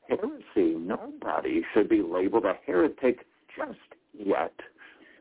heresy. 0.09 0.75
Nobody 0.77 1.63
should 1.73 1.89
be 1.89 2.03
labeled 2.03 2.45
a 2.45 2.55
heretic 2.67 3.27
just 3.57 3.79
yet. 4.13 4.53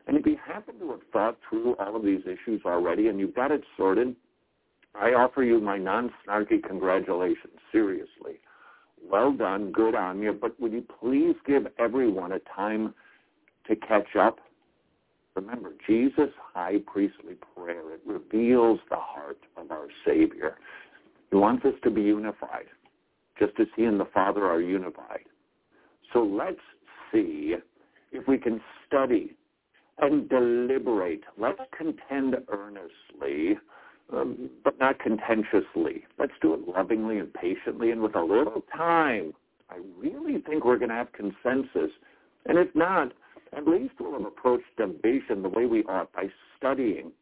And 0.06 0.16
if 0.16 0.26
you 0.26 0.36
happen 0.44 0.78
to 0.78 0.90
have 0.90 1.00
thought 1.12 1.38
through 1.48 1.76
all 1.76 1.96
of 1.96 2.04
these 2.04 2.22
issues 2.22 2.62
already 2.64 3.08
and 3.08 3.18
you've 3.18 3.34
got 3.34 3.50
it 3.50 3.62
sorted, 3.76 4.16
I 4.94 5.10
offer 5.10 5.42
you 5.42 5.60
my 5.60 5.78
non-snarky 5.78 6.62
congratulations, 6.66 7.58
seriously. 7.72 8.40
Well 9.02 9.32
done, 9.32 9.70
good 9.72 9.94
on 9.94 10.20
you, 10.20 10.32
but 10.32 10.58
would 10.60 10.72
you 10.72 10.84
please 11.00 11.36
give 11.46 11.66
everyone 11.78 12.32
a 12.32 12.40
time 12.54 12.94
to 13.68 13.76
catch 13.76 14.16
up? 14.18 14.38
Remember, 15.36 15.72
Jesus' 15.86 16.30
high 16.52 16.78
priestly 16.86 17.34
prayer, 17.54 17.94
it 17.94 18.00
reveals 18.04 18.80
the 18.90 18.96
heart 18.96 19.38
of 19.56 19.70
our 19.70 19.86
Savior. 20.04 20.56
He 21.30 21.36
wants 21.36 21.64
us 21.64 21.74
to 21.84 21.90
be 21.90 22.02
unified, 22.02 22.66
just 23.38 23.52
as 23.60 23.68
he 23.76 23.84
and 23.84 24.00
the 24.00 24.08
Father 24.12 24.46
are 24.46 24.60
unified. 24.60 25.24
So 26.12 26.24
let's 26.24 26.58
see 27.12 27.54
if 28.10 28.26
we 28.26 28.38
can 28.38 28.60
study 28.86 29.36
and 30.00 30.28
deliberate. 30.28 31.22
Let's 31.36 31.60
contend 31.76 32.36
earnestly 32.48 33.58
um, 34.12 34.50
but 34.64 34.78
not 34.78 34.98
contentiously. 34.98 36.04
Let's 36.18 36.32
do 36.40 36.54
it 36.54 36.68
lovingly 36.68 37.18
and 37.18 37.32
patiently 37.32 37.90
and 37.90 38.00
with 38.00 38.16
a 38.16 38.22
little 38.22 38.64
time. 38.74 39.32
I 39.70 39.78
really 39.98 40.40
think 40.40 40.64
we're 40.64 40.78
going 40.78 40.88
to 40.90 40.94
have 40.94 41.12
consensus. 41.12 41.90
And 42.46 42.58
if 42.58 42.74
not, 42.74 43.12
at 43.56 43.66
least 43.66 43.94
we'll 44.00 44.12
have 44.12 44.24
approached 44.24 44.64
division 44.76 45.42
the 45.42 45.48
way 45.48 45.66
we 45.66 45.84
ought 45.84 46.12
by 46.12 46.24
studying 46.56 47.12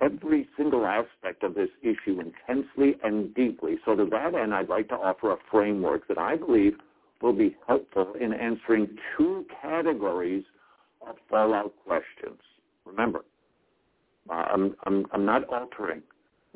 every 0.00 0.48
single 0.56 0.86
aspect 0.86 1.42
of 1.42 1.54
this 1.54 1.68
issue 1.82 2.20
intensely 2.20 2.96
and 3.02 3.34
deeply. 3.34 3.76
So 3.84 3.94
to 3.94 4.06
that 4.06 4.34
end, 4.34 4.54
I'd 4.54 4.68
like 4.68 4.88
to 4.88 4.94
offer 4.94 5.32
a 5.32 5.36
framework 5.50 6.08
that 6.08 6.18
I 6.18 6.36
believe 6.36 6.74
will 7.20 7.32
be 7.34 7.56
helpful 7.66 8.14
in 8.18 8.32
answering 8.32 8.96
two 9.16 9.44
categories 9.60 10.44
of 11.06 11.16
fallout 11.28 11.74
questions. 11.84 12.40
Remember, 12.86 13.24
uh, 14.30 14.32
I'm, 14.32 14.74
I'm, 14.86 15.06
I'm 15.12 15.24
not 15.24 15.44
altering 15.48 16.02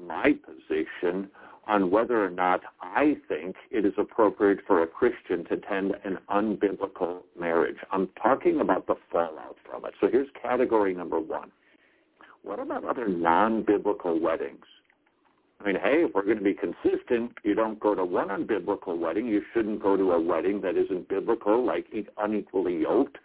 my 0.00 0.34
position 0.44 1.30
on 1.66 1.90
whether 1.90 2.22
or 2.22 2.30
not 2.30 2.60
I 2.80 3.16
think 3.28 3.56
it 3.70 3.86
is 3.86 3.94
appropriate 3.96 4.60
for 4.66 4.82
a 4.82 4.86
Christian 4.86 5.44
to 5.46 5.54
attend 5.54 5.94
an 6.04 6.18
unbiblical 6.30 7.22
marriage. 7.38 7.78
I'm 7.90 8.08
talking 8.22 8.60
about 8.60 8.86
the 8.86 8.96
fallout 9.10 9.56
from 9.68 9.84
it. 9.86 9.94
So 10.00 10.08
here's 10.10 10.28
category 10.40 10.94
number 10.94 11.18
one. 11.20 11.50
What 12.42 12.58
about 12.58 12.84
other 12.84 13.08
non-biblical 13.08 14.20
weddings? 14.20 14.64
I 15.60 15.66
mean, 15.66 15.76
hey, 15.76 16.04
if 16.04 16.14
we're 16.14 16.24
going 16.24 16.36
to 16.36 16.44
be 16.44 16.52
consistent, 16.54 17.32
you 17.42 17.54
don't 17.54 17.80
go 17.80 17.94
to 17.94 18.04
one 18.04 18.28
unbiblical 18.28 18.98
wedding. 18.98 19.26
You 19.26 19.40
shouldn't 19.54 19.80
go 19.82 19.96
to 19.96 20.12
a 20.12 20.20
wedding 20.20 20.60
that 20.60 20.76
isn't 20.76 21.08
biblical, 21.08 21.64
like 21.64 21.86
unequally 22.18 22.80
yoked, 22.80 23.16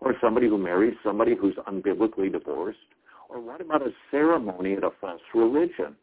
or 0.00 0.14
somebody 0.22 0.48
who 0.48 0.56
marries 0.56 0.94
somebody 1.04 1.34
who's 1.38 1.56
unbiblically 1.68 2.32
divorced. 2.32 2.78
Or 3.28 3.40
what 3.40 3.60
about 3.60 3.82
a 3.82 3.90
ceremony 4.10 4.74
at 4.74 4.84
a 4.84 4.90
false 5.00 5.20
religion? 5.34 5.96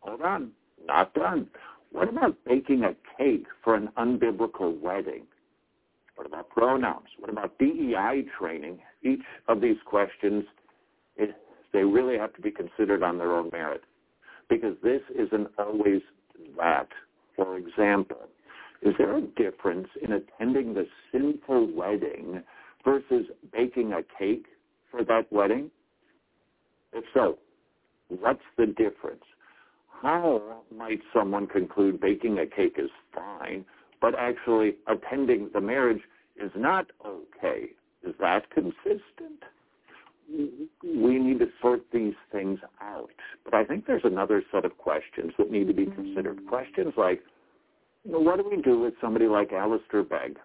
Hold 0.00 0.22
on, 0.22 0.52
not 0.86 1.14
done. 1.14 1.48
What 1.92 2.08
about 2.08 2.36
baking 2.44 2.84
a 2.84 2.94
cake 3.16 3.46
for 3.64 3.74
an 3.74 3.88
unbiblical 3.96 4.78
wedding? 4.80 5.22
What 6.16 6.26
about 6.26 6.48
pronouns? 6.50 7.08
What 7.18 7.30
about 7.30 7.58
DEI 7.58 8.24
training? 8.38 8.78
Each 9.02 9.22
of 9.48 9.60
these 9.60 9.76
questions, 9.84 10.44
it, 11.16 11.34
they 11.72 11.84
really 11.84 12.18
have 12.18 12.34
to 12.34 12.40
be 12.40 12.50
considered 12.50 13.02
on 13.02 13.18
their 13.18 13.32
own 13.32 13.50
merit 13.52 13.82
because 14.48 14.76
this 14.82 15.02
isn't 15.10 15.48
always 15.58 16.02
that. 16.56 16.88
For 17.34 17.56
example, 17.58 18.28
is 18.82 18.94
there 18.98 19.16
a 19.16 19.20
difference 19.20 19.88
in 20.00 20.12
attending 20.12 20.74
the 20.74 20.86
sinful 21.12 21.74
wedding 21.74 22.42
versus 22.84 23.26
baking 23.52 23.92
a 23.92 24.02
cake 24.18 24.46
for 24.90 25.04
that 25.04 25.30
wedding? 25.30 25.70
If 26.96 27.04
so, 27.12 27.36
what's 28.08 28.40
the 28.56 28.66
difference? 28.66 29.22
How 30.00 30.62
might 30.74 31.00
someone 31.14 31.46
conclude 31.46 32.00
baking 32.00 32.38
a 32.38 32.46
cake 32.46 32.76
is 32.78 32.90
fine, 33.14 33.66
but 34.00 34.14
actually 34.18 34.76
attending 34.86 35.50
the 35.52 35.60
marriage 35.60 36.00
is 36.42 36.50
not 36.56 36.86
okay? 37.04 37.66
Is 38.02 38.14
that 38.18 38.50
consistent? 38.50 39.42
We 40.82 41.18
need 41.18 41.38
to 41.40 41.46
sort 41.60 41.82
these 41.92 42.14
things 42.32 42.58
out. 42.80 43.10
But 43.44 43.54
I 43.54 43.64
think 43.64 43.86
there's 43.86 44.04
another 44.04 44.42
set 44.50 44.64
of 44.64 44.76
questions 44.78 45.32
that 45.38 45.50
need 45.50 45.66
to 45.68 45.74
be 45.74 45.84
considered. 45.84 46.38
Mm-hmm. 46.38 46.48
Questions 46.48 46.94
like, 46.96 47.22
you 48.04 48.12
know, 48.12 48.20
what 48.20 48.38
do 48.38 48.48
we 48.50 48.62
do 48.62 48.80
with 48.80 48.94
somebody 49.02 49.26
like 49.26 49.52
Alistair 49.52 50.02
Begg? 50.02 50.38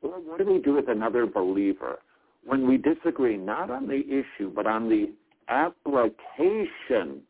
Or 0.00 0.20
what 0.20 0.38
do 0.38 0.50
we 0.50 0.58
do 0.58 0.74
with 0.74 0.88
another 0.88 1.26
believer 1.26 1.98
when 2.44 2.66
we 2.66 2.78
disagree 2.78 3.36
not 3.36 3.70
on 3.70 3.86
the 3.86 4.00
issue, 4.06 4.50
but 4.54 4.66
on 4.66 4.88
the 4.88 5.12
application 5.48 7.22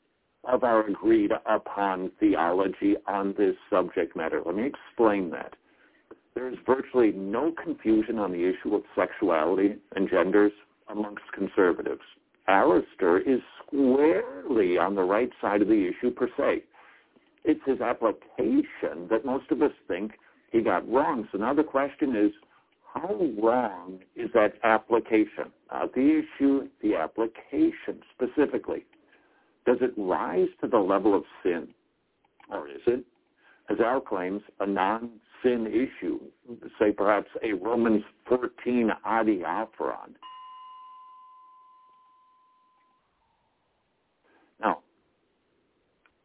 of 0.45 0.63
our 0.65 0.87
agreed 0.87 1.33
upon 1.47 2.11
theology 2.21 2.95
on 3.07 3.35
this 3.37 3.57
subject 3.71 4.17
matter? 4.17 4.41
Let 4.45 4.55
me 4.55 4.67
explain 4.67 5.31
that. 5.31 5.55
There's 6.35 6.59
virtually 6.67 7.13
no 7.13 7.53
confusion 7.53 8.19
on 8.19 8.33
the 8.33 8.45
issue 8.45 8.75
of 8.75 8.83
sexuality 8.95 9.77
and 9.95 10.09
genders 10.09 10.53
amongst 10.89 11.25
conservatives. 11.35 12.03
Alistair 12.49 13.19
is 13.19 13.41
squarely 13.67 14.79
on 14.79 14.95
the 14.95 15.03
right 15.03 15.31
side 15.41 15.63
of 15.63 15.69
the 15.69 15.89
issue 15.89 16.11
per 16.11 16.29
se. 16.37 16.63
It's 17.45 17.61
his 17.65 17.81
application 17.81 19.09
that 19.11 19.25
most 19.25 19.51
of 19.51 19.63
us 19.63 19.73
think 19.89 20.13
he 20.53 20.61
got 20.61 20.89
wrong. 20.89 21.27
So 21.33 21.39
now 21.39 21.55
the 21.55 21.65
question 21.65 22.15
is, 22.15 22.33
how 22.93 23.19
wrong 23.43 24.01
is 24.15 24.31
that 24.35 24.55
application? 24.63 25.53
Uh, 25.71 25.81
Not 25.81 25.95
the 25.95 26.23
issue, 26.23 26.69
the 26.83 26.95
application 26.95 28.01
specifically. 28.15 28.85
Does 29.67 29.79
it 29.81 29.93
rise 29.97 30.49
to 30.61 30.69
the 30.69 30.79
level 30.79 31.15
of 31.15 31.25
sin? 31.43 31.69
Or 32.51 32.69
is 32.69 32.81
it, 32.87 33.05
as 33.69 33.79
our 33.85 34.01
claims, 34.01 34.43
a 34.61 34.67
non-sin 34.67 35.67
issue, 35.67 36.21
say 36.79 36.93
perhaps 36.93 37.29
a 37.43 37.53
Romans 37.55 38.05
14 38.29 38.91
adiaphoron? 39.05 40.15
Now, 44.61 44.79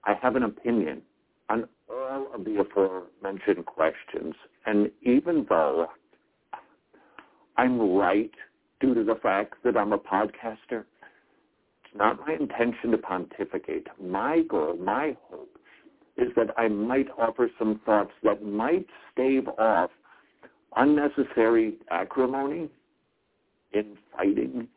I 0.05 0.13
have 0.21 0.35
an 0.35 0.43
opinion 0.43 1.01
on 1.49 1.67
all 1.89 2.27
of 2.33 2.45
the 2.45 2.59
aforementioned 2.59 3.65
questions, 3.65 4.35
and 4.65 4.91
even 5.01 5.45
though 5.49 5.87
I'm 7.57 7.79
right 7.95 8.31
due 8.81 8.93
to 8.93 9.03
the 9.03 9.15
fact 9.15 9.55
that 9.63 9.77
I'm 9.77 9.93
a 9.93 9.97
podcaster, 9.97 10.85
it's 11.83 11.95
not 11.95 12.19
my 12.25 12.33
intention 12.33 12.91
to 12.91 12.97
pontificate. 12.97 13.87
My 14.01 14.41
goal, 14.49 14.75
my 14.77 15.15
hope, 15.29 15.57
is 16.17 16.29
that 16.35 16.47
I 16.57 16.67
might 16.67 17.07
offer 17.17 17.49
some 17.57 17.79
thoughts 17.85 18.11
that 18.23 18.43
might 18.43 18.85
stave 19.13 19.47
off 19.57 19.91
unnecessary 20.75 21.75
acrimony, 21.89 22.69
infighting, 23.73 24.67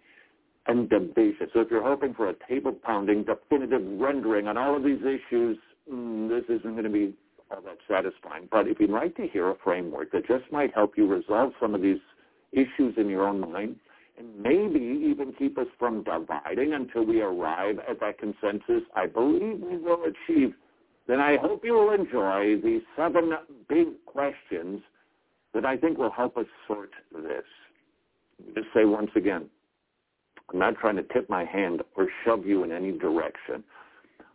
and 0.66 0.88
division. 0.88 1.48
So 1.52 1.60
if 1.60 1.70
you're 1.70 1.82
hoping 1.82 2.14
for 2.14 2.30
a 2.30 2.34
table-pounding, 2.48 3.24
definitive 3.24 3.82
rendering 4.00 4.48
on 4.48 4.56
all 4.56 4.76
of 4.76 4.82
these 4.82 5.00
issues, 5.00 5.58
mm, 5.90 6.28
this 6.28 6.44
isn't 6.48 6.72
going 6.72 6.84
to 6.84 6.90
be 6.90 7.14
all 7.50 7.60
that 7.62 7.78
satisfying. 7.88 8.48
But 8.50 8.66
if 8.68 8.80
you'd 8.80 8.90
like 8.90 9.14
to 9.16 9.26
hear 9.26 9.50
a 9.50 9.54
framework 9.62 10.12
that 10.12 10.26
just 10.26 10.50
might 10.50 10.74
help 10.74 10.94
you 10.96 11.06
resolve 11.06 11.52
some 11.60 11.74
of 11.74 11.82
these 11.82 11.98
issues 12.52 12.94
in 12.96 13.08
your 13.08 13.26
own 13.26 13.40
mind, 13.40 13.76
and 14.18 14.28
maybe 14.40 14.80
even 14.80 15.32
keep 15.38 15.58
us 15.58 15.66
from 15.78 16.04
dividing 16.04 16.74
until 16.74 17.04
we 17.04 17.20
arrive 17.20 17.78
at 17.88 18.00
that 18.00 18.18
consensus 18.18 18.82
I 18.94 19.06
believe 19.06 19.60
we 19.60 19.76
will 19.76 20.04
achieve, 20.04 20.54
then 21.06 21.20
I 21.20 21.36
hope 21.36 21.64
you 21.64 21.74
will 21.74 21.90
enjoy 21.90 22.60
the 22.60 22.80
seven 22.96 23.32
big 23.68 23.88
questions 24.06 24.80
that 25.52 25.64
I 25.64 25.76
think 25.76 25.98
will 25.98 26.10
help 26.10 26.36
us 26.36 26.46
sort 26.66 26.90
this. 27.12 27.44
Just 28.54 28.68
say 28.74 28.84
once 28.84 29.10
again, 29.14 29.48
I'm 30.52 30.58
not 30.58 30.76
trying 30.76 30.96
to 30.96 31.02
tip 31.02 31.28
my 31.30 31.44
hand 31.44 31.82
or 31.96 32.08
shove 32.24 32.46
you 32.46 32.64
in 32.64 32.72
any 32.72 32.92
direction. 32.92 33.64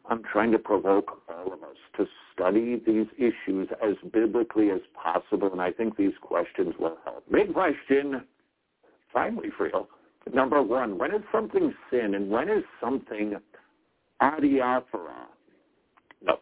I'm 0.10 0.24
trying 0.24 0.52
to 0.54 0.60
provoke 0.60 1.22
all 1.30 1.54
of 1.54 1.62
us 1.62 1.76
to 1.98 2.08
study 2.34 2.82
these 2.86 3.06
issues 3.18 3.68
as 3.84 3.96
biblically 4.12 4.72
as 4.72 4.80
possible, 4.96 5.52
and 5.52 5.62
I 5.62 5.72
think 5.72 5.98
these 5.98 6.14
questions 6.22 6.74
will 6.80 6.98
help. 7.04 7.24
Big 7.32 7.54
question, 7.54 8.24
finally, 9.14 9.50
real. 9.60 9.88
Number 10.34 10.62
one, 10.62 10.98
when 10.98 11.14
is 11.14 11.24
something 11.32 11.74
sin 11.90 12.14
and 12.16 12.30
when 12.30 12.50
is 12.50 12.64
something 12.82 13.36
adiaphora? 14.22 15.26
No, 16.22 16.40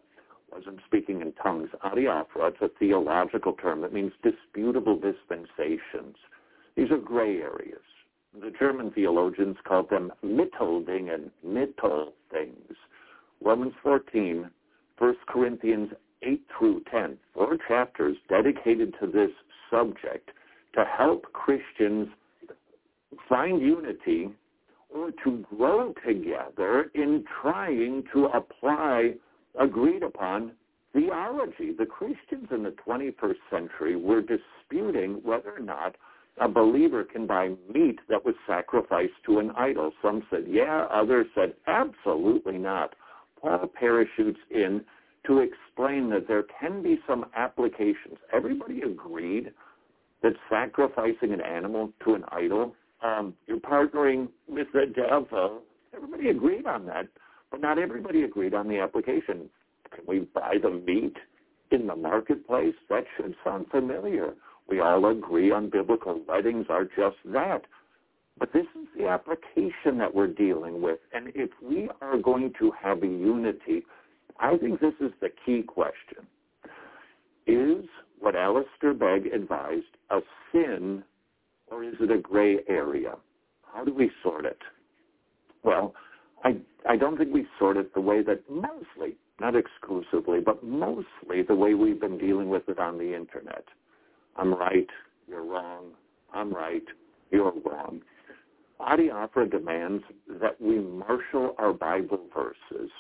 wasn't 0.52 0.80
speaking 0.86 1.22
in 1.22 1.32
tongues. 1.34 1.70
Adiaphora, 1.86 2.50
it's 2.50 2.62
a 2.62 2.70
theological 2.80 3.54
term 3.54 3.82
that 3.82 3.94
means 3.94 4.12
disputable 4.24 5.00
dispensations. 5.00 6.16
These 6.76 6.92
are 6.92 6.98
gray 6.98 7.38
areas. 7.38 7.82
The 8.40 8.52
German 8.60 8.92
theologians 8.92 9.58
called 9.66 9.90
them 9.90 10.12
Mitteldingen, 10.24 11.32
Mittel 11.46 12.12
things. 12.32 12.76
Romans 13.42 13.74
14, 13.82 14.50
1 14.98 15.16
Corinthians 15.28 15.92
8 16.24 16.42
through 16.58 16.82
10, 16.92 17.18
four 17.34 17.58
chapters 17.68 18.18
dedicated 18.28 18.96
to 19.00 19.08
this 19.08 19.32
subject 19.70 20.32
to 20.74 20.84
help 20.86 21.32
Christians 21.34 22.10
find 23.30 23.62
unity 23.62 24.30
or 24.90 25.12
to 25.24 25.46
grow 25.56 25.94
together 26.06 26.92
in 26.94 27.24
trying 27.42 28.04
to 28.14 28.26
apply 28.26 29.14
agreed 29.60 30.04
upon 30.04 30.52
theology. 30.94 31.72
The 31.78 31.86
Christians 31.86 32.48
in 32.52 32.64
the 32.64 32.76
21st 32.88 33.36
century 33.52 33.96
were 33.96 34.22
disputing 34.22 35.22
whether 35.24 35.52
or 35.52 35.60
not 35.60 35.96
a 36.40 36.48
believer 36.48 37.04
can 37.04 37.26
buy 37.26 37.50
meat 37.74 38.00
that 38.10 38.24
was 38.24 38.36
sacrificed 38.46 39.14
to 39.26 39.40
an 39.40 39.52
idol. 39.58 39.92
Some 40.02 40.24
said, 40.30 40.46
yeah. 40.48 40.88
Others 40.92 41.28
said, 41.34 41.54
absolutely 41.66 42.58
not. 42.58 42.94
Paul 43.42 43.68
parachutes 43.80 44.40
in 44.52 44.82
to 45.26 45.40
explain 45.40 46.10
that 46.12 46.28
there 46.28 46.44
can 46.60 46.82
be 46.82 47.00
some 47.08 47.26
applications. 47.36 48.18
Everybody 48.34 48.82
agreed 48.82 49.52
that 50.24 50.34
sacrificing 50.50 51.34
an 51.34 51.42
animal 51.42 51.92
to 52.06 52.16
an 52.16 52.24
idol, 52.32 52.76
um, 53.04 53.34
you're 53.46 53.60
partnering 53.60 54.30
with 54.48 54.68
devil. 54.96 55.62
Everybody 55.96 56.30
agreed 56.30 56.66
on 56.66 56.86
that, 56.88 57.08
but 57.52 57.62
not 57.62 57.78
everybody 57.78 58.24
agreed 58.24 58.54
on 58.54 58.68
the 58.68 58.80
application. 58.80 59.50
Can 59.92 60.04
we 60.08 60.20
buy 60.20 60.56
the 60.62 60.70
meat 60.70 61.16
in 61.72 61.88
the 61.88 61.96
marketplace? 61.96 62.76
That 62.90 63.06
should 63.16 63.36
sound 63.44 63.68
familiar. 63.72 64.34
We 64.68 64.80
all 64.80 65.10
agree 65.10 65.52
on 65.52 65.70
biblical 65.70 66.22
weddings 66.28 66.66
are 66.70 66.84
just 66.84 67.18
that. 67.26 67.62
But 68.40 68.54
this 68.54 68.66
is 68.80 68.88
the 68.98 69.08
application 69.08 69.98
that 69.98 70.14
we're 70.14 70.28
dealing 70.28 70.82
with. 70.82 71.00
And 71.14 71.30
if 71.34 71.50
we 71.64 71.90
are 72.02 72.18
going 72.18 72.54
to 72.60 72.72
have 72.82 73.02
a 73.02 73.08
unity, 73.08 73.84
I 74.40 74.58
think 74.58 74.80
this 74.80 74.94
is 75.00 75.12
the 75.22 75.30
key 75.46 75.64
question. 75.64 76.28
Is 77.48 77.86
what 78.20 78.36
Alistair 78.36 78.94
Begg 78.94 79.28
advised 79.34 79.86
a 80.10 80.20
sin 80.52 81.04
or 81.72 81.84
is 81.84 81.96
it 82.00 82.12
a 82.12 82.18
gray 82.18 82.60
area? 82.68 83.16
How 83.74 83.84
do 83.84 83.94
we 83.94 84.12
sort 84.24 84.46
it? 84.46 84.58
Well, 85.64 85.94
I, 86.44 86.58
I 86.88 86.98
don't 86.98 87.18
think 87.18 87.34
we 87.34 87.46
sort 87.60 87.78
it 87.78 87.94
the 87.94 88.02
way 88.02 88.24
that 88.24 88.50
mostly, 88.50 89.18
not 89.40 89.56
exclusively, 89.56 90.40
but 90.40 90.64
mostly 90.64 91.44
the 91.48 91.56
way 91.56 91.74
we've 91.74 92.00
been 92.00 92.18
dealing 92.18 92.50
with 92.50 92.68
it 92.70 92.80
on 92.80 92.98
the 92.98 93.16
internet. 93.16 93.66
I'm 94.36 94.54
right, 94.54 94.88
you're 95.28 95.46
wrong, 95.46 95.92
I'm 96.34 96.54
right, 96.54 96.84
you're 97.32 97.52
wrong. 97.66 98.02
Adiaphora 98.80 99.50
demands 99.50 100.04
that 100.40 100.60
we 100.62 100.80
marshal 100.80 101.56
our 101.58 101.74
Bible 101.74 102.20
verses. 102.34 102.92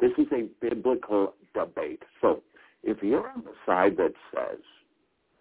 This 0.00 0.12
is 0.16 0.26
a 0.32 0.48
biblical 0.60 1.34
debate. 1.54 2.02
So 2.20 2.42
if 2.82 3.02
you're 3.02 3.28
on 3.28 3.44
the 3.44 3.52
side 3.66 3.96
that 3.98 4.14
says 4.34 4.60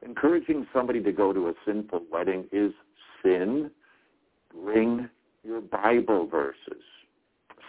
encouraging 0.02 0.68
somebody 0.74 1.02
to 1.03 1.11
go 1.11 1.34
to 1.34 1.49
a 1.49 1.53
sinful 1.65 2.03
wedding 2.11 2.45
is 2.52 2.72
sin, 3.24 3.72
bring 4.53 5.10
your 5.44 5.61
Bible 5.61 6.28
verses. 6.28 6.84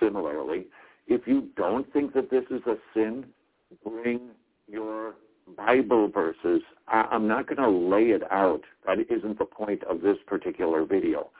Similarly, 0.01 0.67
if 1.07 1.27
you 1.27 1.49
don't 1.57 1.91
think 1.93 2.13
that 2.15 2.31
this 2.31 2.45
is 2.51 2.61
a 2.67 2.77
sin, 2.95 3.27
bring 3.85 4.31
your 4.71 5.15
Bible 5.57 6.09
verses. 6.09 6.61
I'm 6.89 7.27
not 7.27 7.47
going 7.47 7.57
to 7.57 7.69
lay 7.69 8.11
it 8.11 8.23
out. 8.31 8.63
That 8.87 8.99
isn't 9.11 9.39
the 9.39 9.45
point 9.45 9.83
of 9.85 10.03
this 10.03 10.19
particular 10.27 10.85
video. 10.85 11.31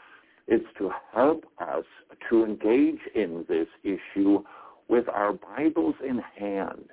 It's 0.47 0.65
to 0.79 0.91
help 1.15 1.45
us 1.61 1.85
to 2.31 2.45
engage 2.45 3.01
in 3.15 3.45
this 3.49 3.69
issue 3.85 4.43
with 4.89 5.09
our 5.09 5.35
Bibles 5.35 5.95
in 6.07 6.21
hand. 6.39 6.87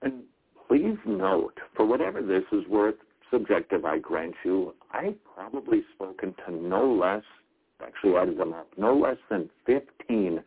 And 0.00 0.22
please 0.66 0.96
note, 1.04 1.58
for 1.76 1.84
whatever 1.84 2.22
this 2.22 2.44
is 2.52 2.66
worth, 2.68 2.94
subjective, 3.32 3.84
I 3.84 3.98
grant 3.98 4.34
you, 4.44 4.74
I've 4.92 5.16
probably 5.34 5.82
spoken 5.94 6.34
to 6.46 6.54
no 6.54 6.92
less, 6.92 7.24
actually 7.84 8.16
added 8.16 8.38
them 8.38 8.52
up, 8.52 8.68
no 8.76 8.94
less 8.94 9.16
than 9.30 9.50
15 9.66 10.42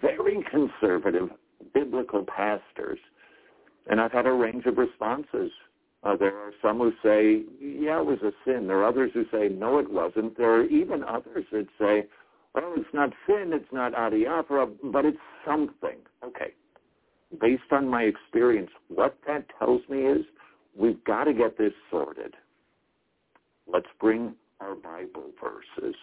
very 0.00 0.44
conservative 0.50 1.28
biblical 1.74 2.24
pastors. 2.24 2.98
And 3.88 4.00
I've 4.00 4.12
had 4.12 4.26
a 4.26 4.32
range 4.32 4.66
of 4.66 4.78
responses. 4.78 5.50
Uh, 6.04 6.16
there 6.16 6.36
are 6.36 6.52
some 6.60 6.78
who 6.78 6.92
say, 7.02 7.44
yeah, 7.60 8.00
it 8.00 8.06
was 8.06 8.18
a 8.22 8.32
sin. 8.44 8.66
There 8.66 8.78
are 8.78 8.88
others 8.88 9.10
who 9.14 9.24
say, 9.30 9.48
no, 9.48 9.78
it 9.78 9.90
wasn't. 9.90 10.36
There 10.36 10.52
are 10.52 10.64
even 10.64 11.04
others 11.04 11.44
that 11.52 11.66
say, 11.78 12.06
well, 12.54 12.72
it's 12.76 12.92
not 12.92 13.10
sin, 13.26 13.52
it's 13.52 13.72
not 13.72 13.92
adiaphora, 13.94 14.70
but 14.84 15.04
it's 15.04 15.18
something. 15.46 15.98
Okay. 16.24 16.52
Based 17.40 17.62
on 17.70 17.88
my 17.88 18.02
experience, 18.02 18.70
what 18.88 19.16
that 19.26 19.46
tells 19.58 19.80
me 19.88 20.00
is 20.02 20.24
we've 20.76 21.02
got 21.04 21.24
to 21.24 21.32
get 21.32 21.58
this 21.58 21.72
sorted. 21.90 22.34
Let's 23.72 23.86
bring 24.00 24.34
our 24.60 24.74
Bible 24.74 25.30
verses 25.42 25.94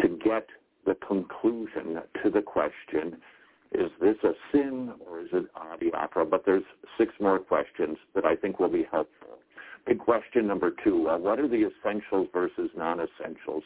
to 0.00 0.08
get 0.08 0.46
the 0.86 0.94
conclusion 1.06 2.00
to 2.22 2.30
the 2.30 2.42
question, 2.42 3.16
is 3.72 3.90
this 4.00 4.16
a 4.22 4.32
sin 4.52 4.92
or 5.08 5.20
is 5.20 5.28
it 5.32 5.46
adiaphora? 5.54 6.28
But 6.30 6.44
there's 6.44 6.62
six 6.98 7.12
more 7.20 7.38
questions 7.38 7.96
that 8.14 8.24
I 8.24 8.36
think 8.36 8.60
will 8.60 8.68
be 8.68 8.86
helpful. 8.90 9.38
Big 9.86 9.98
question 9.98 10.46
number 10.46 10.72
two, 10.82 11.08
uh, 11.08 11.18
what 11.18 11.38
are 11.38 11.48
the 11.48 11.68
essentials 11.68 12.28
versus 12.32 12.70
non-essentials? 12.76 13.64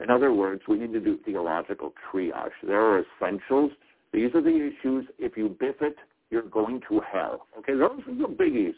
In 0.00 0.10
other 0.10 0.32
words, 0.32 0.62
we 0.68 0.78
need 0.78 0.92
to 0.92 1.00
do 1.00 1.18
theological 1.24 1.94
triage. 2.12 2.50
There 2.62 2.80
are 2.80 3.02
essentials. 3.02 3.72
These 4.12 4.34
are 4.34 4.42
the 4.42 4.70
issues. 4.72 5.06
If 5.18 5.36
you 5.36 5.56
biff 5.58 5.76
it, 5.80 5.96
you're 6.30 6.42
going 6.42 6.82
to 6.88 7.00
hell. 7.00 7.46
Okay, 7.58 7.72
those 7.72 8.00
are 8.06 8.14
the 8.14 8.34
biggies. 8.34 8.74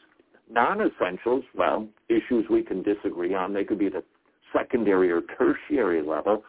Non-essentials, 0.51 1.45
well, 1.55 1.87
issues 2.09 2.47
we 2.51 2.63
can 2.63 2.83
disagree 2.83 3.35
on. 3.35 3.53
They 3.53 3.65
could 3.65 3.79
be 3.79 3.89
the 3.89 4.03
secondary 4.53 5.11
or 5.11 5.23
tertiary 5.37 6.03
level 6.03 6.43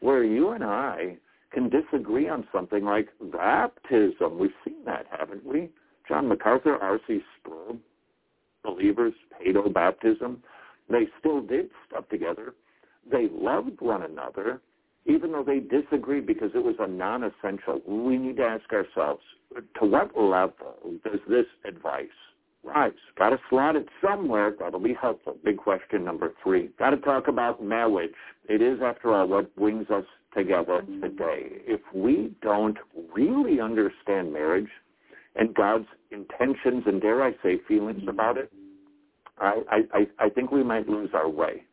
where 0.00 0.24
you 0.24 0.50
and 0.50 0.64
I 0.64 1.16
can 1.52 1.70
disagree 1.70 2.28
on 2.28 2.46
something 2.52 2.84
like 2.84 3.08
baptism. 3.32 4.38
We've 4.38 4.50
seen 4.64 4.84
that, 4.84 5.06
haven't 5.10 5.46
we? 5.46 5.70
John 6.08 6.28
MacArthur, 6.28 6.76
R.C. 6.76 7.20
Sproul, 7.38 7.78
believers, 8.64 9.14
paedo 9.40 9.72
baptism. 9.72 10.42
They 10.90 11.06
still 11.20 11.40
did 11.40 11.70
stuff 11.88 12.08
together. 12.08 12.54
They 13.10 13.28
loved 13.32 13.80
one 13.80 14.02
another, 14.02 14.60
even 15.06 15.32
though 15.32 15.44
they 15.44 15.60
disagreed 15.60 16.26
because 16.26 16.50
it 16.54 16.62
was 16.62 16.76
a 16.80 16.88
non-essential. 16.88 17.80
We 17.86 18.18
need 18.18 18.36
to 18.38 18.44
ask 18.44 18.64
ourselves, 18.72 19.22
to 19.78 19.86
what 19.86 20.10
level 20.18 20.98
does 21.04 21.20
this 21.28 21.46
advice 21.64 22.08
rise? 22.64 22.92
Got 23.18 23.30
to 23.30 23.38
slot 23.48 23.76
it 23.76 23.88
somewhere. 24.02 24.54
That'll 24.58 24.80
be 24.80 24.94
helpful. 25.00 25.36
Big 25.44 25.58
question 25.58 26.04
number 26.04 26.32
three. 26.42 26.70
Got 26.78 26.90
to 26.90 26.96
talk 26.98 27.28
about 27.28 27.62
marriage. 27.62 28.14
It 28.48 28.62
is, 28.62 28.80
after 28.82 29.12
all, 29.12 29.26
what 29.26 29.54
brings 29.56 29.90
us 29.90 30.04
together 30.36 30.82
mm-hmm. 30.82 31.00
today. 31.00 31.62
If 31.66 31.80
we 31.94 32.32
don't 32.42 32.78
really 33.14 33.60
understand 33.60 34.32
marriage 34.32 34.68
and 35.36 35.54
God's 35.54 35.86
intentions 36.10 36.84
and, 36.86 37.00
dare 37.00 37.22
I 37.22 37.32
say, 37.42 37.60
feelings 37.66 38.00
mm-hmm. 38.00 38.08
about 38.08 38.38
it, 38.38 38.52
I, 39.38 39.62
I, 39.92 40.06
I 40.18 40.28
think 40.28 40.50
we 40.52 40.62
might 40.62 40.88
lose 40.88 41.10
our 41.12 41.28
way. 41.28 41.64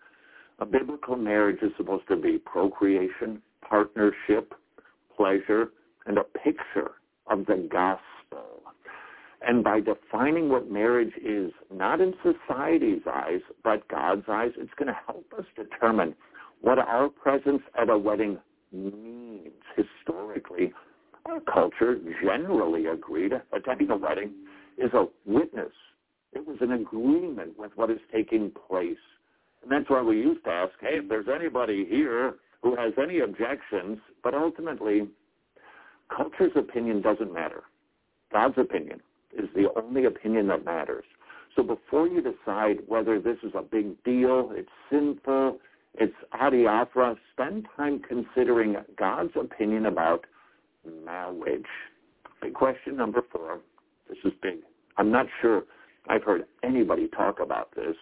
A 0.59 0.65
biblical 0.65 1.15
marriage 1.15 1.59
is 1.61 1.71
supposed 1.77 2.07
to 2.07 2.15
be 2.15 2.37
procreation, 2.39 3.41
partnership, 3.67 4.53
pleasure, 5.15 5.71
and 6.05 6.17
a 6.17 6.23
picture 6.23 6.91
of 7.27 7.45
the 7.45 7.67
gospel. 7.71 8.60
And 9.45 9.63
by 9.63 9.79
defining 9.79 10.49
what 10.49 10.69
marriage 10.69 11.13
is, 11.23 11.51
not 11.73 11.99
in 11.99 12.13
society's 12.21 13.01
eyes, 13.11 13.41
but 13.63 13.87
God's 13.87 14.25
eyes, 14.27 14.51
it's 14.57 14.73
going 14.77 14.87
to 14.87 14.99
help 15.05 15.25
us 15.37 15.45
determine 15.55 16.15
what 16.61 16.77
our 16.77 17.09
presence 17.09 17.63
at 17.79 17.89
a 17.89 17.97
wedding 17.97 18.37
means. 18.71 19.51
Historically, 19.75 20.71
our 21.25 21.39
culture 21.39 21.97
generally 22.21 22.85
agreed 22.85 23.33
attending 23.51 23.89
a 23.89 23.97
wedding 23.97 24.31
is 24.77 24.93
a 24.93 25.07
witness. 25.25 25.73
It 26.33 26.45
was 26.45 26.57
an 26.61 26.73
agreement 26.73 27.57
with 27.57 27.71
what 27.75 27.89
is 27.89 27.99
taking 28.13 28.51
place. 28.67 28.95
And 29.63 29.71
that's 29.71 29.89
why 29.89 30.01
we 30.01 30.17
used 30.17 30.43
to 30.45 30.51
ask, 30.51 30.73
hey, 30.79 30.99
if 30.99 31.09
there's 31.09 31.27
anybody 31.33 31.85
here 31.85 32.35
who 32.61 32.75
has 32.75 32.93
any 33.01 33.19
objections, 33.19 33.97
but 34.23 34.35
ultimately, 34.35 35.07
culture's 36.15 36.51
opinion 36.55 37.01
doesn't 37.01 37.33
matter. 37.33 37.63
God's 38.31 38.57
opinion 38.57 39.01
is 39.37 39.49
the 39.55 39.67
only 39.81 40.05
opinion 40.05 40.47
that 40.47 40.65
matters. 40.65 41.05
So 41.55 41.63
before 41.63 42.07
you 42.07 42.21
decide 42.21 42.77
whether 42.87 43.19
this 43.19 43.37
is 43.43 43.51
a 43.55 43.61
big 43.61 44.01
deal, 44.03 44.51
it's 44.53 44.69
sinful, 44.89 45.59
it's 45.95 46.15
adiaphora, 46.33 47.17
spend 47.33 47.67
time 47.75 48.01
considering 48.07 48.77
God's 48.97 49.33
opinion 49.35 49.85
about 49.85 50.25
marriage. 51.05 51.65
Big 52.41 52.53
question 52.53 52.95
number 52.95 53.21
four. 53.31 53.59
This 54.07 54.17
is 54.23 54.31
big. 54.41 54.59
I'm 54.97 55.11
not 55.11 55.25
sure 55.41 55.63
I've 56.07 56.23
heard 56.23 56.45
anybody 56.63 57.07
talk 57.09 57.39
about 57.39 57.75
this. 57.75 57.95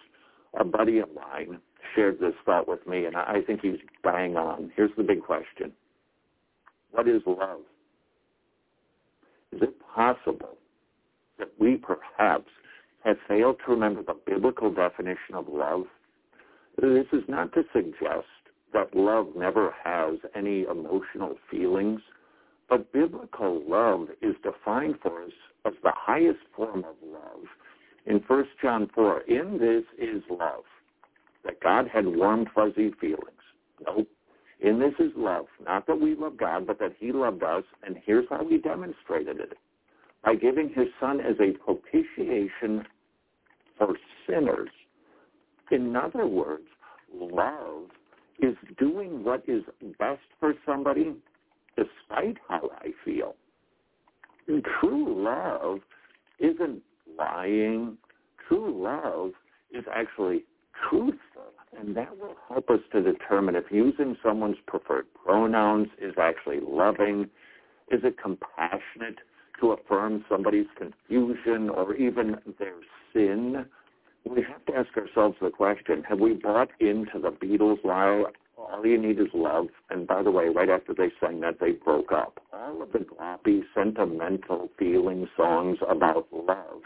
A 0.59 0.63
buddy 0.63 0.99
of 0.99 1.09
mine 1.13 1.59
shared 1.95 2.19
this 2.19 2.33
thought 2.45 2.67
with 2.67 2.85
me, 2.87 3.05
and 3.05 3.15
I 3.15 3.41
think 3.45 3.61
he's 3.61 3.77
bang 4.03 4.37
on. 4.37 4.71
Here's 4.75 4.91
the 4.97 5.03
big 5.03 5.23
question. 5.23 5.71
What 6.91 7.07
is 7.07 7.21
love? 7.25 7.59
Is 9.51 9.61
it 9.61 9.75
possible 9.95 10.57
that 11.39 11.51
we 11.59 11.77
perhaps 11.77 12.49
have 13.03 13.17
failed 13.27 13.57
to 13.65 13.71
remember 13.71 14.03
the 14.03 14.17
biblical 14.25 14.71
definition 14.71 15.35
of 15.35 15.47
love? 15.47 15.85
This 16.81 17.07
is 17.11 17.23
not 17.27 17.53
to 17.53 17.63
suggest 17.73 18.27
that 18.73 18.95
love 18.95 19.27
never 19.35 19.73
has 19.83 20.19
any 20.35 20.63
emotional 20.63 21.35
feelings, 21.49 22.01
but 22.69 22.91
biblical 22.93 23.63
love 23.67 24.09
is 24.21 24.35
defined 24.43 24.95
for 25.01 25.23
us 25.23 25.31
as 25.65 25.73
the 25.83 25.91
highest 25.95 26.39
form 26.55 26.85
of 26.85 26.95
love. 27.03 27.45
In 28.05 28.21
1 28.27 28.45
John 28.61 28.89
4, 28.93 29.21
in 29.21 29.57
this 29.57 29.83
is 29.97 30.23
love, 30.29 30.63
that 31.43 31.59
God 31.61 31.87
had 31.87 32.05
warm, 32.05 32.45
fuzzy 32.53 32.91
feelings. 32.99 33.25
Nope. 33.85 34.07
In 34.61 34.79
this 34.79 34.93
is 34.99 35.11
love, 35.15 35.45
not 35.65 35.87
that 35.87 35.99
we 35.99 36.15
love 36.15 36.37
God, 36.37 36.67
but 36.67 36.79
that 36.79 36.93
he 36.99 37.11
loved 37.11 37.43
us, 37.43 37.63
and 37.83 37.97
here's 38.05 38.25
how 38.29 38.45
he 38.47 38.57
demonstrated 38.57 39.39
it 39.39 39.57
by 40.23 40.35
giving 40.35 40.69
his 40.69 40.87
son 40.99 41.19
as 41.21 41.35
a 41.39 41.57
propitiation 41.63 42.85
for 43.77 43.95
sinners. 44.27 44.69
In 45.71 45.95
other 45.95 46.27
words, 46.27 46.67
love 47.13 47.85
is 48.41 48.55
doing 48.77 49.23
what 49.23 49.43
is 49.47 49.63
best 49.97 50.21
for 50.39 50.53
somebody 50.65 51.15
despite 51.77 52.37
how 52.47 52.69
I 52.79 52.89
feel. 53.05 53.35
And 54.47 54.65
true 54.79 55.23
love 55.23 55.79
isn't 56.39 56.81
lying. 57.17 57.97
True 58.47 58.83
love 58.83 59.31
is 59.71 59.85
actually 59.93 60.45
truthful. 60.89 61.19
And 61.77 61.95
that 61.95 62.17
will 62.17 62.35
help 62.47 62.69
us 62.69 62.79
to 62.93 63.01
determine 63.01 63.55
if 63.55 63.65
using 63.69 64.17
someone's 64.23 64.57
preferred 64.65 65.05
pronouns 65.13 65.87
is 66.01 66.15
actually 66.19 66.59
loving. 66.67 67.29
Is 67.91 68.01
it 68.03 68.15
compassionate? 68.21 69.19
To 69.59 69.71
affirm 69.71 70.25
somebody's 70.29 70.67
confusion 70.77 71.69
or 71.69 71.95
even 71.95 72.37
their 72.57 72.75
sin, 73.13 73.65
we 74.25 74.43
have 74.43 74.65
to 74.65 74.75
ask 74.75 74.95
ourselves 74.97 75.37
the 75.41 75.49
question, 75.49 76.03
have 76.07 76.19
we 76.19 76.33
bought 76.33 76.69
into 76.79 77.19
the 77.19 77.31
Beatles 77.31 77.83
lie, 77.83 78.23
all 78.57 78.85
you 78.85 78.97
need 78.97 79.19
is 79.19 79.27
love? 79.33 79.67
And 79.89 80.05
by 80.05 80.23
the 80.23 80.31
way, 80.31 80.49
right 80.49 80.69
after 80.69 80.93
they 80.93 81.11
sang 81.19 81.39
that, 81.41 81.59
they 81.59 81.71
broke 81.71 82.11
up. 82.11 82.39
All 82.53 82.81
of 82.81 82.91
the 82.91 82.99
gloppy, 82.99 83.63
sentimental 83.73 84.69
feeling 84.77 85.27
songs 85.35 85.77
about 85.87 86.27
love 86.31 86.81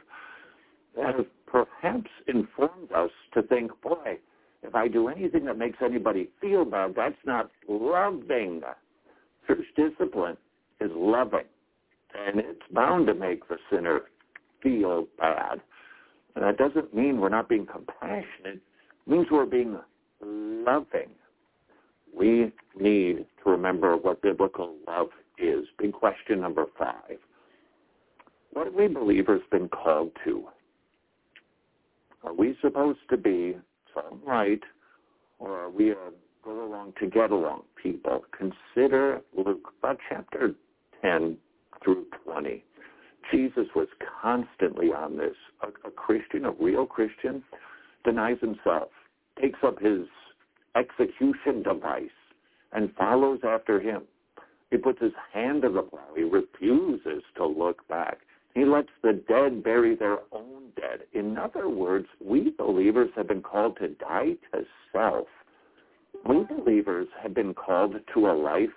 have 1.02 1.26
perhaps 1.48 2.10
informed 2.28 2.92
us 2.96 3.10
to 3.34 3.42
think, 3.42 3.72
boy, 3.82 4.18
if 4.62 4.76
I 4.76 4.88
do 4.88 5.08
anything 5.10 5.46
that 5.46 5.58
makes 5.58 5.80
anybody 5.84 6.30
feel 6.40 6.66
bad, 6.66 6.94
that's 6.96 7.16
not 7.26 7.50
loving. 7.68 8.62
Church 9.48 9.66
discipline 9.76 10.38
is 10.80 10.92
loving 10.94 11.46
and 12.14 12.40
it's 12.40 12.62
bound 12.72 13.08
to 13.08 13.14
make 13.14 13.48
the 13.48 13.58
sinner 13.72 14.02
feel 14.62 15.08
bad. 15.18 15.62
And 16.36 16.44
that 16.44 16.58
doesn't 16.58 16.94
mean 16.94 17.20
we're 17.20 17.30
not 17.30 17.50
being 17.50 17.66
compassionate. 17.66 18.56
It 18.56 19.08
means 19.08 19.28
we're 19.32 19.46
being 19.46 19.78
loving. 20.22 21.10
We 22.16 22.52
need 22.80 23.26
to 23.44 23.50
remember 23.50 23.98
what 23.98 24.22
biblical 24.22 24.76
love 24.88 25.10
is. 25.38 25.66
Big 25.78 25.94
question 25.94 26.42
number 26.42 26.66
five. 26.78 27.18
What 28.54 28.68
have 28.68 28.76
we 28.76 28.88
believers 28.88 29.42
been 29.52 29.68
called 29.68 30.12
to? 30.24 30.46
Are 32.24 32.34
we 32.34 32.56
supposed 32.62 33.00
to 33.10 33.18
be 33.18 33.58
some 33.94 34.20
right, 34.26 34.62
or 35.40 35.60
are 35.60 35.70
we 35.70 35.92
a 35.92 35.98
go 36.44 36.66
along 36.66 36.94
to 37.00 37.08
get 37.08 37.32
along 37.32 37.64
people? 37.82 38.24
Consider 38.38 39.22
Luke, 39.36 39.74
about 39.80 39.98
chapter 40.10 40.54
10, 41.02 41.38
through 41.84 42.06
20. 42.26 42.64
Jesus 43.32 43.68
was 43.76 43.88
constantly 44.22 44.88
on 44.88 45.18
this. 45.18 45.36
A, 45.62 45.88
a 45.88 45.92
Christian, 45.92 46.46
a 46.46 46.52
real 46.52 46.86
Christian, 46.86 47.44
denies 48.04 48.38
himself, 48.42 48.90
takes 49.42 49.60
up 49.64 49.80
his 49.80 50.02
execution 50.76 51.64
device, 51.64 52.10
and 52.74 52.94
follows 52.96 53.40
after 53.44 53.80
him. 53.80 54.04
He 54.72 54.78
puts 54.78 55.00
his 55.00 55.14
hand 55.32 55.62
to 55.62 55.70
the 55.70 55.84
plow. 55.84 56.00
He 56.16 56.24
refuses 56.24 57.24
to 57.38 57.46
look 57.46 57.88
back. 57.88 58.20
He 58.56 58.66
lets 58.66 58.90
the 59.02 59.14
dead 59.28 59.64
bury 59.64 59.96
their 59.96 60.20
own 60.32 60.70
dead. 60.76 61.02
In 61.14 61.38
other 61.38 61.70
words, 61.70 62.08
we 62.24 62.52
believers 62.58 63.10
have 63.16 63.28
been 63.28 63.42
called 63.42 63.78
to 63.78 63.90
die 63.90 64.34
to 64.52 64.66
self. 64.92 65.28
We 66.28 66.44
believers 66.44 67.08
have 67.22 67.34
been 67.34 67.54
called 67.54 67.96
to 68.14 68.28
a 68.28 68.34
life 68.34 68.70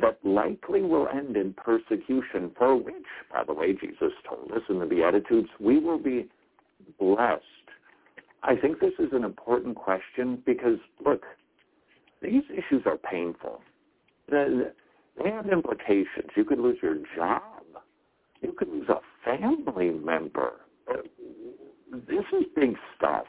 that 0.00 0.18
likely 0.24 0.82
will 0.82 1.08
end 1.08 1.36
in 1.36 1.52
persecution, 1.54 2.50
for 2.56 2.76
which, 2.76 2.94
by 3.32 3.42
the 3.44 3.52
way, 3.52 3.72
Jesus 3.72 4.12
told 4.28 4.52
us 4.52 4.62
in 4.68 4.78
the 4.78 4.86
Beatitudes, 4.86 5.48
we 5.58 5.78
will 5.78 5.98
be 5.98 6.28
blessed. 6.98 7.44
I 8.42 8.56
think 8.56 8.80
this 8.80 8.94
is 8.98 9.12
an 9.12 9.24
important 9.24 9.76
question 9.76 10.42
because, 10.46 10.78
look, 11.04 11.24
these 12.22 12.44
issues 12.50 12.82
are 12.86 12.96
painful. 12.96 13.60
They 14.30 14.70
have 15.24 15.48
implications. 15.48 16.30
You 16.36 16.44
could 16.44 16.58
lose 16.58 16.78
your 16.82 16.96
job. 17.16 17.42
You 18.40 18.52
could 18.56 18.68
lose 18.68 18.88
a 18.88 19.00
family 19.24 19.90
member. 19.90 20.52
This 21.92 22.24
is 22.32 22.44
big 22.54 22.76
stuff. 22.96 23.26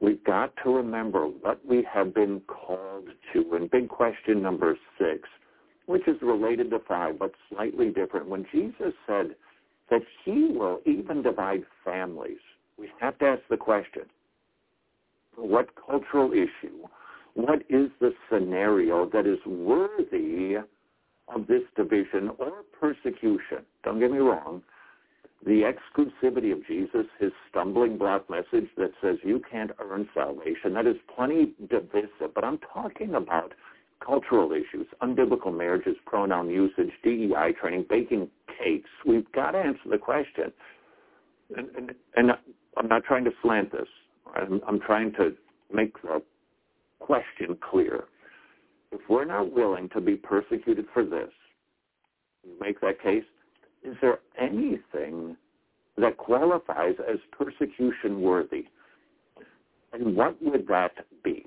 We've 0.00 0.22
got 0.24 0.52
to 0.64 0.70
remember 0.70 1.26
what 1.26 1.64
we 1.64 1.86
have 1.90 2.12
been 2.12 2.40
called 2.48 3.08
to. 3.32 3.54
And 3.54 3.70
big 3.70 3.88
question 3.88 4.42
number 4.42 4.76
six, 4.98 5.28
which 5.86 6.06
is 6.06 6.16
related 6.22 6.70
to 6.70 6.78
five, 6.86 7.18
but 7.18 7.32
slightly 7.50 7.90
different. 7.90 8.28
When 8.28 8.46
Jesus 8.52 8.92
said 9.06 9.34
that 9.90 10.02
he 10.24 10.48
will 10.54 10.80
even 10.86 11.22
divide 11.22 11.64
families, 11.84 12.38
we 12.78 12.88
have 13.00 13.18
to 13.18 13.24
ask 13.26 13.42
the 13.50 13.56
question, 13.56 14.04
what 15.36 15.68
cultural 15.74 16.32
issue, 16.32 16.86
what 17.34 17.60
is 17.68 17.88
the 18.00 18.12
scenario 18.30 19.08
that 19.10 19.26
is 19.26 19.38
worthy 19.46 20.56
of 21.28 21.46
this 21.46 21.62
division 21.76 22.30
or 22.38 22.64
persecution? 22.78 23.64
Don't 23.84 24.00
get 24.00 24.10
me 24.10 24.18
wrong. 24.18 24.62
The 25.44 25.62
exclusivity 25.62 26.52
of 26.52 26.64
Jesus, 26.66 27.06
his 27.18 27.32
stumbling 27.50 27.98
block 27.98 28.30
message 28.30 28.68
that 28.76 28.92
says 29.02 29.16
you 29.24 29.42
can't 29.50 29.72
earn 29.80 30.08
salvation, 30.14 30.74
that 30.74 30.86
is 30.86 30.96
plenty 31.16 31.52
divisive. 31.68 32.32
But 32.34 32.44
I'm 32.44 32.58
talking 32.72 33.14
about 33.14 33.52
cultural 34.04 34.52
issues, 34.52 34.86
unbiblical 35.02 35.56
marriages, 35.56 35.96
pronoun 36.06 36.50
usage, 36.50 36.90
DEI 37.02 37.52
training, 37.60 37.86
baking 37.88 38.28
cakes. 38.58 38.88
We've 39.06 39.30
got 39.32 39.52
to 39.52 39.58
answer 39.58 39.88
the 39.90 39.98
question. 39.98 40.52
And, 41.56 41.68
and, 41.76 41.92
and 42.16 42.32
I'm 42.76 42.88
not 42.88 43.04
trying 43.04 43.24
to 43.24 43.30
slant 43.42 43.72
this. 43.72 43.88
I'm, 44.34 44.60
I'm 44.66 44.80
trying 44.80 45.12
to 45.14 45.34
make 45.72 46.00
the 46.02 46.22
question 47.00 47.56
clear. 47.70 48.04
If 48.90 49.00
we're 49.08 49.24
not 49.24 49.52
willing 49.52 49.88
to 49.90 50.00
be 50.00 50.16
persecuted 50.16 50.86
for 50.92 51.04
this, 51.04 51.30
you 52.44 52.52
make 52.60 52.80
that 52.80 53.02
case, 53.02 53.24
is 53.82 53.96
there 54.00 54.18
anything 54.40 55.36
that 55.96 56.16
qualifies 56.16 56.94
as 57.10 57.18
persecution 57.36 58.20
worthy? 58.20 58.66
And 59.92 60.16
what 60.16 60.42
would 60.42 60.66
that 60.68 60.92
be? 61.22 61.46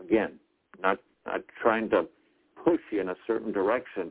Again, 0.00 0.38
not 0.80 0.98
not 1.26 1.42
trying 1.60 1.90
to 1.90 2.06
push 2.64 2.80
you 2.90 3.00
in 3.00 3.10
a 3.10 3.16
certain 3.26 3.52
direction, 3.52 4.10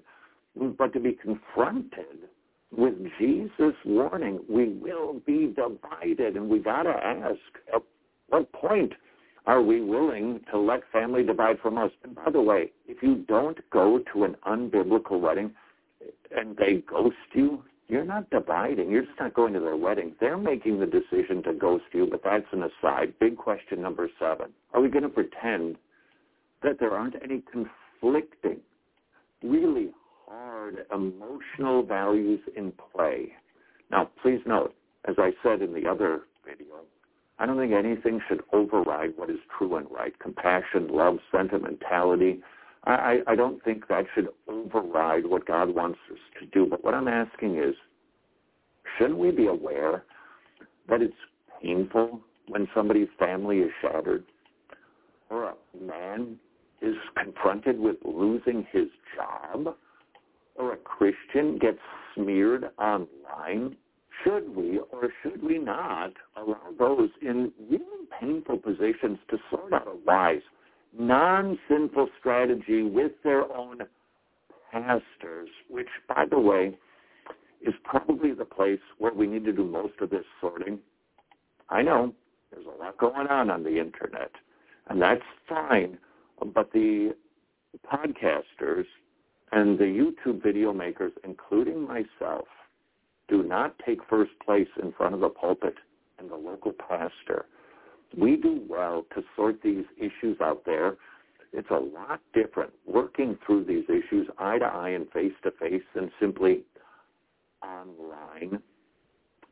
but 0.78 0.94
to 0.94 1.00
be 1.00 1.14
confronted 1.14 2.30
with 2.76 2.96
Jesus' 3.20 3.76
warning, 3.86 4.40
we 4.50 4.70
will 4.70 5.22
be 5.26 5.54
divided. 5.56 6.36
And 6.36 6.50
we 6.50 6.60
got 6.60 6.84
to 6.84 6.90
ask, 6.90 7.40
at 7.74 7.82
what 8.30 8.52
point 8.52 8.94
are 9.46 9.62
we 9.62 9.82
willing 9.82 10.42
to 10.52 10.58
let 10.58 10.82
family 10.92 11.24
divide 11.24 11.60
from 11.60 11.78
us? 11.78 11.92
And 12.04 12.16
by 12.16 12.32
the 12.32 12.42
way, 12.42 12.72
if 12.88 13.04
you 13.04 13.26
don't 13.28 13.58
go 13.70 14.00
to 14.14 14.24
an 14.24 14.36
unbiblical 14.48 15.20
wedding 15.20 15.52
and 16.36 16.56
they 16.58 16.84
ghost 16.90 17.16
you, 17.34 17.64
you're 17.88 18.06
not 18.06 18.30
dividing. 18.30 18.90
You're 18.90 19.04
just 19.04 19.20
not 19.20 19.34
going 19.34 19.54
to 19.54 19.60
their 19.60 19.76
wedding. 19.76 20.16
They're 20.20 20.38
making 20.38 20.80
the 20.80 20.86
decision 20.86 21.44
to 21.44 21.54
ghost 21.54 21.84
you, 21.92 22.08
but 22.10 22.22
that's 22.24 22.46
an 22.52 22.64
aside. 22.64 23.14
Big 23.20 23.38
question 23.38 23.82
number 23.82 24.10
seven. 24.20 24.48
Are 24.74 24.82
we 24.82 24.90
going 24.90 25.04
to 25.04 25.10
pretend 25.10 25.76
that 26.64 26.80
there 26.80 26.92
aren't 26.92 27.16
any 27.24 27.44
conflicting, 27.52 28.60
really 29.44 29.92
hard 30.28 30.86
emotional 30.94 31.84
values 31.84 32.40
in 32.56 32.72
play. 32.94 33.34
Now, 33.92 34.10
please 34.22 34.40
note, 34.46 34.74
as 35.06 35.16
I 35.18 35.32
said 35.44 35.62
in 35.62 35.74
the 35.74 35.88
other 35.88 36.22
video, 36.46 36.82
I 37.40 37.46
don't 37.46 37.58
think 37.58 37.74
anything 37.74 38.22
should 38.28 38.42
override 38.54 39.14
what 39.16 39.30
is 39.30 39.40
true 39.58 39.76
and 39.76 39.88
right. 39.92 40.18
Compassion, 40.20 40.88
love, 40.90 41.18
sentimentality. 41.32 42.42
I, 42.86 42.92
I, 42.92 43.20
I 43.28 43.36
don't 43.36 43.64
think 43.64 43.88
that 43.88 44.06
should 44.14 44.30
override 44.48 45.26
what 45.26 45.46
God 45.46 45.74
wants 45.74 46.00
us 46.12 46.20
to 46.40 46.46
do. 46.48 46.68
But 46.70 46.84
what 46.84 46.94
I'm 46.94 47.08
asking 47.08 47.58
is, 47.58 47.76
shouldn't 48.98 49.20
we 49.20 49.32
be 49.32 49.48
aware 49.48 50.04
that 50.88 51.02
it's 51.02 51.14
painful 51.62 52.22
when 52.48 52.68
somebody's 52.74 53.08
family 53.18 53.60
is 53.60 53.72
shattered? 53.82 54.24
Or 55.30 55.46
a 55.46 55.56
man 55.82 56.38
is 56.84 56.96
confronted 57.18 57.80
with 57.80 57.98
losing 58.04 58.68
his 58.72 58.88
job 59.16 59.76
or 60.56 60.74
a 60.74 60.78
Christian 60.78 61.58
gets 61.58 61.80
smeared 62.14 62.66
online, 62.78 63.76
should 64.24 64.56
we 64.56 64.80
or 64.92 65.10
should 65.22 65.42
we 65.44 65.58
not 65.58 66.14
allow 66.36 66.70
those 66.78 67.10
in 67.22 67.52
really 67.70 67.86
painful 68.20 68.58
positions 68.58 69.18
to 69.30 69.38
sort 69.50 69.74
out 69.74 69.88
a 69.88 69.96
wise, 70.06 70.42
non-sinful 70.98 72.10
strategy 72.20 72.84
with 72.84 73.14
their 73.24 73.52
own 73.56 73.80
pastors, 74.72 75.50
which, 75.70 75.88
by 76.08 76.26
the 76.30 76.40
way, 76.40 76.78
is 77.66 77.74
probably 77.84 78.34
the 78.34 78.46
place 78.46 78.80
where 78.98 79.14
we 79.14 79.26
need 79.26 79.46
to 79.46 79.54
do 79.54 79.64
most 79.64 79.94
of 80.02 80.10
this 80.10 80.26
sorting. 80.40 80.80
I 81.70 81.82
know 81.82 82.14
there's 82.52 82.66
a 82.66 82.84
lot 82.84 82.98
going 82.98 83.28
on 83.28 83.50
on 83.50 83.64
the 83.64 83.80
internet, 83.80 84.32
and 84.90 85.02
that's 85.02 85.24
fine. 85.48 85.98
But 86.40 86.72
the 86.72 87.16
podcasters 87.92 88.86
and 89.52 89.78
the 89.78 89.86
YouTube 89.86 90.44
video 90.44 90.74
makers, 90.74 91.14
including 91.24 91.88
myself, 91.88 92.46
do 93.28 93.44
not 93.44 93.76
take 93.86 94.00
first 94.10 94.32
place 94.46 94.68
in 94.82 94.92
front 94.94 95.14
of 95.14 95.22
the 95.22 95.30
pulpit 95.30 95.76
and 96.20 96.30
the 96.30 96.36
local 96.36 96.74
pastor. 96.74 97.46
We 98.18 98.36
do 98.36 98.62
well 98.68 99.06
to 99.16 99.24
sort 99.36 99.62
these 99.64 99.86
issues 99.98 100.38
out 100.42 100.64
there. 100.66 100.98
It's 101.52 101.70
a 101.70 101.80
lot 101.80 102.20
different 102.34 102.74
working 102.86 103.38
through 103.46 103.66
these 103.66 103.86
issues 103.86 104.28
eye 104.40 104.60
to 104.60 104.66
eye 104.66 104.90
and 104.90 105.10
face 105.12 105.34
to 105.44 105.52
face 105.52 105.84
than 105.96 106.12
simply 106.20 106.64
online. 107.64 108.62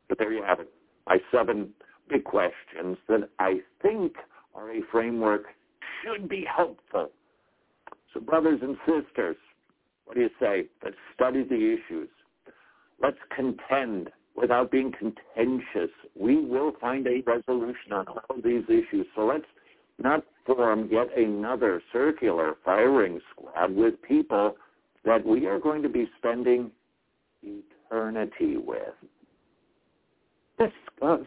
But 0.08 0.18
there 0.18 0.32
you 0.32 0.42
have 0.42 0.60
it. 0.60 0.68
My 1.06 1.18
seven 1.32 1.70
big 2.08 2.24
questions 2.24 2.98
that 3.08 3.28
I 3.38 3.60
think 3.80 4.14
are 4.54 4.70
a 4.70 4.80
framework 4.90 5.46
should 6.02 6.28
be 6.28 6.44
helpful. 6.44 7.10
So 8.12 8.20
brothers 8.20 8.60
and 8.62 8.76
sisters, 8.86 9.36
what 10.04 10.16
do 10.16 10.22
you 10.22 10.30
say? 10.40 10.66
Let's 10.84 10.96
study 11.14 11.44
the 11.44 11.76
issues. 11.78 12.08
Let's 13.00 13.18
contend 13.34 14.10
without 14.36 14.70
being 14.70 14.92
contentious. 14.92 15.90
We 16.18 16.44
will 16.44 16.72
find 16.80 17.06
a 17.06 17.22
resolution 17.26 17.92
on 17.92 18.08
all 18.08 18.36
of 18.36 18.42
these 18.42 18.64
issues. 18.64 19.06
So 19.14 19.26
let's 19.26 19.44
not 19.98 20.24
form 20.46 20.88
yet 20.90 21.16
another 21.16 21.82
circular 21.92 22.54
firing 22.64 23.20
squad 23.32 23.74
with 23.74 23.94
people 24.02 24.56
that 25.04 25.24
we 25.24 25.46
are 25.46 25.58
going 25.58 25.82
to 25.82 25.88
be 25.88 26.08
spending 26.18 26.70
eternity 27.42 28.56
with. 28.56 28.94
Discuss. 30.58 31.26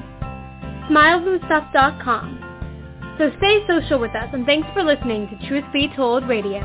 Smilesandstuff.com. 0.91 3.15
So 3.17 3.31
stay 3.37 3.65
social 3.65 3.97
with 3.97 4.11
us 4.11 4.27
and 4.33 4.45
thanks 4.45 4.67
for 4.73 4.83
listening 4.83 5.29
to 5.29 5.47
Truth 5.47 5.63
Be 5.71 5.87
Told 5.95 6.27
Radio. 6.27 6.59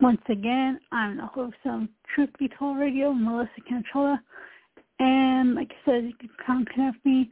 Once 0.00 0.20
again, 0.28 0.78
I'm 0.92 1.16
the 1.16 1.26
host 1.26 1.56
of 1.64 1.88
Truth 2.14 2.30
Be 2.38 2.48
Told 2.56 2.78
Radio, 2.78 3.12
Melissa 3.12 3.50
Canchola. 3.68 4.20
And 5.00 5.56
like 5.56 5.72
I 5.72 5.90
said, 5.90 6.04
you 6.04 6.14
can 6.20 6.30
contact 6.46 7.04
me 7.04 7.28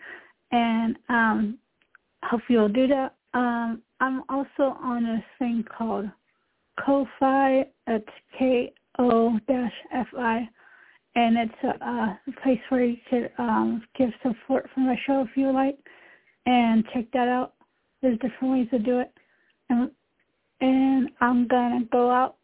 and 0.51 0.97
um 1.09 1.59
hope 2.25 2.41
you'll 2.49 2.69
do 2.69 2.89
that. 2.89 3.15
Um 3.35 3.83
I'm 4.01 4.25
also 4.29 4.77
on 4.83 5.07
a 5.07 5.25
thing 5.39 5.65
called 5.79 6.07
Ko-Fi. 6.85 7.65
It's 7.87 8.09
K-O-F-I. 8.39 10.49
And 11.17 11.39
it's 11.39 11.55
a, 11.63 11.85
a 11.85 12.19
place 12.43 12.59
where 12.69 12.85
you 12.85 12.97
could 13.09 13.31
um, 13.39 13.85
give 13.97 14.11
support 14.23 14.69
for 14.75 14.81
my 14.81 14.97
show 15.07 15.23
if 15.23 15.37
you 15.37 15.53
like. 15.53 15.79
And 16.47 16.85
check 16.93 17.07
that 17.13 17.29
out. 17.29 17.55
There's 18.03 18.19
different 18.19 18.53
ways 18.53 18.69
to 18.71 18.79
do 18.79 19.01
it. 19.01 19.13
And, 19.71 19.91
and 20.61 21.09
I'm 21.21 21.47
going 21.47 21.81
to 21.81 21.89
go 21.91 22.11
out 22.11 22.37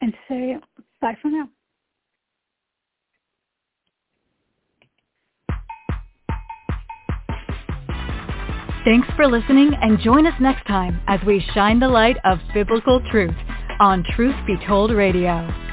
and 0.00 0.12
say 0.28 0.56
bye 1.00 1.16
for 1.20 1.30
now. 1.30 1.48
Thanks 8.84 9.08
for 9.16 9.26
listening 9.26 9.72
and 9.82 9.98
join 10.00 10.26
us 10.26 10.34
next 10.40 10.66
time 10.66 11.00
as 11.08 11.20
we 11.26 11.44
shine 11.52 11.78
the 11.78 11.88
light 11.88 12.16
of 12.24 12.38
biblical 12.54 13.02
truth 13.10 13.34
on 13.80 14.04
Truth 14.16 14.34
Be 14.46 14.56
Told 14.66 14.90
Radio. 14.90 15.67